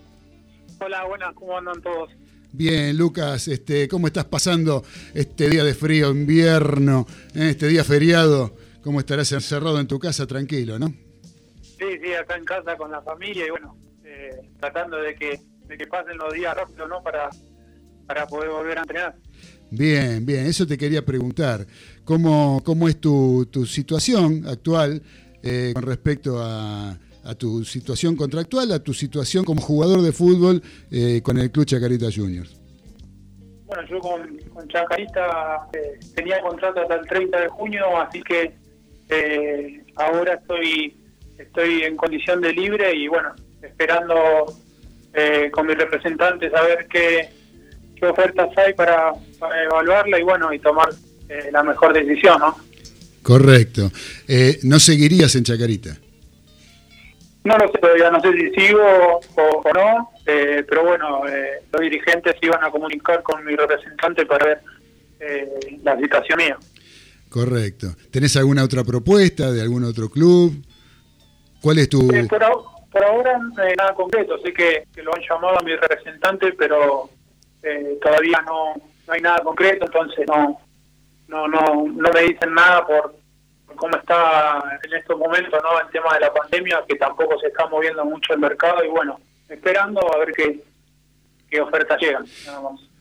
Hola, 0.81 1.07
buenas, 1.07 1.35
¿cómo 1.35 1.57
andan 1.57 1.81
todos? 1.81 2.11
Bien, 2.53 2.97
Lucas, 2.97 3.47
este, 3.47 3.87
¿cómo 3.87 4.09
estás 4.09 4.25
pasando 4.25 4.83
este 5.15 5.49
día 5.49 5.63
de 5.63 5.75
frío, 5.75 6.11
invierno, 6.11 7.07
este 7.35 7.69
día 7.69 7.85
feriado? 7.85 8.57
¿Cómo 8.83 8.99
estarás 8.99 9.31
encerrado 9.31 9.79
en 9.79 9.87
tu 9.87 10.01
casa 10.01 10.27
tranquilo, 10.27 10.79
no? 10.79 11.06
Sí, 11.79 11.85
sí, 12.03 12.15
acá 12.15 12.37
en 12.37 12.45
casa 12.45 12.77
con 12.77 12.91
la 12.91 13.03
familia 13.03 13.47
y 13.47 13.51
bueno, 13.51 13.77
eh, 14.05 14.31
tratando 14.59 14.97
de 14.97 15.15
que, 15.15 15.41
de 15.67 15.77
que 15.77 15.87
pasen 15.87 16.17
los 16.17 16.33
días 16.33 16.57
rápido, 16.57 16.89
¿no? 16.89 17.03
Para, 17.03 17.29
para 18.07 18.27
poder 18.27 18.51
volver 18.51 18.79
a 18.79 18.81
entrenar. 18.81 19.15
Bien, 19.71 20.25
bien, 20.25 20.47
eso 20.47 20.67
te 20.67 20.79
quería 20.79 21.05
preguntar. 21.05 21.67
¿Cómo, 22.05 22.63
cómo 22.65 22.89
es 22.89 22.99
tu, 22.99 23.47
tu 23.51 23.67
situación 23.67 24.45
actual 24.47 25.03
eh, 25.43 25.73
con 25.75 25.83
respecto 25.83 26.39
a, 26.41 26.99
a, 27.25 27.35
tu 27.35 27.65
situación 27.65 28.17
contractual, 28.17 28.73
a 28.73 28.79
tu 28.79 28.95
situación 28.95 29.45
como 29.45 29.61
jugador 29.61 30.01
de 30.01 30.13
fútbol 30.13 30.63
eh, 30.91 31.21
con 31.23 31.37
el 31.37 31.51
Club 31.51 31.67
Chacarita 31.67 32.07
Juniors? 32.15 32.59
Bueno, 33.67 33.87
yo 33.89 33.99
con, 33.99 34.39
con 34.55 34.67
Chacarita 34.69 35.69
tenía 36.15 36.41
contrato 36.41 36.81
hasta 36.81 36.95
el 36.95 37.07
30 37.07 37.41
de 37.41 37.49
junio, 37.49 38.01
así 38.01 38.23
que 38.23 38.55
ahora 39.97 40.35
estoy 40.35 41.06
estoy 41.39 41.83
en 41.83 41.97
condición 41.97 42.41
de 42.41 42.53
libre 42.53 42.95
y 42.95 43.09
bueno, 43.09 43.35
esperando 43.63 44.47
eh, 45.13 45.51
con 45.51 45.67
mi 45.67 45.75
representante 45.75 46.51
saber 46.51 46.87
qué, 46.89 47.29
qué 47.99 48.07
ofertas 48.07 48.49
hay 48.59 48.75
para, 48.75 49.13
evaluarla 49.65 50.19
y 50.19 50.23
bueno, 50.23 50.53
y 50.53 50.59
tomar 50.59 50.89
eh, 51.29 51.49
la 51.53 51.63
mejor 51.63 51.93
decisión, 51.93 52.39
¿no? 52.39 52.57
Correcto. 53.23 53.91
Eh, 54.29 54.61
¿No 54.63 54.79
seguirías 54.79 55.35
en 55.35 55.45
Chacarita? 55.45 55.97
No 57.45 57.57
lo 57.59 57.71
sé 57.71 57.79
todavía, 57.79 58.11
no 58.11 58.21
sé 58.21 58.33
si 58.33 58.51
sigo 58.61 59.21
o, 59.37 59.63
no, 59.73 60.11
pero 60.25 60.85
bueno, 60.85 61.23
los 61.73 61.81
dirigentes 61.81 62.35
iban 62.43 62.63
a 62.65 62.71
comunicar 62.71 63.23
con 63.23 63.45
mi 63.45 63.55
representante 63.55 64.27
para 64.27 64.47
ver 64.47 64.61
la 65.85 65.97
situación 65.97 66.39
mía. 66.39 66.59
Correcto. 67.29 67.95
¿Tenés 68.11 68.37
alguna 68.37 68.65
otra 68.65 68.83
propuesta 68.83 69.53
de 69.53 69.63
algún 69.63 69.85
otro 69.85 70.09
club? 70.09 70.61
¿Cuál 71.67 71.79
es 71.79 71.89
tu...? 71.89 72.07
por, 72.07 73.05
ahora 73.05 73.41
eh, 73.65 73.75
nada 73.77 73.93
concreto, 73.93 74.39
sé 74.39 74.53
que, 74.53 74.87
lo 75.03 75.13
han 75.13 75.21
llamado 75.29 75.59
a 75.59 75.63
mi 75.65 75.75
representante, 75.75 76.53
pero 76.53 77.11
eh, 77.61 77.99
todavía 78.01 78.41
no, 78.47 78.75
no 78.77 79.13
hay 79.13 79.21
nada 79.21 79.43
concreto, 79.43 79.85
entonces 79.85 80.25
no, 80.29 80.61
no, 81.27 81.49
no, 81.49 81.89
no 81.89 82.11
me 82.15 82.23
dicen 82.23 82.55
nada 82.55 82.87
por, 82.87 83.17
cómo 83.75 83.97
está 83.97 84.79
en 84.85 84.95
estos 84.95 85.19
momentos 85.19 85.61
¿no? 85.61 85.81
el 85.81 85.91
tema 85.91 86.15
de 86.15 86.21
la 86.21 86.33
pandemia, 86.33 86.85
que 86.89 86.95
tampoco 86.95 87.37
se 87.41 87.49
está 87.49 87.67
moviendo 87.67 88.05
mucho 88.05 88.33
el 88.33 88.39
mercado 88.39 88.85
y 88.85 88.89
bueno, 88.89 89.19
esperando 89.49 90.01
a 90.15 90.19
ver 90.19 90.33
qué, 90.37 90.63
qué 91.51 91.61
ofertas 91.61 92.01
llegan. 92.01 92.27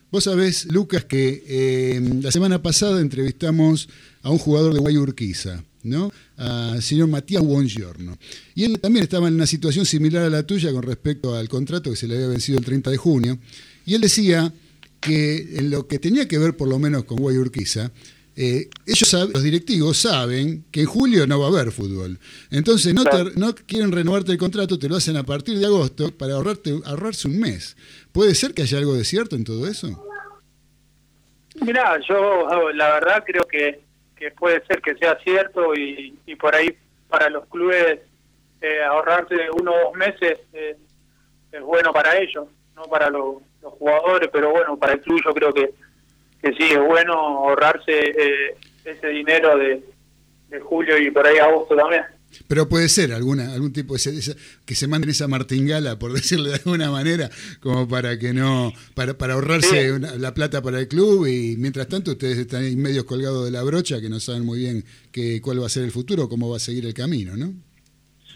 Vos 0.10 0.24
sabés, 0.24 0.74
Lucas, 0.74 1.06
que 1.06 1.44
eh, 1.48 2.00
la 2.20 2.32
semana 2.32 2.64
pasada 2.64 3.00
entrevistamos 3.00 3.90
a 4.24 4.32
un 4.32 4.40
jugador 4.40 4.74
de 4.74 4.80
Guayurquiza, 4.80 5.62
¿no? 5.84 6.10
Al 6.38 6.82
señor 6.82 7.08
Matías 7.08 7.44
Buongiorno. 7.44 8.18
Y 8.54 8.64
él 8.64 8.80
también 8.80 9.04
estaba 9.04 9.28
en 9.28 9.36
una 9.36 9.48
situación 9.48 9.86
similar 9.86 10.24
a 10.24 10.30
la 10.30 10.44
tuya 10.44 10.72
con 10.72 10.84
respecto 10.84 11.36
al 11.36 11.50
contrato 11.50 11.90
que 11.90 11.96
se 11.96 12.08
le 12.08 12.16
había 12.16 12.28
vencido 12.28 12.60
el 12.60 12.66
30 12.66 12.92
de 12.92 12.98
junio. 12.98 13.38
Y 13.86 13.94
él 13.94 14.02
decía 14.02 14.54
que 15.00 15.60
en 15.60 15.70
lo 15.70 15.88
que 15.88 16.00
tenía 16.00 16.28
que 16.28 16.38
ver 16.38 16.58
por 16.58 16.68
lo 16.68 16.80
menos 16.80 17.06
con 17.06 17.18
Guayurquiza, 17.18 17.92
eh, 18.38 18.70
ellos 18.86 19.14
los 19.34 19.44
directivos 19.44 19.98
saben 19.98 20.66
que 20.70 20.82
en 20.82 20.88
julio 20.88 21.26
no 21.26 21.40
va 21.40 21.46
a 21.46 21.50
haber 21.50 21.72
fútbol. 21.72 22.20
Entonces 22.52 22.94
no, 22.94 23.04
no 23.36 23.56
quieren 23.56 23.92
renovarte 23.92 24.32
el 24.32 24.38
contrato, 24.38 24.78
te 24.78 24.90
lo 24.90 24.98
hacen 24.98 25.16
a 25.16 25.24
partir 25.24 25.58
de 25.58 25.66
agosto 25.66 26.12
para 26.12 26.34
ahorrarte, 26.34 26.82
ahorrarse 26.86 27.30
un 27.30 27.40
mes. 27.40 27.78
¿Puede 28.12 28.36
ser 28.36 28.54
que 28.54 28.64
haya 28.64 28.78
algo 28.78 28.94
de 28.94 29.06
cierto 29.06 29.38
en 29.38 29.46
todo 29.46 29.68
eso? 29.68 30.04
Mira, 31.62 31.98
yo 32.08 32.72
la 32.74 32.96
verdad 32.96 33.24
creo 33.26 33.48
que 33.48 33.85
que 34.16 34.32
puede 34.32 34.66
ser 34.66 34.82
que 34.82 34.96
sea 34.96 35.18
cierto 35.24 35.76
y, 35.76 36.18
y 36.26 36.36
por 36.36 36.56
ahí 36.56 36.78
para 37.10 37.30
los 37.30 37.46
clubes 37.48 38.00
eh, 38.62 38.84
ahorrarse 38.84 39.36
uno 39.60 39.72
o 39.74 39.80
dos 39.86 39.94
meses 39.96 40.40
es 40.54 41.62
bueno 41.62 41.94
para 41.94 42.18
ellos, 42.18 42.48
no 42.76 42.84
para 42.84 43.10
los, 43.10 43.38
jugadores, 43.62 44.30
pero 44.32 44.52
bueno, 44.52 44.78
para 44.78 44.94
el 44.94 45.02
club 45.02 45.20
yo 45.26 45.34
creo 45.34 45.54
que, 45.54 45.72
que 46.40 46.54
sí 46.54 46.72
es 46.72 46.80
bueno 46.80 47.14
ahorrarse 47.14 47.92
eh, 47.92 48.56
ese 48.84 49.08
dinero 49.08 49.58
de 49.58 49.82
julio 50.62 50.98
y 50.98 51.10
por 51.10 51.26
ahí 51.26 51.38
agosto 51.40 51.76
también. 51.76 52.06
Pero 52.48 52.70
puede 52.70 52.90
ser 52.90 53.14
alguna, 53.14 53.54
algún 53.54 53.74
tipo 53.74 53.96
de 53.96 54.36
que 54.66 54.76
se 54.76 54.88
manden 54.88 55.10
esa 55.10 55.28
martingala, 55.28 55.98
por 55.98 56.14
decirle 56.14 56.50
de 56.50 56.56
alguna 56.56 56.92
manera, 56.92 57.30
como 57.60 57.88
para 57.88 58.18
que 58.20 58.34
no, 58.34 58.72
para, 58.94 59.18
para 59.18 59.34
ahorrarse 59.34 60.00
la 60.00 60.34
plata 60.34 60.62
para 60.62 60.80
el 60.80 60.88
club 60.88 61.28
y 61.28 61.56
mientras 61.58 61.88
tanto 61.88 62.12
ustedes 62.12 62.38
están 62.38 62.64
ahí 62.64 62.76
medio 62.76 63.06
colgados 63.06 63.46
de 63.46 63.52
la 63.52 63.64
brocha 63.64 64.02
que 64.02 64.10
no 64.10 64.20
saben 64.20 64.46
muy 64.46 64.60
bien 64.60 64.84
que, 65.12 65.42
cuál 65.42 65.62
va 65.62 65.68
a 65.68 65.70
ser 65.70 65.84
el 65.84 65.92
futuro, 65.92 66.30
cómo 66.30 66.50
va 66.50 66.58
a 66.58 66.60
seguir 66.60 66.86
el 66.86 66.94
camino, 66.94 67.36
¿no? 67.36 67.48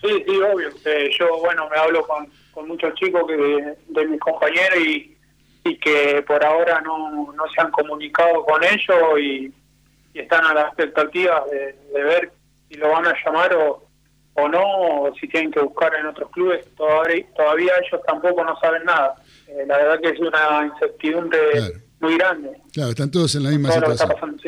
Sí, 0.02 0.24
sí, 0.26 0.38
obvio. 0.38 0.70
Eh, 0.86 1.10
yo, 1.20 1.40
bueno, 1.40 1.68
me 1.70 1.78
hablo 1.78 2.06
con, 2.08 2.30
con 2.52 2.68
muchos 2.68 2.94
chicos 2.96 3.24
que 3.28 3.36
de, 3.36 4.08
mis 4.08 4.20
compañeros 4.20 4.80
y, 4.80 5.18
y 5.66 5.78
que 5.78 6.24
por 6.26 6.44
ahora 6.44 6.80
no, 6.82 7.34
no 7.34 7.44
se 7.54 7.62
han 7.62 7.72
comunicado 7.72 8.44
con 8.46 8.64
ellos 8.64 9.20
y, 9.20 9.54
están 10.12 10.44
a 10.44 10.54
la 10.54 10.62
expectativa 10.64 11.46
de, 11.50 11.76
de 11.94 12.04
ver 12.04 12.32
si 12.68 12.76
lo 12.76 12.90
van 12.90 13.08
a 13.08 13.16
llamar 13.24 13.54
o, 13.54 13.89
o 14.36 14.48
no, 14.48 14.62
o 15.04 15.14
si 15.20 15.28
tienen 15.28 15.52
que 15.52 15.60
buscar 15.60 15.92
en 16.00 16.06
otros 16.06 16.30
clubes, 16.32 16.66
todavía, 16.78 17.26
todavía 17.36 17.72
ellos 17.86 18.02
tampoco 18.08 18.44
no 18.44 18.58
saben 18.62 18.84
nada. 18.86 19.16
Eh, 19.48 19.66
la 19.68 19.78
verdad 19.78 20.00
que 20.02 20.10
es 20.10 20.20
una 20.20 20.66
incertidumbre 20.74 21.40
muy 22.00 22.18
grande. 22.18 22.50
Claro, 22.72 22.90
están 22.92 23.12
todos 23.12 23.36
en 23.36 23.44
la 23.44 23.50
misma 23.50 23.72
situación. 23.74 24.40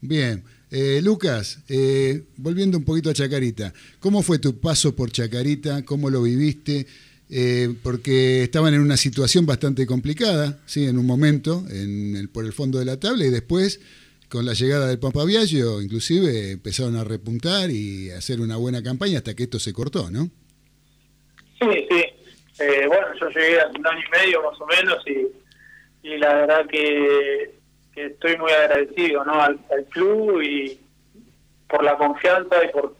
Bien. 0.00 0.44
Eh, 0.70 1.00
Lucas, 1.02 1.60
eh, 1.68 2.22
volviendo 2.36 2.76
un 2.78 2.84
poquito 2.84 3.08
a 3.10 3.14
Chacarita, 3.14 3.72
¿cómo 4.00 4.22
fue 4.22 4.38
tu 4.40 4.58
paso 4.60 4.94
por 4.96 5.10
Chacarita? 5.12 5.84
¿Cómo 5.84 6.10
lo 6.10 6.22
viviste? 6.22 6.86
Eh, 7.30 7.72
porque 7.82 8.42
estaban 8.42 8.74
en 8.74 8.80
una 8.80 8.96
situación 8.96 9.46
bastante 9.46 9.86
complicada, 9.86 10.58
¿sí? 10.66 10.86
en 10.86 10.98
un 10.98 11.06
momento, 11.06 11.64
en 11.70 12.16
el- 12.16 12.28
por 12.28 12.44
el 12.44 12.52
fondo 12.52 12.78
de 12.80 12.84
la 12.86 12.98
tabla, 12.98 13.24
y 13.24 13.30
después, 13.30 13.80
con 14.34 14.44
la 14.44 14.52
llegada 14.52 14.88
del 14.88 14.98
Pampa 14.98 15.24
Viaggio, 15.24 15.80
inclusive 15.80 16.50
empezaron 16.50 16.96
a 16.96 17.04
repuntar 17.04 17.70
y 17.70 18.10
hacer 18.10 18.40
una 18.40 18.56
buena 18.56 18.82
campaña 18.82 19.18
hasta 19.18 19.32
que 19.36 19.44
esto 19.44 19.60
se 19.60 19.72
cortó, 19.72 20.10
¿no? 20.10 20.24
Sí, 21.60 21.86
sí. 21.88 22.04
Eh, 22.58 22.84
bueno, 22.88 23.06
yo 23.20 23.28
llegué 23.28 23.60
hace 23.60 23.78
un 23.78 23.86
año 23.86 24.00
y 24.00 24.10
medio 24.10 24.42
más 24.42 24.60
o 24.60 24.66
menos 24.66 24.98
y, 25.06 26.08
y 26.08 26.18
la 26.18 26.34
verdad 26.34 26.66
que, 26.66 27.54
que 27.94 28.06
estoy 28.06 28.36
muy 28.38 28.50
agradecido 28.50 29.24
¿no? 29.24 29.40
al, 29.40 29.56
al 29.70 29.84
club 29.84 30.42
y 30.42 30.80
por 31.68 31.84
la 31.84 31.96
confianza 31.96 32.56
y 32.64 32.72
por, 32.72 32.96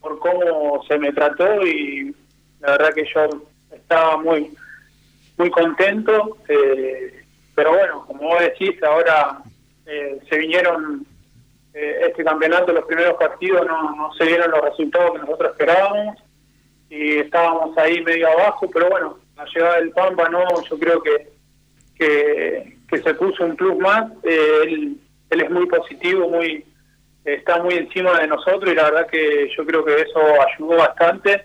por 0.00 0.18
cómo 0.18 0.82
se 0.88 0.98
me 0.98 1.12
trató 1.12 1.64
y 1.64 2.12
la 2.58 2.72
verdad 2.72 2.92
que 2.92 3.04
yo 3.14 3.28
estaba 3.72 4.16
muy 4.16 4.50
muy 5.38 5.48
contento. 5.52 6.38
eh, 6.48 7.22
pero 7.54 7.70
bueno, 7.70 8.04
como 8.04 8.22
vos 8.22 8.40
decís, 8.40 8.82
ahora 8.82 9.41
eh, 9.86 10.18
se 10.28 10.38
vinieron 10.38 11.06
eh, 11.74 12.00
este 12.08 12.24
campeonato, 12.24 12.72
los 12.72 12.84
primeros 12.84 13.14
partidos 13.14 13.66
no, 13.66 13.94
no 13.96 14.12
se 14.14 14.24
dieron 14.24 14.50
los 14.50 14.60
resultados 14.62 15.12
que 15.12 15.18
nosotros 15.18 15.50
esperábamos 15.52 16.16
y 16.90 17.18
estábamos 17.18 17.76
ahí 17.78 18.02
medio 18.02 18.28
abajo, 18.28 18.68
pero 18.72 18.90
bueno, 18.90 19.18
la 19.36 19.44
llegada 19.46 19.76
del 19.76 19.90
Pampa, 19.90 20.28
no, 20.28 20.44
yo 20.68 20.78
creo 20.78 21.02
que 21.02 21.32
que, 21.98 22.76
se 23.02 23.14
puso 23.14 23.44
un 23.44 23.56
plus 23.56 23.78
más, 23.78 24.10
eh, 24.24 24.58
él, 24.64 24.96
él 25.30 25.40
es 25.40 25.50
muy 25.50 25.66
positivo, 25.66 26.28
muy 26.28 26.64
está 27.24 27.62
muy 27.62 27.74
encima 27.74 28.18
de 28.20 28.26
nosotros 28.26 28.70
y 28.70 28.74
la 28.74 28.90
verdad 28.90 29.06
que 29.06 29.48
yo 29.56 29.64
creo 29.64 29.84
que 29.84 29.94
eso 29.94 30.20
ayudó 30.20 30.76
bastante 30.76 31.44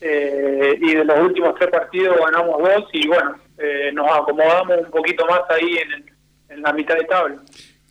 eh, 0.00 0.76
y 0.80 0.94
de 0.94 1.04
los 1.04 1.18
últimos 1.20 1.54
tres 1.54 1.70
partidos 1.70 2.18
ganamos 2.18 2.60
dos 2.60 2.88
y 2.92 3.06
bueno, 3.06 3.36
eh, 3.58 3.90
nos 3.94 4.10
acomodamos 4.10 4.78
un 4.78 4.90
poquito 4.90 5.24
más 5.26 5.42
ahí 5.50 5.78
en, 5.78 5.92
el- 5.92 6.13
en 6.54 6.62
la 6.62 6.72
mitad 6.72 6.96
de 6.96 7.04
tabla. 7.04 7.42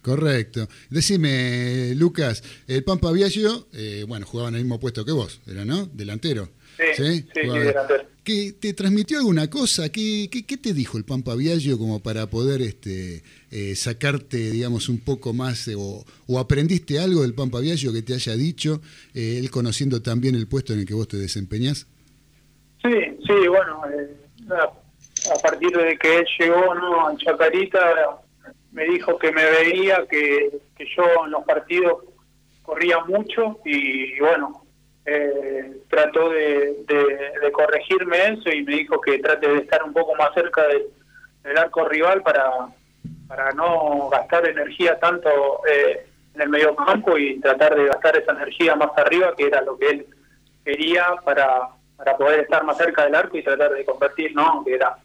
Correcto. 0.02 0.68
Decime, 0.90 1.94
Lucas, 1.95 2.44
el 2.68 2.84
Pampa 2.84 3.11
Viaggio, 3.11 3.68
eh, 3.73 4.03
bueno, 4.07 4.26
jugaba 4.26 4.49
en 4.49 4.56
el 4.56 4.61
mismo 4.64 4.80
puesto 4.80 5.06
que 5.06 5.14
vos, 5.14 5.40
¿era, 5.48 5.64
no? 5.64 5.85
Delantero. 5.85 6.49
Sí, 6.77 6.84
sí, 6.95 7.26
sí, 7.34 7.48
delantero. 7.48 8.03
¿Qué, 8.23 8.53
¿Te 8.53 8.73
transmitió 8.73 9.18
alguna 9.18 9.49
cosa? 9.49 9.90
¿Qué, 9.90 10.30
qué, 10.31 10.45
qué 10.45 10.57
te 10.57 10.73
dijo 10.73 10.98
el 10.98 11.03
Pampa 11.03 11.35
Viaggio 11.35 11.77
como 11.77 12.02
para 12.02 12.27
poder 12.27 12.61
este, 12.61 13.22
eh, 13.52 13.76
sacarte, 13.76 14.52
digamos, 14.52 14.90
un 14.90 14.99
poco 14.99 15.34
más, 15.34 15.68
eh, 15.68 15.76
o, 15.77 16.06
o 16.27 16.40
aprendiste 16.40 16.99
algo 16.99 17.22
del 17.22 17.34
Pampa 17.34 17.60
Viaggio 17.60 17.91
que 17.91 18.02
te 18.02 18.14
haya 18.14 18.35
dicho, 18.35 18.81
eh, 19.14 19.38
él 19.40 19.52
conociendo 19.52 20.02
también 20.02 20.35
el 20.35 20.48
puesto 20.48 20.73
en 20.73 20.80
el 20.80 20.85
que 20.85 20.94
vos 20.94 21.07
te 21.07 21.18
desempeñás? 21.18 21.85
Sí, 22.81 22.94
sí, 23.26 23.48
bueno, 23.48 23.81
eh, 23.94 24.15
a, 24.52 25.34
a 25.34 25.40
partir 25.41 25.72
de 25.72 25.98
que 25.98 26.18
él 26.19 26.26
llegó 26.40 26.76
¿no? 26.76 27.07
a 27.07 27.18
Chacarita, 27.18 27.80
me 28.73 28.83
dijo 28.85 29.17
que 29.17 29.31
me 29.31 29.45
veía, 29.45 30.05
que, 30.09 30.49
que 30.75 30.85
yo 30.95 31.03
en 31.25 31.31
los 31.31 31.43
partidos 31.45 32.03
corría 32.63 32.99
mucho 33.05 33.59
y, 33.65 34.19
bueno, 34.19 34.63
eh, 35.05 35.77
trató 35.89 36.29
de, 36.29 36.75
de- 36.87 37.51
corregirme 37.51 38.17
eso 38.33 38.49
y 38.49 38.63
me 38.63 38.73
dijo 38.77 38.99
que 39.01 39.19
trate 39.19 39.47
de 39.47 39.57
estar 39.59 39.83
un 39.83 39.93
poco 39.93 40.15
más 40.15 40.33
cerca 40.33 40.65
del, 40.67 40.85
del 41.43 41.57
arco 41.57 41.87
rival 41.87 42.21
para, 42.23 42.49
para 43.27 43.51
no 43.51 44.09
gastar 44.09 44.47
energía 44.47 44.97
tanto 44.99 45.29
eh, 45.69 46.07
en 46.33 46.41
el 46.41 46.49
medio 46.49 46.75
campo 46.75 47.17
y 47.17 47.39
tratar 47.41 47.75
de 47.75 47.85
gastar 47.87 48.17
esa 48.17 48.31
energía 48.31 48.75
más 48.75 48.89
arriba, 48.97 49.35
que 49.35 49.45
era 49.45 49.61
lo 49.61 49.77
que 49.77 49.87
él 49.89 50.05
quería 50.65 51.05
para, 51.23 51.69
para 51.97 52.17
poder 52.17 52.39
estar 52.39 52.63
más 52.63 52.77
cerca 52.77 53.03
del 53.03 53.13
arco 53.15 53.37
y 53.37 53.43
tratar 53.43 53.71
de 53.71 53.85
convertir, 53.85 54.33
¿no? 54.33 54.63
Que 54.65 54.75
era 54.75 54.97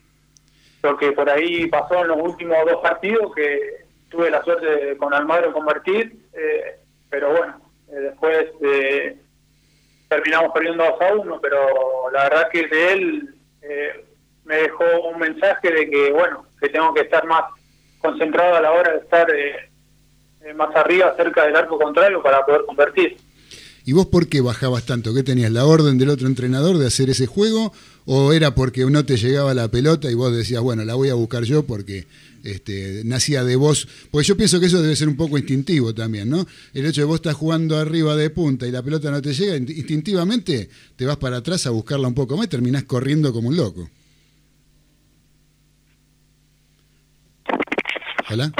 lo 0.83 0.97
que 0.97 1.13
por 1.13 1.29
ahí 1.29 1.67
pasó 1.67 2.03
en 2.03 2.09
los 2.09 2.19
últimos 2.21 2.57
dos 2.65 2.81
partidos, 2.83 3.35
que 3.35 3.85
tuve 4.09 4.31
la 4.31 4.43
suerte 4.43 4.67
de 4.67 4.97
con 4.97 5.13
Almagro 5.13 5.53
convertir, 5.53 6.17
eh, 6.33 6.81
pero 7.11 7.31
bueno, 7.31 7.61
eh, 7.89 8.01
después 8.01 8.47
eh, 8.63 9.17
terminamos 10.09 10.53
perdiendo 10.53 10.85
2 10.85 10.95
a 11.01 11.15
1, 11.15 11.41
pero 11.41 12.11
la 12.13 12.25
verdad 12.25 12.49
que 12.51 12.67
de 12.67 12.93
él 12.93 13.35
eh, 13.63 14.05
me 14.45 14.57
dejó 14.57 14.85
un 15.13 15.19
mensaje 15.19 15.71
de 15.71 15.91
que, 15.91 16.13
bueno, 16.13 16.47
que 16.61 16.69
tengo 16.71 16.93
que 16.95 17.03
estar 17.03 17.27
más 17.27 17.45
concentrado 18.01 18.57
a 18.57 18.61
la 18.61 18.73
hora 18.73 18.93
de 18.93 18.99
estar 18.99 19.29
eh, 19.31 20.55
más 20.55 20.75
arriba, 20.75 21.15
cerca 21.17 21.45
del 21.45 21.57
arco 21.57 21.79
contrario, 21.79 22.23
para 22.23 22.45
poder 22.45 22.63
convertir. 22.65 23.17
¿Y 23.85 23.93
vos 23.93 24.07
por 24.07 24.29
qué 24.29 24.41
bajabas 24.41 24.87
tanto? 24.87 25.15
¿Qué 25.15 25.23
tenías? 25.23 25.51
¿La 25.51 25.67
orden 25.67 25.99
del 25.99 26.11
otro 26.11 26.27
entrenador 26.27 26.79
de 26.79 26.87
hacer 26.87 27.11
ese 27.11 27.27
juego? 27.27 27.73
¿O 28.11 28.33
era 28.33 28.55
porque 28.55 28.87
no 28.87 29.05
te 29.05 29.19
llegaba 29.19 29.53
la 29.53 29.69
pelota 29.69 30.11
y 30.11 30.15
vos 30.15 30.35
decías, 30.35 30.63
bueno, 30.63 30.83
la 30.85 30.95
voy 30.95 31.11
a 31.11 31.15
buscar 31.15 31.43
yo 31.45 31.65
porque 31.67 32.07
este, 32.43 33.03
nacía 33.05 33.45
de 33.45 33.55
vos? 33.57 33.87
Porque 34.11 34.27
yo 34.27 34.35
pienso 34.35 34.59
que 34.61 34.65
eso 34.67 34.81
debe 34.81 34.97
ser 34.97 35.09
un 35.09 35.17
poco 35.17 35.37
instintivo 35.37 35.93
también, 35.95 36.31
¿no? 36.31 36.47
El 36.73 36.87
hecho 36.87 37.03
de 37.03 37.07
vos 37.07 37.17
estás 37.17 37.35
jugando 37.35 37.77
arriba 37.77 38.17
de 38.17 38.31
punta 38.31 38.67
y 38.67 38.71
la 38.71 38.83
pelota 38.83 39.11
no 39.11 39.21
te 39.21 39.35
llega, 39.35 39.57
in- 39.57 39.69
instintivamente 39.69 40.71
te 40.97 41.05
vas 41.05 41.19
para 41.19 41.37
atrás 41.37 41.67
a 41.67 41.71
buscarla 41.71 42.09
un 42.09 42.15
poco 42.15 42.35
más 42.39 42.47
y 42.47 42.49
terminás 42.49 42.85
corriendo 42.85 43.31
como 43.31 43.49
un 43.51 43.57
loco. 43.59 43.91
¿Hola? 48.31 48.53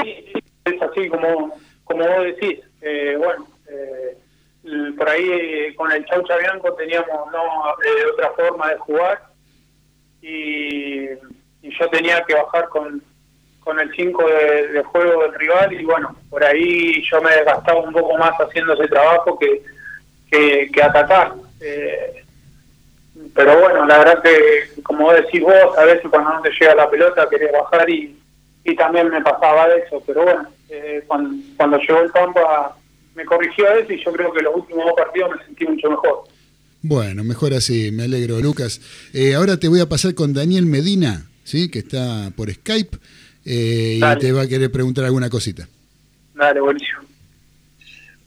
es 0.65 0.81
así 0.81 1.09
como, 1.09 1.57
como 1.83 2.05
vos 2.07 2.23
decís. 2.25 2.59
Eh, 2.81 3.15
bueno, 3.17 3.47
eh, 3.67 4.17
por 4.97 5.09
ahí 5.09 5.23
eh, 5.27 5.73
con 5.75 5.91
el 5.91 6.05
Chaucha 6.05 6.37
Bianco 6.37 6.71
teníamos 6.73 7.07
no 7.31 7.39
eh, 7.83 8.05
otra 8.13 8.31
forma 8.35 8.69
de 8.69 8.77
jugar 8.77 9.28
y, 10.21 11.09
yo 11.61 11.87
tenía 11.89 12.23
que 12.25 12.33
bajar 12.33 12.67
con, 12.69 13.01
con 13.59 13.79
el 13.79 13.93
5 13.95 14.25
de, 14.73 14.83
juego 14.83 15.21
del 15.21 15.33
rival 15.35 15.71
y 15.73 15.83
bueno, 15.85 16.15
por 16.29 16.43
ahí 16.43 17.01
yo 17.09 17.21
me 17.21 17.29
desgastaba 17.31 17.79
un 17.79 17.93
poco 17.93 18.17
más 18.17 18.31
haciendo 18.39 18.73
ese 18.73 18.87
trabajo 18.87 19.37
que, 19.37 19.61
que, 20.31 20.69
que 20.71 20.83
atacar. 20.83 21.33
Eh, 21.61 22.23
pero 23.35 23.59
bueno, 23.59 23.85
la 23.85 23.99
verdad 23.99 24.23
que, 24.23 24.81
como 24.83 25.13
decís 25.13 25.41
vos, 25.41 25.77
a 25.77 25.85
veces 25.85 26.09
cuando 26.09 26.33
no 26.33 26.41
te 26.41 26.51
llega 26.51 26.75
la 26.75 26.89
pelota 26.89 27.29
querés 27.29 27.51
bajar 27.51 27.89
y, 27.89 28.17
y 28.63 28.75
también 28.75 29.09
me 29.09 29.21
pasaba 29.21 29.67
eso, 29.75 30.01
pero 30.05 30.23
bueno, 30.23 30.47
eh, 30.69 31.03
cuando, 31.07 31.77
llegó 31.77 31.99
el 31.99 32.11
Pampa 32.11 32.75
me 33.15 33.25
corrigió 33.25 33.67
eso 33.73 33.91
y 33.91 34.03
yo 34.03 34.11
creo 34.13 34.31
que 34.31 34.41
los 34.41 34.55
últimos 34.55 34.85
dos 34.85 34.93
partidos 34.95 35.31
me 35.31 35.45
sentí 35.45 35.65
mucho 35.65 35.89
mejor. 35.89 36.23
Bueno, 36.81 37.23
mejor 37.23 37.53
así, 37.53 37.91
me 37.91 38.03
alegro, 38.03 38.39
Lucas. 38.39 38.81
Eh, 39.13 39.35
ahora 39.35 39.57
te 39.57 39.67
voy 39.67 39.81
a 39.81 39.89
pasar 39.89 40.13
con 40.15 40.33
Daniel 40.33 40.65
Medina, 40.65 41.29
¿sí? 41.43 41.69
que 41.69 41.79
está 41.79 42.31
por 42.35 42.51
Skype, 42.51 42.97
eh, 43.45 43.99
y 44.01 44.19
te 44.19 44.31
va 44.31 44.43
a 44.43 44.47
querer 44.47 44.71
preguntar 44.71 45.03
alguna 45.05 45.29
cosita. 45.29 45.67
Dale, 46.35 46.61
buenísimo. 46.61 46.99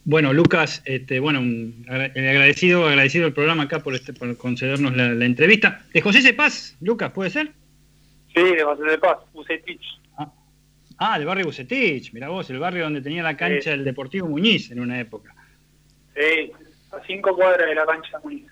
Bueno, 0.05 0.33
Lucas, 0.33 0.83
este, 0.85 1.21
bueno, 1.21 1.41
un 1.41 1.87
eh, 1.89 2.13
agradecido, 2.17 2.89
agradecido 2.89 3.27
el 3.27 3.33
programa 3.33 3.63
acá 3.65 3.83
por, 3.83 3.95
este, 3.95 4.13
por 4.13 4.37
concedernos 4.37 4.95
la, 4.97 5.15
la 5.15 5.25
entrevista. 5.25 5.85
De 5.95 6.01
José 6.03 6.21
Cepaz, 6.23 6.75
Lucas, 6.81 7.13
¿puede 7.13 7.31
ser? 7.31 7.53
Sí, 8.35 8.43
de 8.43 8.65
José 8.65 8.83
de 8.83 8.99
Paz, 8.99 9.19
Bucetich. 9.33 9.81
Ah, 10.99 11.19
del 11.19 11.27
barrio 11.27 11.47
Bucetich, 11.47 12.13
mirá 12.13 12.29
vos, 12.29 12.49
el 12.51 12.59
barrio 12.59 12.85
donde 12.85 13.01
tenía 13.01 13.23
la 13.23 13.37
cancha 13.37 13.63
Sí. 13.65 13.71
del 13.71 13.85
Deportivo 13.85 14.29
Muñiz 14.29 14.71
en 14.71 14.81
una 14.81 15.01
época. 15.01 15.35
Sí, 16.15 16.51
a 16.93 17.03
cinco 17.07 17.35
cuadras 17.35 17.69
de 17.69 17.75
la 17.75 17.87
cancha 17.87 18.19
Muñiz. 18.23 18.51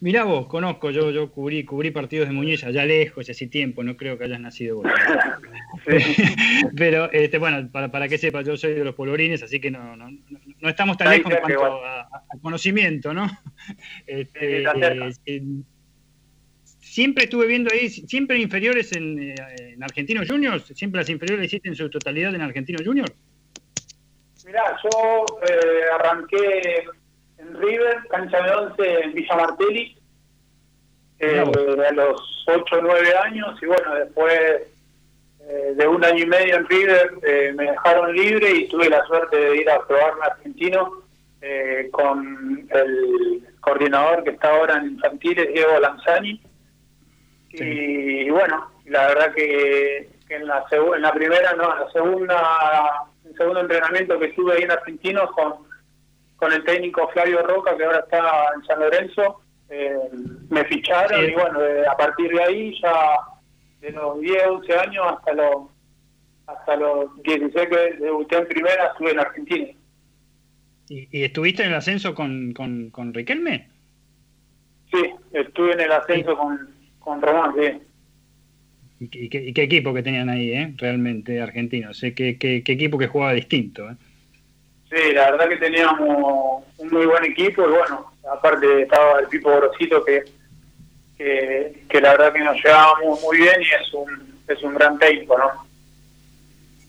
Mirá 0.00 0.22
vos, 0.22 0.46
conozco, 0.46 0.90
yo, 0.90 1.10
yo 1.10 1.32
cubrí, 1.32 1.64
cubrí 1.64 1.90
partidos 1.90 2.28
de 2.28 2.34
Muñiz 2.34 2.62
allá 2.62 2.84
lejos, 2.84 3.28
hace 3.28 3.48
tiempo, 3.48 3.82
no 3.82 3.96
creo 3.96 4.16
que 4.16 4.24
hayas 4.24 4.38
nacido 4.38 4.76
vos. 4.76 4.86
Pero, 6.76 7.10
este, 7.10 7.38
bueno, 7.38 7.68
para, 7.72 7.90
para 7.90 8.08
que 8.08 8.16
sepas, 8.16 8.46
yo 8.46 8.56
soy 8.56 8.74
de 8.74 8.84
los 8.84 8.94
polvorines, 8.94 9.42
así 9.42 9.60
que 9.60 9.72
no, 9.72 9.96
no, 9.96 10.08
no- 10.10 10.68
estamos 10.68 10.96
tan 10.96 11.08
Ahí 11.08 11.18
lejos 11.18 11.32
en 11.32 11.40
cuanto 11.40 11.84
a, 11.84 12.08
conocimiento, 12.40 13.12
¿no? 13.12 13.26
Este, 14.06 14.62
eh, 15.26 15.42
siempre 16.64 17.24
estuve 17.24 17.46
viendo 17.46 17.70
ahí, 17.72 17.88
siempre 17.88 18.38
inferiores 18.38 18.92
en, 18.92 19.18
eh, 19.20 19.34
en 19.58 19.82
Argentinos 19.82 20.28
Juniors, 20.28 20.64
siempre 20.74 21.00
las 21.00 21.10
inferiores 21.10 21.46
hiciste 21.46 21.68
en 21.68 21.74
su 21.74 21.90
totalidad 21.90 22.34
en 22.34 22.40
Argentinos 22.40 22.82
Juniors. 22.84 23.12
Mirá, 24.46 24.76
yo 24.82 25.26
eh, 25.42 25.82
arranqué 25.92 26.84
River, 27.54 27.98
cancha 28.10 28.42
de 28.42 28.50
11 28.50 29.00
en 29.04 29.12
Villa 29.14 29.36
Martelli, 29.36 29.96
eh, 31.20 31.40
a 31.40 31.92
los 31.92 32.44
8 32.46 32.76
o 32.76 32.82
9 32.82 33.14
años, 33.24 33.58
y 33.62 33.66
bueno, 33.66 33.94
después 33.94 34.62
eh, 35.40 35.72
de 35.76 35.88
un 35.88 36.04
año 36.04 36.24
y 36.24 36.26
medio 36.26 36.56
en 36.56 36.68
River 36.68 37.10
eh, 37.22 37.52
me 37.56 37.70
dejaron 37.70 38.14
libre 38.14 38.50
y 38.50 38.68
tuve 38.68 38.90
la 38.90 39.02
suerte 39.06 39.36
de 39.36 39.56
ir 39.56 39.70
a 39.70 39.80
probarme 39.86 40.26
Argentino 40.26 41.02
eh, 41.40 41.88
con 41.90 42.68
el 42.70 43.42
coordinador 43.60 44.24
que 44.24 44.30
está 44.30 44.50
ahora 44.50 44.76
en 44.76 44.88
infantiles, 44.88 45.48
Diego 45.54 45.80
Lanzani. 45.80 46.42
Y, 47.50 47.64
y 47.64 48.30
bueno, 48.30 48.70
la 48.84 49.08
verdad 49.08 49.34
que, 49.34 50.10
que 50.28 50.36
en, 50.36 50.46
la 50.46 50.66
en 50.70 51.02
la 51.02 51.12
primera, 51.12 51.54
no, 51.54 51.72
en 51.72 51.80
la 51.80 51.90
segunda, 51.92 53.06
en 53.24 53.34
segundo 53.34 53.60
entrenamiento 53.60 54.18
que 54.18 54.26
estuve 54.26 54.54
ahí 54.54 54.62
en 54.64 54.72
Argentinos 54.72 55.30
con, 55.32 55.67
con 56.38 56.52
el 56.52 56.64
técnico 56.64 57.08
Flavio 57.12 57.42
Roca, 57.42 57.76
que 57.76 57.84
ahora 57.84 57.98
está 57.98 58.18
en 58.56 58.64
San 58.64 58.80
Lorenzo. 58.80 59.42
Eh, 59.68 59.92
me 60.48 60.64
ficharon 60.64 61.20
Sí. 61.26 61.30
y 61.30 61.34
bueno, 61.34 61.60
de- 61.60 61.86
a 61.86 61.94
partir 61.96 62.30
de 62.32 62.42
ahí 62.42 62.80
ya 62.80 62.94
de 63.80 63.90
los 63.92 64.18
10, 64.20 64.46
11 64.46 64.74
años 64.78 65.04
hasta 65.06 65.32
los 65.34 65.54
hasta 66.46 66.76
los 66.76 67.22
16 67.22 67.68
que 67.68 67.96
debuté 68.02 68.36
en 68.38 68.48
primera 68.48 68.86
estuve 68.86 69.10
en 69.10 69.20
Argentina. 69.20 69.68
¿Y, 70.88 71.06
y 71.18 71.22
estuviste 71.24 71.62
en 71.62 71.68
el 71.68 71.74
ascenso 71.74 72.14
con, 72.14 72.52
con, 72.54 72.88
con 72.88 73.12
Riquelme? 73.12 73.68
Sí, 74.90 75.10
estuve 75.32 75.72
en 75.74 75.80
el 75.80 75.92
ascenso 75.92 76.34
con, 76.38 76.70
con 77.00 77.20
Román, 77.20 77.52
sí. 77.54 77.78
¿Y, 79.00 79.08
qué- 79.08 79.18
y 79.24 79.28
qué, 79.28 79.52
qué 79.52 79.62
equipo 79.64 79.92
que 79.92 80.02
tenían 80.02 80.30
ahí, 80.30 80.50
eh? 80.52 80.72
realmente 80.78 81.42
argentino? 81.42 81.92
Sé 81.92 82.14
que, 82.14 82.38
que- 82.38 82.62
qué 82.64 82.72
equipo 82.72 82.96
que 82.96 83.08
jugaba 83.08 83.34
distinto. 83.34 83.90
¿eh? 83.90 83.96
Sí, 84.90 85.12
la 85.12 85.30
verdad 85.30 85.48
que 85.48 85.56
teníamos 85.56 86.64
un 86.78 86.88
muy 86.90 87.06
buen 87.06 87.24
equipo 87.24 87.62
y 87.62 87.70
bueno, 87.70 88.10
aparte 88.32 88.82
estaba 88.82 89.20
el 89.20 89.26
Pipo 89.26 89.54
Grosito 89.54 90.02
que, 90.04 90.24
que, 91.16 92.00
la 92.00 92.12
verdad 92.12 92.32
que 92.32 92.40
nos 92.40 92.56
llevábamos 92.62 93.20
muy 93.22 93.38
bien 93.38 93.60
y 93.60 93.82
es 93.82 93.92
un, 93.92 94.40
es 94.48 94.62
un 94.62 94.74
gran 94.74 94.98
técnico, 94.98 95.36
¿no? 95.36 95.68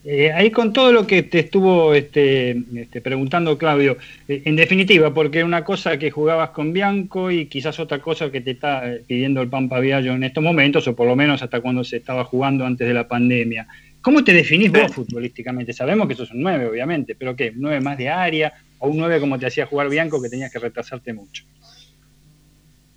Eh, 0.05 0.31
ahí 0.31 0.49
con 0.49 0.71
todo 0.71 0.93
lo 0.93 1.05
que 1.05 1.23
te 1.23 1.39
estuvo 1.39 1.93
este, 1.93 2.55
este, 2.73 3.01
preguntando 3.01 3.57
Claudio, 3.57 3.97
eh, 4.30 4.43
en 4.45 4.55
definitiva, 4.55 5.13
porque 5.13 5.43
una 5.43 5.65
cosa 5.65 5.99
que 5.99 6.09
jugabas 6.09 6.51
con 6.51 6.71
Bianco 6.71 7.30
y 7.31 7.47
quizás 7.47 7.81
otra 7.81 7.99
cosa 7.99 8.31
que 8.31 8.39
te 8.39 8.51
está 8.51 8.89
eh, 8.89 9.03
pidiendo 9.05 9.41
el 9.41 9.49
Pampa 9.49 9.80
Viallo 9.81 10.13
en 10.13 10.23
estos 10.23 10.41
momentos, 10.41 10.88
o 10.88 10.95
por 10.95 11.05
lo 11.05 11.17
menos 11.17 11.43
hasta 11.43 11.59
cuando 11.59 11.84
se 11.84 11.97
estaba 11.97 12.23
jugando 12.23 12.65
antes 12.65 12.88
de 12.88 12.93
la 12.93 13.09
pandemia. 13.09 13.67
¿Cómo 14.01 14.23
te 14.23 14.34
definís 14.34 14.71
vos 14.71 14.93
futbolísticamente? 14.93 15.73
Sabemos 15.73 16.07
que 16.07 16.15
sos 16.15 16.31
un 16.31 16.41
9, 16.41 16.67
obviamente, 16.67 17.15
pero 17.15 17.35
¿qué? 17.35 17.49
¿Un 17.49 17.61
9 17.61 17.81
más 17.81 17.97
de 17.97 18.09
área 18.09 18.53
o 18.80 18.88
un 18.88 18.97
9 18.97 19.19
como 19.19 19.38
te 19.38 19.47
hacía 19.47 19.65
jugar 19.65 19.89
Bianco 19.89 20.21
que 20.21 20.30
tenías 20.30 20.51
que 20.51 20.59
retrasarte 20.59 21.13
mucho? 21.13 21.43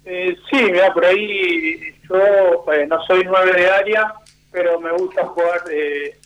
Eh, 0.05 0.37
sí, 0.51 0.63
mira, 0.65 0.93
por 0.93 1.05
ahí 1.05 1.79
yo 2.09 2.65
eh, 2.73 2.87
no 2.89 3.03
soy 3.05 3.23
nueve 3.25 3.53
de 3.53 3.71
área, 3.71 4.15
pero 4.51 4.81
me 4.81 4.91
gusta 4.93 5.25
jugar 5.27 5.63
de, 5.65 6.17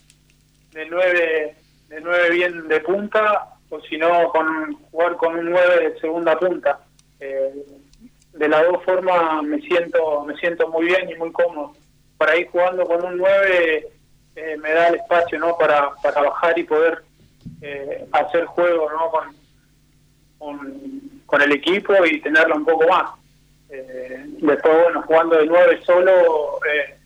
de 0.73 0.87
nueve 0.87 1.57
de 1.89 2.01
nueve 2.01 2.31
bien 2.31 2.69
de 2.69 2.81
punta, 2.81 3.51
o 3.69 3.81
si 3.83 3.97
no, 3.97 4.29
con, 4.31 4.75
jugar 4.91 5.17
con 5.17 5.39
un 5.39 5.51
nueve 5.51 5.91
de 5.91 6.01
segunda 6.01 6.39
punta. 6.39 6.81
Eh, 7.21 7.53
de 8.33 8.49
las 8.49 8.67
dos 8.67 8.83
formas 8.85 9.43
me 9.43 9.61
siento 9.61 10.25
me 10.25 10.37
siento 10.37 10.69
muy 10.69 10.87
bien 10.87 11.11
y 11.11 11.15
muy 11.15 11.33
cómodo. 11.33 11.75
Por 12.19 12.31
ahí 12.31 12.47
jugando 12.51 12.85
con 12.87 13.05
un 13.05 13.19
nueve 13.19 13.89
eh, 14.37 14.57
me 14.59 14.73
da 14.73 14.89
el 14.89 14.97
espacio 14.97 15.39
no 15.39 15.57
para, 15.57 15.91
para 16.03 16.23
bajar 16.23 16.59
y 16.59 16.65
poder 16.65 17.03
eh, 17.63 18.07
hacer 18.13 18.45
juego 18.45 18.91
no 18.91 19.11
con, 20.39 20.61
con, 21.27 21.43
el 21.43 21.53
equipo 21.53 21.93
y 22.05 22.21
tenerlo 22.21 22.57
un 22.57 22.65
poco 22.65 22.87
más. 22.87 23.11
Eh, 23.71 24.25
después, 24.41 24.75
bueno, 24.85 25.03
jugando 25.03 25.37
de 25.37 25.47
nueve 25.47 25.81
solo, 25.85 26.61
eh, 26.71 26.97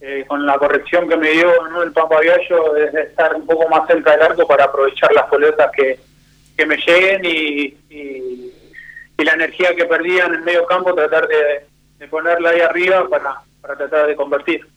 eh, 0.00 0.24
con 0.26 0.46
la 0.46 0.56
corrección 0.58 1.08
que 1.08 1.16
me 1.16 1.30
dio 1.30 1.50
¿no? 1.70 1.82
el 1.82 1.92
Pampa 1.92 2.20
Viallo, 2.20 2.76
es 2.76 2.94
estar 2.94 3.34
un 3.34 3.46
poco 3.46 3.68
más 3.68 3.86
cerca 3.86 4.12
del 4.12 4.22
arco 4.22 4.46
para 4.46 4.64
aprovechar 4.64 5.12
las 5.12 5.28
pelotas 5.28 5.70
que, 5.72 5.98
que 6.56 6.66
me 6.66 6.76
lleguen 6.76 7.24
y, 7.24 7.76
y, 7.90 8.52
y 9.18 9.24
la 9.24 9.32
energía 9.32 9.74
que 9.74 9.86
perdía 9.86 10.26
en 10.26 10.34
el 10.34 10.42
medio 10.42 10.66
campo, 10.66 10.94
tratar 10.94 11.26
de, 11.26 11.66
de 11.98 12.08
ponerla 12.08 12.50
ahí 12.50 12.60
arriba 12.60 13.08
para, 13.08 13.40
para 13.60 13.76
tratar 13.76 14.06
de 14.06 14.16
convertir. 14.16 14.73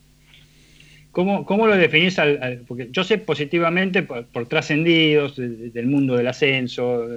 ¿Cómo, 1.18 1.48
cómo 1.48 1.66
lo 1.66 1.76
definís? 1.76 2.20
Al, 2.20 2.62
porque 2.68 2.90
yo 2.92 3.04
sé 3.04 3.18
positivamente 3.18 4.04
por, 4.04 4.28
por 4.28 4.46
trascendidos 4.48 5.36
de- 5.36 5.50
de- 5.50 5.70
del 5.72 5.88
mundo 5.88 6.16
del 6.16 6.28
ascenso, 6.28 7.08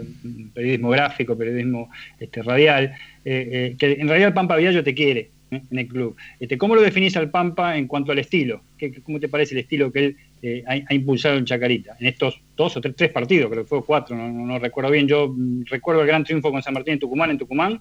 periodismo 0.54 0.88
gráfico, 0.88 1.36
periodismo 1.36 1.90
este, 2.18 2.42
radial, 2.42 2.94
eh, 3.26 3.48
eh, 3.52 3.76
que 3.78 3.92
en 4.00 4.08
realidad 4.08 4.28
el 4.28 4.32
Pampa 4.34 4.56
Viallo 4.56 4.82
te 4.82 4.94
quiere 4.94 5.28
¿eh? 5.50 5.60
en 5.70 5.78
el 5.78 5.86
club. 5.86 6.16
Este, 6.38 6.56
¿Cómo 6.56 6.74
lo 6.76 6.80
definís 6.80 7.14
al 7.18 7.28
Pampa 7.30 7.76
en 7.76 7.86
cuanto 7.86 8.12
al 8.12 8.18
estilo? 8.20 8.62
¿Qué, 8.78 8.90
¿Cómo 9.02 9.20
te 9.20 9.28
parece 9.28 9.52
el 9.54 9.60
estilo 9.60 9.92
que 9.92 9.98
él 10.06 10.16
eh, 10.42 10.64
ha, 10.66 10.94
impulsado 10.94 11.36
en 11.36 11.44
Chacarita? 11.44 11.94
En 12.00 12.06
estos 12.06 12.40
dos 12.56 12.74
o 12.78 12.80
tres, 12.80 12.96
tres 12.96 13.10
partidos, 13.10 13.50
creo 13.50 13.64
que 13.64 13.68
fue 13.68 13.84
cuatro, 13.84 14.16
no 14.16 14.58
recuerdo 14.58 14.90
bien. 14.90 15.08
Yo 15.08 15.28
mm, 15.28 15.64
recuerdo 15.66 16.00
el 16.00 16.06
gran 16.06 16.24
triunfo 16.24 16.50
con 16.50 16.62
San 16.62 16.72
Martín 16.72 16.94
en 16.94 17.00
Tucumán, 17.00 17.30
en 17.32 17.36
Tucumán, 17.36 17.80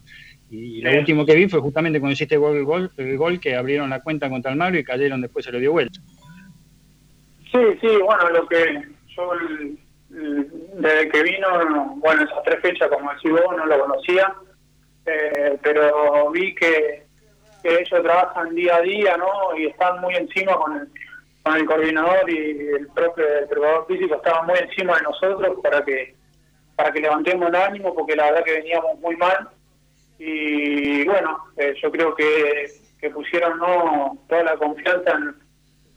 y 0.51 0.81
lo 0.81 0.91
último 0.97 1.25
que 1.25 1.35
vi 1.35 1.47
fue 1.47 1.59
justamente 1.59 1.99
cuando 1.99 2.13
hiciste 2.13 2.35
el 2.35 2.41
gol, 2.65 2.91
el 2.97 3.17
gol, 3.17 3.39
que 3.39 3.55
abrieron 3.55 3.89
la 3.89 4.01
cuenta 4.01 4.29
contra 4.29 4.51
el 4.51 4.57
Mario 4.57 4.79
y 4.79 4.83
cayeron 4.83 5.21
después 5.21 5.45
se 5.45 5.51
lo 5.51 5.59
dio 5.59 5.71
vuelta. 5.71 5.99
Sí, 7.51 7.59
sí, 7.81 7.87
bueno, 8.03 8.29
lo 8.31 8.47
que 8.47 8.83
yo 9.15 9.33
el- 9.33 9.77
el- 10.11 10.51
desde 10.81 11.09
que 11.09 11.23
vino, 11.23 11.63
no- 11.65 11.95
bueno, 11.97 12.23
esas 12.23 12.43
tres 12.43 12.59
fechas, 12.61 12.89
como 12.89 13.11
decís 13.13 13.31
vos, 13.31 13.55
no 13.57 13.65
lo 13.65 13.79
conocía, 13.79 14.33
eh, 15.05 15.57
pero 15.61 16.29
vi 16.31 16.53
que, 16.55 17.05
que 17.63 17.73
ellos 17.81 18.01
trabajan 18.03 18.53
día 18.55 18.75
a 18.77 18.81
día, 18.81 19.17
¿no? 19.17 19.57
Y 19.57 19.65
están 19.67 19.99
muy 20.01 20.15
encima 20.15 20.53
con 20.57 20.77
el, 20.77 20.87
con 21.43 21.55
el 21.57 21.65
coordinador 21.65 22.29
y 22.29 22.37
el 22.77 22.87
propio 22.93 23.25
el 23.39 23.47
preparador 23.47 23.87
físico, 23.87 24.15
estaban 24.15 24.45
muy 24.47 24.57
encima 24.59 24.95
de 24.97 25.03
nosotros 25.03 25.57
para 25.63 25.83
que 25.83 26.15
para 26.75 26.91
que 26.93 27.01
levantemos 27.01 27.49
el 27.49 27.55
ánimo, 27.55 27.93
porque 27.93 28.15
la 28.15 28.25
verdad 28.31 28.43
que 28.45 28.53
veníamos 28.53 28.97
muy 28.99 29.13
mal. 29.17 29.49
Y 30.19 31.05
bueno, 31.05 31.45
eh, 31.57 31.73
yo 31.81 31.91
creo 31.91 32.13
que, 32.13 32.71
que 32.99 33.09
pusieron 33.09 33.57
¿no? 33.57 34.17
toda 34.27 34.43
la 34.43 34.57
confianza 34.57 35.17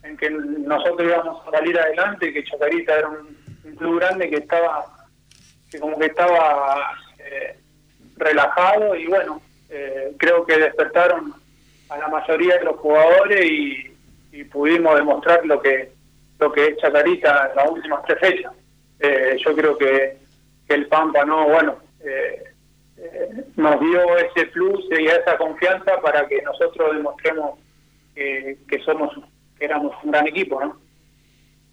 en, 0.05 0.17
que 0.17 0.31
nosotros 0.31 1.09
íbamos 1.09 1.47
a 1.47 1.51
salir 1.51 1.79
adelante, 1.79 2.33
que 2.33 2.45
Chacarita 2.45 2.99
era 2.99 3.09
un, 3.09 3.37
un 3.65 3.77
club 3.77 4.01
grande 4.01 4.31
que 4.31 4.37
estaba, 4.37 4.87
que 5.71 5.79
como 5.79 5.99
que 5.99 6.07
estaba 6.07 6.97
eh, 7.19 7.59
relajado 8.17 8.95
y 8.95 9.07
bueno, 9.07 9.43
eh, 9.69 10.13
creo 10.19 10.47
que 10.47 10.59
despertaron 10.59 11.35
a 11.89 11.99
la 11.99 12.09
mayoría 12.09 12.57
de 12.59 12.65
los 12.65 12.77
jugadores 12.77 13.45
y, 13.45 13.97
y 14.33 14.45
pudimos 14.45 14.97
demostrar 14.97 15.45
lo 15.45 15.61
que 15.61 15.93
lo 16.43 16.53
que 16.53 16.67
es 16.67 16.77
Chacarita 16.79 17.51
en 17.51 17.57
las 17.57 17.71
últimas 17.71 18.03
tres 18.05 18.19
fechas. 18.19 18.53
Eh, 18.99 19.37
yo 19.45 19.55
creo 19.55 19.79
que, 19.79 20.19
que 20.67 20.75
el 20.75 20.87
Pampa 20.89 21.25
no, 21.25 21.49
bueno, 21.49 21.77
eh, 22.05 22.52
eh, 23.03 23.45
nos 23.57 23.81
dio 23.81 24.17
ese 24.19 24.47
plus 24.49 24.85
y 24.99 25.07
esa 25.07 25.37
confianza 25.37 26.01
para 26.01 26.27
que 26.29 26.41
nosotros 26.43 26.95
demostremos 26.97 27.59
que, 28.15 28.59
que 28.69 28.79
somos 28.81 29.11
que 29.59 29.65
éramos 29.67 29.95
un 30.05 30.11
gran 30.13 30.27
equipo, 30.29 30.61
¿no? 30.61 30.81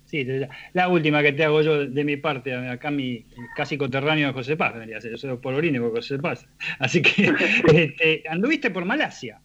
Sí, 0.05 0.23
la, 0.23 0.49
la 0.73 0.87
última 0.89 1.21
que 1.21 1.33
te 1.33 1.43
hago 1.43 1.61
yo 1.61 1.85
de 1.85 2.03
mi 2.03 2.17
parte, 2.17 2.53
acá 2.55 2.89
mi 2.89 3.27
casi 3.55 3.77
coterráneo 3.77 4.27
de 4.27 4.33
José 4.33 4.57
Paz, 4.57 4.73
vendría 4.73 4.97
a 4.97 5.01
ser, 5.01 5.11
yo 5.11 5.17
soy 5.17 5.37
polorini 5.37 5.79
por 5.79 5.91
José 5.91 6.17
Paz. 6.17 6.47
Así 6.79 7.01
que 7.01 7.31
este, 7.73 8.23
anduviste 8.29 8.71
por 8.71 8.85
Malasia, 8.85 9.39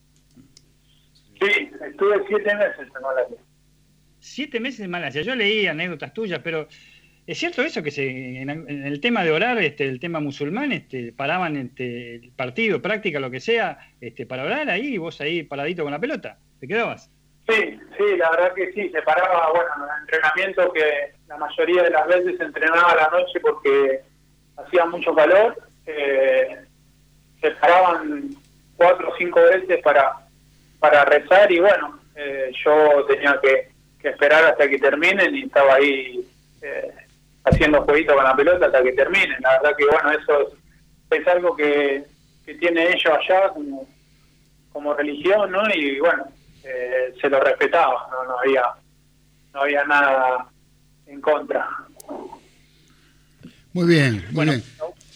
Sí, 1.41 1.71
estuve 1.91 2.25
siete 2.29 2.55
meses 2.55 2.89
en 2.97 3.03
Malasia. 3.03 3.37
siete 4.21 4.61
meses 4.61 4.81
en 4.81 4.91
Malasia. 4.91 5.23
Yo 5.23 5.35
leí 5.35 5.67
anécdotas 5.67 6.15
tuyas, 6.15 6.41
pero 6.43 6.69
¿es 7.27 7.39
cierto 7.39 7.63
eso 7.63 7.83
que 7.83 7.91
se, 7.91 8.41
en, 8.41 8.51
el 8.51 9.01
tema 9.01 9.25
de 9.25 9.31
orar, 9.31 9.59
este, 9.59 9.85
el 9.85 10.01
tema 10.01 10.21
musulmán, 10.21 10.73
este, 10.73 11.13
paraban 11.13 11.57
este, 11.57 12.17
el 12.17 12.33
partido, 12.33 12.83
práctica, 12.83 13.21
lo 13.21 13.31
que 13.31 13.41
sea, 13.41 13.79
este, 14.01 14.27
para 14.27 14.45
orar 14.45 14.69
ahí 14.69 14.95
y 14.95 14.99
vos 14.99 15.21
ahí 15.21 15.43
paradito 15.43 15.83
con 15.83 15.93
la 15.93 15.99
pelota? 15.99 16.39
¿Te 16.61 16.69
quedabas? 16.69 17.11
Sí, 17.49 17.79
sí, 17.99 18.17
la 18.17 18.31
verdad 18.31 18.55
que 18.55 18.73
sí, 18.73 18.89
se 18.89 19.03
paraba, 19.03 19.51
bueno, 19.51 19.71
en 19.77 19.83
el 19.83 20.01
entrenamiento 20.01 20.73
que 20.73 21.13
la 21.29 21.37
mayoría 21.37 21.83
de 21.83 21.91
las 21.91 22.07
veces 22.07 22.41
entrenaba 22.41 22.93
a 22.93 22.97
la 22.97 23.09
noche 23.11 23.39
porque 23.41 24.01
hacía 24.57 24.87
mucho 24.87 25.15
calor, 25.15 25.57
eh, 25.87 26.57
se 27.41 27.51
paraban 27.53 28.31
cuatro 28.77 29.11
o 29.11 29.17
cinco 29.17 29.41
veces 29.43 29.83
para, 29.83 30.17
para 30.79 31.05
rezar 31.05 31.53
y 31.53 31.59
bueno, 31.59 32.01
eh, 32.17 32.51
yo 32.65 33.05
tenía 33.07 33.39
que, 33.43 33.69
que 34.01 34.09
esperar 34.09 34.45
hasta 34.45 34.69
que 34.69 34.79
terminen 34.79 35.35
y 35.35 35.43
estaba 35.43 35.75
ahí 35.75 36.27
eh, 36.63 36.94
haciendo 37.45 37.83
jueguito 37.83 38.15
con 38.15 38.25
la 38.25 38.35
pelota 38.37 38.67
hasta 38.67 38.83
que 38.83 38.93
terminen. 38.93 39.41
La 39.41 39.53
verdad 39.61 39.77
que 39.77 39.85
bueno, 39.87 40.11
eso 40.11 40.55
es, 41.11 41.21
es 41.21 41.29
algo 41.29 41.55
que, 41.57 42.05
que 42.45 42.55
tiene 42.55 42.89
ellos 42.89 43.07
allá 43.07 43.51
como, 43.51 43.87
como 44.73 44.95
religión, 44.95 45.51
¿no? 45.53 45.63
Y 45.75 46.01
bueno, 46.01 46.25
eh, 46.65 47.15
se 47.21 47.29
lo 47.29 47.41
respetaba, 47.41 48.09
no, 48.11 48.25
no 48.25 48.39
había 48.39 48.63
no 49.53 49.61
había 49.61 49.85
nada 49.85 50.49
en 51.07 51.21
contra. 51.21 51.69
Muy 53.73 53.87
bien, 53.87 54.25
muy 54.33 54.47
bien. 54.47 54.63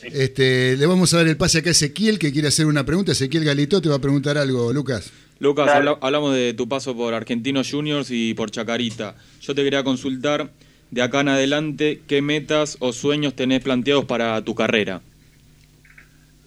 Este, 0.02 0.76
le 0.76 0.86
vamos 0.86 1.12
a 1.12 1.18
dar 1.18 1.26
el 1.26 1.36
pase 1.36 1.58
acá 1.58 1.70
a 1.70 1.72
Ezequiel 1.72 2.18
que 2.18 2.32
quiere 2.32 2.48
hacer 2.48 2.66
una 2.66 2.84
pregunta. 2.84 3.12
Ezequiel 3.12 3.44
Galito 3.44 3.80
te 3.80 3.88
va 3.88 3.96
a 3.96 4.00
preguntar 4.00 4.38
algo, 4.38 4.72
Lucas. 4.72 5.12
Lucas, 5.40 5.68
hablamos 6.00 6.34
de 6.34 6.54
tu 6.54 6.68
paso 6.68 6.96
por 6.96 7.14
Argentinos 7.14 7.70
Juniors 7.70 8.08
y 8.10 8.34
por 8.34 8.50
Chacarita. 8.50 9.16
Yo 9.40 9.54
te 9.54 9.62
quería 9.62 9.84
consultar 9.84 10.50
de 10.90 11.02
acá 11.02 11.20
en 11.20 11.28
adelante 11.28 12.00
qué 12.08 12.22
metas 12.22 12.76
o 12.80 12.92
sueños 12.92 13.34
tenés 13.34 13.62
planteados 13.62 14.04
para 14.04 14.42
tu 14.42 14.54
carrera. 14.54 15.00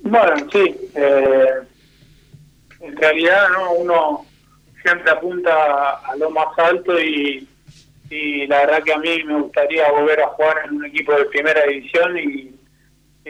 Bueno, 0.02 0.36
sí, 0.52 0.76
eh, 0.96 1.46
en 2.80 2.98
realidad 2.98 3.50
no 3.50 3.74
uno 3.74 4.26
siempre 4.82 5.12
apunta 5.12 5.98
a 5.98 6.16
lo 6.16 6.32
más 6.32 6.58
alto 6.58 7.00
y, 7.00 7.48
y 8.10 8.48
la 8.48 8.66
verdad 8.66 8.84
que 8.84 8.94
a 8.94 8.98
mí 8.98 9.24
me 9.24 9.40
gustaría 9.42 9.92
volver 9.92 10.22
a 10.22 10.28
jugar 10.28 10.58
en 10.66 10.78
un 10.78 10.86
equipo 10.86 11.14
de 11.14 11.26
primera 11.26 11.64
división 11.66 12.18
y, 12.18 12.52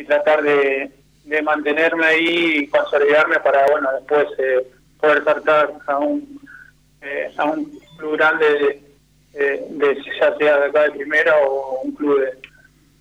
tratar 0.07 0.41
de, 0.41 0.89
de 1.25 1.41
mantenerme 1.43 2.03
ahí 2.05 2.55
y 2.57 2.67
consolidarme 2.67 3.39
para, 3.41 3.67
bueno, 3.69 3.89
después 3.93 4.25
eh, 4.39 4.65
poder 4.99 5.23
saltar 5.23 5.73
a 5.85 5.97
un, 5.99 6.41
eh, 7.01 7.31
a 7.37 7.45
un 7.45 7.79
club 7.97 8.17
grande 8.17 8.45
de, 8.45 8.90
de- 9.33 9.65
de- 9.69 9.97
ya 10.19 10.37
sea 10.37 10.57
de 10.59 10.65
acá 10.65 10.83
de 10.83 10.91
primera 10.91 11.33
o 11.47 11.81
un 11.81 11.91
club 11.93 12.19
de, 12.19 12.31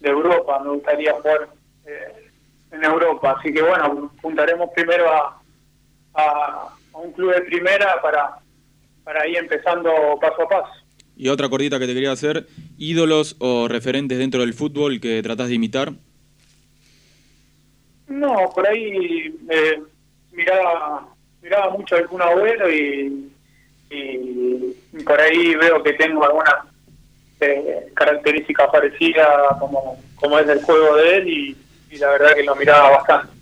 de 0.01 0.09
Europa. 0.11 0.59
Me 0.65 0.71
gustaría 0.71 1.13
jugar 1.15 1.49
eh, 1.87 2.29
en 2.73 2.85
Europa. 2.85 3.37
Así 3.39 3.53
que 3.53 3.63
bueno, 3.63 4.11
apuntaremos 4.19 4.71
primero 4.75 5.11
a, 5.13 5.41
a, 6.15 6.69
a 6.93 6.99
un 6.99 7.13
club 7.13 7.35
de 7.35 7.43
primera 7.43 8.01
para, 8.03 8.37
para 9.05 9.27
ir 9.29 9.39
empezando 9.39 9.91
paso 10.21 10.43
a 10.43 10.49
paso. 10.49 10.73
Y 11.17 11.29
otra 11.29 11.49
cordita 11.51 11.79
que 11.79 11.87
te 11.87 11.93
quería 11.95 12.13
hacer, 12.13 12.47
ídolos 12.79 13.37
o 13.41 13.69
referentes 13.69 14.17
dentro 14.19 14.41
del 14.41 14.55
fútbol 14.55 15.01
que 15.01 15.23
tratás 15.23 15.49
de 15.49 15.55
imitar. 15.57 15.93
No, 18.09 18.51
por 18.55 18.67
ahí 18.67 19.35
eh, 19.51 19.83
miraba, 20.33 21.09
miraba 21.43 21.71
mucho 21.71 21.95
al 21.97 22.07
Kun 22.09 22.23
Agüero 22.23 22.71
y, 22.73 23.31
y 23.91 25.03
por 25.05 25.21
ahí 25.21 25.55
veo 25.57 25.83
que 25.83 25.93
tengo 25.95 26.25
algunas 26.25 26.55
eh, 27.41 27.87
características 27.95 28.69
parecidas 28.71 29.27
como, 29.59 29.99
como 30.17 30.39
es 30.39 30.49
el 30.49 30.63
juego 30.63 30.97
de 30.97 31.17
él 31.17 31.29
y, 31.29 31.57
y 31.91 31.99
la 31.99 32.11
verdad 32.11 32.35
que 32.35 32.45
lo 32.45 32.55
miraba 32.55 32.91
bastante. 32.91 33.33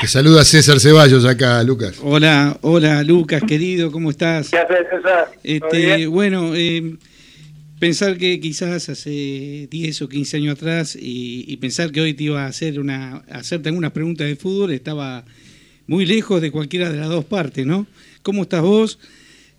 Te 0.00 0.06
saluda 0.06 0.44
César 0.44 0.78
Ceballos 0.78 1.24
acá, 1.24 1.62
Lucas. 1.62 1.98
Hola, 2.02 2.58
hola 2.62 3.02
Lucas, 3.02 3.42
querido, 3.46 3.90
¿cómo 3.90 4.10
estás? 4.10 4.50
¿Qué 4.50 4.58
haces, 4.58 4.86
César? 4.90 5.28
¿Todo 5.32 5.40
Este, 5.42 6.06
bueno, 6.06 6.54
eh, 6.54 6.96
pensar 7.80 8.16
que 8.16 8.38
quizás 8.38 8.88
hace 8.88 9.68
10 9.70 10.02
o 10.02 10.08
15 10.08 10.36
años 10.36 10.56
atrás 10.56 10.96
y, 10.96 11.44
y 11.48 11.56
pensar 11.56 11.92
que 11.92 12.00
hoy 12.00 12.14
te 12.14 12.24
iba 12.24 12.44
a 12.44 12.46
hacer 12.46 12.78
una, 12.78 13.22
a 13.30 13.38
hacerte 13.38 13.70
algunas 13.70 13.92
preguntas 13.92 14.26
de 14.26 14.36
fútbol 14.36 14.72
estaba 14.72 15.24
muy 15.86 16.06
lejos 16.06 16.40
de 16.40 16.50
cualquiera 16.50 16.90
de 16.90 16.98
las 16.98 17.08
dos 17.08 17.24
partes, 17.24 17.66
¿no? 17.66 17.86
¿Cómo 18.22 18.42
estás 18.42 18.62
vos? 18.62 18.98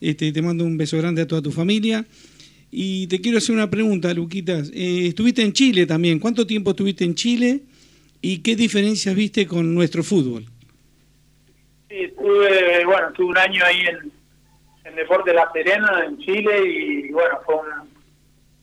Este, 0.02 0.32
te 0.32 0.42
mando 0.42 0.66
un 0.66 0.78
beso 0.78 0.98
grande 0.98 1.22
a 1.22 1.28
toda 1.28 1.42
tu 1.42 1.52
familia. 1.52 2.06
Y 2.70 3.08
te 3.08 3.22
quiero 3.22 3.38
hacer 3.38 3.56
una 3.56 3.70
pregunta, 3.70 4.14
Luquitas. 4.14 4.70
Eh, 4.74 5.08
estuviste 5.08 5.42
en 5.42 5.54
Chile 5.54 5.86
también. 5.86 6.20
¿Cuánto 6.20 6.46
tiempo 6.46 6.72
estuviste 6.72 7.06
en 7.06 7.16
Chile? 7.16 7.62
¿Y 8.22 8.40
qué 8.40 8.56
diferencias 8.56 9.16
viste 9.16 9.48
con 9.48 9.74
nuestro 9.74 10.04
fútbol? 10.04 10.46
Sí, 11.88 11.96
estuve, 11.96 12.84
bueno, 12.86 13.08
estuve 13.10 13.28
un 13.28 13.38
año 13.38 13.64
ahí 13.64 13.82
en, 13.88 14.12
en 14.84 14.96
Deporte 14.96 15.34
La 15.34 15.50
Serena, 15.54 16.06
en 16.06 16.18
Chile, 16.20 16.62
y 16.66 17.12
bueno, 17.12 17.40
fue 17.46 17.56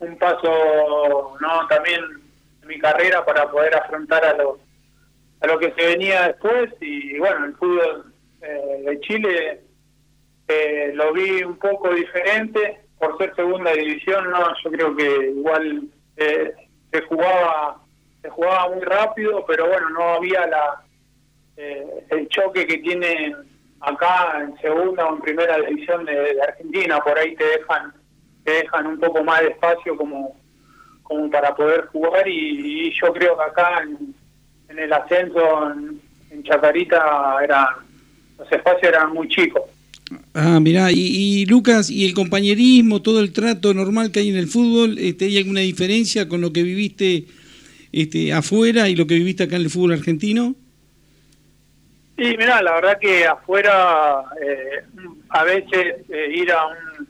un, 0.01 0.19
paso, 0.19 1.37
¿no? 1.41 1.67
También 1.69 2.01
en 2.63 2.69
mi 2.69 2.79
carrera 2.79 3.25
para 3.25 3.51
poder 3.51 3.75
afrontar 3.75 4.23
a 4.25 4.37
lo, 4.37 4.59
a 5.45 5.47
lo 5.47 5.59
que 5.59 5.75
se 5.77 5.87
venía 5.87 6.29
después, 6.29 6.73
y 6.81 7.19
bueno, 7.19 7.45
el 7.45 7.55
fútbol 7.57 8.15
eh, 8.41 8.83
de 8.87 9.01
Chile 9.01 9.61
eh, 10.49 10.91
lo 10.95 11.13
vi 11.13 11.43
un 11.43 11.59
poco 11.59 11.93
diferente, 11.93 12.81
por 12.99 13.19
ser 13.19 13.35
segunda 13.37 13.73
división, 13.73 14.31
no, 14.31 14.39
yo 14.63 14.71
creo 14.71 14.97
que 14.97 15.33
igual 15.37 15.83
eh, 16.17 16.53
se 16.91 17.03
jugaba 17.03 17.81
se 18.23 18.31
jugaba 18.31 18.71
muy 18.71 18.81
rápido, 18.81 19.45
pero 19.47 19.69
bueno, 19.69 19.91
no 19.91 20.15
había 20.15 20.47
la 20.47 20.83
eh, 21.59 22.07
el 22.09 22.27
choque 22.29 22.67
que 22.67 22.79
tienen 22.79 23.37
acá 23.81 24.41
en 24.41 24.57
segunda 24.63 25.05
o 25.05 25.15
en 25.15 25.21
primera 25.21 25.59
división 25.59 26.07
de, 26.07 26.15
de 26.15 26.43
Argentina, 26.43 27.01
por 27.01 27.19
ahí 27.19 27.37
te 27.37 27.45
dejan 27.45 27.93
te 28.45 28.53
dejan 28.53 28.87
un 28.87 28.99
poco 28.99 29.23
más 29.23 29.41
de 29.43 29.49
espacio 29.49 29.95
como 29.95 30.41
como 31.03 31.31
para 31.31 31.55
poder 31.55 31.85
jugar 31.89 32.27
y, 32.27 32.89
y 32.89 32.93
yo 32.99 33.13
creo 33.13 33.37
que 33.37 33.45
acá 33.45 33.83
en, 33.83 34.15
en 34.75 34.85
el 34.85 34.93
ascenso 34.93 35.73
en, 35.73 36.01
en 36.31 36.43
Chacarita 36.43 37.39
eran 37.43 37.67
los 38.39 38.51
espacios 38.51 38.83
eran 38.83 39.13
muy 39.13 39.29
chicos. 39.29 39.63
Ah, 40.35 40.59
mirá, 40.61 40.91
y, 40.91 40.99
y 40.99 41.47
Lucas, 41.47 41.89
¿y 41.89 42.05
el 42.05 42.13
compañerismo, 42.13 43.01
todo 43.01 43.21
el 43.21 43.33
trato 43.33 43.73
normal 43.73 44.11
que 44.11 44.21
hay 44.21 44.29
en 44.29 44.37
el 44.37 44.49
fútbol, 44.49 44.99
este, 44.99 45.27
hay 45.27 45.39
alguna 45.39 45.61
diferencia 45.61 46.29
con 46.29 46.41
lo 46.41 46.53
que 46.53 46.63
viviste 46.63 47.27
este, 47.93 48.33
afuera 48.33 48.89
y 48.89 48.97
lo 48.97 49.07
que 49.07 49.15
viviste 49.15 49.45
acá 49.45 49.57
en 49.57 49.63
el 49.63 49.71
fútbol 49.71 49.93
argentino? 49.93 50.55
Sí, 52.17 52.35
mira, 52.37 52.61
la 52.63 52.75
verdad 52.75 52.99
que 53.01 53.27
afuera 53.27 54.25
eh, 54.41 54.85
a 55.29 55.45
veces 55.45 55.97
eh, 56.09 56.33
ir 56.35 56.51
a 56.53 56.67
un, 56.67 57.09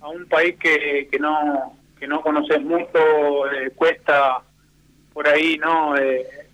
a 0.00 0.08
un 0.08 0.26
país 0.26 0.56
que, 0.58 1.08
que 1.10 1.18
no 1.18 1.76
que 1.98 2.06
no 2.06 2.20
conoces 2.20 2.60
mucho 2.62 3.50
eh, 3.52 3.70
cuesta 3.74 4.42
por 5.12 5.28
ahí 5.28 5.58
no 5.58 5.96
Eh, 5.96 6.45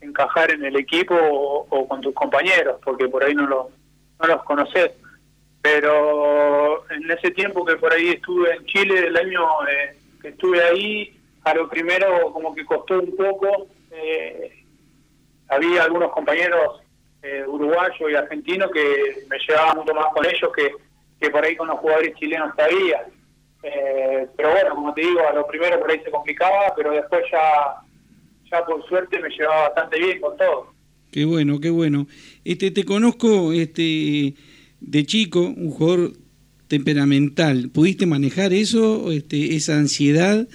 encajar 0.00 0.50
en 0.50 0.64
el 0.64 0.76
equipo 0.76 1.14
o, 1.14 1.88
con 1.88 2.00
tus 2.00 2.14
compañeros 2.14 2.80
porque 2.84 3.08
por 3.08 3.24
ahí 3.24 3.34
no, 3.34 3.46
lo, 3.46 3.70
no 4.20 4.26
los 4.26 4.42
conoces 4.44 4.92
pero 5.60 6.88
en 6.90 7.10
ese 7.10 7.30
tiempo 7.32 7.64
que 7.64 7.76
por 7.76 7.92
ahí 7.92 8.10
estuve 8.10 8.54
en 8.54 8.64
Chile 8.66 9.06
el 9.06 9.16
año 9.16 9.40
eh, 9.68 9.96
que 10.22 10.28
estuve 10.28 10.62
ahí 10.62 11.20
a 11.44 11.54
lo 11.54 11.68
primero 11.68 12.32
como 12.32 12.54
que 12.54 12.64
costó 12.64 13.00
un 13.00 13.16
poco 13.16 13.66
eh, 13.90 14.64
había 15.48 15.84
algunos 15.84 16.12
compañeros 16.12 16.82
eh, 17.22 17.44
uruguayos 17.46 18.10
y 18.10 18.14
argentinos 18.14 18.70
que 18.70 19.24
me 19.28 19.38
llevaba 19.38 19.74
mucho 19.74 19.94
más 19.94 20.06
con 20.12 20.24
ellos 20.24 20.50
que, 20.54 20.72
que 21.20 21.30
por 21.30 21.44
ahí 21.44 21.56
con 21.56 21.68
los 21.68 21.78
jugadores 21.78 22.14
chilenos 22.14 22.54
todavía. 22.54 23.06
Eh, 23.62 24.26
pero 24.36 24.52
bueno, 24.52 24.74
como 24.76 24.94
te 24.94 25.00
digo, 25.00 25.20
a 25.28 25.32
lo 25.32 25.46
primero 25.46 25.80
por 25.80 25.90
ahí 25.90 26.00
se 26.00 26.10
complicaba, 26.10 26.72
pero 26.76 26.92
después 26.92 27.24
ya, 27.32 27.80
ya 28.50 28.64
por 28.64 28.86
suerte 28.88 29.18
me 29.20 29.28
llevaba 29.30 29.68
bastante 29.68 29.98
bien 29.98 30.20
con 30.20 30.36
todo. 30.36 30.72
Qué 31.10 31.24
bueno, 31.24 31.60
qué 31.60 31.70
bueno. 31.70 32.06
Este, 32.44 32.70
te 32.70 32.84
conozco 32.84 33.52
este, 33.52 34.34
de 34.80 35.06
chico, 35.06 35.40
un 35.42 35.70
jugador 35.70 36.12
temperamental. 36.68 37.70
¿Pudiste 37.70 38.06
manejar 38.06 38.52
eso, 38.52 39.10
este, 39.10 39.56
esa 39.56 39.78
ansiedad? 39.78 40.46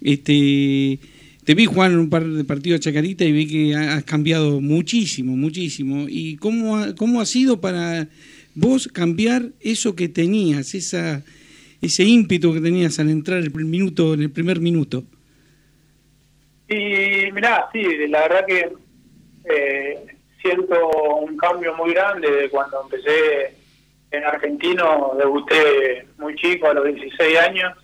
Este, 0.00 0.98
te 1.44 1.54
vi 1.54 1.66
jugar 1.66 1.92
en 1.92 1.98
un 1.98 2.10
par 2.10 2.26
de 2.26 2.44
partidos 2.44 2.80
de 2.80 2.84
Chacarita 2.84 3.24
y 3.24 3.32
vi 3.32 3.46
que 3.46 3.74
ha- 3.74 3.96
has 3.96 4.04
cambiado 4.04 4.60
muchísimo, 4.60 5.36
muchísimo. 5.36 6.06
¿Y 6.08 6.36
cómo 6.36 6.76
ha, 6.78 6.94
cómo 6.94 7.20
ha 7.20 7.26
sido 7.26 7.60
para 7.60 8.08
vos 8.54 8.88
cambiar 8.88 9.50
eso 9.60 9.94
que 9.94 10.08
tenías, 10.08 10.74
esa, 10.74 11.22
ese 11.82 12.04
ímpetu 12.04 12.52
que 12.54 12.60
tenías 12.60 12.98
al 12.98 13.10
entrar 13.10 13.42
el 13.42 13.52
minuto, 13.64 14.14
en 14.14 14.22
el 14.22 14.30
primer 14.30 14.60
minuto? 14.60 15.04
Y 16.72 17.32
mirá, 17.32 17.68
sí, 17.72 17.82
la 18.06 18.20
verdad 18.28 18.46
que 18.46 18.72
eh, 19.44 20.06
siento 20.40 20.88
un 21.16 21.36
cambio 21.36 21.74
muy 21.74 21.92
grande 21.92 22.30
de 22.30 22.48
cuando 22.48 22.82
empecé 22.84 23.56
en 24.12 24.24
Argentino, 24.24 25.12
debuté 25.18 26.06
muy 26.18 26.36
chico, 26.36 26.68
a 26.68 26.74
los 26.74 26.84
16 26.84 27.38
años, 27.40 27.76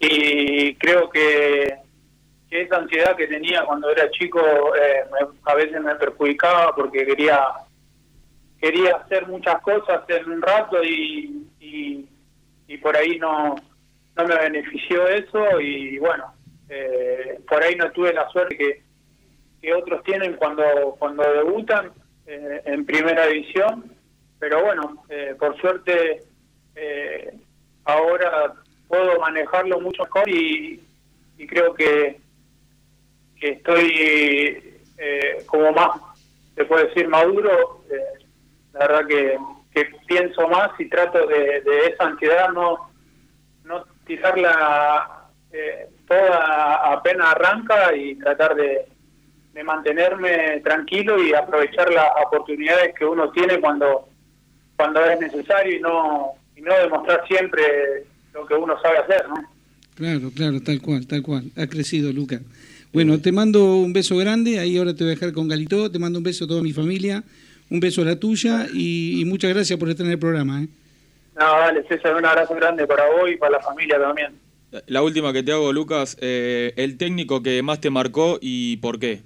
y 0.00 0.74
creo 0.76 1.10
que, 1.10 1.74
que 2.48 2.62
esa 2.62 2.76
ansiedad 2.78 3.16
que 3.16 3.26
tenía 3.26 3.62
cuando 3.66 3.90
era 3.90 4.10
chico 4.10 4.40
eh, 4.76 5.04
me- 5.12 5.28
a 5.50 5.54
veces 5.54 5.78
me 5.82 5.94
perjudicaba 5.96 6.74
porque 6.74 7.04
quería 7.06 7.38
quería 8.58 8.96
hacer 8.96 9.26
muchas 9.28 9.60
cosas 9.60 10.00
en 10.08 10.30
un 10.32 10.40
rato 10.40 10.82
y, 10.82 11.46
y, 11.60 12.08
y 12.66 12.78
por 12.78 12.96
ahí 12.96 13.18
no, 13.18 13.54
no 14.16 14.24
me 14.24 14.34
benefició 14.36 15.06
eso 15.08 15.60
y 15.60 15.98
bueno, 15.98 16.32
eh, 16.68 17.38
por 17.48 17.62
ahí 17.62 17.74
no 17.76 17.90
tuve 17.92 18.12
la 18.12 18.28
suerte 18.30 18.56
que, 18.56 18.86
otros 19.74 20.04
tienen 20.04 20.34
cuando, 20.36 20.62
cuando 20.96 21.24
debutan 21.24 21.90
eh, 22.24 22.62
en 22.66 22.86
primera 22.86 23.26
división, 23.26 23.90
pero 24.38 24.62
bueno, 24.64 25.02
eh, 25.08 25.34
por 25.36 25.60
suerte 25.60 26.22
eh, 26.76 27.34
ahora 27.84 28.52
puedo 28.86 29.18
manejarlo 29.18 29.80
mucho 29.80 30.04
mejor 30.04 30.28
y, 30.28 30.80
y 31.36 31.46
creo 31.48 31.74
que, 31.74 32.20
que 33.40 33.48
estoy 33.48 34.78
eh, 34.98 35.42
como 35.46 35.72
más, 35.72 36.00
se 36.54 36.64
puede 36.64 36.86
decir, 36.86 37.08
maduro. 37.08 37.82
eh, 37.90 38.24
la 38.72 38.86
verdad 38.86 39.06
que, 39.08 39.38
que 39.72 39.90
pienso 40.06 40.46
más 40.48 40.70
y 40.78 40.88
trato 40.88 41.26
de, 41.26 41.60
de 41.62 41.86
esa 41.86 42.04
ansiedad 42.04 42.50
no, 42.52 42.90
no 43.64 43.84
tirarla 44.06 45.28
eh, 45.50 45.88
toda 46.06 46.92
apenas 46.92 47.28
arranca 47.28 47.94
y 47.94 48.14
tratar 48.16 48.54
de, 48.54 48.86
de 49.52 49.64
mantenerme 49.64 50.60
tranquilo 50.60 51.22
y 51.22 51.34
aprovechar 51.34 51.92
las 51.92 52.08
oportunidades 52.24 52.94
que 52.94 53.04
uno 53.04 53.30
tiene 53.30 53.60
cuando 53.60 54.08
cuando 54.76 55.02
es 55.04 55.18
necesario 55.18 55.76
y 55.76 55.80
no 55.80 56.32
y 56.54 56.60
no 56.60 56.74
demostrar 56.78 57.26
siempre 57.26 58.04
lo 58.32 58.46
que 58.46 58.54
uno 58.54 58.80
sabe 58.80 58.98
hacer, 58.98 59.28
¿no? 59.28 59.36
Claro, 59.94 60.30
claro, 60.34 60.60
tal 60.60 60.80
cual, 60.82 61.06
tal 61.06 61.22
cual. 61.22 61.44
Ha 61.56 61.66
crecido, 61.66 62.12
Lucas. 62.12 62.42
Bueno, 62.92 63.18
te 63.20 63.32
mando 63.32 63.76
un 63.76 63.92
beso 63.92 64.16
grande. 64.16 64.58
Ahí 64.58 64.76
ahora 64.76 64.94
te 64.94 65.04
voy 65.04 65.12
a 65.12 65.14
dejar 65.14 65.32
con 65.32 65.48
Galito. 65.48 65.90
Te 65.90 65.98
mando 65.98 66.18
un 66.18 66.24
beso 66.24 66.44
a 66.44 66.48
toda 66.48 66.62
mi 66.62 66.72
familia. 66.72 67.24
Un 67.70 67.80
beso 67.80 68.02
a 68.02 68.04
la 68.04 68.16
tuya 68.16 68.66
y, 68.72 69.20
y 69.20 69.24
muchas 69.24 69.52
gracias 69.52 69.78
por 69.78 69.88
estar 69.88 70.04
en 70.04 70.12
el 70.12 70.18
programa. 70.18 70.62
¿eh? 70.62 70.68
No, 71.38 71.44
dale, 71.44 71.82
César, 71.88 72.14
un 72.14 72.24
abrazo 72.24 72.54
grande 72.54 72.86
para 72.86 73.06
vos 73.10 73.30
y 73.30 73.36
para 73.36 73.52
la 73.52 73.60
familia 73.60 73.98
también. 73.98 74.32
La 74.86 75.02
última 75.02 75.32
que 75.32 75.42
te 75.42 75.52
hago, 75.52 75.72
Lucas, 75.72 76.16
eh, 76.20 76.72
el 76.76 76.98
técnico 76.98 77.42
que 77.42 77.62
más 77.62 77.80
te 77.80 77.90
marcó 77.90 78.38
y 78.40 78.76
por 78.78 78.98
qué. 78.98 79.22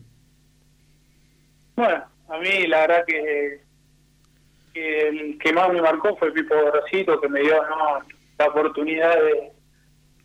Bueno, 1.76 2.04
a 2.28 2.38
mí 2.38 2.66
la 2.66 2.80
verdad 2.86 3.04
que, 3.06 3.60
que 4.74 5.08
el 5.08 5.38
que 5.38 5.52
más 5.52 5.72
me 5.72 5.80
marcó 5.80 6.16
fue 6.16 6.32
Pipo 6.32 6.54
Rosito, 6.54 7.20
que 7.20 7.28
me 7.28 7.40
dio 7.40 7.54
¿no? 7.68 8.00
la 8.38 8.46
oportunidad 8.46 9.14
de, 9.14 9.52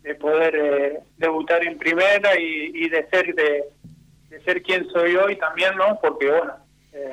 de 0.02 0.14
poder 0.14 0.54
eh, 0.54 1.00
debutar 1.16 1.64
en 1.64 1.78
primera 1.78 2.38
y, 2.38 2.88
de 2.88 3.08
ser 3.08 3.34
de, 3.34 3.64
ser 4.44 4.62
quien 4.62 4.88
soy 4.90 5.16
hoy 5.16 5.36
también, 5.36 5.76
¿no? 5.76 5.98
Porque 6.00 6.30
bueno, 6.30 6.54
eh, 6.92 7.10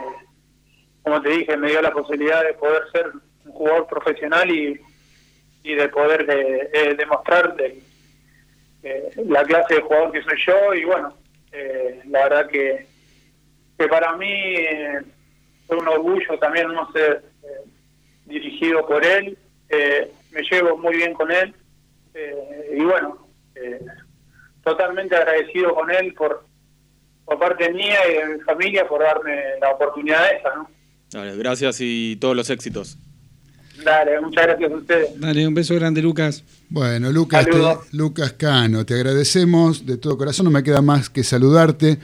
como 1.01 1.19
te 1.21 1.29
dije, 1.29 1.57
me 1.57 1.69
dio 1.69 1.81
la 1.81 1.91
posibilidad 1.91 2.43
de 2.43 2.53
poder 2.53 2.83
ser 2.91 3.07
un 3.45 3.51
jugador 3.51 3.87
profesional 3.87 4.49
y, 4.51 4.79
y 5.63 5.73
de 5.73 5.89
poder 5.89 6.27
de, 6.27 6.69
eh, 6.71 6.95
demostrar 6.95 7.55
de, 7.55 7.81
eh, 8.83 9.11
la 9.27 9.43
clase 9.43 9.75
de 9.75 9.81
jugador 9.81 10.11
que 10.11 10.21
soy 10.23 10.37
yo 10.45 10.73
y 10.73 10.83
bueno, 10.83 11.15
eh, 11.53 12.01
la 12.07 12.23
verdad 12.27 12.47
que, 12.49 12.87
que 13.77 13.87
para 13.87 14.17
mí 14.17 14.27
eh, 14.27 15.01
fue 15.67 15.77
un 15.77 15.87
orgullo 15.87 16.37
también 16.39 16.67
no 16.67 16.91
ser 16.91 17.23
eh, 17.43 17.69
dirigido 18.25 18.85
por 18.85 19.05
él, 19.05 19.37
me 20.31 20.41
llevo 20.43 20.77
muy 20.77 20.97
bien 20.97 21.13
con 21.13 21.31
él 21.31 21.53
y 22.71 22.83
bueno, 22.83 23.27
totalmente 24.63 25.15
agradecido 25.15 25.73
con 25.73 25.89
él 25.89 26.13
por, 26.13 26.45
por 27.25 27.39
parte 27.39 27.71
mía 27.71 27.97
y 28.07 28.13
de 28.13 28.25
mi 28.35 28.39
familia 28.41 28.87
por 28.87 29.01
darme 29.01 29.57
la 29.59 29.71
oportunidad 29.71 30.31
esa, 30.31 30.55
¿no? 30.55 30.69
Dale, 31.11 31.35
gracias 31.37 31.77
y 31.79 32.17
todos 32.17 32.35
los 32.35 32.49
éxitos. 32.51 32.97
Dale, 33.83 34.21
muchas 34.21 34.43
gracias 34.45 34.71
a 34.71 34.75
ustedes. 34.75 35.19
Dale, 35.19 35.47
un 35.47 35.53
beso 35.53 35.75
grande, 35.75 36.01
Lucas. 36.01 36.43
Bueno, 36.69 37.11
Lucas, 37.11 37.45
te-. 37.45 37.97
Lucas 37.97 38.33
Cano, 38.33 38.85
te 38.85 38.93
agradecemos 38.93 39.85
de 39.85 39.97
todo 39.97 40.17
corazón. 40.17 40.45
No 40.45 40.51
me 40.51 40.63
queda 40.63 40.81
más 40.81 41.09
que 41.09 41.23
saludarte, 41.23 41.99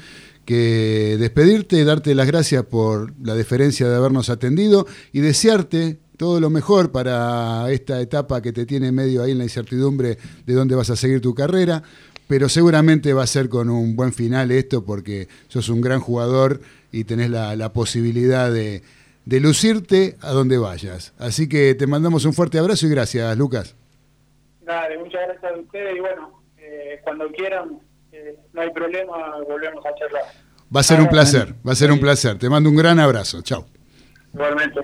que 0.45 1.17
despedirte, 1.19 1.83
darte 1.83 2.15
las 2.15 2.27
gracias 2.27 2.63
por 2.65 3.13
la 3.21 3.35
deferencia 3.35 3.87
de 3.87 3.95
habernos 3.95 4.29
atendido 4.29 4.87
y 5.13 5.21
desearte 5.21 5.99
todo 6.17 6.39
lo 6.39 6.49
mejor 6.49 6.91
para 6.91 7.71
esta 7.71 8.01
etapa 8.01 8.41
que 8.41 8.51
te 8.51 8.65
tiene 8.65 8.91
medio 8.91 9.23
ahí 9.23 9.31
en 9.31 9.37
la 9.37 9.45
incertidumbre 9.45 10.17
de 10.45 10.53
dónde 10.53 10.75
vas 10.75 10.89
a 10.89 10.95
seguir 10.95 11.21
tu 11.21 11.33
carrera. 11.33 11.81
Pero 12.27 12.47
seguramente 12.47 13.13
va 13.13 13.23
a 13.23 13.27
ser 13.27 13.49
con 13.49 13.69
un 13.69 13.95
buen 13.95 14.13
final 14.13 14.51
esto 14.51 14.83
porque 14.85 15.27
sos 15.47 15.69
un 15.69 15.81
gran 15.81 15.99
jugador 15.99 16.61
y 16.91 17.05
tenés 17.05 17.31
la, 17.31 17.55
la 17.55 17.73
posibilidad 17.73 18.51
de, 18.51 18.83
de 19.29 19.39
lucirte 19.39 20.17
a 20.21 20.31
donde 20.31 20.57
vayas. 20.57 21.13
Así 21.19 21.47
que 21.47 21.75
te 21.75 21.85
mandamos 21.85 22.25
un 22.25 22.33
fuerte 22.33 22.57
abrazo 22.57 22.87
y 22.87 22.89
gracias, 22.89 23.37
Lucas. 23.37 23.75
Dale, 24.61 24.97
muchas 24.97 25.21
gracias 25.21 25.51
a 25.51 25.55
ustedes 25.55 25.97
y 25.97 25.99
bueno, 25.99 26.41
eh, 26.57 26.99
cuando 27.03 27.27
quieran, 27.31 27.79
eh, 28.11 28.35
no 28.53 28.61
hay 28.61 28.71
problema, 28.71 29.37
volvemos 29.47 29.85
a 29.85 29.93
charlar. 29.93 30.23
Va 30.75 30.79
a 30.79 30.83
ser 30.83 30.99
un 30.99 31.09
placer, 31.09 31.53
va 31.67 31.73
a 31.73 31.75
ser 31.75 31.91
un 31.91 31.99
placer. 31.99 32.39
Te 32.39 32.49
mando 32.49 32.71
un 32.71 32.75
gran 32.75 32.99
abrazo. 32.99 33.43
Chao. 33.43 33.67
Igualmente. 34.33 34.79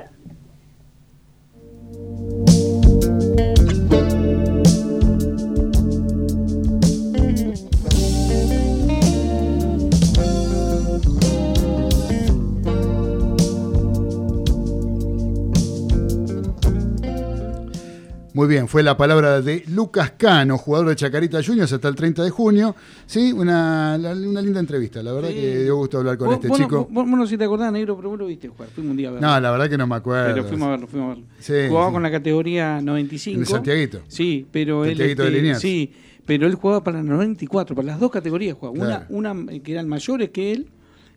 Muy 18.35 18.49
bien, 18.49 18.67
fue 18.67 18.83
la 18.83 18.97
palabra 18.97 19.39
de 19.41 19.63
Lucas 19.69 20.11
Cano, 20.17 20.57
jugador 20.57 20.89
de 20.89 20.95
Chacarita 20.97 21.41
Juniors 21.41 21.71
hasta 21.71 21.87
el 21.87 21.95
30 21.95 22.21
de 22.21 22.29
junio. 22.29 22.75
Sí, 23.05 23.31
una, 23.31 23.95
una 23.97 24.41
linda 24.41 24.59
entrevista. 24.59 25.01
La 25.01 25.13
verdad 25.13 25.29
Sí. 25.29 25.35
que 25.35 25.63
dio 25.63 25.77
gusto 25.77 25.99
hablar 25.99 26.17
con 26.17 26.33
este 26.33 26.49
vos 26.49 26.59
no- 26.59 26.65
chico. 26.65 26.87
vos, 26.91 27.05
vos 27.09 27.17
no 27.17 27.25
sé 27.25 27.29
si 27.31 27.37
te 27.37 27.45
acordás, 27.45 27.71
negro, 27.71 27.95
pero 27.95 28.09
vos 28.09 28.19
lo 28.19 28.25
viste 28.25 28.49
jugar. 28.49 28.67
Fuimos 28.75 28.91
un 28.91 28.97
día 28.97 29.07
a 29.07 29.11
verlo. 29.13 29.25
No, 29.25 29.39
la 29.39 29.51
verdad 29.51 29.69
que 29.69 29.77
no 29.77 29.87
me 29.87 29.95
acuerdo. 29.95 30.33
Pero 30.33 30.43
fuimos 30.49 30.67
a 30.67 30.71
verlo, 30.71 30.87
fuimos 30.87 31.05
a 31.05 31.09
verlo. 31.15 31.25
Sí, 31.39 31.53
jugaba 31.69 31.87
sí. 31.87 31.93
con 31.93 32.03
la 32.03 32.11
categoría 32.11 32.81
95. 32.81 33.35
En 33.35 33.41
el 33.41 33.47
Santiaguito. 33.47 33.99
Sí, 34.09 34.45
pero 34.51 34.83
él. 34.83 34.89
Santiaguito 34.91 35.21
de 35.23 35.27
este, 35.29 35.39
Liniers. 35.39 35.59
sí, 35.61 35.93
pero 36.25 36.45
él 36.47 36.55
jugaba 36.55 36.83
para 36.83 36.97
la 36.97 37.03
94, 37.03 37.73
para 37.73 37.85
las 37.87 37.99
dos 38.01 38.11
categorías 38.11 38.57
jugaba. 38.59 38.75
Claro. 38.77 39.05
Una, 39.11 39.31
una 39.31 39.59
que 39.61 39.71
eran 39.71 39.87
mayores 39.87 40.31
que 40.31 40.51
él 40.51 40.67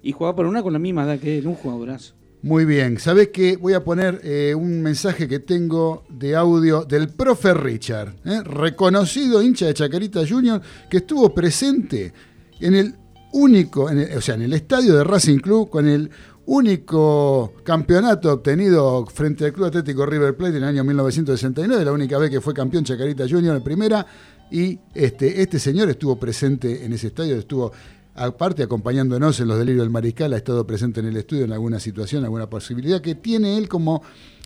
y 0.04 0.12
jugaba 0.12 0.36
para 0.36 0.48
una 0.48 0.62
con 0.62 0.72
la 0.72 0.78
misma 0.78 1.02
edad 1.02 1.18
que 1.18 1.38
él, 1.38 1.48
un 1.48 1.54
jugadorazo. 1.54 2.14
Muy 2.42 2.64
bien, 2.64 2.98
¿sabés 3.00 3.28
qué? 3.32 3.56
Voy 3.56 3.72
a 3.72 3.82
poner 3.82 4.20
eh, 4.22 4.54
un 4.54 4.80
mensaje 4.80 5.26
que 5.26 5.40
tengo 5.40 6.04
de 6.08 6.36
audio 6.36 6.84
del 6.84 7.08
profe 7.08 7.52
Richard, 7.52 8.14
¿eh? 8.24 8.42
reconocido 8.44 9.42
hincha 9.42 9.66
de 9.66 9.74
Chacarita 9.74 10.20
Junior, 10.26 10.60
que 10.88 10.98
estuvo 10.98 11.34
presente 11.34 12.12
en 12.60 12.74
el 12.74 12.94
único, 13.32 13.90
en 13.90 13.98
el- 13.98 14.16
o 14.16 14.20
sea, 14.20 14.36
en 14.36 14.42
el 14.42 14.52
estadio 14.52 14.94
de 14.94 15.02
Racing 15.04 15.38
Club 15.38 15.68
con 15.68 15.88
el 15.88 16.08
único 16.46 17.54
campeonato 17.64 18.32
obtenido 18.32 19.04
frente 19.06 19.44
al 19.44 19.52
Club 19.52 19.66
Atlético 19.66 20.06
River 20.06 20.36
Plate 20.36 20.56
en 20.58 20.62
el 20.62 20.68
año 20.68 20.84
1969, 20.84 21.84
la 21.84 21.92
única 21.92 22.18
vez 22.18 22.30
que 22.30 22.40
fue 22.40 22.54
campeón 22.54 22.84
Chacarita 22.84 23.24
Junior 23.28 23.56
en 23.56 23.64
primera, 23.64 24.06
y 24.50 24.78
este, 24.94 25.42
este 25.42 25.58
señor 25.58 25.90
estuvo 25.90 26.18
presente 26.18 26.84
en 26.84 26.92
ese 26.92 27.08
estadio, 27.08 27.36
estuvo 27.36 27.70
aparte 28.18 28.62
acompañándonos 28.62 29.38
en 29.40 29.48
los 29.48 29.58
delirios 29.58 29.84
del 29.84 29.90
mariscal, 29.90 30.32
ha 30.32 30.36
estado 30.36 30.66
presente 30.66 31.00
en 31.00 31.06
el 31.06 31.16
estudio 31.16 31.44
en 31.44 31.52
alguna 31.52 31.78
situación, 31.78 32.24
alguna 32.24 32.50
posibilidad 32.50 33.00
que 33.00 33.14
tiene 33.14 33.56
él 33.56 33.68
como 33.68 34.02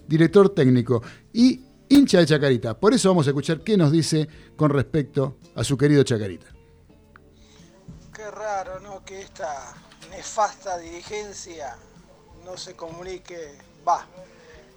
director 0.07 0.51
técnico 0.51 1.03
y 1.33 1.65
hincha 1.89 2.19
de 2.19 2.27
Chacarita. 2.27 2.79
Por 2.79 2.93
eso 2.93 3.09
vamos 3.09 3.27
a 3.27 3.31
escuchar 3.31 3.61
qué 3.61 3.77
nos 3.77 3.91
dice 3.91 4.29
con 4.57 4.71
respecto 4.71 5.39
a 5.55 5.65
su 5.65 5.77
querido 5.77 6.03
Chacarita. 6.03 6.47
Qué 8.13 8.31
raro, 8.31 8.79
¿no? 8.81 9.03
Que 9.05 9.23
esta 9.23 9.75
nefasta 10.11 10.79
dirigencia 10.79 11.77
no 12.45 12.57
se 12.57 12.75
comunique. 12.75 13.57
Va, 13.89 14.07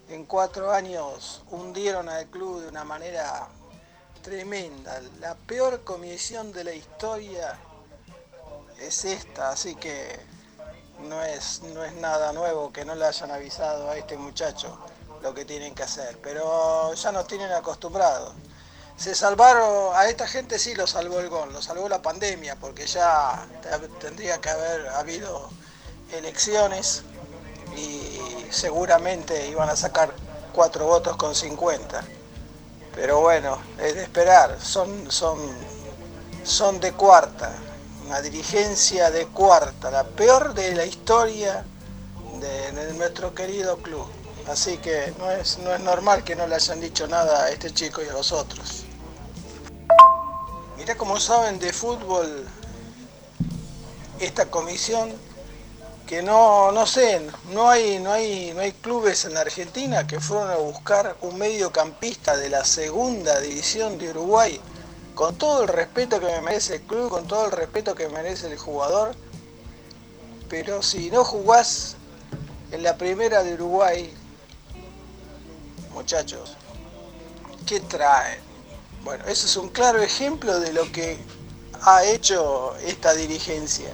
en 0.09 0.25
cuatro 0.25 0.71
años 0.71 1.43
hundieron 1.51 2.07
al 2.07 2.27
club 2.27 2.61
de 2.61 2.69
una 2.69 2.85
manera 2.85 3.49
tremenda. 4.21 5.01
La 5.19 5.35
peor 5.35 5.83
comisión 5.83 6.51
de 6.53 6.63
la 6.63 6.73
historia 6.73 7.59
es 8.79 9.05
esta, 9.05 9.49
así 9.49 9.75
que 9.75 10.19
no 11.07 11.23
es, 11.23 11.61
no 11.73 11.83
es 11.83 11.93
nada 11.95 12.33
nuevo 12.33 12.71
que 12.71 12.85
no 12.85 12.95
le 12.95 13.05
hayan 13.05 13.31
avisado 13.31 13.89
a 13.89 13.97
este 13.97 14.17
muchacho 14.17 14.77
lo 15.21 15.33
que 15.33 15.45
tienen 15.45 15.73
que 15.75 15.83
hacer. 15.83 16.17
Pero 16.21 16.93
ya 16.93 17.11
nos 17.11 17.27
tienen 17.27 17.51
acostumbrados. 17.51 18.33
Se 18.97 19.13
salvaron, 19.13 19.95
a 19.95 20.07
esta 20.07 20.27
gente 20.27 20.57
sí 20.57 20.73
lo 20.75 20.87
salvó 20.87 21.19
el 21.19 21.29
gol, 21.29 21.51
lo 21.51 21.61
salvó 21.61 21.89
la 21.89 22.01
pandemia, 22.01 22.55
porque 22.55 22.87
ya 22.87 23.45
te- 23.61 23.87
tendría 23.99 24.39
que 24.39 24.49
haber 24.49 24.87
habido 24.89 25.49
elecciones 26.13 27.03
y 27.75 28.45
seguramente 28.51 29.47
iban 29.47 29.69
a 29.69 29.75
sacar 29.75 30.13
cuatro 30.53 30.85
votos 30.85 31.17
con 31.17 31.35
50. 31.35 32.03
Pero 32.93 33.19
bueno, 33.19 33.57
es 33.79 33.95
de 33.95 34.03
esperar, 34.03 34.57
son, 34.61 35.11
son, 35.11 35.37
son 36.45 36.79
de 36.79 36.93
cuarta, 36.93 37.51
una 38.05 38.21
dirigencia 38.21 39.09
de 39.09 39.25
cuarta, 39.27 39.89
la 39.89 40.03
peor 40.03 40.53
de 40.53 40.75
la 40.75 40.85
historia 40.85 41.65
de, 42.39 42.93
nuestro 42.93 43.33
querido 43.33 43.77
club. 43.77 44.05
Así 44.47 44.77
que 44.77 45.13
no 45.17 45.31
es, 45.31 45.57
no 45.59 45.73
es 45.73 45.81
normal 45.81 46.23
que 46.23 46.35
no 46.35 46.45
le 46.45 46.55
hayan 46.55 46.79
dicho 46.79 47.07
nada 47.07 47.45
a 47.45 47.49
este 47.49 47.73
chico 47.73 48.03
y 48.03 48.07
a 48.07 48.13
los 48.13 48.31
otros. 48.31 48.83
Mirá 50.77 50.95
cómo 50.95 51.19
saben 51.19 51.57
de 51.57 51.73
fútbol 51.73 52.45
esta 54.19 54.45
comisión 54.49 55.11
que 56.05 56.21
no, 56.21 56.71
no 56.71 56.85
sé, 56.85 57.19
no 57.51 57.69
hay, 57.69 57.99
no 57.99 58.11
hay, 58.11 58.53
no 58.53 58.61
hay 58.61 58.73
clubes 58.73 59.25
en 59.25 59.33
la 59.33 59.41
Argentina 59.41 60.05
que 60.05 60.19
fueron 60.19 60.51
a 60.51 60.55
buscar 60.57 61.17
un 61.21 61.37
mediocampista 61.39 62.37
de 62.37 62.49
la 62.49 62.63
segunda 62.63 63.39
división 63.39 63.97
de 63.97 64.11
Uruguay, 64.11 64.61
con 65.15 65.35
todo 65.35 65.63
el 65.63 65.69
respeto 65.69 66.19
que 66.19 66.25
me 66.25 66.41
merece 66.41 66.75
el 66.75 66.81
club, 66.81 67.09
con 67.09 67.25
todo 67.25 67.45
el 67.45 67.51
respeto 67.51 67.95
que 67.95 68.09
merece 68.09 68.51
el 68.51 68.57
jugador, 68.57 69.15
pero 70.49 70.83
si 70.83 71.09
no 71.09 71.23
jugás 71.23 71.95
en 72.71 72.83
la 72.83 72.97
primera 72.97 73.41
de 73.41 73.53
Uruguay, 73.53 74.13
muchachos, 75.93 76.55
¿qué 77.65 77.79
traen? 77.79 78.39
Bueno, 79.03 79.23
eso 79.25 79.45
es 79.45 79.55
un 79.55 79.69
claro 79.69 80.01
ejemplo 80.01 80.59
de 80.59 80.73
lo 80.73 80.91
que 80.91 81.17
ha 81.81 82.03
hecho 82.03 82.75
esta 82.85 83.13
dirigencia. 83.13 83.89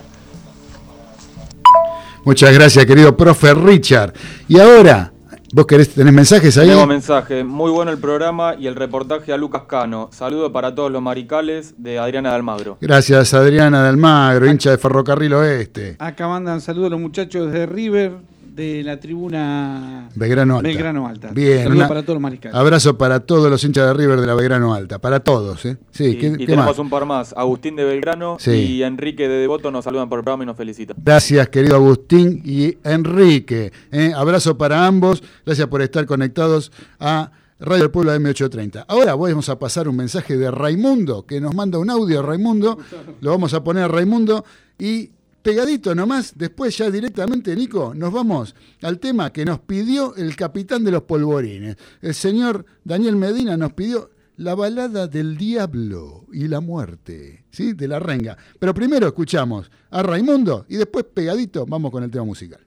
Muchas 2.23 2.53
gracias, 2.53 2.85
querido 2.85 3.15
profe 3.15 3.53
Richard. 3.53 4.13
Y 4.47 4.59
ahora, 4.59 5.11
¿vos 5.53 5.65
querés 5.65 5.89
tener 5.93 6.13
mensajes 6.13 6.57
ahí? 6.57 6.69
Tengo 6.69 6.87
mensaje, 6.87 7.43
muy 7.43 7.71
bueno 7.71 7.91
el 7.91 7.97
programa 7.97 8.55
y 8.57 8.67
el 8.67 8.75
reportaje 8.75 9.33
a 9.33 9.37
Lucas 9.37 9.63
Cano. 9.67 10.09
Saludo 10.11 10.51
para 10.51 10.73
todos 10.73 10.91
los 10.91 11.01
maricales 11.01 11.75
de 11.77 11.99
Adriana 11.99 12.29
de 12.29 12.35
Almagro. 12.35 12.77
Gracias, 12.81 13.33
Adriana 13.33 13.83
de 13.83 13.89
Almagro, 13.89 14.47
hincha 14.47 14.71
de 14.71 14.77
Ferrocarril 14.77 15.33
Oeste. 15.33 15.95
Acá 15.99 16.27
mandan 16.27 16.61
saludos 16.61 16.87
a 16.87 16.91
los 16.91 16.99
muchachos 16.99 17.51
de 17.51 17.65
River, 17.65 18.13
de 18.53 18.83
la 18.83 18.99
tribuna 18.99 20.09
Belgrano 20.15 20.57
Alta. 20.57 20.67
Belgrano 20.67 21.07
Alta. 21.07 21.29
Bien. 21.31 21.59
Saludos 21.63 21.75
una- 21.77 21.87
para 21.87 22.01
todos 22.03 22.15
los 22.15 22.21
mariscales. 22.21 22.55
Abrazo 22.57 22.97
para 22.97 23.19
todos 23.21 23.49
los 23.49 23.63
hinchas 23.63 23.87
de 23.87 23.93
River 23.93 24.19
de 24.19 24.27
la 24.27 24.33
Belgrano 24.35 24.73
Alta. 24.73 24.99
Para 24.99 25.21
todos, 25.21 25.65
¿eh? 25.65 25.77
Sí, 25.91 26.03
y 26.05 26.15
¿qué, 26.17 26.27
y 26.27 26.31
qué 26.37 26.45
tenemos 26.47 26.65
más? 26.65 26.79
un 26.79 26.89
par 26.89 27.05
más. 27.05 27.33
Agustín 27.37 27.75
de 27.75 27.85
Belgrano 27.85 28.37
Sí. 28.39 28.51
y 28.51 28.83
Enrique 28.83 29.27
de 29.27 29.35
Devoto 29.35 29.71
nos 29.71 29.85
saludan 29.85 30.09
por 30.09 30.19
el 30.19 30.23
programa 30.25 30.43
y 30.43 30.47
nos 30.47 30.57
felicitan. 30.57 30.97
Gracias, 31.03 31.47
querido 31.49 31.75
Agustín 31.75 32.41
y 32.45 32.77
Enrique. 32.83 33.71
¿eh? 33.91 34.11
Abrazo 34.15 34.57
para 34.57 34.85
ambos. 34.85 35.23
Gracias 35.45 35.67
por 35.67 35.81
estar 35.81 36.05
conectados 36.05 36.71
a 36.99 37.31
Radio 37.59 37.83
del 37.83 37.91
Pueblo 37.91 38.13
M830. 38.15 38.85
Ahora 38.87 39.13
vamos 39.15 39.47
a 39.47 39.59
pasar 39.59 39.87
un 39.87 39.95
mensaje 39.95 40.35
de 40.35 40.49
Raimundo, 40.49 41.25
que 41.25 41.39
nos 41.39 41.53
manda 41.53 41.77
un 41.77 41.89
audio, 41.89 42.21
Raimundo. 42.23 42.77
Lo 43.21 43.29
vamos 43.31 43.53
a 43.53 43.63
poner 43.63 43.83
a 43.83 43.87
Raimundo 43.87 44.43
y 44.79 45.11
pegadito 45.41 45.93
nomás, 45.95 46.37
después 46.37 46.77
ya 46.77 46.89
directamente, 46.89 47.55
Nico, 47.55 47.93
nos 47.93 48.11
vamos 48.11 48.55
al 48.81 48.99
tema 48.99 49.33
que 49.33 49.45
nos 49.45 49.59
pidió 49.59 50.15
el 50.15 50.35
capitán 50.35 50.83
de 50.83 50.91
los 50.91 51.03
polvorines. 51.03 51.77
El 52.01 52.13
señor 52.13 52.65
Daniel 52.83 53.15
Medina 53.15 53.57
nos 53.57 53.73
pidió 53.73 54.11
la 54.37 54.55
balada 54.55 55.07
del 55.07 55.37
diablo 55.37 56.25
y 56.33 56.47
la 56.47 56.61
muerte, 56.61 57.45
¿sí? 57.51 57.73
De 57.73 57.87
la 57.87 57.99
renga. 57.99 58.37
Pero 58.59 58.73
primero 58.73 59.07
escuchamos 59.07 59.69
a 59.91 60.01
Raimundo 60.01 60.65
y 60.67 60.77
después 60.77 61.05
pegadito 61.05 61.65
vamos 61.65 61.91
con 61.91 62.03
el 62.03 62.09
tema 62.11 62.25
musical. 62.25 62.65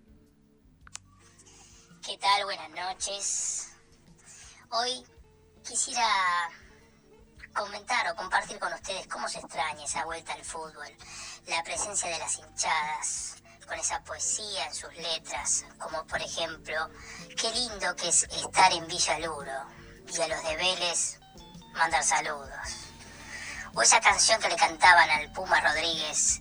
¿Qué 2.06 2.18
tal? 2.18 2.44
Buenas 2.44 2.70
noches. 2.70 3.70
Hoy 4.70 5.04
quisiera 5.66 6.06
comentar 7.54 8.10
o 8.10 8.16
compartir 8.16 8.58
con 8.58 8.72
ustedes 8.72 9.06
cómo 9.06 9.28
se 9.28 9.38
extraña 9.38 9.84
esa 9.84 10.04
vuelta 10.04 10.34
al 10.34 10.44
fútbol, 10.44 10.92
la 11.46 11.62
presencia 11.62 12.10
de 12.10 12.18
las 12.18 12.38
hinchadas, 12.38 13.36
con 13.66 13.78
esa 13.78 14.00
poesía 14.02 14.66
en 14.66 14.74
sus 14.74 14.94
letras, 14.96 15.64
como 15.78 16.04
por 16.06 16.20
ejemplo, 16.20 16.90
qué 17.40 17.50
lindo 17.52 17.96
que 17.96 18.08
es 18.08 18.24
estar 18.24 18.72
en 18.72 18.86
Villa 18.88 19.18
Luro 19.20 19.66
y 20.12 20.20
a 20.20 20.28
los 20.28 20.42
de 20.42 20.56
Vélez 20.56 21.20
mandar 21.72 22.02
saludos. 22.02 22.90
O 23.74 23.82
esa 23.82 24.00
canción 24.00 24.40
que 24.40 24.48
le 24.48 24.56
cantaban 24.56 25.08
al 25.08 25.32
Puma 25.32 25.60
Rodríguez 25.60 26.40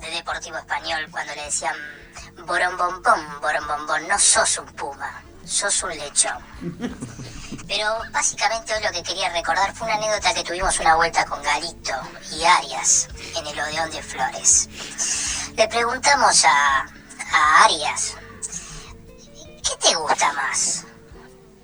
de 0.00 0.10
Deportivo 0.10 0.58
Español 0.58 1.06
cuando 1.10 1.34
le 1.34 1.44
decían 1.44 1.76
borombombón, 2.46 3.40
borombombón, 3.40 4.08
no 4.08 4.18
sos 4.18 4.58
un 4.58 4.66
puma, 4.72 5.22
sos 5.44 5.82
un 5.82 5.90
lechón. 5.90 6.44
Pero 7.68 7.98
básicamente 8.10 8.74
hoy 8.74 8.82
lo 8.82 8.90
que 8.90 9.02
quería 9.02 9.28
recordar 9.28 9.74
fue 9.74 9.86
una 9.86 9.96
anécdota 9.96 10.32
que 10.32 10.42
tuvimos 10.42 10.80
una 10.80 10.94
vuelta 10.94 11.26
con 11.26 11.42
Galito 11.42 11.92
y 12.32 12.42
Arias 12.42 13.08
en 13.36 13.46
el 13.46 13.60
Odeón 13.60 13.90
de 13.90 14.02
Flores. 14.02 14.70
Le 15.54 15.68
preguntamos 15.68 16.46
a, 16.46 16.86
a 17.30 17.64
Arias, 17.64 18.14
¿qué 19.36 19.76
te 19.86 19.94
gusta 19.96 20.32
más? 20.32 20.86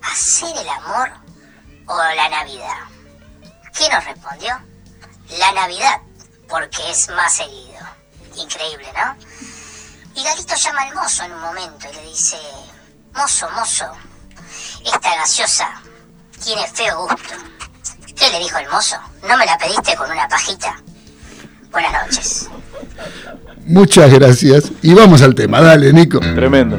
¿Hacer 0.02 0.55
el 0.55 0.68
amor 0.68 1.10
o 1.86 1.97
la 1.97 2.28
Navidad? 2.28 2.81
¿Qué 3.72 3.89
nos 3.89 4.05
respondió? 4.05 4.60
La 5.39 5.52
Navidad, 5.52 6.02
porque 6.51 6.90
es 6.90 7.09
más 7.09 7.32
seguido. 7.32 7.81
Increíble, 8.36 8.93
¿no? 8.93 9.16
Y 10.14 10.22
Galito 10.22 10.55
llama 10.55 10.82
al 10.82 10.94
mozo 10.94 11.24
en 11.24 11.32
un 11.32 11.40
momento 11.40 11.89
y 11.90 11.94
le 11.94 12.02
dice, 12.02 12.39
mozo, 13.14 13.48
mozo, 13.52 13.90
esta 14.85 15.16
gaseosa 15.16 15.82
tiene 16.43 16.62
feo 16.73 17.06
gusto. 17.06 17.35
¿Qué 18.16 18.31
le 18.31 18.39
dijo 18.39 18.59
el 18.59 18.69
mozo? 18.70 18.97
¿No 19.28 19.36
me 19.36 19.44
la 19.47 19.59
pediste 19.59 19.97
con 19.97 20.11
una 20.11 20.28
pajita? 20.28 20.77
Buenas 21.70 21.93
noches. 22.06 22.48
Muchas 23.66 24.12
gracias. 24.12 24.70
Y 24.82 24.94
vamos 24.94 25.23
al 25.23 25.35
tema. 25.35 25.61
Dale, 25.61 25.93
Nico. 25.93 26.20
Tremendo. 26.20 26.78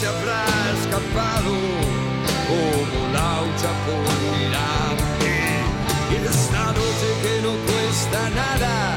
Se 0.00 0.06
habrá 0.06 0.44
escapado 0.80 1.52
como 2.48 3.12
laucha 3.12 3.70
por 3.84 4.06
mirarte? 4.38 5.32
Y 6.10 6.14
esta 6.26 6.64
noche 6.78 7.08
que 7.22 7.34
no 7.42 7.52
cuesta 7.68 8.30
nada, 8.30 8.89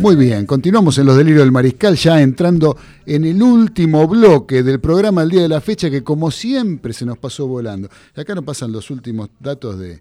Muy 0.00 0.16
bien, 0.16 0.46
continuamos 0.46 0.96
en 0.96 1.04
los 1.04 1.14
delirios 1.14 1.42
del 1.42 1.52
mariscal, 1.52 1.94
ya 1.94 2.22
entrando 2.22 2.74
en 3.04 3.22
el 3.26 3.42
último 3.42 4.08
bloque 4.08 4.62
del 4.62 4.80
programa 4.80 5.22
el 5.22 5.28
día 5.28 5.42
de 5.42 5.48
la 5.50 5.60
fecha, 5.60 5.90
que 5.90 6.02
como 6.02 6.30
siempre 6.30 6.94
se 6.94 7.04
nos 7.04 7.18
pasó 7.18 7.46
volando. 7.46 7.86
Acá 8.16 8.34
nos 8.34 8.42
pasan 8.42 8.72
los 8.72 8.90
últimos 8.90 9.28
datos 9.38 9.78
de 9.78 10.00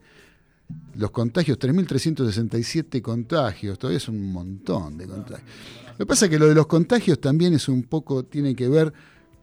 los 0.95 1.11
contagios, 1.11 1.59
3.367 1.59 3.01
contagios, 3.01 3.77
todavía 3.77 3.97
es 3.97 4.07
un 4.07 4.31
montón 4.31 4.97
de 4.97 5.05
contagios. 5.05 5.49
Lo 5.91 5.97
que 5.97 6.05
pasa 6.05 6.25
es 6.27 6.31
que 6.31 6.39
lo 6.39 6.47
de 6.47 6.55
los 6.55 6.67
contagios 6.67 7.19
también 7.19 7.53
es 7.53 7.67
un 7.67 7.83
poco, 7.83 8.23
tiene 8.23 8.55
que 8.55 8.69
ver 8.69 8.93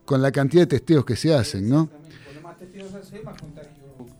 con 0.07 0.23
la 0.23 0.33
cantidad 0.33 0.63
de 0.63 0.69
testeos 0.69 1.05
que 1.05 1.17
se 1.17 1.35
hacen, 1.35 1.69
¿no? 1.69 1.91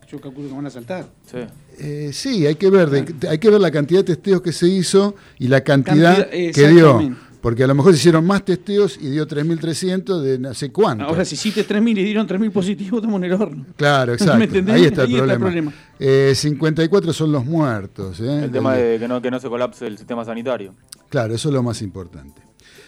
Yo 0.09 0.21
calculo 0.21 0.47
que 0.47 0.55
van 0.55 0.65
a 0.65 0.69
saltar. 0.69 1.09
Sí. 1.29 1.37
Eh, 1.79 2.09
sí, 2.13 2.45
hay 2.47 2.55
que 2.55 2.69
ver, 2.69 2.89
de- 2.89 3.27
hay 3.27 3.37
que 3.39 3.49
ver 3.49 3.59
la 3.59 3.71
cantidad 3.71 3.99
de 3.99 4.15
testeos 4.15 4.41
que 4.41 4.51
se 4.53 4.67
hizo 4.67 5.15
y 5.37 5.47
la 5.49 5.61
cantidad 5.61 6.21
Cantidad, 6.29 6.53
que 6.53 6.67
dio. 6.69 7.15
Porque 7.41 7.63
a 7.63 7.67
lo 7.67 7.75
mejor 7.75 7.93
se 7.93 7.99
hicieron 7.99 8.25
más 8.25 8.43
testeos 8.43 8.97
y 8.99 9.09
dio 9.09 9.27
3.300 9.27 10.21
de 10.21 10.39
no 10.39 10.53
sé 10.53 10.71
cuánto. 10.71 11.03
Ahora, 11.05 11.23
si 11.23 11.35
hiciste 11.35 11.65
3.000 11.65 11.97
y 11.99 12.03
dieron 12.03 12.27
3.000 12.27 12.51
positivos, 12.51 12.97
estamos 12.99 13.19
en 13.21 13.23
el 13.25 13.33
horno. 13.33 13.65
Claro, 13.75 14.07
¿Me 14.11 14.13
exacto. 14.15 14.43
entendés? 14.43 14.75
Ahí 14.75 14.85
está 14.85 15.03
el 15.03 15.29
Ahí 15.29 15.37
problema. 15.37 15.73
Eh, 15.99 16.33
54 16.35 17.13
son 17.13 17.31
los 17.31 17.45
muertos. 17.45 18.19
¿eh? 18.21 18.45
El 18.45 18.51
tema 18.51 18.75
de 18.75 18.97
que 18.99 19.07
no, 19.07 19.21
que 19.21 19.29
no 19.29 19.39
se 19.39 19.47
colapse 19.49 19.85
el 19.87 19.97
sistema 19.97 20.25
sanitario. 20.25 20.73
Claro, 21.09 21.35
eso 21.35 21.49
es 21.49 21.53
lo 21.53 21.61
más 21.63 21.81
importante. 21.81 22.41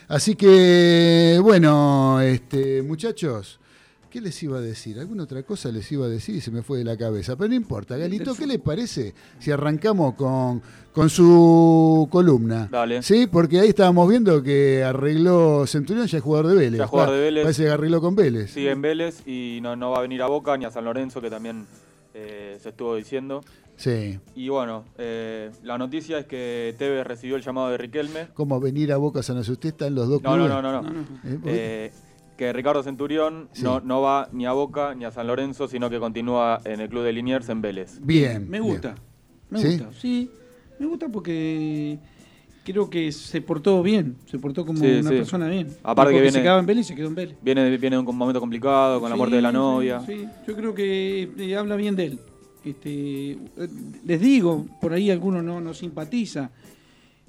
Así 0.08 0.36
que, 0.36 1.40
bueno, 1.44 2.20
este, 2.22 2.82
muchachos, 2.82 3.60
¿qué 4.10 4.22
les 4.22 4.42
iba 4.44 4.58
a 4.58 4.62
decir? 4.62 5.00
¿Alguna 5.00 5.24
otra 5.24 5.44
cosa 5.44 5.72
les 5.72 5.92
iba 5.92 6.06
a 6.06 6.10
decir 6.10 6.36
y 6.36 6.42
se 6.42 6.52
me 6.52 6.62
fue 6.64 6.80
de 6.80 6.84
la 6.84 6.98
cabeza? 6.98 7.36
Pero 7.36 7.50
no 7.50 7.56
importa, 7.56 7.96
Galito, 7.98 8.36
¿qué 8.36 8.48
les 8.48 8.60
parece 8.60 9.14
si 9.40 9.52
arrancamos 9.52 10.16
con, 10.16 10.62
con 10.94 11.10
su 11.10 12.08
columna? 12.12 12.68
Dale. 12.72 13.02
Sí, 13.02 13.28
porque 13.32 13.60
ahí 13.60 13.70
estábamos 13.70 14.10
viendo 14.10 14.42
que 14.44 14.84
arregló 14.84 15.66
Centurión, 15.68 16.08
ya 16.08 16.18
es 16.18 16.24
jugador 16.24 16.48
de 16.48 16.56
Vélez. 16.56 16.78
Ya 16.80 16.86
es 16.86 16.90
jugador 16.90 17.16
de 17.16 17.22
Vélez. 17.22 17.44
Parece 17.44 17.64
que 17.64 17.70
arregló 17.70 18.02
con 18.02 18.16
Vélez. 18.16 18.52
Sigue 18.52 18.72
en 18.72 18.82
Vélez 18.82 19.26
y 19.28 19.60
no, 19.62 19.76
no 19.76 19.92
va 19.92 20.00
a 20.00 20.02
venir 20.02 20.22
a 20.22 20.28
Boca 20.28 20.58
ni 20.58 20.66
a 20.66 20.72
San 20.72 20.86
Lorenzo, 20.86 21.22
que 21.22 21.30
también 21.30 21.66
eh, 22.14 22.58
se 22.62 22.70
estuvo 22.70 22.96
diciendo. 22.96 23.42
Sí. 23.78 24.20
Y 24.36 24.50
bueno, 24.50 24.84
eh, 24.98 25.52
la 25.64 25.78
noticia 25.78 26.20
es 26.20 26.26
que 26.26 26.76
Tevez 26.78 27.08
recibió 27.08 27.38
el 27.38 27.42
llamado 27.44 27.70
de 27.70 27.78
Riquelme. 27.78 28.28
¿Cómo 28.34 28.60
venir 28.60 28.92
a 28.92 28.98
Boca 28.98 29.24
San 29.24 29.38
Asusté 29.38 29.70
está 29.70 29.88
en 29.88 29.96
los 29.96 30.10
dos 30.10 30.22
No, 30.22 30.36
no, 30.36 30.46
clubes? 30.48 30.64
no, 30.64 30.72
no. 30.74 30.82
no. 30.82 31.00
Eh, 31.24 31.38
¿por 31.42 31.44
qué? 31.44 31.86
Eh, 31.86 31.92
que 32.40 32.54
Ricardo 32.54 32.82
Centurión 32.84 33.50
Sí. 33.52 33.64
no, 33.64 33.82
no 33.82 34.00
va 34.02 34.30
ni 34.32 34.46
a 34.46 34.54
Boca 34.54 34.96
ni 34.96 35.04
a 35.04 35.12
San 35.12 35.28
Lorenzo, 35.28 35.68
sino 35.68 35.90
que 35.90 36.00
continúa 36.00 36.62
en 36.64 36.80
el 36.80 36.88
club 36.88 37.04
de 37.04 37.12
Liniers 37.12 37.50
en 37.50 37.62
Vélez. 37.62 38.00
Bien. 38.02 38.50
Me 38.50 38.62
bien. 38.62 38.72
gusta. 38.72 38.96
Me 39.50 39.60
¿Sí? 39.60 39.68
gusta, 39.78 39.90
sí. 40.00 40.32
Me 40.80 40.86
gusta 40.86 41.10
porque 41.10 42.00
creo 42.64 42.90
que 42.90 43.12
se 43.12 43.42
portó 43.42 43.84
bien. 43.84 44.16
Se 44.26 44.40
portó 44.40 44.66
como 44.66 44.80
Sí, 44.80 44.86
una 45.02 45.10
sí. 45.10 45.16
persona 45.18 45.50
bien. 45.50 45.68
Aparte 45.84 46.14
que 46.14 46.20
se 46.20 46.24
viene- 46.24 46.42
quedaba 46.42 46.60
en 46.62 46.66
Vélez 46.66 46.86
y 46.86 46.88
se 46.90 46.96
quedó 46.96 47.08
en 47.10 47.16
Vélez. 47.16 47.36
Viene, 47.42 47.78
viene 47.78 47.98
de 47.98 48.02
un 48.04 48.16
momento 48.18 48.40
complicado 48.40 49.02
con 49.02 49.10
la 49.10 49.18
muerte 49.18 49.36
de 49.36 49.42
la 49.42 49.50
sí, 49.50 49.56
novia. 49.58 50.00
Sí, 50.06 50.26
yo 50.48 50.56
creo 50.56 50.74
que 50.74 51.30
eh, 51.38 51.56
habla 51.58 51.76
bien 51.76 51.98
de 51.98 52.06
él. 52.06 52.20
Este, 52.64 53.32
eh, 53.32 53.38
les 54.06 54.22
digo, 54.22 54.66
por 54.80 54.94
ahí 54.94 55.12
alguno 55.12 55.42
no, 55.42 55.60
no 55.60 55.74
simpatiza. 55.74 56.52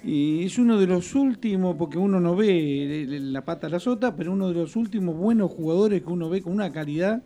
Y 0.02 0.44
es 0.47 0.59
uno 0.59 0.78
de 0.78 0.86
los 0.86 1.14
últimos, 1.14 1.77
porque 1.77 1.98
uno 1.98 2.20
no 2.20 2.35
ve 2.35 3.02
eh, 3.02 3.06
la 3.20 3.44
pata 3.44 3.66
a 3.66 3.70
la 3.70 3.81
sota, 3.81 4.16
pero 4.16 4.32
uno 4.32 4.48
de 4.48 4.55
los 4.55 4.77
últimos 4.77 5.14
buenos 5.16 5.51
jugadores 5.51 6.02
que 6.02 6.09
uno 6.10 6.31
ve 6.31 6.40
con 6.43 6.52
una 6.55 6.72
calidad. 6.72 7.22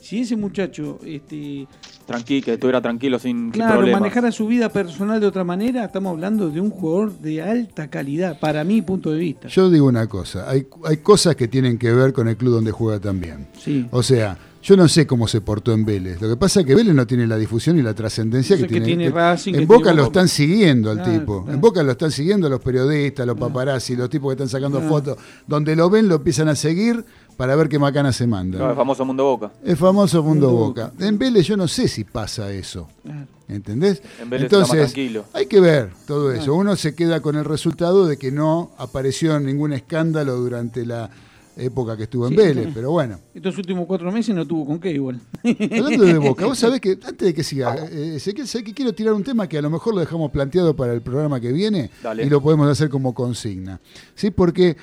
Si 0.00 0.20
ese 0.20 0.36
muchacho 0.36 0.98
este, 1.06 1.66
Tranqui, 2.06 2.42
que 2.42 2.54
estuviera 2.54 2.82
tranquilo 2.82 3.18
sin, 3.18 3.44
sin 3.44 3.50
Claro, 3.52 3.76
problemas. 3.76 4.00
manejara 4.02 4.32
su 4.32 4.46
vida 4.46 4.68
personal 4.70 5.20
de 5.20 5.26
otra 5.26 5.44
manera, 5.44 5.84
estamos 5.84 6.10
hablando 6.12 6.50
de 6.50 6.60
un 6.60 6.70
jugador 6.70 7.18
de 7.20 7.40
alta 7.42 7.88
calidad, 7.88 8.38
para 8.40 8.64
mi 8.64 8.82
punto 8.82 9.10
de 9.12 9.18
vista. 9.18 9.48
Yo 9.48 9.70
digo 9.70 9.86
una 9.86 10.06
cosa, 10.06 10.50
hay, 10.50 10.66
hay 10.84 10.98
cosas 10.98 11.36
que 11.36 11.48
tienen 11.48 11.78
que 11.78 11.92
ver 11.92 12.12
con 12.12 12.28
el 12.28 12.36
club 12.36 12.54
donde 12.54 12.70
juega 12.72 13.00
también. 13.00 13.46
Sí. 13.58 13.86
O 13.92 14.02
sea, 14.02 14.36
yo 14.64 14.78
no 14.78 14.88
sé 14.88 15.06
cómo 15.06 15.28
se 15.28 15.42
portó 15.42 15.72
en 15.74 15.84
Vélez. 15.84 16.22
Lo 16.22 16.28
que 16.30 16.36
pasa 16.36 16.60
es 16.60 16.66
que 16.66 16.74
Vélez 16.74 16.94
no 16.94 17.06
tiene 17.06 17.26
la 17.26 17.36
difusión 17.36 17.78
y 17.78 17.82
la 17.82 17.92
trascendencia 17.92 18.56
que, 18.56 18.66
tiene. 18.66 19.10
Racing, 19.10 19.52
que 19.52 19.58
en 19.60 19.68
Boca 19.68 19.90
tiene 19.90 19.96
lo 19.98 20.04
están 20.04 20.26
siguiendo 20.26 20.90
al 20.90 20.96
Claro, 21.02 21.12
tipo. 21.12 21.42
claro. 21.42 21.54
En 21.54 21.60
Boca 21.60 21.82
lo 21.82 21.92
están 21.92 22.10
siguiendo 22.10 22.48
los 22.48 22.60
periodistas, 22.60 23.26
los 23.26 23.36
paparazzi, 23.36 23.94
los 23.94 24.08
tipos 24.08 24.30
que 24.30 24.42
están 24.42 24.48
sacando 24.48 24.80
fotos. 24.80 25.18
Donde 25.46 25.76
lo 25.76 25.90
ven, 25.90 26.08
lo 26.08 26.14
empiezan 26.14 26.48
a 26.48 26.54
seguir 26.54 27.04
para 27.36 27.54
ver 27.56 27.68
qué 27.68 27.78
macana 27.78 28.10
se 28.10 28.26
manda. 28.26 28.56
Claro, 28.56 28.70
el 28.72 28.76
famoso 28.78 29.04
Mundo 29.04 29.24
Boca. 29.24 29.52
El 29.62 29.76
famoso 29.76 30.22
mundo 30.22 30.48
Mundo 30.48 30.64
Boca. 30.66 30.92
En 30.98 31.18
Vélez 31.18 31.46
yo 31.46 31.58
no 31.58 31.68
sé 31.68 31.86
si 31.86 32.04
pasa 32.04 32.50
eso. 32.50 32.88
¿Entendés? 33.46 34.02
En 34.18 34.30
Vélez 34.30 34.46
está 34.46 34.60
más 34.60 34.70
Entonces, 34.70 34.92
tranquilo. 34.94 35.26
hay 35.34 35.44
que 35.44 35.60
ver 35.60 35.90
todo 36.06 36.32
eso. 36.32 36.54
Uno 36.54 36.74
se 36.76 36.94
queda 36.94 37.20
con 37.20 37.36
el 37.36 37.44
resultado 37.44 38.06
de 38.06 38.16
que 38.16 38.32
no 38.32 38.70
apareció 38.78 39.38
ningún 39.40 39.74
escándalo 39.74 40.36
durante 40.36 40.86
la 40.86 41.10
época 41.56 41.96
que 41.96 42.04
estuvo 42.04 42.26
en 42.26 42.30
Sí, 42.30 42.36
Vélez, 42.36 42.68
pero 42.74 42.90
bueno. 42.90 43.18
Estos 43.34 43.56
últimos 43.58 43.86
cuatro 43.86 44.10
meses 44.10 44.34
no 44.34 44.46
tuvo 44.46 44.66
con 44.66 44.78
qué 44.80 44.90
igual. 44.92 45.20
Hablando 45.44 46.04
de 46.04 46.18
Boca, 46.18 46.46
vos 46.46 46.58
sabés 46.58 46.80
que, 46.80 46.92
antes 46.92 47.18
de 47.18 47.34
que 47.34 47.44
siga, 47.44 47.76
eh, 47.90 48.16
Ezequiel, 48.16 48.46
sé 48.48 48.64
que 48.64 48.72
quiero 48.74 48.92
tirar 48.92 49.14
un 49.14 49.22
tema 49.24 49.48
que 49.48 49.58
a 49.58 49.62
lo 49.62 49.70
mejor 49.70 49.94
lo 49.94 50.00
dejamos 50.00 50.30
planteado 50.30 50.74
para 50.74 50.92
el 50.92 51.00
programa 51.02 51.40
que 51.40 51.52
viene 51.52 51.90
Dale. 52.02 52.24
y 52.24 52.28
lo 52.30 52.40
podemos 52.40 52.68
hacer 52.68 52.88
como 52.88 53.14
consigna. 53.14 53.80
¿Sí? 54.14 54.30
Porque 54.30 54.76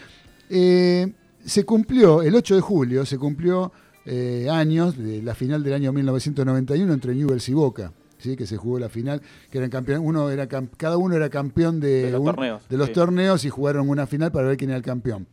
eh, 0.49 1.11
se 1.45 1.63
cumplió, 1.65 2.21
el 2.21 2.35
8 2.35 2.55
de 2.55 2.61
julio, 2.61 3.05
se 3.05 3.17
cumplió 3.17 3.71
eh, 4.05 4.47
años 4.51 4.97
de 4.97 5.21
la 5.21 5.35
final 5.35 5.63
del 5.63 5.73
año 5.73 5.91
1991 5.93 6.93
entre 6.93 7.15
Newell's 7.15 7.47
y 7.49 7.53
Boca. 7.53 7.91
¿Sí? 8.19 8.35
que 8.35 8.45
se 8.45 8.55
jugó 8.55 8.77
la 8.77 8.87
final, 8.87 9.19
que 9.49 9.57
eran 9.57 9.71
campeón, 9.71 10.03
uno 10.05 10.29
era 10.29 10.47
cam- 10.47 10.69
cada 10.77 10.95
uno 10.95 11.15
era 11.15 11.27
campeón 11.31 11.79
de, 11.79 12.03
De 12.03 12.11
los 12.11 12.19
un- 12.19 12.25
torneos, 12.27 12.61
de 12.69 12.77
los 12.77 12.85
sí. 12.89 12.93
torneos 12.93 13.45
y 13.45 13.49
jugaron 13.49 13.89
una 13.89 14.05
final 14.05 14.31
para 14.31 14.47
ver 14.47 14.57
quién 14.57 14.69
era 14.69 14.77
el 14.77 14.83
campeón. 14.83 15.25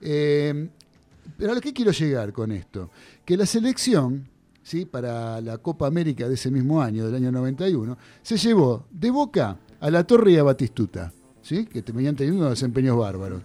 Eh, 0.00 0.68
pero 1.36 1.52
a 1.52 1.54
lo 1.54 1.60
que 1.60 1.72
quiero 1.72 1.90
llegar 1.92 2.32
con 2.32 2.52
esto, 2.52 2.90
que 3.24 3.36
la 3.36 3.46
selección, 3.46 4.28
¿sí? 4.62 4.84
para 4.84 5.40
la 5.40 5.58
Copa 5.58 5.86
América 5.86 6.28
de 6.28 6.34
ese 6.34 6.50
mismo 6.50 6.82
año, 6.82 7.06
del 7.06 7.14
año 7.14 7.32
91, 7.32 7.96
se 8.22 8.36
llevó 8.36 8.86
de 8.90 9.10
Boca 9.10 9.56
a 9.80 9.90
la 9.90 10.04
Torre 10.04 10.32
y 10.32 10.36
a 10.36 10.42
Batistuta, 10.42 11.12
¿sí? 11.42 11.66
que 11.66 11.82
venían 11.92 12.16
teniendo 12.16 12.40
unos 12.40 12.58
desempeños 12.58 12.96
bárbaros. 12.96 13.42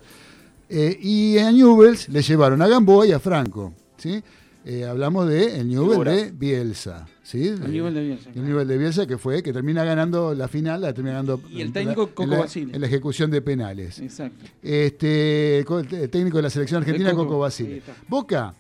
Eh, 0.68 0.98
y 0.99 1.38
a 1.38 1.52
Newells 1.52 2.10
le 2.10 2.22
llevaron 2.22 2.61
a 2.61 2.68
Gamboa 2.68 3.06
y 3.06 3.11
a 3.11 3.19
Franco. 3.19 3.73
¿sí? 3.98 4.23
Eh, 4.65 4.84
hablamos 4.84 5.27
de 5.27 5.60
el 5.60 5.69
Newell 5.69 6.03
de 6.03 6.32
Bielsa. 6.32 7.07
¿Sí? 7.26 7.47
El 7.49 7.72
Newell 7.73 7.93
de 7.93 8.03
Bielsa, 8.03 8.30
El 8.34 8.45
Newell 8.45 8.68
de 8.68 8.77
Bielsa 8.77 9.06
que 9.06 9.18
fue, 9.18 9.43
que 9.43 9.52
termina 9.52 9.84
ganando 9.84 10.34
la 10.34 10.47
final, 10.47 10.80
la 10.81 10.93
termina 10.93 11.15
ganando 11.15 11.41
Y 11.49 11.60
el 11.61 11.73
técnico 11.73 12.03
la- 12.03 12.07
Coco 12.07 12.23
en 12.23 12.30
la, 12.30 12.39
Basile. 12.39 12.73
en 12.76 12.80
la 12.81 12.88
ejecución 12.88 13.31
de 13.31 13.41
penales. 13.41 13.99
Exacto. 13.99 14.45
Este, 14.64 15.57
el 15.60 15.65
co- 15.65 15.80
el 15.80 16.10
técnico 16.10 16.38
de 16.38 16.43
la 16.43 16.49
selección 16.49 16.81
argentina, 16.81 17.11
Coco, 17.11 17.26
Coco, 17.26 17.39
Basile. 17.39 17.81
Boca 18.07 18.53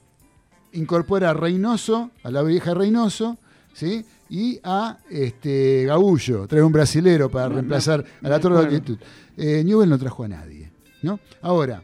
incorpora 0.73 1.29
a 1.29 1.33
Reynoso, 1.33 2.11
a 2.23 2.31
la 2.31 2.41
vieja 2.43 2.73
Reynoso, 2.73 3.37
¿sí? 3.73 4.03
y 4.29 4.59
a 4.63 4.97
este, 5.09 5.85
Gaullo, 5.85 6.47
trae 6.47 6.61
un 6.63 6.71
brasilero 6.71 7.29
para 7.29 7.47
reemplazar 7.49 8.03
a 8.23 8.27
la 8.29 8.39
Torre 8.39 8.55
de 8.55 8.61
acuerdo. 8.61 8.75
Altitud. 8.77 8.97
Eh, 9.37 9.63
Newell 9.63 9.89
no 9.89 9.97
trajo 9.99 10.23
a 10.23 10.27
nadie. 10.27 10.71
¿no? 11.03 11.19
Ahora, 11.41 11.83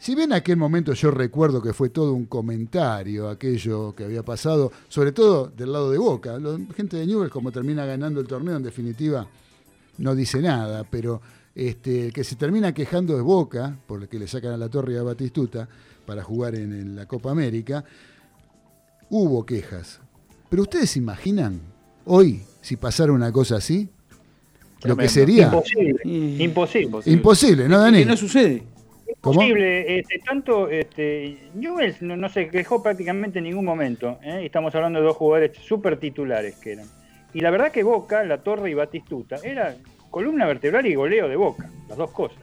si 0.00 0.14
bien 0.14 0.30
en 0.30 0.38
aquel 0.38 0.56
momento 0.56 0.94
yo 0.94 1.10
recuerdo 1.10 1.60
que 1.60 1.74
fue 1.74 1.90
todo 1.90 2.14
un 2.14 2.24
comentario 2.24 3.28
aquello 3.28 3.94
que 3.94 4.04
había 4.04 4.22
pasado, 4.22 4.72
sobre 4.88 5.12
todo 5.12 5.52
del 5.54 5.72
lado 5.72 5.90
de 5.90 5.98
Boca, 5.98 6.38
la 6.38 6.58
gente 6.74 6.96
de 6.96 7.06
Newell 7.06 7.28
como 7.28 7.52
termina 7.52 7.84
ganando 7.84 8.18
el 8.18 8.26
torneo 8.26 8.56
en 8.56 8.62
definitiva 8.62 9.28
no 9.98 10.14
dice 10.14 10.40
nada, 10.40 10.84
pero 10.90 11.20
este, 11.54 12.06
el 12.06 12.12
que 12.14 12.24
se 12.24 12.36
termina 12.36 12.72
quejando 12.72 13.14
es 13.18 13.22
Boca, 13.22 13.76
por 13.86 14.00
el 14.00 14.08
que 14.08 14.18
le 14.18 14.26
sacan 14.26 14.52
a 14.52 14.56
la 14.56 14.70
torre 14.70 14.98
a 14.98 15.02
Batistuta 15.02 15.68
para 16.06 16.22
jugar 16.22 16.54
en, 16.54 16.72
en 16.72 16.96
la 16.96 17.04
Copa 17.04 17.30
América, 17.30 17.84
hubo 19.10 19.44
quejas. 19.44 20.00
Pero 20.48 20.62
ustedes 20.62 20.90
se 20.90 20.98
imaginan 20.98 21.60
hoy 22.06 22.40
si 22.62 22.76
pasara 22.76 23.12
una 23.12 23.30
cosa 23.30 23.56
así, 23.56 23.90
lo 24.84 24.96
que 24.96 25.08
sería 25.08 25.46
Imposible. 25.46 26.42
Imposible. 26.42 27.02
imposible, 27.04 27.68
¿no, 27.68 27.78
Dani? 27.78 27.98
Que 27.98 28.06
no 28.06 28.16
sucede. 28.16 28.62
¿Cómo? 29.20 29.42
Imposible, 29.42 29.98
este, 29.98 30.18
tanto 30.20 30.68
este, 30.68 31.36
Newell's 31.54 32.00
no, 32.00 32.16
no 32.16 32.28
se 32.28 32.48
quejó 32.48 32.82
prácticamente 32.82 33.38
en 33.38 33.44
ningún 33.44 33.64
momento. 33.64 34.18
¿eh? 34.22 34.42
Estamos 34.44 34.74
hablando 34.74 35.00
de 35.00 35.06
dos 35.06 35.16
jugadores 35.16 35.56
súper 35.58 35.98
titulares 35.98 36.56
que 36.56 36.72
eran. 36.72 36.86
Y 37.34 37.40
la 37.40 37.50
verdad 37.50 37.70
que 37.70 37.82
Boca, 37.82 38.24
La 38.24 38.38
Torre 38.38 38.70
y 38.70 38.74
Batistuta, 38.74 39.36
era 39.42 39.76
columna 40.10 40.46
vertebral 40.46 40.86
y 40.86 40.94
goleo 40.94 41.28
de 41.28 41.36
Boca, 41.36 41.70
las 41.88 41.98
dos 41.98 42.10
cosas. 42.10 42.38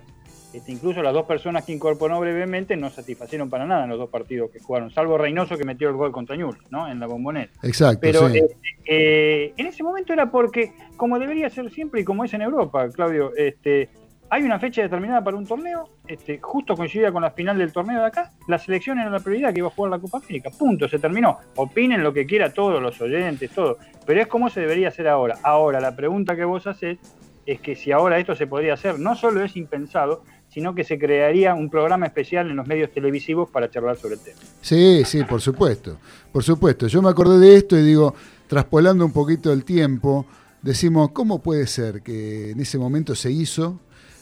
Este, 0.54 0.72
incluso 0.72 1.04
las 1.04 1.14
dos 1.14 1.26
personas 1.26 1.66
que 1.66 1.74
incorporó 1.74 2.20
brevemente 2.20 2.78
no 2.78 2.90
satisfacieron 2.90 3.49
para 3.49 3.66
nada 3.66 3.84
en 3.84 3.90
los 3.90 3.99
dos 3.99 4.10
partidos 4.10 4.49
que 4.49 4.60
jugaron, 4.60 4.90
salvo 4.91 5.18
Reynoso 5.18 5.58
que 5.58 5.66
metió 5.66 5.90
el 5.90 5.95
gol 5.95 6.12
contra 6.12 6.38
Newell's, 6.38 6.72
¿no? 6.72 6.90
En 6.90 6.99
la 6.99 7.08
bombonera. 7.08 7.52
Exacto, 7.64 7.99
Pero 8.02 8.30
sí. 8.30 8.38
este, 8.38 8.56
eh, 8.86 9.54
en 9.58 9.66
ese 9.66 9.84
momento 9.84 10.14
era 10.14 10.32
porque, 10.32 10.72
como 10.95 11.20
debería 11.20 11.49
ser 11.49 11.70
siempre 11.70 12.02
y 12.02 12.04
como 12.06 12.24
es 12.24 12.34
en 12.34 12.44
Europa, 12.44 12.90
Claudio, 12.90 13.36
este, 13.36 13.90
hay 14.30 14.44
una 14.44 14.60
fecha 14.60 14.82
determinada 14.82 15.24
para 15.24 15.38
un 15.38 15.45
torneo, 15.45 15.90
este, 16.08 16.40
justo 16.41 16.76
coincidida 16.76 17.12
con 17.12 17.22
la 17.22 17.32
final 17.32 17.58
del 17.58 17.72
torneo 17.72 18.02
de 18.02 18.08
acá, 18.08 18.32
la 18.48 18.60
selección 18.60 18.99
era 18.99 19.10
la 19.10 19.20
prioridad 19.20 19.54
que 19.54 19.60
iba 19.60 19.68
a 19.68 19.72
jugar 19.72 19.91
la 19.91 19.99
Copa 19.99 20.18
América. 20.18 20.49
Punto, 20.49 20.88
se 20.88 20.99
terminó. 20.99 21.38
Opinen 21.56 22.04
lo 22.04 22.14
que 22.14 22.26
quiera 22.26 22.54
todos 22.54 22.82
los 22.82 22.99
oyentes, 22.99 23.52
todo. 23.52 23.78
Pero 24.06 24.22
es 24.22 24.28
como 24.28 24.49
se 24.49 24.62
debería 24.62 24.90
hacer 24.90 25.08
ahora. 25.08 25.38
Ahora, 25.44 25.80
la 25.80 25.95
pregunta 25.95 26.36
que 26.36 26.44
vos 26.44 26.68
haces 26.68 26.98
es 27.45 27.62
que 27.62 27.76
si 27.76 27.91
ahora 27.91 28.20
esto 28.20 28.36
se 28.36 28.48
podría 28.48 28.74
hacer, 28.74 28.99
no 28.99 29.16
solo 29.16 29.44
es 29.44 29.56
impensado, 29.56 30.24
sino 30.49 30.76
que 30.76 30.84
se 30.84 30.99
crearía 30.99 31.54
un 31.54 31.70
programa 31.70 32.06
especial 32.06 32.49
en 32.49 32.58
los 32.58 32.68
medios 32.68 32.91
televisivos 32.91 33.49
para 33.49 33.70
charlar 33.70 33.95
sobre 33.95 34.16
el 34.16 34.22
tema. 34.22 34.40
Sí, 34.62 35.04
sí, 35.06 35.24
por 35.24 35.41
supuesto. 35.41 35.98
Por 36.32 36.44
supuesto. 36.44 36.88
Yo 36.88 37.02
me 37.02 37.10
acordé 37.10 37.38
de 37.40 37.56
esto 37.56 37.78
y 37.78 37.84
digo, 37.84 38.14
traspolando 38.48 39.06
un 39.06 39.14
poquito 39.14 39.54
el 39.54 39.64
tiempo, 39.64 40.26
decimos, 40.62 41.12
¿cómo 41.12 41.41
puede 41.41 41.68
ser 41.68 42.02
que 42.02 42.52
en 42.52 42.60
ese 42.60 42.78
momento 42.78 43.16
se 43.16 43.32
hizo? 43.32 43.80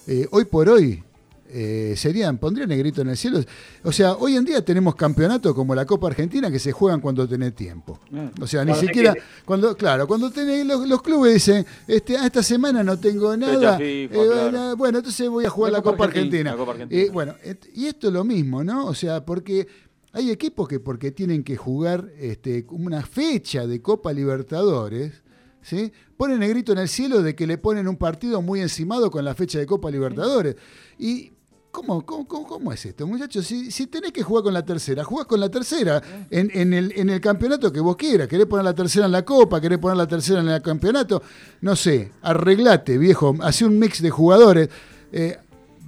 Eh, 0.08 0.28
hoy 0.32 0.46
por 0.46 0.70
hoy 0.70 1.04
eh, 1.48 1.94
serían, 1.96 2.38
pondría 2.38 2.66
negrito 2.68 3.02
en 3.02 3.10
el 3.10 3.18
cielo. 3.18 3.40
O 3.84 3.92
sea, 3.92 4.14
hoy 4.14 4.36
en 4.36 4.44
día 4.44 4.64
tenemos 4.66 4.96
campeonatos 4.96 5.54
como 5.54 5.74
la 5.74 5.86
Copa 5.86 6.08
Argentina 6.08 6.52
que 6.52 6.60
se 6.60 6.72
juegan 6.72 7.00
cuando 7.00 7.28
tenés 7.28 7.56
tiempo. 7.56 8.00
O 8.42 8.46
sea, 8.48 8.66
ni 8.66 8.74
siquiera, 8.76 9.14
cuando, 9.46 9.76
claro, 9.78 10.06
cuando 10.08 10.30
tenés 10.32 10.66
los, 10.66 10.88
los 10.88 11.02
clubes 11.02 11.34
dicen, 11.36 11.66
este, 11.88 12.18
ah, 12.18 12.26
esta 12.26 12.44
semana 12.44 12.84
no 12.84 13.00
tengo 13.00 13.36
nada, 13.38 13.78
FIFA, 13.78 13.84
eh, 13.84 14.10
claro. 14.10 14.52
na- 14.52 14.74
bueno, 14.76 14.98
entonces 14.98 15.30
voy 15.30 15.46
a 15.46 15.50
jugar 15.50 15.72
la, 15.72 15.78
La 15.78 15.84
Copa 15.84 15.98
Copa 15.98 16.06
Argentina. 16.06 16.52
Argentina. 16.52 16.52
La 16.52 16.58
Copa 16.58 16.72
Argentina. 16.74 17.02
Eh, 17.02 17.10
bueno, 17.12 17.36
y 17.74 17.86
esto 17.86 18.08
es 18.08 18.14
lo 18.14 18.24
mismo, 18.24 18.64
¿no? 18.64 18.86
O 18.88 18.94
sea, 18.94 19.24
porque 19.24 19.68
hay 20.12 20.32
equipos 20.32 20.68
que 20.68 20.80
porque 20.80 21.12
tienen 21.12 21.44
que 21.44 21.56
jugar 21.58 22.10
este, 22.20 22.66
una 22.70 23.02
fecha 23.06 23.66
de 23.68 23.82
Copa 23.82 24.12
Libertadores, 24.14 25.22
¿sí? 25.66 25.92
Ponen 26.16 26.42
el 26.44 26.50
grito 26.50 26.72
en 26.72 26.78
el 26.78 26.88
cielo 26.88 27.22
de 27.22 27.36
que 27.36 27.46
le 27.48 27.58
ponen 27.58 27.88
un 27.88 27.98
partido 27.98 28.42
muy 28.42 28.62
encimado 28.62 29.10
con 29.12 29.26
la 29.26 29.34
fecha 29.36 29.58
de 29.60 29.66
Copa 29.66 29.90
Libertadores. 29.92 30.56
Y 31.00 31.32
¿Cómo, 31.72 32.06
cómo, 32.06 32.26
cómo- 32.26 32.72
es 32.72 32.86
esto, 32.86 33.06
muchachos? 33.06 33.46
Si, 33.46 33.70
si 33.70 33.88
tenés 33.88 34.14
que 34.14 34.24
jugar 34.24 34.46
con 34.46 34.54
la 34.54 34.64
tercera, 34.64 35.04
jugás 35.04 35.26
con 35.26 35.42
la 35.42 35.50
tercera 35.50 36.02
en, 36.30 36.50
en 36.54 36.74
el, 36.74 36.94
en 36.96 37.10
el 37.10 37.20
campeonato 37.20 37.70
que 37.70 37.82
vos 37.82 37.98
quieras. 37.98 38.30
¿Querés 38.30 38.46
poner 38.46 38.64
la 38.64 38.74
tercera 38.74 39.08
en 39.08 39.12
la 39.12 39.26
Copa? 39.26 39.60
¿Querés 39.60 39.78
poner 39.80 39.98
la 39.98 40.08
tercera 40.08 40.40
en 40.40 40.48
el 40.48 40.62
campeonato? 40.62 41.22
No 41.60 41.76
sé, 41.76 42.14
arreglate, 42.22 42.98
viejo. 42.98 43.36
Hace 43.42 43.66
un 43.66 43.78
mix 43.78 44.02
de 44.02 44.10
jugadores. 44.10 44.70
eh, 45.12 45.38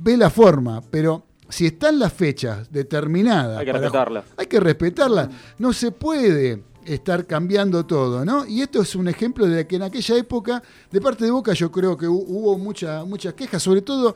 ve 0.02 0.18
la 0.18 0.30
forma, 0.30 0.82
pero 0.92 1.24
si 1.48 1.68
están 1.68 2.00
las 2.00 2.12
fechas 2.12 2.70
determinadas. 2.70 3.58
Hay 3.60 3.66
que 3.66 3.72
para- 3.72 3.82
respetarlas. 3.84 4.26
Hay 4.36 4.48
que 4.48 4.60
respetarlas. 4.60 5.30
No 5.58 5.72
se 5.72 5.92
puede 5.92 6.64
estar 6.88 7.26
cambiando 7.28 7.86
todo, 7.86 8.24
¿no? 8.26 8.46
Y 8.46 8.62
esto 8.62 8.82
es 8.82 8.96
un 8.96 9.08
ejemplo 9.08 9.46
de 9.46 9.68
que 9.68 9.76
en 9.76 9.84
aquella 9.84 10.16
época, 10.18 10.64
de 10.92 11.02
parte 11.02 11.26
de 11.26 11.32
Boca, 11.32 11.54
yo 11.54 11.72
creo 11.72 11.98
que 11.98 12.08
hu- 12.08 12.26
hubo 12.28 12.58
mucha- 12.58 13.04
muchas 13.06 13.34
quejas, 13.34 13.62
sobre 13.62 13.82
todo 13.82 14.16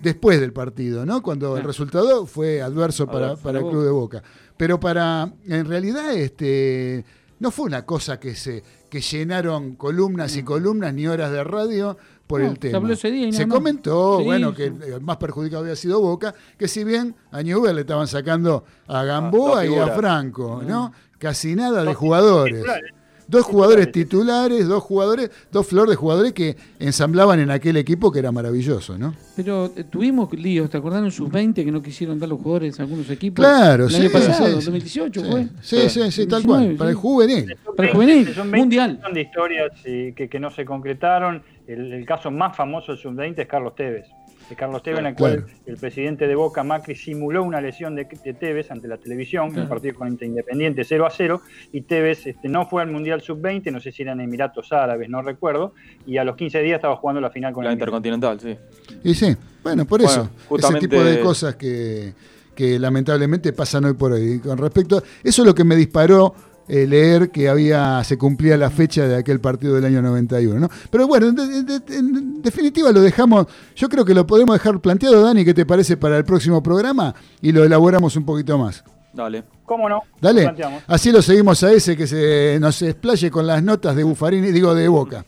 después 0.00 0.40
del 0.40 0.52
partido, 0.52 1.04
¿no? 1.04 1.22
Cuando 1.22 1.56
el 1.56 1.64
resultado 1.64 2.24
fue 2.26 2.62
adverso 2.62 3.06
para, 3.06 3.32
el 3.32 3.38
club 3.68 3.84
de 3.84 3.90
Boca. 3.90 4.22
Pero 4.56 4.78
para, 4.80 5.32
en 5.46 5.66
realidad, 5.66 6.14
este, 6.14 7.04
no 7.40 7.50
fue 7.50 7.66
una 7.66 7.84
cosa 7.84 8.18
que 8.18 8.34
se 8.34 8.62
que 8.88 9.02
llenaron 9.02 9.74
columnas 9.76 10.34
y 10.36 10.42
columnas 10.42 10.94
ni 10.94 11.06
horas 11.06 11.30
de 11.30 11.44
radio 11.44 11.94
por 12.26 12.40
No, 12.40 12.46
el 12.52 12.58
tema. 12.58 12.88
día 12.88 13.32
Se 13.32 13.46
comentó, 13.46 14.18
Sí, 14.20 14.24
bueno, 14.24 14.54
que 14.54 14.64
el 14.66 15.00
más 15.02 15.18
perjudicado 15.18 15.62
había 15.62 15.76
sido 15.76 16.00
Boca, 16.00 16.34
que 16.56 16.68
si 16.68 16.84
bien 16.84 17.14
a 17.30 17.42
Newell 17.42 17.74
le 17.74 17.82
estaban 17.82 18.08
sacando 18.08 18.64
a 18.86 19.04
Gamboa 19.04 19.66
y 19.66 19.74
a. 19.76 19.88
Franco, 19.88 20.62
¿no? 20.66 20.90
Casi 21.18 21.54
nada 21.54 21.84
de 21.84 21.94
jugadores. 21.94 22.54
titulares. 22.60 22.92
Dos 23.28 23.44
jugadores 23.44 23.92
titulares, 23.92 24.66
dos 24.66 24.82
jugadores, 24.82 25.30
dos 25.52 25.66
flores 25.66 25.90
de 25.90 25.96
jugadores 25.96 26.32
que 26.32 26.56
ensamblaban 26.78 27.38
en 27.40 27.50
aquel 27.50 27.76
equipo 27.76 28.10
que 28.10 28.20
era 28.20 28.32
maravilloso, 28.32 28.96
¿no? 28.96 29.14
Pero 29.36 29.70
eh, 29.76 29.84
tuvimos 29.84 30.32
líos, 30.32 30.70
¿te 30.70 30.78
acordás 30.78 31.04
en 31.04 31.10
sus 31.10 31.30
20 31.30 31.62
que 31.62 31.70
no 31.70 31.82
quisieron 31.82 32.18
dar 32.18 32.30
los 32.30 32.38
jugadores 32.40 32.80
a 32.80 32.84
algunos 32.84 33.10
equipos? 33.10 33.44
Claro, 33.44 33.84
el 33.84 33.90
sí, 33.90 34.00
año 34.00 34.10
pasado, 34.10 34.46
sí, 34.46 34.52
2018 34.54 35.20
sí. 35.20 35.30
fue. 35.30 35.46
Sí, 35.60 35.90
sí, 35.90 36.10
sí, 36.10 36.26
tal 36.26 36.42
cual, 36.42 36.74
para 36.76 36.88
el 36.88 36.96
juvenil. 36.96 37.54
Para 37.76 37.90
el 37.90 37.94
juvenil, 37.94 38.34
Son 38.34 38.50
20 38.50 38.56
mundial. 38.56 38.98
son 39.02 39.12
de 39.12 39.20
historias 39.20 39.72
eh, 39.84 40.14
que, 40.16 40.26
que 40.30 40.40
no 40.40 40.50
se 40.50 40.64
concretaron. 40.64 41.42
El, 41.66 41.92
el 41.92 42.06
caso 42.06 42.30
más 42.30 42.56
famoso 42.56 42.92
del 42.92 43.00
sub-20 43.02 43.40
es 43.40 43.46
Carlos 43.46 43.74
Tevez. 43.74 44.06
De 44.48 44.56
Carlos 44.56 44.82
Tevez, 44.82 45.00
en 45.00 45.06
el 45.06 45.14
Claro. 45.14 45.42
cual 45.42 45.54
el 45.66 45.76
presidente 45.76 46.26
de 46.26 46.34
Boca, 46.34 46.62
Macri, 46.64 46.94
simuló 46.94 47.42
una 47.44 47.60
lesión 47.60 47.94
de, 47.94 48.06
de 48.24 48.32
Tevez 48.34 48.70
ante 48.70 48.88
la 48.88 48.96
televisión, 48.96 49.46
en 49.46 49.50
Claro. 49.52 49.62
un 49.64 49.68
partido 49.68 49.94
con 49.94 50.08
Independiente 50.20 50.84
0 50.84 51.06
a 51.06 51.10
0, 51.10 51.42
y 51.72 51.82
Tevez 51.82 52.26
este, 52.26 52.48
no 52.48 52.66
fue 52.66 52.80
al 52.82 52.88
Mundial 52.90 53.20
Sub-20, 53.20 53.70
no 53.70 53.80
sé 53.80 53.92
si 53.92 54.02
eran 54.02 54.20
Emiratos 54.20 54.72
Árabes, 54.72 55.08
no 55.10 55.20
recuerdo, 55.22 55.74
y 56.06 56.16
a 56.16 56.24
los 56.24 56.36
15 56.36 56.62
días 56.62 56.76
estaba 56.76 56.96
jugando 56.96 57.20
la 57.20 57.30
final 57.30 57.52
con 57.52 57.64
La 57.64 57.70
el 57.70 57.74
Intercontinental, 57.74 58.40
sí. 58.40 58.56
Y 59.04 59.14
sí, 59.14 59.36
bueno, 59.62 59.84
por 59.84 60.02
Bueno, 60.02 60.30
eso, 60.50 60.68
ese 60.68 60.78
tipo 60.80 61.02
de 61.02 61.20
cosas 61.20 61.56
que, 61.56 62.14
que 62.54 62.78
lamentablemente 62.78 63.52
pasan 63.52 63.84
hoy 63.84 63.92
por 63.94 64.12
hoy. 64.12 64.32
Y 64.34 64.38
con 64.38 64.56
respecto, 64.58 65.02
eso 65.22 65.42
es 65.42 65.46
lo 65.46 65.54
que 65.54 65.62
me 65.64 65.76
disparó 65.76 66.34
eh, 66.68 66.86
leer 66.86 67.30
que 67.30 67.48
había 67.48 68.02
se 68.04 68.16
cumplía 68.18 68.56
la 68.56 68.70
fecha 68.70 69.08
de 69.08 69.16
aquel 69.16 69.40
partido 69.40 69.74
del 69.74 69.84
año 69.84 70.02
91, 70.02 70.60
¿no? 70.60 70.68
Pero 70.90 71.06
bueno, 71.06 71.28
en, 71.28 71.34
de- 71.34 71.62
de- 71.62 71.96
en 71.96 72.42
definitiva 72.42 72.92
lo 72.92 73.00
dejamos, 73.00 73.46
yo 73.74 73.88
creo 73.88 74.04
que 74.04 74.14
lo 74.14 74.26
podemos 74.26 74.54
dejar 74.54 74.78
planteado, 74.80 75.22
Dani, 75.22 75.44
¿qué 75.44 75.54
te 75.54 75.66
parece 75.66 75.96
para 75.96 76.16
el 76.18 76.24
próximo 76.24 76.62
programa? 76.62 77.14
Y 77.40 77.52
lo 77.52 77.64
elaboramos 77.64 78.14
un 78.16 78.24
poquito 78.24 78.56
más. 78.58 78.84
Dale. 79.12 79.44
¿Cómo 79.64 79.88
no? 79.88 80.02
Dale, 80.20 80.44
Lo 80.44 80.54
así 80.86 81.10
lo 81.10 81.20
seguimos 81.22 81.62
a 81.64 81.72
ese 81.72 81.96
que 81.96 82.06
se 82.06 82.58
nos 82.60 82.80
explaye 82.82 83.30
con 83.30 83.46
las 83.46 83.62
notas 83.62 83.96
de 83.96 84.04
Buffarini, 84.04 84.52
digo, 84.52 84.74
de 84.74 84.86
Boca. 84.88 85.24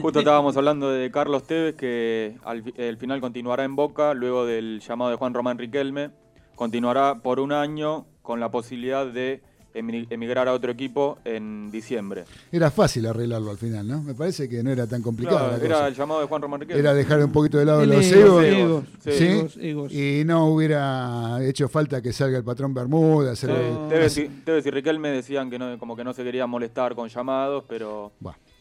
Justo 0.00 0.20
estábamos 0.20 0.56
hablando 0.56 0.90
de 0.90 1.10
Carlos 1.10 1.42
Tevez, 1.44 1.74
que 1.74 2.36
al 2.44 2.62
el 2.76 2.96
final 2.98 3.20
continuará 3.20 3.64
en 3.64 3.74
Boca, 3.76 4.14
luego 4.14 4.46
del 4.46 4.80
llamado 4.80 5.10
de 5.10 5.16
Juan 5.16 5.34
Román 5.34 5.58
Riquelme. 5.58 6.10
Continuará 6.54 7.16
por 7.16 7.40
un 7.40 7.52
año 7.52 8.06
con 8.22 8.38
la 8.38 8.50
posibilidad 8.50 9.06
de 9.06 9.42
emigrar 9.74 10.48
a 10.48 10.52
otro 10.52 10.72
equipo 10.72 11.18
en 11.24 11.70
diciembre. 11.70 12.24
Era 12.50 12.70
fácil 12.70 13.06
arreglarlo 13.06 13.50
al 13.50 13.58
final, 13.58 13.86
¿no? 13.86 14.02
Me 14.02 14.14
parece 14.14 14.48
que 14.48 14.62
no 14.62 14.70
era 14.70 14.86
tan 14.86 15.02
complicado. 15.02 15.50
La 15.50 15.56
era 15.56 15.68
cosa. 15.76 15.88
el 15.88 15.94
llamado 15.94 16.20
de 16.20 16.26
Juan 16.26 16.42
Román 16.42 16.60
Riquelme. 16.60 16.80
Era 16.80 16.94
dejar 16.94 17.22
un 17.24 17.32
poquito 17.32 17.58
de 17.58 17.64
lado 17.64 17.82
El 17.82 17.90
los 17.90 18.04
ego, 18.04 18.40
egos, 18.40 18.44
egos, 18.44 18.84
sí. 19.04 19.12
¿sí? 19.12 19.24
egos, 19.26 19.56
egos. 19.60 19.92
y 19.92 20.22
no 20.24 20.46
hubiera 20.46 21.38
hecho 21.44 21.68
falta 21.68 22.02
que 22.02 22.12
salga 22.12 22.38
el 22.38 22.44
patrón 22.44 22.74
Bermuda. 22.74 23.32
hacer- 23.32 23.50
Tevez 23.88 24.18
y, 24.18 24.28
Tevez 24.28 24.66
y 24.66 24.70
Riquelme 24.70 25.08
decían 25.10 25.50
que 25.50 25.58
no, 25.58 25.78
como 25.78 25.96
que 25.96 26.04
no 26.04 26.12
se 26.12 26.24
querían 26.24 26.50
molestar 26.50 26.94
con 26.94 27.08
llamados, 27.08 27.64
pero 27.68 28.12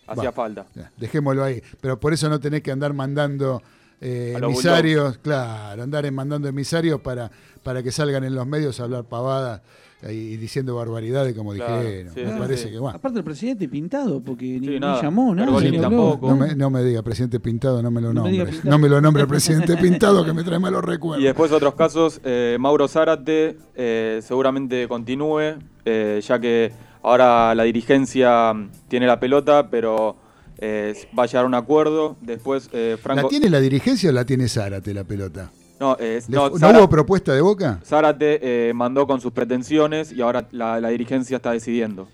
hacía 0.08 0.32
falta. 0.32 0.66
Ya, 0.76 0.92
Dejémoslo 0.98 1.44
ahí. 1.44 1.62
Pero 1.82 2.00
por 2.00 2.14
eso 2.14 2.30
no 2.30 2.40
tenés 2.40 2.62
que 2.62 2.72
andar 2.72 2.94
mandando 2.94 3.62
eh, 4.02 4.38
emisarios, 4.42 5.18
claro, 5.18 5.84
andar 5.84 6.10
mandando 6.12 6.48
emisarios 6.48 7.02
para, 7.02 7.30
para 7.64 7.84
que 7.84 7.92
salgan 7.92 8.24
en 8.24 8.34
los 8.36 8.48
medios 8.48 8.80
a 8.80 8.84
hablar 8.84 9.04
pavadas 9.06 9.62
y 10.02 10.38
diciendo 10.38 10.76
barbaridades 10.76 11.36
como 11.36 11.54
Claro, 11.54 11.84
dijeron. 11.84 12.14
sí, 12.14 12.22
me 12.22 12.32
sí, 12.32 12.40
parece 12.40 12.64
sí. 12.66 12.72
que 12.72 12.80
bueno. 12.80 12.96
Aparte 12.98 13.18
el 13.20 13.26
presidente 13.26 13.68
pintado, 13.68 14.22
porque 14.22 14.46
ni, 14.46 14.68
ni 14.68 14.80
nada. 14.80 15.02
llamó, 15.02 15.36
nada. 15.36 15.52
No 15.52 16.36
me, 16.38 16.56
no 16.56 16.70
me 16.70 16.84
diga, 16.84 17.02
presidente 17.04 17.40
Pintado, 17.42 17.82
no 17.84 17.92
me 17.92 18.00
lo 18.00 18.14
No 18.14 18.24
nombre. 18.24 18.54
No 18.64 18.78
me 18.78 18.88
lo 18.88 19.02
nombre 19.02 19.24
el 19.24 19.28
presidente 19.30 19.76
Pintado, 19.76 20.24
que 20.24 20.32
me 20.34 20.44
trae 20.44 20.60
malos 20.60 20.86
recuerdos. 20.86 21.22
Y 21.22 21.26
después 21.26 21.52
otros 21.52 21.76
casos, 21.76 22.22
eh, 22.24 22.56
Mauro 22.60 22.88
Zárate 22.88 23.58
eh, 23.76 24.22
seguramente 24.24 24.88
continúe, 24.88 25.56
eh, 25.84 26.22
ya 26.26 26.40
que 26.40 26.72
ahora 27.02 27.54
la 27.54 27.64
dirigencia 27.64 28.54
tiene 28.88 29.06
la 29.06 29.20
pelota, 29.20 29.70
pero 29.70 30.16
eh, 30.60 30.94
va 31.18 31.24
a 31.24 31.26
llegar 31.26 31.44
a 31.44 31.48
un 31.48 31.56
acuerdo. 31.56 32.16
Después 32.22 32.70
eh, 32.72 32.98
Franco... 33.02 33.24
¿La 33.24 33.28
tiene 33.30 33.50
la 33.50 33.60
dirigencia 33.60 34.10
o 34.10 34.14
la 34.14 34.26
tiene 34.26 34.48
Zárate 34.48 34.94
la 34.94 35.04
pelota? 35.04 35.52
No, 35.80 35.96
eh, 36.00 36.22
¿Le- 36.28 36.36
no, 36.36 36.50
¿No, 36.50 36.58
Zara- 36.58 36.80
hubo 36.80 36.90
propuesta 36.90 37.34
de 37.34 37.42
Boca? 37.42 37.80
Zárate 37.86 38.40
eh, 38.70 38.74
mandó 38.74 39.08
con 39.08 39.22
sus 39.22 39.32
pretensiones 39.32 40.12
y 40.12 40.22
ahora 40.22 40.48
la, 40.52 40.80
la 40.82 40.90
dirigencia 40.90 41.38
está 41.38 41.52
decidiendo. 41.52 42.08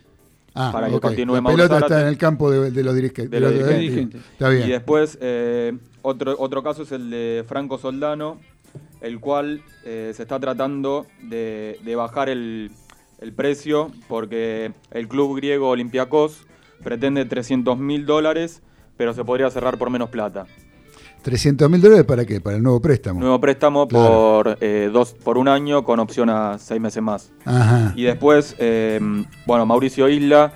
Ah, 0.54 0.70
para 0.72 0.88
que 0.90 1.00
continúe 1.02 1.36
La 1.36 1.42
pelota 1.44 1.68
Zárate. 1.76 1.86
está 1.94 2.02
en 2.02 2.08
el 2.08 2.18
campo 2.18 2.50
de, 2.52 2.72
de 2.72 2.84
los 2.84 2.96
dirige- 2.96 3.28
de 3.28 3.40
los 3.40 3.52
de 3.54 3.60
los 3.60 3.70
dirigentes. 3.70 4.22
Está 4.32 4.50
bien. 4.50 4.68
Y 4.68 4.72
después, 4.72 5.18
eh, 5.20 5.74
otro, 6.02 6.36
otro 6.40 6.64
caso 6.64 6.84
es 6.84 6.92
el 6.94 7.10
de 7.10 7.44
Franco 7.48 7.78
Soldano, 7.78 8.40
el 9.02 9.20
cual 9.20 9.62
eh, 9.84 10.14
se 10.16 10.22
está 10.22 10.40
tratando 10.40 11.08
de, 11.24 11.80
de 11.84 11.96
bajar 11.96 12.30
el, 12.30 12.72
el 13.20 13.34
precio 13.34 13.92
porque 14.08 14.72
el 14.92 15.08
club 15.10 15.36
griego 15.36 15.70
Olympiacos 15.70 16.46
pretende 16.84 17.26
300 17.26 17.78
mil 17.78 18.06
dólares, 18.06 18.62
pero 18.96 19.14
se 19.14 19.26
podría 19.26 19.50
cerrar 19.50 19.78
por 19.78 19.90
menos 19.90 20.10
plata. 20.10 20.46
300 21.26 21.68
mil 21.72 21.82
dólares 21.82 22.06
para 22.06 22.24
qué? 22.24 22.40
Para 22.40 22.58
el 22.58 22.62
nuevo 22.62 22.80
préstamo. 22.80 23.20
Nuevo 23.20 23.42
préstamo 23.42 23.88
Claro. 23.88 24.08
por, 24.44 24.58
eh, 24.62 24.92
dos, 24.94 25.14
por 25.14 25.40
un 25.40 25.48
año 25.48 25.84
con 25.84 26.00
opción 26.00 26.30
a 26.30 26.60
seis 26.60 26.80
meses 26.80 27.02
más. 27.02 27.32
Ajá. 27.46 27.94
Y 27.96 28.04
después, 28.04 28.56
eh, 28.60 29.00
bueno, 29.48 29.66
Mauricio 29.66 30.08
Isla 30.08 30.54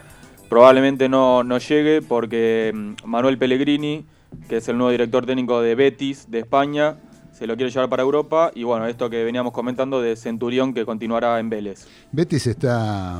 probablemente 0.47 1.09
no, 1.09 1.43
no 1.43 1.57
llegue 1.57 2.03
porque 2.03 2.71
mm, 2.71 3.07
Manuel 3.07 3.39
Pellegrini, 3.39 4.05
que 4.47 4.57
es 4.57 4.69
el 4.69 4.77
nuevo 4.77 4.91
director 4.91 5.25
técnico 5.25 5.59
de 5.59 5.73
Betis 5.73 6.29
de 6.29 6.37
España, 6.37 6.97
se 7.31 7.47
lo 7.47 7.55
quiere 7.55 7.71
llevar 7.71 7.89
para 7.89 8.03
Europa. 8.03 8.51
Y 8.53 8.61
bueno, 8.61 8.85
esto 8.85 9.09
que 9.09 9.23
veníamos 9.23 9.53
comentando 9.53 10.03
de 10.03 10.15
Centurión 10.15 10.75
que 10.75 10.85
continuará 10.85 11.39
en 11.39 11.49
Vélez. 11.49 11.87
Betis 12.11 12.45
está 12.45 13.19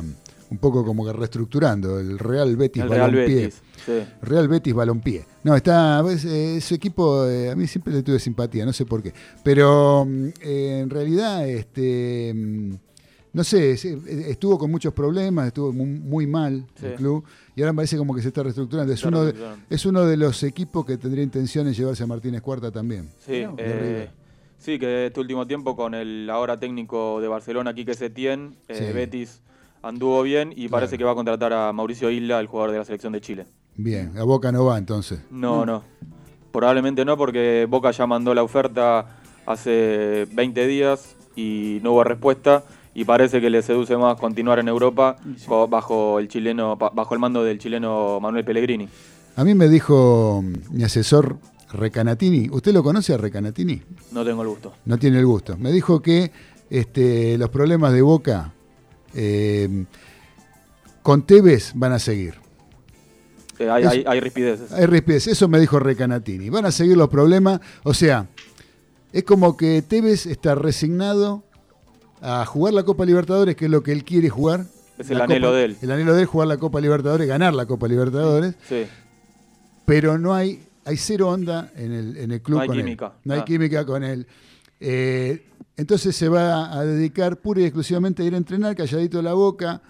un 0.50 0.58
poco 0.58 0.84
como 0.84 1.04
que 1.06 1.12
reestructurando, 1.12 1.98
el 2.00 2.18
Real 2.18 2.56
Betis 2.56 2.82
El 2.82 2.90
Real 2.90 3.10
Balompié. 3.12 3.36
Betis, 3.36 3.62
sí. 3.86 3.92
Real 4.22 4.48
Betis 4.48 4.74
Balompié. 4.74 5.24
No, 5.44 5.54
está, 5.54 6.00
pues, 6.02 6.24
eh, 6.24 6.56
ese 6.56 6.74
equipo, 6.74 7.26
eh, 7.26 7.50
a 7.50 7.56
mí 7.56 7.66
siempre 7.66 7.94
le 7.94 8.02
tuve 8.02 8.18
simpatía, 8.18 8.64
no 8.66 8.72
sé 8.72 8.84
por 8.84 9.02
qué. 9.02 9.12
Pero 9.44 10.04
mm, 10.04 10.26
eh, 10.42 10.80
en 10.82 10.90
realidad, 10.90 11.48
este, 11.48 12.32
mm, 12.34 12.74
no 13.32 13.44
sé, 13.44 13.72
estuvo 14.28 14.58
con 14.58 14.72
muchos 14.72 14.92
problemas, 14.92 15.46
estuvo 15.46 15.72
mu- 15.72 15.86
muy, 15.86 16.26
mal 16.26 16.66
Sí. 16.74 16.86
el 16.86 16.94
club 16.94 17.24
y 17.54 17.62
ahora 17.62 17.72
me 17.72 17.76
parece 17.76 17.96
como 17.96 18.12
que 18.12 18.22
se 18.22 18.28
está 18.28 18.42
reestructurando. 18.42 18.92
Es 18.92 18.98
Está 18.98 19.08
uno, 19.08 19.24
de, 19.24 19.34
es 19.70 19.86
uno 19.86 20.04
de 20.04 20.16
los 20.16 20.42
equipos 20.42 20.84
que 20.84 20.96
tendría 20.96 21.22
intención 21.22 21.64
de 21.66 21.72
llevarse 21.72 22.02
a 22.02 22.06
Martínez 22.08 22.42
Cuarta 22.42 22.72
también. 22.72 23.08
Sí, 23.24 23.46
eh, 23.56 24.08
sí, 24.58 24.80
que 24.80 25.06
este 25.06 25.20
último 25.20 25.46
tiempo 25.46 25.76
con 25.76 25.94
el 25.94 26.28
ahora 26.28 26.58
técnico 26.58 27.20
de 27.20 27.28
Barcelona, 27.28 27.72
Quique 27.72 27.94
Setién, 27.94 28.56
Sí. 28.68 28.82
Betis 28.92 29.40
anduvo 29.82 30.22
bien 30.22 30.52
y 30.52 30.54
Claro. 30.68 30.70
parece 30.72 30.98
que 30.98 31.04
va 31.04 31.12
a 31.12 31.14
contratar 31.14 31.52
a 31.52 31.72
Mauricio 31.72 32.10
Isla, 32.10 32.40
el 32.40 32.46
jugador 32.46 32.72
de 32.72 32.78
la 32.78 32.84
selección 32.84 33.12
de 33.12 33.20
Chile. 33.20 33.46
Bien, 33.76 34.12
a 34.18 34.24
Boca 34.24 34.52
no 34.52 34.64
va 34.64 34.76
entonces. 34.78 35.20
No, 35.30 35.64
no. 35.64 35.82
Probablemente 36.52 37.04
no, 37.04 37.16
porque 37.16 37.66
Boca 37.68 37.90
ya 37.92 38.06
mandó 38.06 38.34
la 38.34 38.42
oferta 38.42 39.06
hace 39.46 40.26
20 40.32 40.66
días 40.66 41.16
y 41.36 41.78
no 41.82 41.92
hubo 41.92 42.04
respuesta. 42.04 42.64
Y 42.92 43.04
parece 43.04 43.40
que 43.40 43.50
le 43.50 43.62
seduce 43.62 43.96
más 43.96 44.18
continuar 44.18 44.58
en 44.58 44.66
Europa 44.66 45.16
bajo 45.68 46.18
el 46.18 46.26
chileno, 46.28 46.76
bajo 46.76 47.14
el 47.14 47.20
mando 47.20 47.44
del 47.44 47.58
chileno 47.60 48.18
Manuel 48.20 48.44
Pellegrini. 48.44 48.88
A 49.36 49.44
mí 49.44 49.54
me 49.54 49.68
dijo 49.68 50.42
mi 50.72 50.82
asesor 50.82 51.36
Recanatini, 51.72 52.48
¿usted 52.50 52.72
lo 52.72 52.82
conoce 52.82 53.14
a 53.14 53.16
Recanatini? 53.16 53.80
No 54.10 54.24
tengo 54.24 54.42
el 54.42 54.48
gusto. 54.48 54.72
No 54.86 54.98
tiene 54.98 55.20
el 55.20 55.26
gusto. 55.26 55.56
Me 55.56 55.70
dijo 55.70 56.02
que 56.02 56.32
este, 56.68 57.38
los 57.38 57.48
problemas 57.48 57.92
de 57.92 58.02
Boca 58.02 58.52
eh, 59.14 59.84
con 61.02 61.26
Tevez 61.26 61.72
van 61.74 61.92
a 61.92 61.98
seguir. 61.98 62.34
Eh, 63.58 63.68
hay, 63.68 63.82
Es- 63.84 63.88
hay, 63.90 64.04
hay 64.06 64.20
rispideces. 64.20 64.72
Hay 64.72 64.86
rispidez, 64.86 65.26
eso 65.26 65.48
me 65.48 65.60
dijo 65.60 65.78
Recanatini. 65.78 66.48
Van 66.50 66.64
a 66.66 66.72
seguir 66.72 66.96
los 66.96 67.08
problemas. 67.08 67.60
O 67.82 67.92
sea, 67.94 68.26
es 69.12 69.24
como 69.24 69.56
que 69.56 69.82
Tevez 69.82 70.26
está 70.26 70.54
resignado 70.54 71.44
a 72.22 72.44
jugar 72.46 72.74
la 72.74 72.84
Copa 72.84 73.04
Libertadores, 73.04 73.56
que 73.56 73.66
es 73.66 73.70
lo 73.70 73.82
que 73.82 73.92
él 73.92 74.04
quiere 74.04 74.28
jugar. 74.30 74.64
Es 74.98 75.10
el 75.10 75.18
La 75.18 75.24
anhelo 75.24 75.48
Copa- 75.48 75.56
de 75.58 75.64
él. 75.64 75.76
El 75.80 75.90
anhelo 75.90 76.14
de 76.14 76.20
él, 76.22 76.26
jugar 76.26 76.48
la 76.48 76.56
Copa 76.58 76.80
Libertadores, 76.80 77.26
ganar 77.26 77.54
la 77.54 77.66
Copa 77.66 77.88
Libertadores. 77.88 78.54
Sí. 78.68 78.86
pero 79.86 80.18
no 80.18 80.32
hay, 80.34 80.62
hay 80.84 80.96
cero 80.96 81.28
onda 81.30 81.72
en 81.74 81.90
el, 81.92 82.16
en 82.16 82.30
el 82.30 82.40
club 82.42 82.58
No 82.58 82.62
hay 82.62 82.68
con 82.68 82.76
él. 82.78 82.84
química. 82.84 83.12
No 83.24 83.34
hay 83.34 83.40
Ah. 83.40 83.44
química 83.44 83.84
con 83.84 84.04
él. 84.04 84.26
Eh, 84.80 85.46
entonces 85.76 86.16
se 86.16 86.28
va 86.28 86.72
a 86.76 86.84
dedicar 86.84 87.36
pura 87.38 87.60
y 87.60 87.64
exclusivamente 87.64 88.22
a 88.22 88.26
ir 88.26 88.34
a 88.34 88.38
entrenar, 88.38 88.74
calladito 88.76 89.22
la 89.22 89.34
boca, 89.34 89.80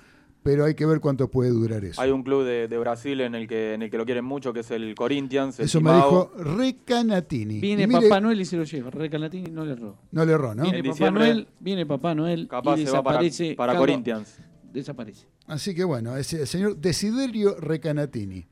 pero 0.42 0.64
hay 0.64 0.74
que 0.74 0.86
ver 0.86 1.00
cuánto 1.00 1.28
puede 1.30 1.50
durar 1.50 1.84
eso. 1.84 2.00
Hay 2.00 2.10
un 2.10 2.22
club 2.22 2.44
de, 2.44 2.66
de 2.68 2.78
Brasil 2.78 3.20
en 3.20 3.34
el 3.34 3.46
que 3.48 3.74
en 3.74 3.82
el 3.82 3.90
que 3.90 3.98
lo 3.98 4.04
quieren 4.04 4.24
mucho, 4.24 4.52
que 4.52 4.60
es 4.60 4.70
el 4.70 4.94
Corinthians. 4.94 5.58
el 5.58 5.66
Eso 5.66 5.80
me 5.80 5.92
dijo 5.94 6.32
Recanatini. 6.38 7.60
Viene 7.60 7.86
mire, 7.86 8.02
Papá 8.08 8.20
Noel 8.20 8.40
y 8.40 8.44
se 8.44 8.56
lo 8.56 8.64
lleva. 8.64 8.90
Recalatini 8.90 9.50
no 9.50 9.64
le 9.64 9.72
erró. 9.72 9.96
No 10.12 10.24
le 10.24 10.32
erró, 10.32 10.54
¿no? 10.54 10.62
Viene 10.62 10.78
En 10.78 10.86
Papá 10.86 11.10
Noel, 11.10 11.48
viene 11.58 11.86
Papá 11.86 12.14
Noel 12.14 12.48
capaz 12.48 12.78
y 12.78 12.86
se 12.86 12.92
va 12.92 13.02
para- 13.02 13.18
desaparece. 13.20 13.54
para 13.56 13.76
Corinthians. 13.76 14.38
Desaparece. 14.72 15.26
Así 15.50 15.74
que 15.74 15.82
bueno, 15.82 16.16
es 16.16 16.32
el 16.32 16.46
señor 16.46 16.76
Desiderio 16.76 17.56
Recanatini. 17.58 18.46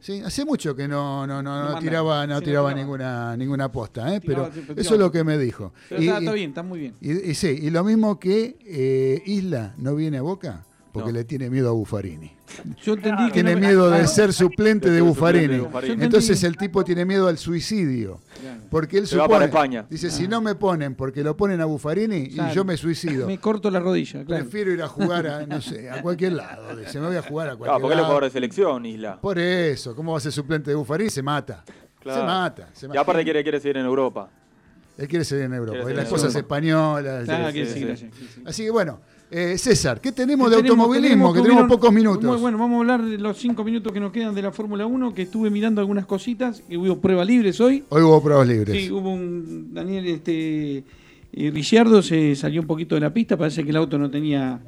Sí, 0.00 0.20
hace 0.24 0.44
mucho 0.44 0.74
que 0.74 0.88
no, 0.88 1.26
no, 1.26 1.42
no, 1.42 1.78
tiraba, 1.78 2.26
no 2.26 2.38
Sí, 2.40 2.46
tiraba 2.46 2.74
ninguna, 2.74 3.36
ninguna 3.36 3.70
posta, 3.70 4.14
¿eh? 4.14 4.20
Pero 4.24 4.50
eso 4.76 4.94
es 4.94 5.00
lo 5.00 5.12
que 5.12 5.22
me 5.22 5.38
dijo. 5.38 5.72
Pero 5.88 6.02
Y- 6.02 6.08
está, 6.08 6.32
bien, 6.32 6.50
está 6.50 6.62
muy 6.62 6.80
bien. 6.80 6.94
Y, 7.00 7.30
y 7.30 7.34
sí, 7.34 7.48
y 7.62 7.70
lo 7.70 7.84
mismo 7.84 8.18
que 8.18 8.56
eh, 8.66 9.22
Isla 9.26 9.74
no 9.78 9.94
viene 9.94 10.18
a 10.18 10.22
Boca 10.22 10.64
porque 10.92 11.12
No. 11.12 11.18
le 11.18 11.24
tiene 11.24 11.48
miedo 11.50 11.68
a 11.68 11.72
Buffarini. 11.72 12.32
Yo 12.82 12.94
entendí 12.94 13.26
que 13.28 13.32
Tiene 13.32 13.54
no- 13.54 13.60
miedo 13.60 13.84
de 13.90 13.98
Claro. 13.98 14.08
ser 14.08 14.32
suplente 14.32 14.90
De 14.90 15.00
Buffarini. 15.00 15.44
suplente 15.44 15.56
de 15.62 15.68
Buffarini. 15.68 15.96
Yo 15.96 16.04
Entonces 16.04 16.42
el 16.42 16.56
tipo 16.56 16.82
tiene 16.84 17.04
miedo 17.04 17.28
al 17.28 17.38
suicidio. 17.38 18.20
Claro. 18.40 18.60
Porque 18.70 18.98
él 18.98 19.06
Se 19.06 19.16
va 19.16 19.24
supone, 19.24 19.38
para 19.38 19.44
España. 19.46 19.86
dice, 19.88 20.10
si 20.10 20.26
no 20.26 20.40
me 20.40 20.54
ponen 20.56 20.94
porque 20.96 21.22
lo 21.22 21.36
ponen 21.36 21.60
a 21.60 21.64
Buffarini 21.66 22.28
Claro. 22.30 22.52
y 22.52 22.54
yo 22.56 22.64
me 22.64 22.76
suicido. 22.76 23.26
Me 23.26 23.38
corto 23.38 23.70
la 23.70 23.78
rodilla, 23.80 24.24
claro. 24.24 24.42
Prefiero 24.42 24.72
ir 24.72 24.82
a 24.82 24.88
jugar 24.88 25.26
a, 25.28 25.46
no 25.46 25.60
sé, 25.60 25.88
a 25.90 26.02
cualquier 26.02 26.32
lado. 26.32 26.74
Dice, 26.76 26.98
me 27.00 27.06
voy 27.06 27.16
a 27.16 27.22
jugar 27.22 27.48
a 27.48 27.52
Ah, 27.52 27.56
cualquier 27.56 27.80
porque 27.80 27.86
él 27.86 27.92
es 27.92 27.96
lado. 27.98 28.06
jugador 28.06 28.24
de 28.24 28.30
selección, 28.30 28.86
Isla. 28.86 29.20
Por 29.20 29.38
eso, 29.38 29.94
¿cómo 29.94 30.12
va 30.12 30.18
a 30.18 30.20
ser 30.20 30.32
suplente 30.32 30.70
de 30.70 30.76
Buffarini? 30.76 31.10
Se 31.10 31.22
mata. 31.22 31.62
Claro. 32.00 32.20
Se 32.20 32.26
mata. 32.26 32.68
se 32.72 32.86
Y 32.92 32.96
aparte 32.96 33.22
quiere, 33.22 33.42
quiere 33.42 33.60
seguir 33.60 33.76
en 33.76 33.86
Europa. 33.86 34.28
Él 34.98 35.06
quiere 35.08 35.24
seguir 35.24 35.44
en 35.44 35.54
Europa. 35.54 35.78
Las 35.92 36.08
cosas 36.08 36.34
españolas. 36.34 37.24
Claro, 37.24 37.50
sí. 37.52 37.86
Así 38.44 38.64
que 38.64 38.70
bueno, 38.70 39.00
eh, 39.30 39.56
César, 39.58 40.00
¿qué 40.00 40.12
tenemos 40.12 40.48
¿Qué 40.50 40.56
de 40.56 40.62
tenemos? 40.62 40.84
automovilismo? 40.86 41.32
Que 41.32 41.38
Tuvieron- 41.40 41.56
tenemos 41.56 41.68
pocos 41.76 41.92
minutos. 41.92 42.24
Muy 42.24 42.36
bueno, 42.40 42.58
vamos 42.58 42.76
a 42.76 42.80
hablar 42.80 43.04
de 43.04 43.18
los 43.18 43.36
cinco 43.38 43.62
minutos 43.64 43.92
que 43.92 44.00
nos 44.00 44.10
quedan 44.12 44.34
de 44.34 44.42
la 44.42 44.50
Fórmula 44.52 44.86
1, 44.86 45.14
que 45.14 45.22
estuve 45.22 45.50
mirando 45.50 45.80
algunas 45.80 46.06
cositas, 46.06 46.62
que 46.68 46.76
hubo 46.76 46.98
pruebas 47.00 47.26
libres 47.26 47.60
hoy. 47.60 47.84
Hoy 47.90 48.02
hubo 48.02 48.22
pruebas 48.22 48.48
libres. 48.48 48.76
Sí, 48.84 48.90
hubo 48.90 49.10
un 49.12 49.72
Daniel 49.72 50.06
este 50.06 50.84
eh, 51.32 51.50
Ricciardo 51.52 52.02
se 52.02 52.34
salió 52.34 52.60
un 52.60 52.66
poquito 52.66 52.96
de 52.96 53.02
la 53.02 53.12
pista, 53.14 53.36
parece 53.36 53.62
que 53.62 53.70
el 53.70 53.76
auto 53.76 53.96
no 53.98 54.10
tenía 54.10 54.58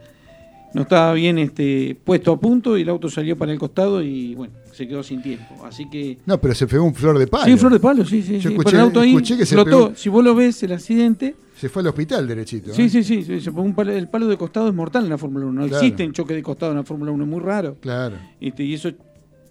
no 0.74 0.82
estaba 0.82 1.12
bien 1.12 1.38
este 1.38 1.98
puesto 2.02 2.32
a 2.32 2.40
punto 2.40 2.78
y 2.78 2.82
el 2.82 2.88
auto 2.88 3.10
salió 3.10 3.36
para 3.36 3.52
el 3.52 3.58
costado 3.58 4.02
y 4.02 4.34
bueno, 4.34 4.54
se 4.72 4.88
quedó 4.88 5.02
sin 5.02 5.20
tiempo. 5.20 5.66
Así 5.66 5.86
que 5.90 6.16
No, 6.24 6.40
pero 6.40 6.54
se 6.54 6.66
pegó 6.66 6.84
un 6.84 6.94
flor 6.94 7.18
de 7.18 7.26
palo. 7.26 7.44
Sí, 7.44 7.56
flor 7.58 7.72
de 7.74 7.80
palo, 7.80 8.04
sí, 8.06 8.22
sí, 8.22 8.38
Yo 8.38 8.48
sí. 8.48 8.54
escuché- 8.56 8.76
el 8.76 8.80
auto 8.80 9.00
ahí 9.00 9.14
que 9.20 9.44
se 9.44 9.54
flotó. 9.54 9.70
pegó- 9.88 9.92
Si 9.96 10.08
vos 10.08 10.24
lo 10.24 10.34
ves 10.34 10.62
el 10.62 10.72
accidente, 10.72 11.34
Se 11.62 11.68
fue 11.68 11.80
al 11.82 11.86
hospital 11.86 12.26
derechito. 12.26 12.74
sí, 12.74 12.82
¿eh? 12.82 12.88
sí, 12.88 13.04
sí, 13.04 13.22
sí, 13.40 13.48
un 13.54 13.72
palo- 13.72 13.92
el 13.92 14.08
palo 14.08 14.26
de 14.26 14.36
costado 14.36 14.66
es 14.66 14.74
mortal 14.74 15.04
en 15.04 15.10
la 15.10 15.16
Fórmula 15.16 15.46
1. 15.46 15.60
No 15.60 15.68
Claro. 15.68 15.80
existen 15.84 16.12
choques 16.12 16.34
de 16.36 16.42
costado 16.42 16.72
en 16.72 16.78
la 16.78 16.82
Fórmula 16.82 17.12
1, 17.12 17.22
es 17.22 17.30
muy 17.30 17.38
raro. 17.38 17.76
Claro. 17.80 18.16
Este, 18.40 18.64
y 18.64 18.74
eso, 18.74 18.90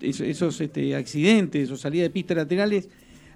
eso- 0.02 0.26
esos 0.26 0.60
este, 0.60 0.94
accidentes 0.94 1.72
o 1.72 1.78
salidas 1.78 2.08
de 2.08 2.10
pistas 2.10 2.36
laterales, 2.36 2.90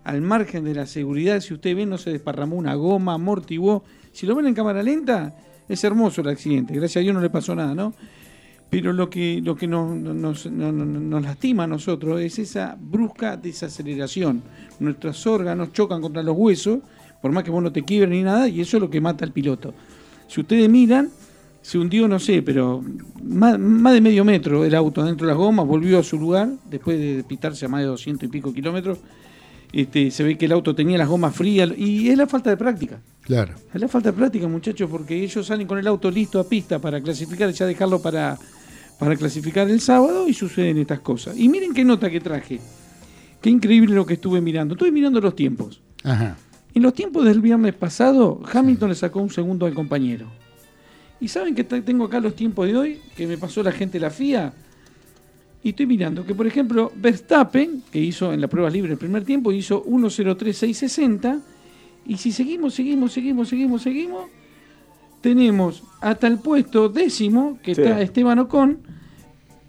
al 0.04 0.20
margen 0.22 0.66
de 0.66 0.76
la 0.76 0.86
seguridad, 0.88 1.40
si 1.40 1.54
usted 1.54 1.74
ve, 1.74 1.86
no 1.86 1.98
se 1.98 2.10
desparramó 2.10 2.58
una 2.58 2.74
goma, 2.76 3.14
amortiguó. 3.14 3.86
Si 4.12 4.26
lo 4.26 4.36
ven 4.36 4.48
en 4.48 4.54
cámara 4.54 4.84
lenta, 4.84 5.34
es 5.70 5.82
hermoso 5.86 6.20
el 6.20 6.28
accidente. 6.28 6.74
Gracias 6.76 6.98
a 6.98 7.00
Dios 7.00 7.16
no 7.16 7.22
le 7.22 7.30
pasó 7.30 7.56
nada, 7.56 7.74
¿no? 7.74 7.94
Pero 8.70 8.92
lo 8.92 9.10
que, 9.10 9.40
lo 9.42 9.56
que 9.56 9.68
nos, 9.68 9.96
nos, 9.96 10.16
nos- 10.18 10.46
nos- 10.52 10.74
nos 10.88 11.24
lastima 11.24 11.64
a 11.64 11.68
nosotros 11.68 12.20
es 12.20 12.40
esa 12.40 12.78
brusca 12.78 13.38
desaceleración. 13.38 14.42
Nuestros 14.82 15.26
órganos 15.28 15.72
chocan 15.72 16.02
contra 16.02 16.22
los 16.24 16.36
huesos, 16.36 16.80
por 17.26 17.32
más 17.32 17.44
que 17.44 17.50
vos 17.50 17.64
no 17.64 17.72
te 17.72 17.82
quiebres 17.82 18.12
ni 18.12 18.22
nada, 18.22 18.48
y 18.48 18.62
eso 18.62 18.78
es 18.78 18.82
lo 18.82 18.88
que 18.88 19.02
mata 19.02 19.26
al 19.26 19.32
piloto. 19.32 19.74
Si 20.28 20.42
ustedes 20.42 20.70
miran, 20.70 21.10
se 21.60 21.80
hundió, 21.80 22.08
no 22.08 22.20
sé, 22.20 22.44
pero 22.44 22.84
más, 23.24 23.58
más 23.58 23.94
de 23.96 24.02
medio 24.02 24.24
metro 24.24 24.64
el 24.64 24.76
auto 24.76 25.04
dentro 25.04 25.26
de 25.26 25.34
las 25.34 25.38
gomas, 25.40 25.66
volvió 25.66 25.98
a 25.98 26.04
su 26.04 26.20
lugar, 26.20 26.50
después 26.70 27.00
de 27.00 27.24
pitarse 27.28 27.66
a 27.66 27.68
más 27.68 27.82
de 27.82 27.88
200 27.88 28.30
y 28.30 28.32
pico 28.32 28.54
kilómetros. 28.54 29.00
Este, 29.74 30.12
se 30.12 30.22
ve 30.22 30.38
que 30.38 30.46
el 30.46 30.52
auto 30.52 30.76
tenía 30.76 31.00
las 31.00 31.08
gomas 31.08 31.36
frías, 31.36 31.72
y 31.76 32.10
es 32.10 32.16
la 32.16 32.28
falta 32.28 32.52
de 32.52 32.58
práctica. 32.58 33.02
Claro. 33.22 33.56
Es 33.74 33.82
la 33.82 33.88
falta 33.88 34.12
de 34.12 34.18
práctica, 34.18 34.48
muchachos, 34.48 34.88
porque 34.88 35.24
ellos 35.24 35.48
salen 35.48 35.66
con 35.66 35.80
el 35.80 35.88
auto 35.88 36.12
listo 36.12 36.40
a 36.40 36.48
pista 36.48 36.78
para 36.78 37.02
clasificar, 37.02 37.50
ya 37.50 37.66
dejarlo 37.66 38.04
para, 38.04 38.38
para 39.00 39.16
clasificar 39.16 39.68
el 39.68 39.82
sábado 39.82 40.28
y 40.28 40.34
suceden 40.36 40.78
estas 40.78 41.00
cosas. 41.00 41.36
Y 41.36 41.50
miren 41.50 41.74
qué 41.74 41.84
nota 41.86 42.08
que 42.08 42.20
traje. 42.20 42.60
Qué 43.42 43.50
increíble 43.50 43.96
lo 43.96 44.06
que 44.06 44.14
estuve 44.14 44.42
mirando. 44.42 44.76
Estuve 44.76 44.92
mirando 44.92 45.20
los 45.20 45.36
tiempos. 45.36 45.82
Ajá. 46.04 46.38
En 46.76 46.84
los 46.84 46.94
tiempos 46.94 47.26
del 47.26 47.40
viernes 47.42 47.74
pasado, 47.74 48.42
Hamilton 48.52 48.90
le 48.90 48.96
sacó 48.96 49.22
un 49.22 49.30
segundo 49.30 49.66
al 49.66 49.74
compañero. 49.74 50.28
¿Y 51.22 51.30
saben 51.30 51.56
que 51.56 51.64
te- 51.64 51.82
tengo 51.82 52.04
acá 52.06 52.20
los 52.20 52.36
tiempos 52.36 52.68
de 52.68 52.76
hoy? 52.78 53.00
Que 53.16 53.26
me 53.26 53.38
pasó 53.38 53.64
la 53.64 53.72
gente 53.72 53.94
de 53.94 54.02
la 54.02 54.10
FIA. 54.10 54.54
Y 55.64 55.70
estoy 55.70 55.86
mirando 55.88 56.26
que, 56.26 56.36
por 56.36 56.46
ejemplo, 56.46 56.92
Verstappen, 56.96 57.82
que 57.92 58.00
hizo 58.00 58.32
en 58.34 58.42
la 58.42 58.48
prueba 58.48 58.70
libre 58.70 58.92
el 58.92 58.98
primer 58.98 59.24
tiempo, 59.24 59.52
hizo 59.52 59.84
1.03.660. 59.86 61.42
Y 62.06 62.18
si 62.18 62.32
seguimos, 62.32 62.74
seguimos, 62.76 63.14
seguimos, 63.14 63.48
seguimos, 63.50 63.82
seguimos, 63.82 64.26
tenemos 65.22 65.82
hasta 66.02 66.28
el 66.28 66.38
puesto 66.40 66.90
décimo, 66.90 67.58
que 67.64 67.74
Sí. 67.74 67.82
está 67.82 68.02
Esteban 68.02 68.38
Ocon, 68.40 68.80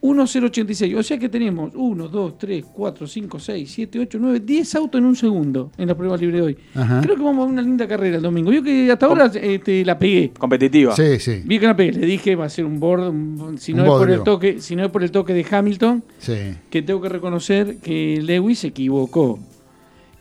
1.086. 0.02 0.96
O 0.96 1.02
sea 1.02 1.18
que 1.18 1.28
tenemos 1.28 1.72
1, 1.74 2.08
2, 2.08 2.38
3, 2.38 2.64
4, 2.72 3.06
5, 3.06 3.38
6, 3.38 3.70
7, 3.72 3.98
8, 4.00 4.18
9, 4.20 4.40
10 4.40 4.74
autos 4.76 4.98
en 4.98 5.04
un 5.06 5.16
segundo 5.16 5.70
en 5.78 5.88
la 5.88 5.96
prueba 5.96 6.16
libre 6.16 6.36
de 6.36 6.42
hoy. 6.42 6.56
Ajá. 6.74 7.00
Creo 7.02 7.16
que 7.16 7.22
vamos 7.22 7.42
a 7.42 7.46
ver 7.46 7.52
una 7.54 7.62
linda 7.62 7.88
carrera 7.88 8.16
el 8.16 8.22
domingo. 8.22 8.52
Yo 8.52 8.62
que 8.62 8.90
hasta 8.90 9.06
ahora 9.06 9.30
este, 9.34 9.84
la 9.84 9.98
pegué. 9.98 10.30
Competitiva. 10.38 10.94
Sí, 10.94 11.18
sí. 11.18 11.42
Vi 11.44 11.58
que 11.58 11.66
la 11.66 11.76
pegué. 11.76 11.92
Le 11.92 12.06
dije 12.06 12.36
va 12.36 12.44
a 12.46 12.48
ser 12.50 12.64
un 12.64 12.78
board. 12.78 13.08
un- 13.08 13.58
si, 13.58 13.72
no 13.74 13.82
Un 13.82 13.88
es 13.88 13.94
por 13.94 14.10
el 14.10 14.22
toque, 14.22 14.60
si 14.60 14.76
no 14.76 14.84
es 14.84 14.90
por 14.90 15.02
el 15.02 15.10
toque 15.10 15.32
de 15.32 15.46
Hamilton, 15.50 16.02
Sí. 16.18 16.34
que 16.70 16.82
tengo 16.82 17.00
que 17.00 17.08
reconocer 17.08 17.78
que 17.78 18.20
Lewis 18.22 18.60
se 18.60 18.68
equivocó. 18.68 19.38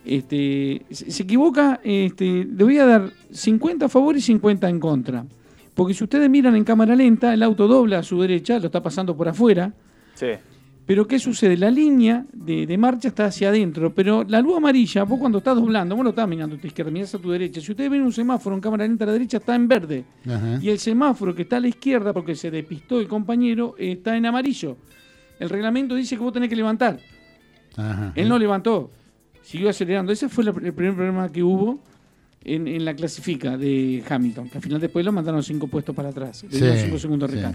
Este, 0.06 0.84
se 0.92 1.10
se 1.12 1.24
equivoca, 1.24 1.80
este, 1.84 2.46
le 2.46 2.64
voy 2.64 2.78
a 2.78 2.86
dar 2.86 3.10
50 3.32 3.88
a 3.88 3.90
favor 3.90 4.16
y 4.16 4.22
50 4.22 4.70
en 4.70 4.80
contra. 4.80 5.26
Porque 5.76 5.94
si 5.94 6.04
ustedes 6.04 6.30
miran 6.30 6.56
en 6.56 6.64
cámara 6.64 6.96
lenta, 6.96 7.34
el 7.34 7.44
auto 7.44 7.68
dobla 7.68 8.00
a 8.00 8.04
su 8.04 8.20
derecha, 8.20 8.58
lo 8.60 8.66
está 8.68 8.82
pasando 8.82 9.16
por 9.16 9.28
afuera, 9.28 9.72
Sí. 10.16 10.28
Pero 10.86 11.08
¿qué 11.08 11.18
sucede? 11.18 11.58
La 11.58 11.72
línea 11.72 12.26
de, 12.32 12.68
de 12.68 12.78
marcha 12.78 13.08
está 13.08 13.26
hacia 13.26 13.50
adentro, 13.50 13.94
pero 13.94 14.24
la 14.24 14.40
luz 14.40 14.58
amarilla, 14.58 15.04
vos 15.04 15.20
cuando 15.20 15.40
estás 15.40 15.56
doblando, 15.56 15.96
vos 15.96 16.04
no 16.04 16.12
estás 16.12 16.28
mirando 16.28 16.56
a 16.56 16.60
tu 16.60 16.68
izquierda, 16.68 16.92
mirás 16.92 17.14
a 17.16 17.18
tu 17.18 17.32
derecha. 17.32 17.60
Si 17.60 17.72
ustedes 17.72 17.90
ven 17.90 18.04
un 18.04 18.14
semáforo 18.14 18.56
en 18.56 18.62
cámara 18.62 18.86
lenta 18.88 19.04
a 19.04 19.08
la 19.08 19.14
derecha, 19.14 19.38
está 19.38 19.56
en 19.56 19.68
verde. 19.68 20.06
Ajá. 20.28 20.60
Y 20.62 20.70
el 20.70 20.78
semáforo 20.78 21.34
que 21.34 21.42
está 21.42 21.58
a 21.58 21.60
la 21.60 21.70
izquierda, 21.70 22.14
porque 22.14 22.36
se 22.36 22.52
despistó 22.52 23.00
el 23.00 23.08
compañero, 23.08 23.74
está 23.80 24.16
en 24.16 24.28
amarillo. 24.28 24.78
El 25.40 25.50
reglamento 25.50 25.96
dice 25.96 26.16
que 26.18 26.22
vos 26.24 26.32
tenés 26.32 26.50
que 26.50 26.56
levantar. 26.56 27.00
Ajá. 27.76 28.14
Él 28.16 28.30
no 28.30 28.38
levantó, 28.38 28.92
siguió 29.42 29.70
acelerando. 29.72 30.12
Ese 30.12 30.30
fue 30.30 30.44
el 30.44 30.54
primer 30.54 30.94
problema 30.94 31.32
que 31.32 31.42
hubo 31.42 31.80
en, 32.46 32.68
en 32.68 32.86
la 32.86 32.94
clasifica 32.94 33.58
de 33.58 34.04
Hamilton, 34.08 34.50
que 34.50 34.58
al 34.60 34.64
final 34.64 34.80
después 34.80 35.04
lo 35.04 35.12
mandaron 35.12 35.42
cinco 35.44 35.68
puestos 35.68 35.96
para 35.96 36.10
atrás, 36.10 36.44
le 36.44 36.50
dieron 36.58 36.78
Sí, 36.78 36.84
cinco 36.86 37.00
segundos 37.00 37.32
de 37.32 37.42
sí. 37.42 37.48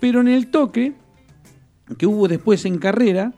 Pero 0.00 0.20
en 0.22 0.28
el 0.28 0.48
toque 0.48 0.92
que 1.98 2.06
hubo 2.06 2.26
después 2.26 2.64
en 2.64 2.78
carrera, 2.78 3.32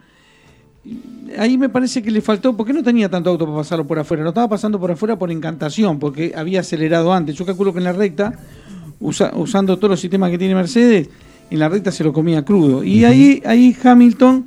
ahí 1.38 1.58
me 1.58 1.68
parece 1.68 2.02
que 2.02 2.10
le 2.10 2.20
faltó, 2.20 2.56
porque 2.56 2.72
no 2.72 2.82
tenía 2.82 3.08
tanto 3.08 3.30
auto 3.30 3.44
para 3.44 3.58
pasarlo 3.58 3.86
por 3.86 3.98
afuera, 3.98 4.22
lo 4.22 4.28
estaba 4.30 4.48
pasando 4.48 4.78
por 4.78 4.90
afuera 4.90 5.18
por 5.18 5.30
encantación, 5.32 5.98
porque 5.98 6.32
había 6.36 6.60
acelerado 6.60 7.12
antes. 7.12 7.34
Yo 7.36 7.44
calculo 7.44 7.72
que 7.72 7.78
en 7.78 7.84
la 7.84 7.92
recta, 7.92 8.38
usa- 9.00 9.32
usando 9.36 9.76
todos 9.76 9.90
los 9.90 10.00
sistemas 10.00 10.30
que 10.30 10.38
tiene 10.38 10.54
Mercedes, 10.54 11.08
en 11.50 11.58
la 11.58 11.68
recta 11.68 11.90
se 11.90 12.04
lo 12.04 12.12
comía 12.12 12.44
crudo. 12.44 12.84
Y 12.84 13.04
ahí, 13.04 13.42
ahí 13.44 13.76
Hamilton 13.82 14.46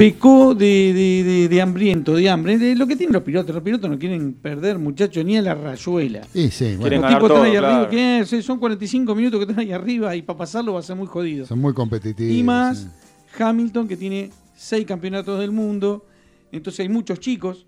pecó 0.00 0.54
de, 0.54 0.92
de- 0.94 1.22
de- 1.24 1.48
de 1.48 1.60
hambriento, 1.62 2.14
de 2.14 2.28
hambre, 2.30 2.56
de 2.58 2.74
lo 2.74 2.86
que 2.86 2.96
tienen 2.96 3.12
los 3.12 3.22
pilotos. 3.22 3.54
Los 3.54 3.62
pilotos 3.62 3.90
no 3.90 3.98
quieren 3.98 4.32
perder, 4.32 4.78
muchachos, 4.78 5.24
ni 5.24 5.36
a 5.36 5.42
la 5.42 5.54
rayuela. 5.54 6.22
Y 6.34 6.48
sí, 6.50 6.64
bueno, 6.76 6.80
Quieren 6.80 7.00
Los 7.02 7.10
tipos 7.10 7.30
están 7.30 7.44
ahí 7.44 7.50
claro. 7.52 7.86
arriba, 7.86 8.42
son 8.42 8.58
45 8.58 9.14
minutos 9.14 9.38
que 9.38 9.42
están 9.44 9.58
ahí 9.60 9.72
arriba 9.72 10.16
y 10.16 10.22
para 10.22 10.38
pasarlo 10.38 10.72
va 10.72 10.80
a 10.80 10.82
ser 10.82 10.96
muy 10.96 11.06
jodido. 11.06 11.44
son 11.46 11.58
muy 11.60 11.74
competitivos. 11.74 12.34
Y 12.34 12.42
más 12.42 12.78
sí. 12.78 13.42
Hamilton, 13.42 13.86
que 13.86 13.96
tiene 13.96 14.30
seis 14.56 14.86
campeonatos 14.86 15.38
del 15.38 15.52
mundo. 15.52 16.06
Entonces 16.50 16.80
hay 16.80 16.88
muchos 16.88 17.20
chicos. 17.20 17.66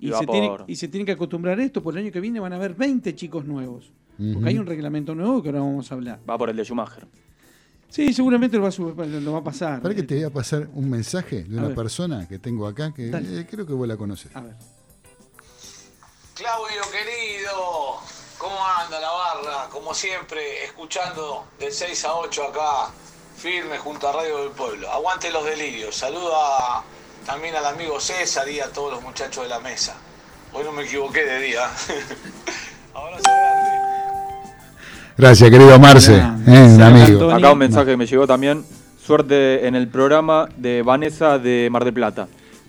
Y, 0.00 0.12
se, 0.12 0.26
tiene- 0.26 0.48
por- 0.48 0.64
y 0.68 0.76
se 0.76 0.88
tienen 0.88 1.06
que 1.06 1.12
acostumbrar 1.12 1.58
a 1.58 1.64
esto. 1.64 1.82
Por 1.82 1.94
el 1.96 2.04
año 2.04 2.12
que 2.12 2.20
viene 2.20 2.38
van 2.40 2.52
a 2.52 2.56
haber 2.56 2.74
20 2.74 3.14
chicos 3.14 3.44
nuevos. 3.44 3.90
Porque 4.32 4.48
hay 4.50 4.58
un 4.58 4.66
reglamento 4.66 5.12
nuevo 5.14 5.42
que 5.42 5.48
ahora 5.48 5.60
vamos 5.60 5.90
a 5.90 5.94
hablar. 5.96 6.20
Va 6.28 6.38
por 6.38 6.48
el 6.48 6.56
de 6.56 6.64
Schumacher. 6.64 7.06
Sí, 7.94 8.12
seguramente 8.12 8.56
lo 8.56 8.64
va 8.64 8.70
a, 8.70 8.72
sub- 8.72 8.98
lo 8.98 9.32
va 9.32 9.38
a 9.38 9.44
pasar. 9.44 9.80
Para 9.80 9.94
que 9.94 10.02
te 10.02 10.16
voy 10.16 10.24
a 10.24 10.30
pasar 10.30 10.66
un 10.74 10.90
mensaje 10.90 11.44
de 11.44 11.56
A 11.56 11.60
una 11.60 11.68
ver. 11.68 11.76
persona 11.76 12.26
que 12.26 12.40
tengo 12.40 12.66
acá 12.66 12.92
que 12.92 13.08
eh, 13.08 13.46
creo 13.48 13.64
que 13.64 13.72
vos 13.72 13.86
la 13.86 13.96
conoces. 13.96 14.34
A 14.34 14.40
ver. 14.40 14.54
Claudio 16.34 16.82
querido, 16.90 17.98
¿cómo 18.38 18.56
anda 18.66 18.98
la 19.00 19.10
barra? 19.10 19.68
Como 19.70 19.94
siempre, 19.94 20.64
escuchando 20.64 21.46
de 21.60 21.70
6 21.70 22.04
a 22.06 22.14
8 22.16 22.44
acá, 22.48 22.90
firme 23.36 23.78
junto 23.78 24.08
a 24.08 24.12
Radio 24.12 24.38
del 24.42 24.50
Pueblo. 24.50 24.90
Aguante 24.90 25.30
los 25.30 25.44
delirios. 25.44 25.94
Saluda 25.94 26.82
también 27.24 27.54
al 27.54 27.64
amigo 27.66 28.00
César 28.00 28.48
y 28.48 28.58
a 28.58 28.72
todos 28.72 28.94
los 28.94 29.02
muchachos 29.02 29.44
de 29.44 29.48
la 29.50 29.60
mesa. 29.60 29.94
Hoy 30.52 30.64
no 30.64 30.72
me 30.72 30.82
equivoqué 30.82 31.24
de 31.24 31.38
día. 31.40 31.66
Abrazo 32.94 33.22
grande. 33.22 33.53
Gracias, 35.16 35.48
querido 35.50 35.78
Marce, 35.78 36.16
eh, 36.16 36.74
un 36.74 36.82
amigo. 36.82 37.30
Acá 37.30 37.52
un 37.52 37.58
mensaje 37.58 37.92
que 37.92 37.96
me 37.96 38.06
llegó 38.06 38.26
también. 38.26 38.64
Suerte 39.04 39.66
en 39.66 39.74
el 39.74 39.88
programa 39.88 40.48
de 40.56 40.82
Vanessa 40.82 41.38
de 41.38 41.68
Mar 41.70 41.84
del 41.84 41.92
Plata. 41.94 42.26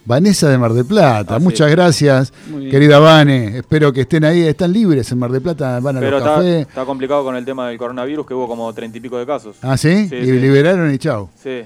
Vanessa 0.07 0.49
de 0.49 0.57
Mar 0.59 0.73
del 0.73 0.85
Plata, 0.85 1.35
Ah, 1.35 1.39
sí. 1.39 1.43
muchas 1.43 1.71
gracias, 1.71 2.31
querida 2.69 2.99
Vane. 2.99 3.57
Espero 3.57 3.91
que 3.91 4.01
estén 4.01 4.23
ahí, 4.25 4.41
están 4.41 4.71
libres 4.71 5.11
en 5.11 5.17
Mar 5.17 5.31
del 5.31 5.41
Plata, 5.41 5.79
van 5.79 5.97
a 5.97 5.99
Pero 5.99 6.19
los 6.19 6.19
está, 6.21 6.35
cafés. 6.35 6.67
está 6.67 6.85
complicado 6.85 7.23
con 7.23 7.35
el 7.35 7.43
tema 7.43 7.69
del 7.69 7.77
coronavirus, 7.79 8.27
que 8.27 8.33
hubo 8.35 8.47
como 8.47 8.71
treinta 8.73 8.97
y 8.99 9.01
pico 9.01 9.17
de 9.17 9.25
casos. 9.25 9.55
Ah, 9.63 9.77
¿sí? 9.77 10.07
Sí, 10.07 10.15
y 10.15 10.25
sí. 10.25 10.31
liberaron 10.33 10.93
y 10.93 10.97
chau. 10.99 11.29
Sí. 11.41 11.61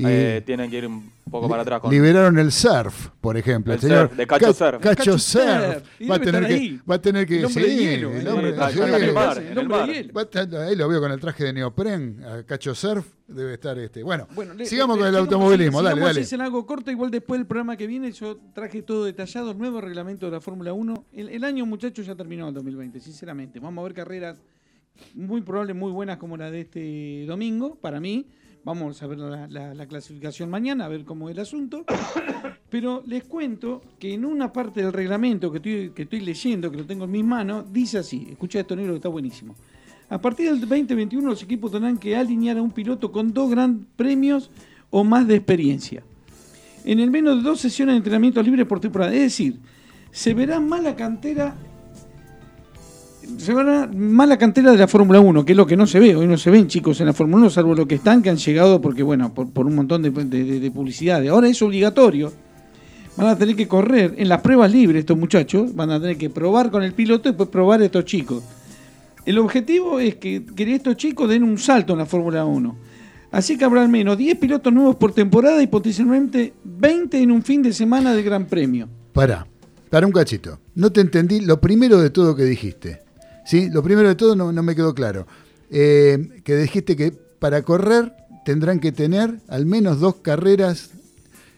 Y- 0.00 0.04
Eh, 0.06 0.42
tienen 0.46 0.70
que 0.70 0.78
ir 0.78 0.86
un 0.86 1.10
poco 1.30 1.48
para 1.48 1.62
atrás 1.62 1.80
con. 1.80 1.90
Liberaron 1.90 2.38
el 2.38 2.50
surf, 2.52 3.08
por 3.20 3.36
ejemplo. 3.36 3.74
El 3.74 3.80
señor 3.80 4.08
surf, 4.08 4.16
de 4.16 4.26
Cacho 4.26 4.46
Ca- 4.46 4.52
Surf. 4.52 4.82
Cacho 4.82 4.96
Cacho 4.96 5.18
Surf. 5.18 6.10
Va 6.10 6.14
a 6.14 6.18
tener 6.20 6.46
que, 6.46 6.78
va 6.90 6.94
a 6.94 7.02
tener 7.02 7.26
que 7.26 7.38
El 7.38 7.44
hombre 7.46 7.64
el 7.64 7.70
el 7.70 7.78
el 7.80 8.04
El 8.04 8.28
el 10.48 10.56
ahí 10.56 10.76
lo 10.76 10.88
veo 10.88 11.00
con 11.00 11.12
el 11.12 11.20
traje 11.20 11.44
de 11.44 11.52
neopren, 11.52 12.24
a 12.24 12.42
Cacho 12.44 12.74
Surf, 12.74 13.06
debe 13.28 13.54
estar 13.54 13.78
este. 13.78 14.02
Bueno, 14.02 14.26
Bueno, 14.34 14.54
le- 14.54 14.66
sigamos 14.66 14.96
le- 14.96 15.00
con 15.02 15.08
el 15.08 15.16
automovilismo, 15.16 15.82
dale, 15.82 16.00
dale. 16.00 16.26
en 16.30 16.40
algo 16.40 16.66
corto, 16.66 16.90
igual 16.90 17.10
después 17.10 17.38
del 17.38 17.46
programa 17.46 17.76
que 17.76 17.86
viene 17.86 18.10
yo 18.12 18.38
traje 18.54 18.82
todo 18.82 19.04
detallado, 19.04 19.54
nuevo 19.54 19.80
reglamento 19.80 20.26
de 20.26 20.32
la 20.32 20.40
Fórmula 20.40 20.72
1. 20.72 21.04
El, 21.12 21.28
el 21.28 21.44
año, 21.44 21.66
muchachos, 21.66 22.06
ya 22.06 22.14
terminó 22.14 22.48
el 22.48 22.54
2020, 22.54 23.00
sinceramente. 23.00 23.60
Vamos 23.60 23.82
a 23.82 23.84
ver 23.84 23.94
carreras 23.94 24.42
muy 25.14 25.40
probables, 25.42 25.74
muy 25.76 25.92
buenas 25.92 26.18
como 26.18 26.36
la 26.36 26.50
de 26.50 26.60
este 26.62 27.24
domingo, 27.26 27.76
para 27.76 28.00
mí. 28.00 28.26
Vamos 28.64 29.02
a 29.02 29.06
ver 29.06 29.18
la, 29.18 29.46
la- 29.48 29.74
la 29.74 29.86
clasificación 29.86 30.50
mañana, 30.50 30.84
a 30.84 30.88
ver 30.88 31.04
cómo 31.04 31.28
es 31.28 31.34
el 31.36 31.40
asunto. 31.42 31.84
Pero 32.70 33.02
les 33.06 33.24
cuento 33.24 33.82
que 33.98 34.14
en 34.14 34.24
una 34.24 34.52
parte 34.52 34.82
del 34.82 34.92
reglamento 34.92 35.50
que 35.50 35.90
estoy, 35.96 36.20
leyendo, 36.20 36.70
que 36.70 36.76
lo 36.76 36.86
tengo 36.86 37.04
en 37.06 37.10
mis 37.10 37.24
manos, 37.24 37.72
dice 37.72 37.98
así, 37.98 38.28
escucha 38.30 38.60
esto 38.60 38.76
negro 38.76 38.92
que 38.92 38.96
está 38.98 39.08
buenísimo. 39.08 39.56
A 40.08 40.20
partir 40.20 40.50
del 40.50 40.60
2021 40.60 41.28
los 41.28 41.42
equipos 41.42 41.72
tendrán 41.72 41.96
que 41.98 42.14
alinear 42.16 42.58
a 42.58 42.62
un 42.62 42.70
piloto 42.70 43.10
con 43.10 43.32
dos 43.32 43.50
gran 43.50 43.86
premios 43.96 44.50
o 44.90 45.04
más 45.04 45.26
de 45.26 45.36
experiencia. 45.36 46.02
En 46.84 47.00
el 47.00 47.10
menos 47.10 47.36
de 47.38 47.42
dos 47.42 47.60
sesiones 47.60 47.94
de 47.94 47.98
entrenamiento 47.98 48.42
libre 48.42 48.64
por 48.66 48.80
temporada. 48.80 49.12
Es 49.14 49.20
decir, 49.20 49.58
se 50.10 50.34
verá 50.34 50.60
más 50.60 50.82
la 50.82 50.96
cantera. 50.96 51.54
Se 53.38 53.54
verá 53.54 53.88
más 53.94 54.28
la 54.28 54.36
cantera 54.38 54.70
de 54.72 54.78
la 54.78 54.86
Fórmula 54.88 55.20
1, 55.20 55.44
que 55.44 55.52
es 55.52 55.56
lo 55.56 55.66
que 55.66 55.76
no 55.76 55.86
se 55.86 55.98
ve. 56.00 56.14
Hoy 56.14 56.26
no 56.26 56.36
se 56.36 56.50
ven 56.50 56.66
chicos 56.68 57.00
en 57.00 57.06
la 57.06 57.12
Fórmula 57.12 57.42
1, 57.44 57.50
salvo 57.50 57.74
los 57.74 57.86
que 57.86 57.94
están, 57.96 58.22
que 58.22 58.30
han 58.30 58.36
llegado 58.36 58.80
porque, 58.80 59.02
bueno, 59.02 59.32
por, 59.32 59.66
un 59.66 59.74
montón 59.74 60.02
de, 60.02 60.10
de, 60.10 60.44
de- 60.44 60.60
de 60.60 60.70
publicidad. 60.70 61.26
Ahora 61.28 61.48
es 61.48 61.60
obligatorio. 61.62 62.32
Van 63.16 63.26
a 63.28 63.36
tener 63.36 63.56
que 63.56 63.66
correr 63.68 64.14
en 64.18 64.28
las 64.28 64.40
pruebas 64.40 64.72
libres 64.72 65.00
estos 65.00 65.18
muchachos. 65.18 65.74
Van 65.74 65.90
a 65.90 66.00
tener 66.00 66.16
que 66.16 66.30
probar 66.30 66.70
con 66.70 66.82
el 66.82 66.92
piloto 66.92 67.28
y 67.28 67.32
después 67.32 67.48
probar 67.48 67.80
a 67.80 67.84
estos 67.86 68.04
chicos. 68.04 68.42
El 69.26 69.38
objetivo 69.38 70.00
es 70.00 70.16
que, 70.16 70.44
que 70.44 70.74
estos 70.74 70.96
chicos 70.96 71.28
den 71.28 71.42
un 71.42 71.58
salto 71.58 71.92
en 71.94 71.98
la 71.98 72.06
Fórmula 72.06 72.44
1. 72.44 72.76
Así 73.32 73.56
que 73.56 73.64
habrá 73.64 73.82
al 73.82 73.88
menos 73.88 74.16
10 74.18 74.38
pilotos 74.38 74.72
nuevos 74.72 74.96
por 74.96 75.12
temporada 75.12 75.62
y 75.62 75.66
potencialmente 75.66 76.52
20 76.64 77.20
en 77.22 77.30
un 77.30 77.42
fin 77.42 77.62
de 77.62 77.72
semana 77.72 78.12
de 78.14 78.22
Gran 78.22 78.46
Premio. 78.46 78.88
Pará, 79.12 79.46
para 79.88 80.06
un 80.06 80.12
cachito. 80.12 80.58
No 80.74 80.90
te 80.90 81.00
entendí 81.00 81.40
lo 81.40 81.60
primero 81.60 82.00
de 82.00 82.10
todo 82.10 82.34
que 82.34 82.44
dijiste. 82.44 83.02
¿Sí? 83.50 83.68
Lo 83.68 83.82
primero 83.82 84.06
de 84.06 84.14
todo 84.14 84.36
no, 84.36 84.52
no 84.52 84.62
me 84.62 84.76
quedó 84.76 84.94
claro. 84.94 85.26
Eh, 85.70 86.40
que 86.44 86.54
dijiste 86.56 86.94
que 86.94 87.10
para 87.40 87.62
correr 87.62 88.12
tendrán 88.44 88.78
que 88.78 88.92
tener 88.92 89.40
al 89.48 89.66
menos 89.66 89.98
dos 89.98 90.14
carreras. 90.16 90.90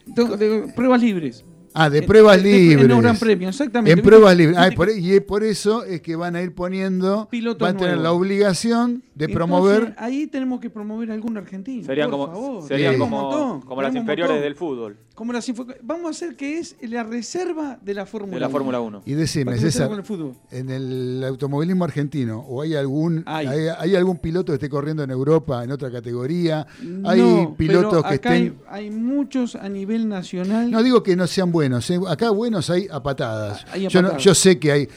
De- 0.07 0.71
pruebas 0.75 1.01
libres. 1.03 1.45
Ah, 1.75 1.91
de 1.91 2.01
pruebas 2.01 2.41
de- 2.41 2.49
de- 2.49 2.57
libres. 2.59 2.85
En 2.85 2.91
un 2.93 3.01
Gran 3.01 3.17
Premio, 3.17 3.49
exactamente. 3.49 3.91
En 3.99 4.03
pruebas 4.03 4.35
libres. 4.35 4.57
Ah, 4.59 4.69
y 4.71 4.75
por, 4.75 4.89
es 4.89 5.21
por 5.21 5.43
eso 5.43 5.83
es 5.83 6.01
que 6.01 6.15
van 6.15 6.35
a 6.35 6.41
ir 6.41 6.55
poniendo, 6.55 7.27
Pilotos 7.29 7.59
van 7.67 7.75
a 7.75 7.79
tener 7.79 7.97
la 7.99 8.11
obligación 8.11 9.03
de 9.15 9.25
Entonces, 9.25 9.35
promover. 9.35 9.95
Ahí 9.97 10.27
tenemos 10.27 10.59
que 10.59 10.69
promover 10.69 11.11
a 11.11 11.13
algún 11.13 11.37
argentino. 11.37 11.85
Serían 11.85 12.09
por 12.09 12.19
como, 12.19 12.31
favor. 12.33 12.67
serían 12.67 12.97
como, 12.97 13.61
como 13.65 13.81
las 13.81 13.93
inferiores 13.95 14.31
montón. 14.31 14.43
del 14.43 14.55
fútbol, 14.55 14.97
Como 15.13 15.31
las 15.33 15.51
Vamos 15.83 16.05
a 16.07 16.09
hacer 16.09 16.35
que 16.35 16.57
es 16.57 16.75
la 16.81 17.03
reserva 17.03 17.77
de 17.81 17.93
la 17.93 18.05
Fórmula 18.07 18.35
de 18.35 18.39
la 18.41 18.47
1. 18.47 18.51
Fórmula 18.51 18.79
1. 18.79 19.01
Y 19.05 19.13
decime, 19.13 19.57
César, 19.59 19.87
con 19.89 19.99
el 19.99 20.03
fútbol. 20.03 20.33
en 20.49 20.69
el 20.71 21.23
automovilismo 21.27 21.83
argentino, 21.83 22.39
¿o 22.39 22.61
hay 22.63 22.73
algún 22.75 23.21
Hay. 23.27 23.45
hay, 23.45 23.67
hay 23.77 23.95
algún 23.95 24.17
piloto 24.17 24.51
que 24.51 24.55
esté 24.55 24.69
corriendo 24.69 25.03
en 25.03 25.11
Europa, 25.11 25.63
en 25.63 25.71
otra 25.71 25.91
categoría? 25.91 26.65
¿Hay 27.05 27.21
No, 27.21 27.53
pilotos 27.55 27.91
pero 27.91 28.01
que 28.09 28.15
acá 28.15 28.35
estén.? 28.35 28.57
Hay, 28.67 28.85
hay 28.85 28.89
muchos 28.89 29.55
a 29.55 29.69
nivel 29.69 30.07
nacional. 30.09 30.71
No 30.71 30.81
digo 30.81 31.03
que 31.03 31.15
no 31.15 31.27
sean 31.27 31.51
buenos, 31.51 31.87
¿eh? 31.91 31.99
acá 32.07 32.31
buenos 32.31 32.69
hay 32.71 32.87
a 32.91 33.03
patadas. 33.03 33.65
Hay 33.71 33.85
a 33.85 33.89
yo, 33.89 34.01
no- 34.01 34.07
patadas. 34.07 34.23
yo 34.23 34.33
sé 34.33 34.57
que 34.57 34.71
hay 34.71 34.87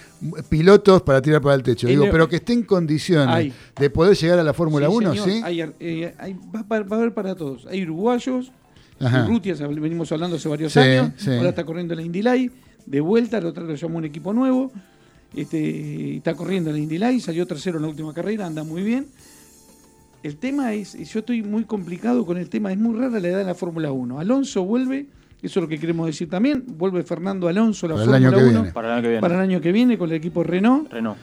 pilotos 0.48 1.02
para 1.02 1.20
tirar 1.22 1.40
para 1.40 1.54
el 1.54 1.62
techo, 1.62 1.86
digo, 1.86 2.04
el- 2.04 2.10
pero 2.10 2.28
que 2.28 2.36
estén 2.36 2.58
en 2.60 2.64
condiciones 2.64 3.28
Hay. 3.34 3.52
de 3.78 3.90
poder 3.90 4.16
llegar 4.16 4.38
a 4.38 4.42
la 4.44 4.52
Fórmula 4.52 4.86
Sí, 4.88 4.92
1, 4.94 5.10
señor, 5.12 5.28
¿sí? 5.30 5.40
Hay, 5.44 5.60
eh, 5.80 6.14
hay- 6.18 6.34
va, 6.54 6.62
va- 6.62 6.82
va 6.82 6.96
a 6.96 6.98
haber 7.00 7.14
para 7.14 7.34
todos. 7.34 7.66
Hay 7.66 7.82
uruguayos. 7.82 8.52
Urrutias, 8.98 9.60
venimos 9.60 10.10
hablando 10.12 10.36
hace 10.36 10.48
varios 10.48 10.72
Sí, 10.72 10.78
años. 10.78 11.12
sí. 11.18 11.30
Ahora 11.30 11.50
está 11.50 11.64
corriendo 11.64 11.94
la 11.94 12.02
Indy 12.02 12.22
Light. 12.22 12.52
De 12.86 13.00
vuelta, 13.00 13.38
el 13.38 13.46
otro 13.46 13.64
lo 13.64 13.74
llamó 13.74 13.98
un 13.98 14.04
equipo 14.06 14.32
nuevo. 14.32 14.72
Este, 15.34 16.16
está 16.16 16.34
corriendo 16.34 16.70
la 16.72 16.78
Indy 16.78 16.96
Light, 16.98 17.20
salió 17.20 17.46
tercero 17.46 17.76
en 17.76 17.82
la 17.82 17.88
última 17.88 18.14
carrera, 18.14 18.46
anda 18.46 18.64
muy 18.64 18.82
bien. 18.82 19.06
El 20.22 20.36
tema 20.38 20.72
es, 20.72 20.94
yo 21.12 21.20
estoy 21.20 21.42
muy 21.42 21.64
complicado 21.64 22.24
con 22.24 22.38
el 22.38 22.48
tema, 22.48 22.72
es 22.72 22.78
muy 22.78 22.98
rara 22.98 23.20
la 23.20 23.28
edad 23.28 23.40
en 23.42 23.46
la 23.46 23.54
Fórmula 23.54 23.92
1. 23.92 24.18
Alonso 24.18 24.64
vuelve, 24.64 25.06
eso 25.42 25.60
es 25.60 25.62
lo 25.62 25.68
que 25.68 25.78
queremos 25.78 26.06
decir 26.06 26.28
también, 26.28 26.64
vuelve 26.66 27.02
Fernando 27.02 27.48
Alonso 27.48 27.86
a 27.86 27.90
la 27.90 27.94
Para 27.94 28.04
el 28.04 28.10
Fórmula 28.10 28.28
año 28.28 28.36
que 28.36 28.44
1 28.44 28.52
viene. 28.60 28.72
Para 28.72 28.88
el 28.88 28.92
año 28.94 29.02
que 29.02 29.08
viene. 29.08 29.20
para 29.20 29.34
el 29.34 29.40
año 29.40 29.60
que 29.60 29.72
viene 29.72 29.98
con 29.98 30.10
el 30.10 30.16
equipo 30.16 30.42
Renault. 30.42 30.92
Renault. 30.92 31.18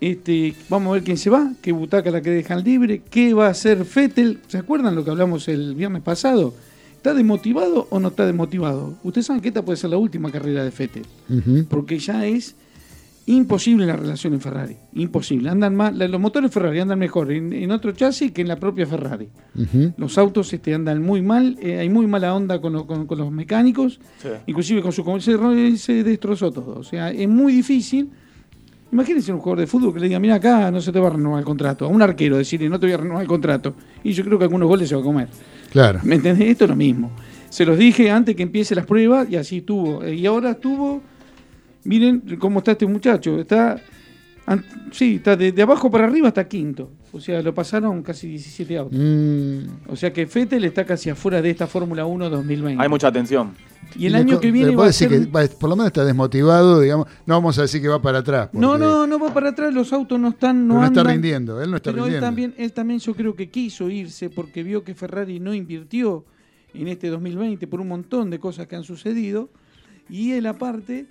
Este, 0.00 0.54
vamos 0.68 0.90
a 0.90 0.94
ver 0.94 1.04
quién 1.04 1.16
se 1.16 1.30
va, 1.30 1.52
qué 1.62 1.70
butaca 1.70 2.10
la 2.10 2.20
que 2.20 2.30
dejan 2.30 2.64
libre, 2.64 3.02
qué 3.08 3.34
va 3.34 3.46
a 3.46 3.50
hacer 3.50 3.84
Fettel. 3.84 4.40
¿Se 4.48 4.58
acuerdan 4.58 4.96
lo 4.96 5.04
que 5.04 5.10
hablamos 5.10 5.46
el 5.46 5.76
viernes 5.76 6.02
pasado? 6.02 6.54
¿Está 6.96 7.14
desmotivado 7.14 7.86
o 7.88 8.00
no 8.00 8.08
está 8.08 8.26
desmotivado? 8.26 8.94
Ustedes 9.04 9.26
saben 9.26 9.42
que 9.42 9.48
esta 9.48 9.64
puede 9.64 9.76
ser 9.76 9.90
la 9.90 9.98
última 9.98 10.30
carrera 10.32 10.64
de 10.64 10.72
Fettel, 10.72 11.04
porque 11.68 11.98
ya 11.98 12.26
es 12.26 12.56
imposible 13.26 13.86
la 13.86 13.96
relación 13.96 14.32
en 14.34 14.40
Ferrari. 14.40 14.76
Imposible. 14.94 15.48
Andan 15.48 15.74
más, 15.76 15.94
los 15.94 16.20
motores 16.20 16.50
Ferrari 16.50 16.80
andan 16.80 16.98
mejor 16.98 17.30
en, 17.32 17.52
en 17.52 17.70
otro 17.70 17.92
chasis 17.92 18.32
que 18.32 18.42
en 18.42 18.48
la 18.48 18.56
propia 18.56 18.86
Ferrari. 18.86 19.28
Los 19.96 20.18
autos 20.18 20.52
este, 20.52 20.74
andan 20.74 21.02
muy 21.02 21.22
mal, 21.22 21.56
eh, 21.60 21.78
hay 21.78 21.88
muy 21.88 22.06
mala 22.06 22.34
onda 22.34 22.60
con, 22.60 22.72
lo- 22.72 22.86
con- 22.86 23.06
con 23.06 23.18
los 23.18 23.30
mecánicos, 23.30 24.00
Sí. 24.20 24.28
inclusive 24.46 24.82
con 24.82 24.92
su 24.92 25.04
se, 25.20 25.76
se 25.76 26.02
destrozó 26.04 26.50
todo. 26.50 26.78
O 26.78 26.84
sea, 26.84 27.10
es 27.10 27.28
muy 27.28 27.52
difícil. 27.52 28.10
Imagínense 28.90 29.32
un 29.32 29.38
jugador 29.38 29.60
de 29.60 29.66
fútbol 29.66 29.94
que 29.94 30.00
le 30.00 30.06
diga, 30.08 30.18
mira 30.20 30.34
acá, 30.34 30.70
no 30.70 30.80
se 30.80 30.92
te 30.92 31.00
va 31.00 31.06
a 31.06 31.10
renovar 31.12 31.38
el 31.38 31.44
contrato. 31.46 31.86
A 31.86 31.88
un 31.88 32.02
arquero 32.02 32.36
decirle, 32.36 32.68
no 32.68 32.78
te 32.78 32.86
voy 32.86 32.92
a 32.92 32.98
renovar 32.98 33.22
el 33.22 33.28
contrato. 33.28 33.74
Y 34.04 34.12
yo 34.12 34.22
creo 34.22 34.36
que 34.38 34.44
algunos 34.44 34.68
goles 34.68 34.88
se 34.88 34.94
va 34.94 35.00
a 35.00 35.04
comer. 35.04 35.28
Claro. 35.70 36.00
¿Me 36.02 36.16
entendés? 36.16 36.50
Esto 36.50 36.64
es 36.64 36.70
lo 36.70 36.76
mismo. 36.76 37.10
Se 37.48 37.64
los 37.64 37.78
dije 37.78 38.10
antes 38.10 38.36
que 38.36 38.42
empiece 38.42 38.74
las 38.74 38.84
pruebas 38.84 39.28
y 39.30 39.36
así 39.36 39.58
estuvo. 39.58 40.02
Eh, 40.04 40.16
Y 40.16 40.26
ahora 40.26 40.50
estuvo. 40.50 41.00
Miren 41.84 42.36
cómo 42.38 42.58
está 42.60 42.72
este 42.72 42.86
muchacho. 42.86 43.38
Está. 43.40 43.80
Sí, 44.90 45.16
está 45.16 45.36
de, 45.36 45.52
de 45.52 45.62
abajo 45.62 45.90
para 45.90 46.04
arriba 46.04 46.28
hasta 46.28 46.46
quinto. 46.48 46.90
O 47.12 47.20
sea, 47.20 47.40
lo 47.42 47.54
pasaron 47.54 48.02
casi 48.02 48.26
17 48.28 48.76
autos. 48.76 48.98
Mm. 48.98 49.88
O 49.88 49.94
sea 49.96 50.12
que 50.12 50.26
Fettel 50.26 50.64
está 50.64 50.84
casi 50.84 51.10
afuera 51.10 51.40
de 51.40 51.50
esta 51.50 51.66
Fórmula 51.66 52.04
1 52.06 52.28
2020. 52.28 52.82
Hay 52.82 52.88
mucha 52.88 53.08
atención. 53.08 53.52
Y 53.96 54.06
el 54.06 54.14
año 54.14 54.40
que 54.40 54.50
viene 54.50 54.74
va 54.74 54.84
a 54.84 54.86
decir 54.88 55.08
ser. 55.10 55.20
que 55.26 55.30
va- 55.30 55.46
por 55.46 55.68
lo 55.70 55.76
menos 55.76 55.88
está 55.88 56.04
desmotivado, 56.04 56.80
digamos. 56.80 57.06
No 57.26 57.34
vamos 57.34 57.58
a 57.58 57.62
decir 57.62 57.80
que 57.82 57.88
va 57.88 58.00
para 58.02 58.18
atrás. 58.18 58.48
No, 58.52 58.70
porque- 58.72 58.84
no, 58.84 59.06
no 59.06 59.18
va 59.18 59.32
para 59.32 59.50
atrás, 59.50 59.72
los 59.72 59.92
autos 59.92 60.18
no 60.18 60.30
están, 60.30 60.66
no 60.66 60.84
está 60.84 61.04
rindiendo, 61.04 61.60
él 61.62 61.70
no 61.70 61.76
está 61.76 61.92
Pero 61.92 62.04
rindiendo. 62.04 62.26
Él 62.26 62.30
también, 62.30 62.54
él 62.58 62.72
también 62.72 62.98
yo 63.00 63.14
creo 63.14 63.36
que 63.36 63.48
quiso 63.50 63.90
irse 63.90 64.28
porque 64.30 64.62
vio 64.62 64.82
que 64.82 64.94
Ferrari 64.94 65.38
no 65.40 65.52
invirtió 65.54 66.24
en 66.74 66.88
este 66.88 67.08
2020 67.08 67.66
por 67.68 67.80
un 67.80 67.88
montón 67.88 68.30
de 68.30 68.38
cosas 68.40 68.66
que 68.66 68.76
han 68.76 68.84
sucedido 68.84 69.50
y 70.08 70.32
él 70.32 70.46
aparte 70.46 71.06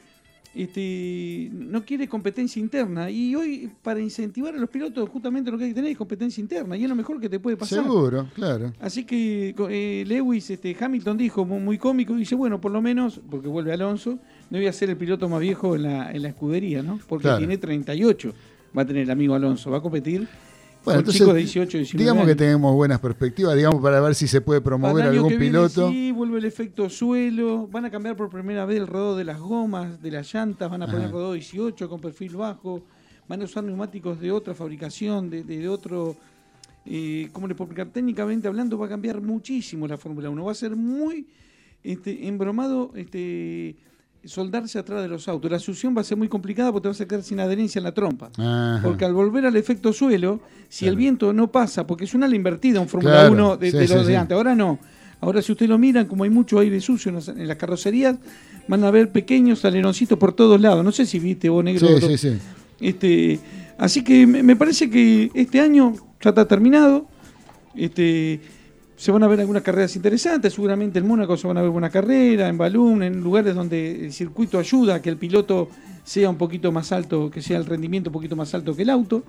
este, 0.53 1.49
no 1.51 1.83
quiere 1.85 2.07
competencia 2.07 2.59
interna 2.59 3.09
y 3.09 3.35
hoy 3.35 3.69
para 3.81 3.99
incentivar 3.99 4.53
a 4.53 4.57
los 4.57 4.69
pilotos 4.69 5.07
justamente 5.09 5.49
lo 5.51 5.57
que 5.57 5.63
hay 5.65 5.69
que 5.71 5.75
tener 5.75 5.91
es 5.91 5.97
competencia 5.97 6.41
interna 6.41 6.75
y 6.77 6.83
es 6.83 6.89
lo 6.89 6.95
mejor 6.95 7.19
que 7.19 7.29
te 7.29 7.39
puede 7.39 7.57
pasar. 7.57 7.83
Seguro, 7.83 8.27
claro. 8.33 8.73
Así 8.79 9.05
que 9.05 9.55
eh, 9.69 10.03
Lewis, 10.07 10.49
este, 10.49 10.75
Hamilton 10.79 11.17
dijo 11.17 11.45
muy, 11.45 11.59
muy 11.59 11.77
cómico, 11.77 12.15
dice, 12.15 12.35
bueno, 12.35 12.59
por 12.59 12.71
lo 12.71 12.81
menos, 12.81 13.21
porque 13.29 13.47
vuelve 13.47 13.73
Alonso, 13.73 14.19
no 14.49 14.57
voy 14.57 14.67
a 14.67 14.73
ser 14.73 14.89
el 14.89 14.97
piloto 14.97 15.29
más 15.29 15.39
viejo 15.39 15.75
en 15.75 15.83
la, 15.83 16.11
en 16.11 16.21
la 16.21 16.29
escudería, 16.29 16.83
¿no? 16.83 16.99
Porque 17.07 17.23
Claro. 17.23 17.37
tiene 17.37 17.57
38, 17.57 18.33
va 18.77 18.81
a 18.81 18.85
tener 18.85 19.03
el 19.03 19.11
amigo 19.11 19.35
Alonso, 19.35 19.71
va 19.71 19.77
a 19.77 19.81
competir 19.81 20.27
Bueno, 20.83 20.99
entonces, 21.01 21.19
chicos 21.21 21.33
de 21.35 21.39
18, 21.41 21.77
19 21.77 22.03
digamos 22.03 22.25
que 22.27 22.35
tenemos 22.35 22.73
buenas 22.73 22.99
perspectivas, 22.99 23.55
digamos, 23.55 23.81
para 23.83 24.01
ver 24.01 24.15
si 24.15 24.27
se 24.27 24.41
puede 24.41 24.61
promover 24.61 25.05
algún 25.05 25.29
que 25.29 25.37
viene, 25.37 25.57
piloto. 25.57 25.89
sí, 25.91 26.11
vuelve 26.11 26.39
el 26.39 26.45
efecto 26.45 26.89
suelo, 26.89 27.67
van 27.67 27.85
a 27.85 27.91
cambiar 27.91 28.15
por 28.15 28.29
primera 28.29 28.65
vez 28.65 28.77
el 28.79 28.87
rodado 28.87 29.15
de 29.15 29.23
las 29.23 29.39
gomas, 29.39 30.01
de 30.01 30.09
las 30.11 30.33
llantas, 30.33 30.71
van 30.71 30.81
a 30.81 30.87
poner 30.87 31.03
Ajá. 31.03 31.11
rodado 31.11 31.33
18 31.33 31.87
con 31.87 32.01
perfil 32.01 32.35
bajo, 32.35 32.81
van 33.27 33.41
a 33.41 33.45
usar 33.45 33.63
neumáticos 33.63 34.19
de 34.19 34.31
otra 34.31 34.55
fabricación, 34.55 35.29
de, 35.29 35.43
de- 35.43 35.59
de 35.59 35.69
otro... 35.69 36.15
Eh, 36.83 37.29
¿Cómo 37.31 37.47
le 37.47 37.53
puedo 37.53 37.69
explicar? 37.69 37.93
Técnicamente 37.93 38.47
hablando 38.47 38.75
va 38.75 38.87
a 38.87 38.89
cambiar 38.89 39.21
muchísimo 39.21 39.87
la 39.87 39.97
Fórmula 39.99 40.31
1, 40.31 40.43
va 40.43 40.51
a 40.51 40.55
ser 40.55 40.75
muy 40.75 41.27
este, 41.83 42.27
embromado 42.27 42.91
este, 42.95 43.75
soldarse 44.23 44.77
atrás 44.79 45.01
de 45.01 45.07
los 45.07 45.27
autos. 45.27 45.49
La 45.51 45.59
succión 45.59 45.95
va 45.97 46.01
a 46.01 46.03
ser 46.03 46.17
muy 46.17 46.27
complicada 46.27 46.71
porque 46.71 46.83
te 46.83 46.87
vas 46.89 47.01
a 47.01 47.07
quedar 47.07 47.23
sin 47.23 47.39
adherencia 47.39 47.79
en 47.79 47.83
la 47.85 47.91
trompa. 47.93 48.29
Ajá. 48.37 48.79
Porque 48.83 49.05
al 49.05 49.13
volver 49.13 49.45
al 49.45 49.55
efecto 49.55 49.91
suelo, 49.93 50.39
si 50.69 50.87
el 50.87 50.95
viento 50.95 51.33
no 51.33 51.51
pasa, 51.51 51.87
porque 51.87 52.05
es 52.05 52.13
una 52.13 52.27
ala 52.27 52.35
invertida 52.35 52.79
un 52.79 52.87
Fórmula 52.87 53.13
Claro, 53.27 53.31
1 53.33 53.57
de, 53.57 53.71
sí, 53.71 53.77
de 53.77 53.87
sí, 53.87 53.93
los 53.93 54.05
de 54.05 54.13
sí. 54.13 54.17
antes, 54.17 54.35
ahora 54.35 54.55
no. 54.55 54.79
Ahora 55.21 55.41
si 55.41 55.51
ustedes 55.51 55.69
lo 55.69 55.77
miran, 55.77 56.05
como 56.07 56.23
hay 56.23 56.29
mucho 56.29 56.57
aire 56.59 56.79
sucio 56.81 57.09
en 57.09 57.47
las, 57.47 57.57
carrocerías, 57.57 58.15
van 58.67 58.83
a 58.83 58.91
ver 58.91 59.11
pequeños 59.11 59.63
aleroncitos 59.65 60.17
por 60.17 60.33
todos 60.33 60.59
lados. 60.59 60.83
No 60.83 60.91
sé 60.91 61.05
si 61.05 61.19
viste 61.19 61.49
vos, 61.49 61.63
negro. 61.63 61.87
Sí, 61.87 61.93
otro- 61.93 62.09
sí, 62.09 62.17
sí. 62.17 62.37
Este, 62.79 63.39
así 63.77 64.03
que 64.03 64.25
me, 64.25 64.41
me 64.41 64.55
parece 64.55 64.89
que 64.89 65.29
este 65.35 65.59
año 65.59 65.93
ya 66.21 66.29
está 66.29 66.47
terminado. 66.47 67.07
Este, 67.75 68.39
se 69.01 69.11
van 69.11 69.23
a 69.23 69.27
ver 69.27 69.39
algunas 69.39 69.63
carreras 69.63 69.95
interesantes. 69.95 70.53
Seguramente 70.53 70.99
en 70.99 71.07
Mónaco 71.07 71.35
se 71.35 71.47
van 71.47 71.57
a 71.57 71.63
ver 71.63 71.71
buena 71.71 71.89
carrera, 71.89 72.47
en 72.47 72.55
Balún, 72.55 73.01
en 73.01 73.19
lugares 73.23 73.55
donde 73.55 74.05
el 74.05 74.13
circuito 74.13 74.59
ayuda 74.59 74.93
a 74.93 75.01
que 75.01 75.09
el 75.09 75.17
piloto 75.17 75.69
sea 76.03 76.29
un 76.29 76.35
poquito 76.35 76.71
más 76.71 76.91
alto, 76.91 77.31
que 77.31 77.41
sea 77.41 77.57
el 77.57 77.65
rendimiento 77.65 78.11
un 78.11 78.13
poquito 78.13 78.35
más 78.35 78.53
alto 78.53 78.75
que 78.75 78.83
el 78.83 78.91
auto. 78.91 79.23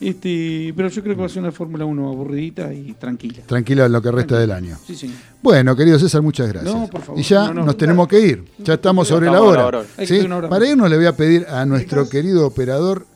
Este, 0.00 0.72
pero 0.74 0.88
yo 0.88 1.02
creo 1.02 1.14
que 1.16 1.20
va 1.20 1.26
a 1.26 1.28
ser 1.28 1.42
una 1.42 1.52
Fórmula 1.52 1.84
1 1.84 2.08
aburridita 2.08 2.72
y 2.72 2.94
tranquila. 2.94 3.42
Tranquilo 3.44 3.84
en 3.84 3.92
lo 3.92 4.00
que 4.00 4.10
resta 4.10 4.38
del 4.38 4.52
año. 4.52 4.78
Sí, 4.86 4.94
señor. 4.96 5.16
Bueno, 5.42 5.76
querido 5.76 5.98
César, 5.98 6.22
muchas 6.22 6.48
gracias. 6.48 6.74
No, 6.74 6.86
por 6.88 7.02
favor. 7.02 7.20
Y 7.20 7.24
ya 7.24 7.48
No, 7.48 7.52
no. 7.54 7.66
nos 7.66 7.76
tenemos 7.76 8.08
que 8.08 8.20
ir. 8.20 8.44
Ya 8.60 8.72
estamos 8.74 9.06
sobre 9.06 9.26
la 9.26 9.42
hora. 9.42 9.82
¿sí? 10.02 10.26
Para 10.48 10.66
irnos 10.66 10.88
le 10.88 10.96
voy 10.96 11.06
a 11.06 11.14
pedir 11.14 11.46
a 11.46 11.66
nuestro 11.66 12.08
querido 12.08 12.46
operador 12.46 13.06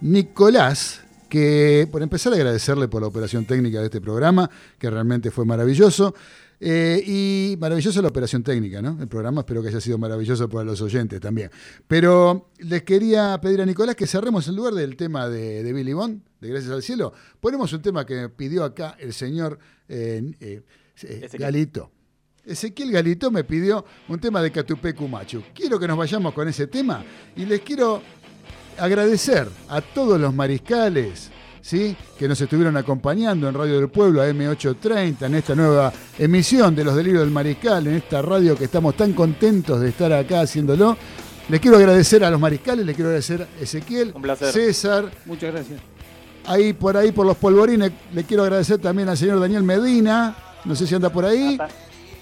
Nicolás 0.00 1.02
que, 1.28 1.88
por 1.90 2.02
empezar, 2.02 2.32
agradecerle 2.32 2.88
por 2.88 3.02
la 3.02 3.08
operación 3.08 3.44
técnica 3.44 3.80
de 3.80 3.86
este 3.86 4.00
programa, 4.00 4.50
que 4.78 4.90
realmente 4.90 5.30
fue 5.30 5.44
maravilloso. 5.44 6.14
Eh, 6.58 7.02
y 7.06 7.56
maravillosa 7.58 8.00
la 8.00 8.08
operación 8.08 8.42
técnica, 8.42 8.80
¿no? 8.80 8.96
El 8.98 9.08
programa 9.08 9.42
espero 9.42 9.60
que 9.60 9.68
haya 9.68 9.80
sido 9.80 9.98
maravilloso 9.98 10.48
para 10.48 10.64
los 10.64 10.80
oyentes 10.80 11.20
también. 11.20 11.50
Pero 11.86 12.48
les 12.60 12.82
quería 12.82 13.38
pedir 13.42 13.60
a 13.60 13.66
Nicolás 13.66 13.94
que 13.94 14.06
cerremos 14.06 14.48
en 14.48 14.56
lugar 14.56 14.72
del 14.72 14.96
tema 14.96 15.28
de, 15.28 15.62
de 15.62 15.72
Billy 15.74 15.92
Bond, 15.92 16.22
de 16.40 16.48
Gracias 16.48 16.72
al 16.72 16.82
Cielo. 16.82 17.12
Ponemos 17.40 17.70
un 17.74 17.82
tema 17.82 18.06
que 18.06 18.14
me 18.14 18.28
pidió 18.30 18.64
acá 18.64 18.96
el 18.98 19.12
señor 19.12 19.58
eh, 19.88 20.32
eh, 20.40 20.62
eh, 21.02 21.20
Ezequiel. 21.24 21.40
Galito. 21.40 21.90
Ezequiel 22.44 22.92
Galito 22.92 23.30
me 23.30 23.42
pidió 23.42 23.84
un 24.08 24.20
tema 24.20 24.40
de 24.40 24.52
Catupecu 24.52 25.08
Machu. 25.08 25.42
Quiero 25.52 25.80
que 25.80 25.88
nos 25.88 25.98
vayamos 25.98 26.32
con 26.32 26.46
ese 26.46 26.68
tema 26.68 27.04
y 27.34 27.44
les 27.44 27.60
quiero 27.60 28.00
agradecer 28.78 29.48
a 29.68 29.80
todos 29.80 30.20
los 30.20 30.34
mariscales 30.34 31.30
¿sí? 31.60 31.96
que 32.18 32.28
nos 32.28 32.40
estuvieron 32.40 32.76
acompañando 32.76 33.48
en 33.48 33.54
Radio 33.54 33.78
del 33.78 33.88
Pueblo, 33.88 34.22
AM830, 34.22 35.26
en 35.26 35.34
esta 35.34 35.54
nueva 35.54 35.92
emisión 36.18 36.74
de 36.74 36.84
Los 36.84 36.94
Delirios 36.96 37.22
del 37.22 37.30
Mariscal, 37.32 37.86
en 37.86 37.94
esta 37.94 38.22
radio 38.22 38.56
que 38.56 38.64
estamos 38.64 38.96
tan 38.96 39.12
contentos 39.12 39.80
de 39.80 39.88
estar 39.88 40.12
acá 40.12 40.42
haciéndolo. 40.42 40.96
Les 41.48 41.60
quiero 41.60 41.76
agradecer 41.76 42.24
a 42.24 42.30
los 42.30 42.40
mariscales, 42.40 42.84
les 42.84 42.94
quiero 42.94 43.08
agradecer 43.08 43.42
a 43.42 43.62
Ezequiel, 43.62 44.12
Un 44.14 44.22
placer. 44.22 44.52
César, 44.52 45.10
Muchas 45.26 45.52
gracias. 45.52 45.80
ahí 46.46 46.72
por 46.72 46.96
ahí 46.96 47.12
por 47.12 47.26
los 47.26 47.36
polvorines, 47.36 47.92
le 48.12 48.24
quiero 48.24 48.42
agradecer 48.42 48.78
también 48.78 49.08
al 49.08 49.16
señor 49.16 49.40
Daniel 49.40 49.62
Medina, 49.62 50.36
no 50.64 50.74
sé 50.74 50.86
si 50.86 50.94
anda 50.94 51.10
por 51.10 51.24
ahí. 51.24 51.58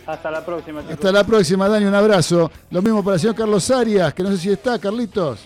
Hasta 0.07 0.31
la 0.31 0.45
próxima, 0.45 0.81
chicos. 0.83 0.95
Hasta 0.97 1.13
la 1.13 1.25
próxima, 1.25 1.67
Dani, 1.67 1.87
un 1.87 1.95
abrazo. 1.95 2.51
Lo 2.71 2.83
mismo 2.83 3.03
para 3.03 3.15
el 3.15 3.21
señor 3.21 3.35
Carlos 3.35 3.71
Arias, 3.71 4.13
que 4.13 4.23
no 4.23 4.31
sé 4.33 4.37
si 4.37 4.51
está, 4.51 4.79
Carlitos. 4.79 5.41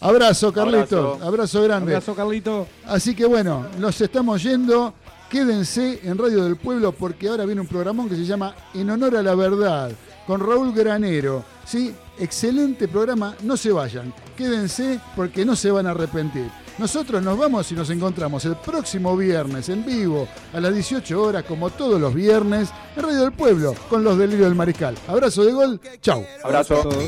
Abrazo, 0.00 0.52
Carlitos. 0.52 0.92
Abrazo, 0.92 1.26
Abrazo. 1.26 1.62
grande. 1.62 1.92
Abrazo, 1.94 2.14
Carlito. 2.14 2.66
Así 2.86 3.14
que 3.14 3.24
bueno, 3.26 3.66
nos 3.78 4.00
estamos 4.00 4.42
yendo. 4.42 4.94
Quédense 5.30 6.00
en 6.04 6.16
Radio 6.16 6.44
del 6.44 6.56
Pueblo 6.56 6.92
porque 6.92 7.28
ahora 7.28 7.44
viene 7.44 7.60
un 7.60 7.66
programón 7.66 8.08
que 8.08 8.14
se 8.14 8.24
llama 8.24 8.54
En 8.74 8.88
Honor 8.90 9.16
a 9.16 9.22
la 9.22 9.34
Verdad, 9.34 9.90
con 10.24 10.40
Raúl 10.40 10.72
Granero. 10.72 11.44
¿sí? 11.64 11.92
Excelente 12.18 12.86
programa, 12.86 13.34
no 13.42 13.56
se 13.56 13.72
vayan. 13.72 14.14
Quédense 14.36 15.00
porque 15.16 15.44
no 15.44 15.56
se 15.56 15.70
van 15.70 15.86
a 15.88 15.90
arrepentir. 15.90 16.48
Nosotros 16.78 17.22
nos 17.22 17.36
vamos 17.38 17.72
y 17.72 17.74
nos 17.74 17.90
encontramos 17.90 18.44
el 18.44 18.54
próximo 18.56 19.16
viernes 19.16 19.68
en 19.70 19.84
vivo 19.84 20.28
a 20.52 20.60
las 20.60 20.74
18 20.74 21.20
horas, 21.22 21.44
como 21.44 21.70
todos 21.70 22.00
los 22.00 22.14
viernes, 22.14 22.68
en 22.94 23.02
Radio 23.02 23.22
del 23.22 23.32
Pueblo, 23.32 23.74
con 23.88 24.04
los 24.04 24.16
delirios 24.18 24.46
del 24.46 24.54
Mariscal. 24.54 24.94
Abrazo 25.08 25.44
de 25.44 25.52
gol, 25.52 25.80
chau. 26.02 26.24
Abrazo. 26.44 26.82
Todos. 26.82 27.04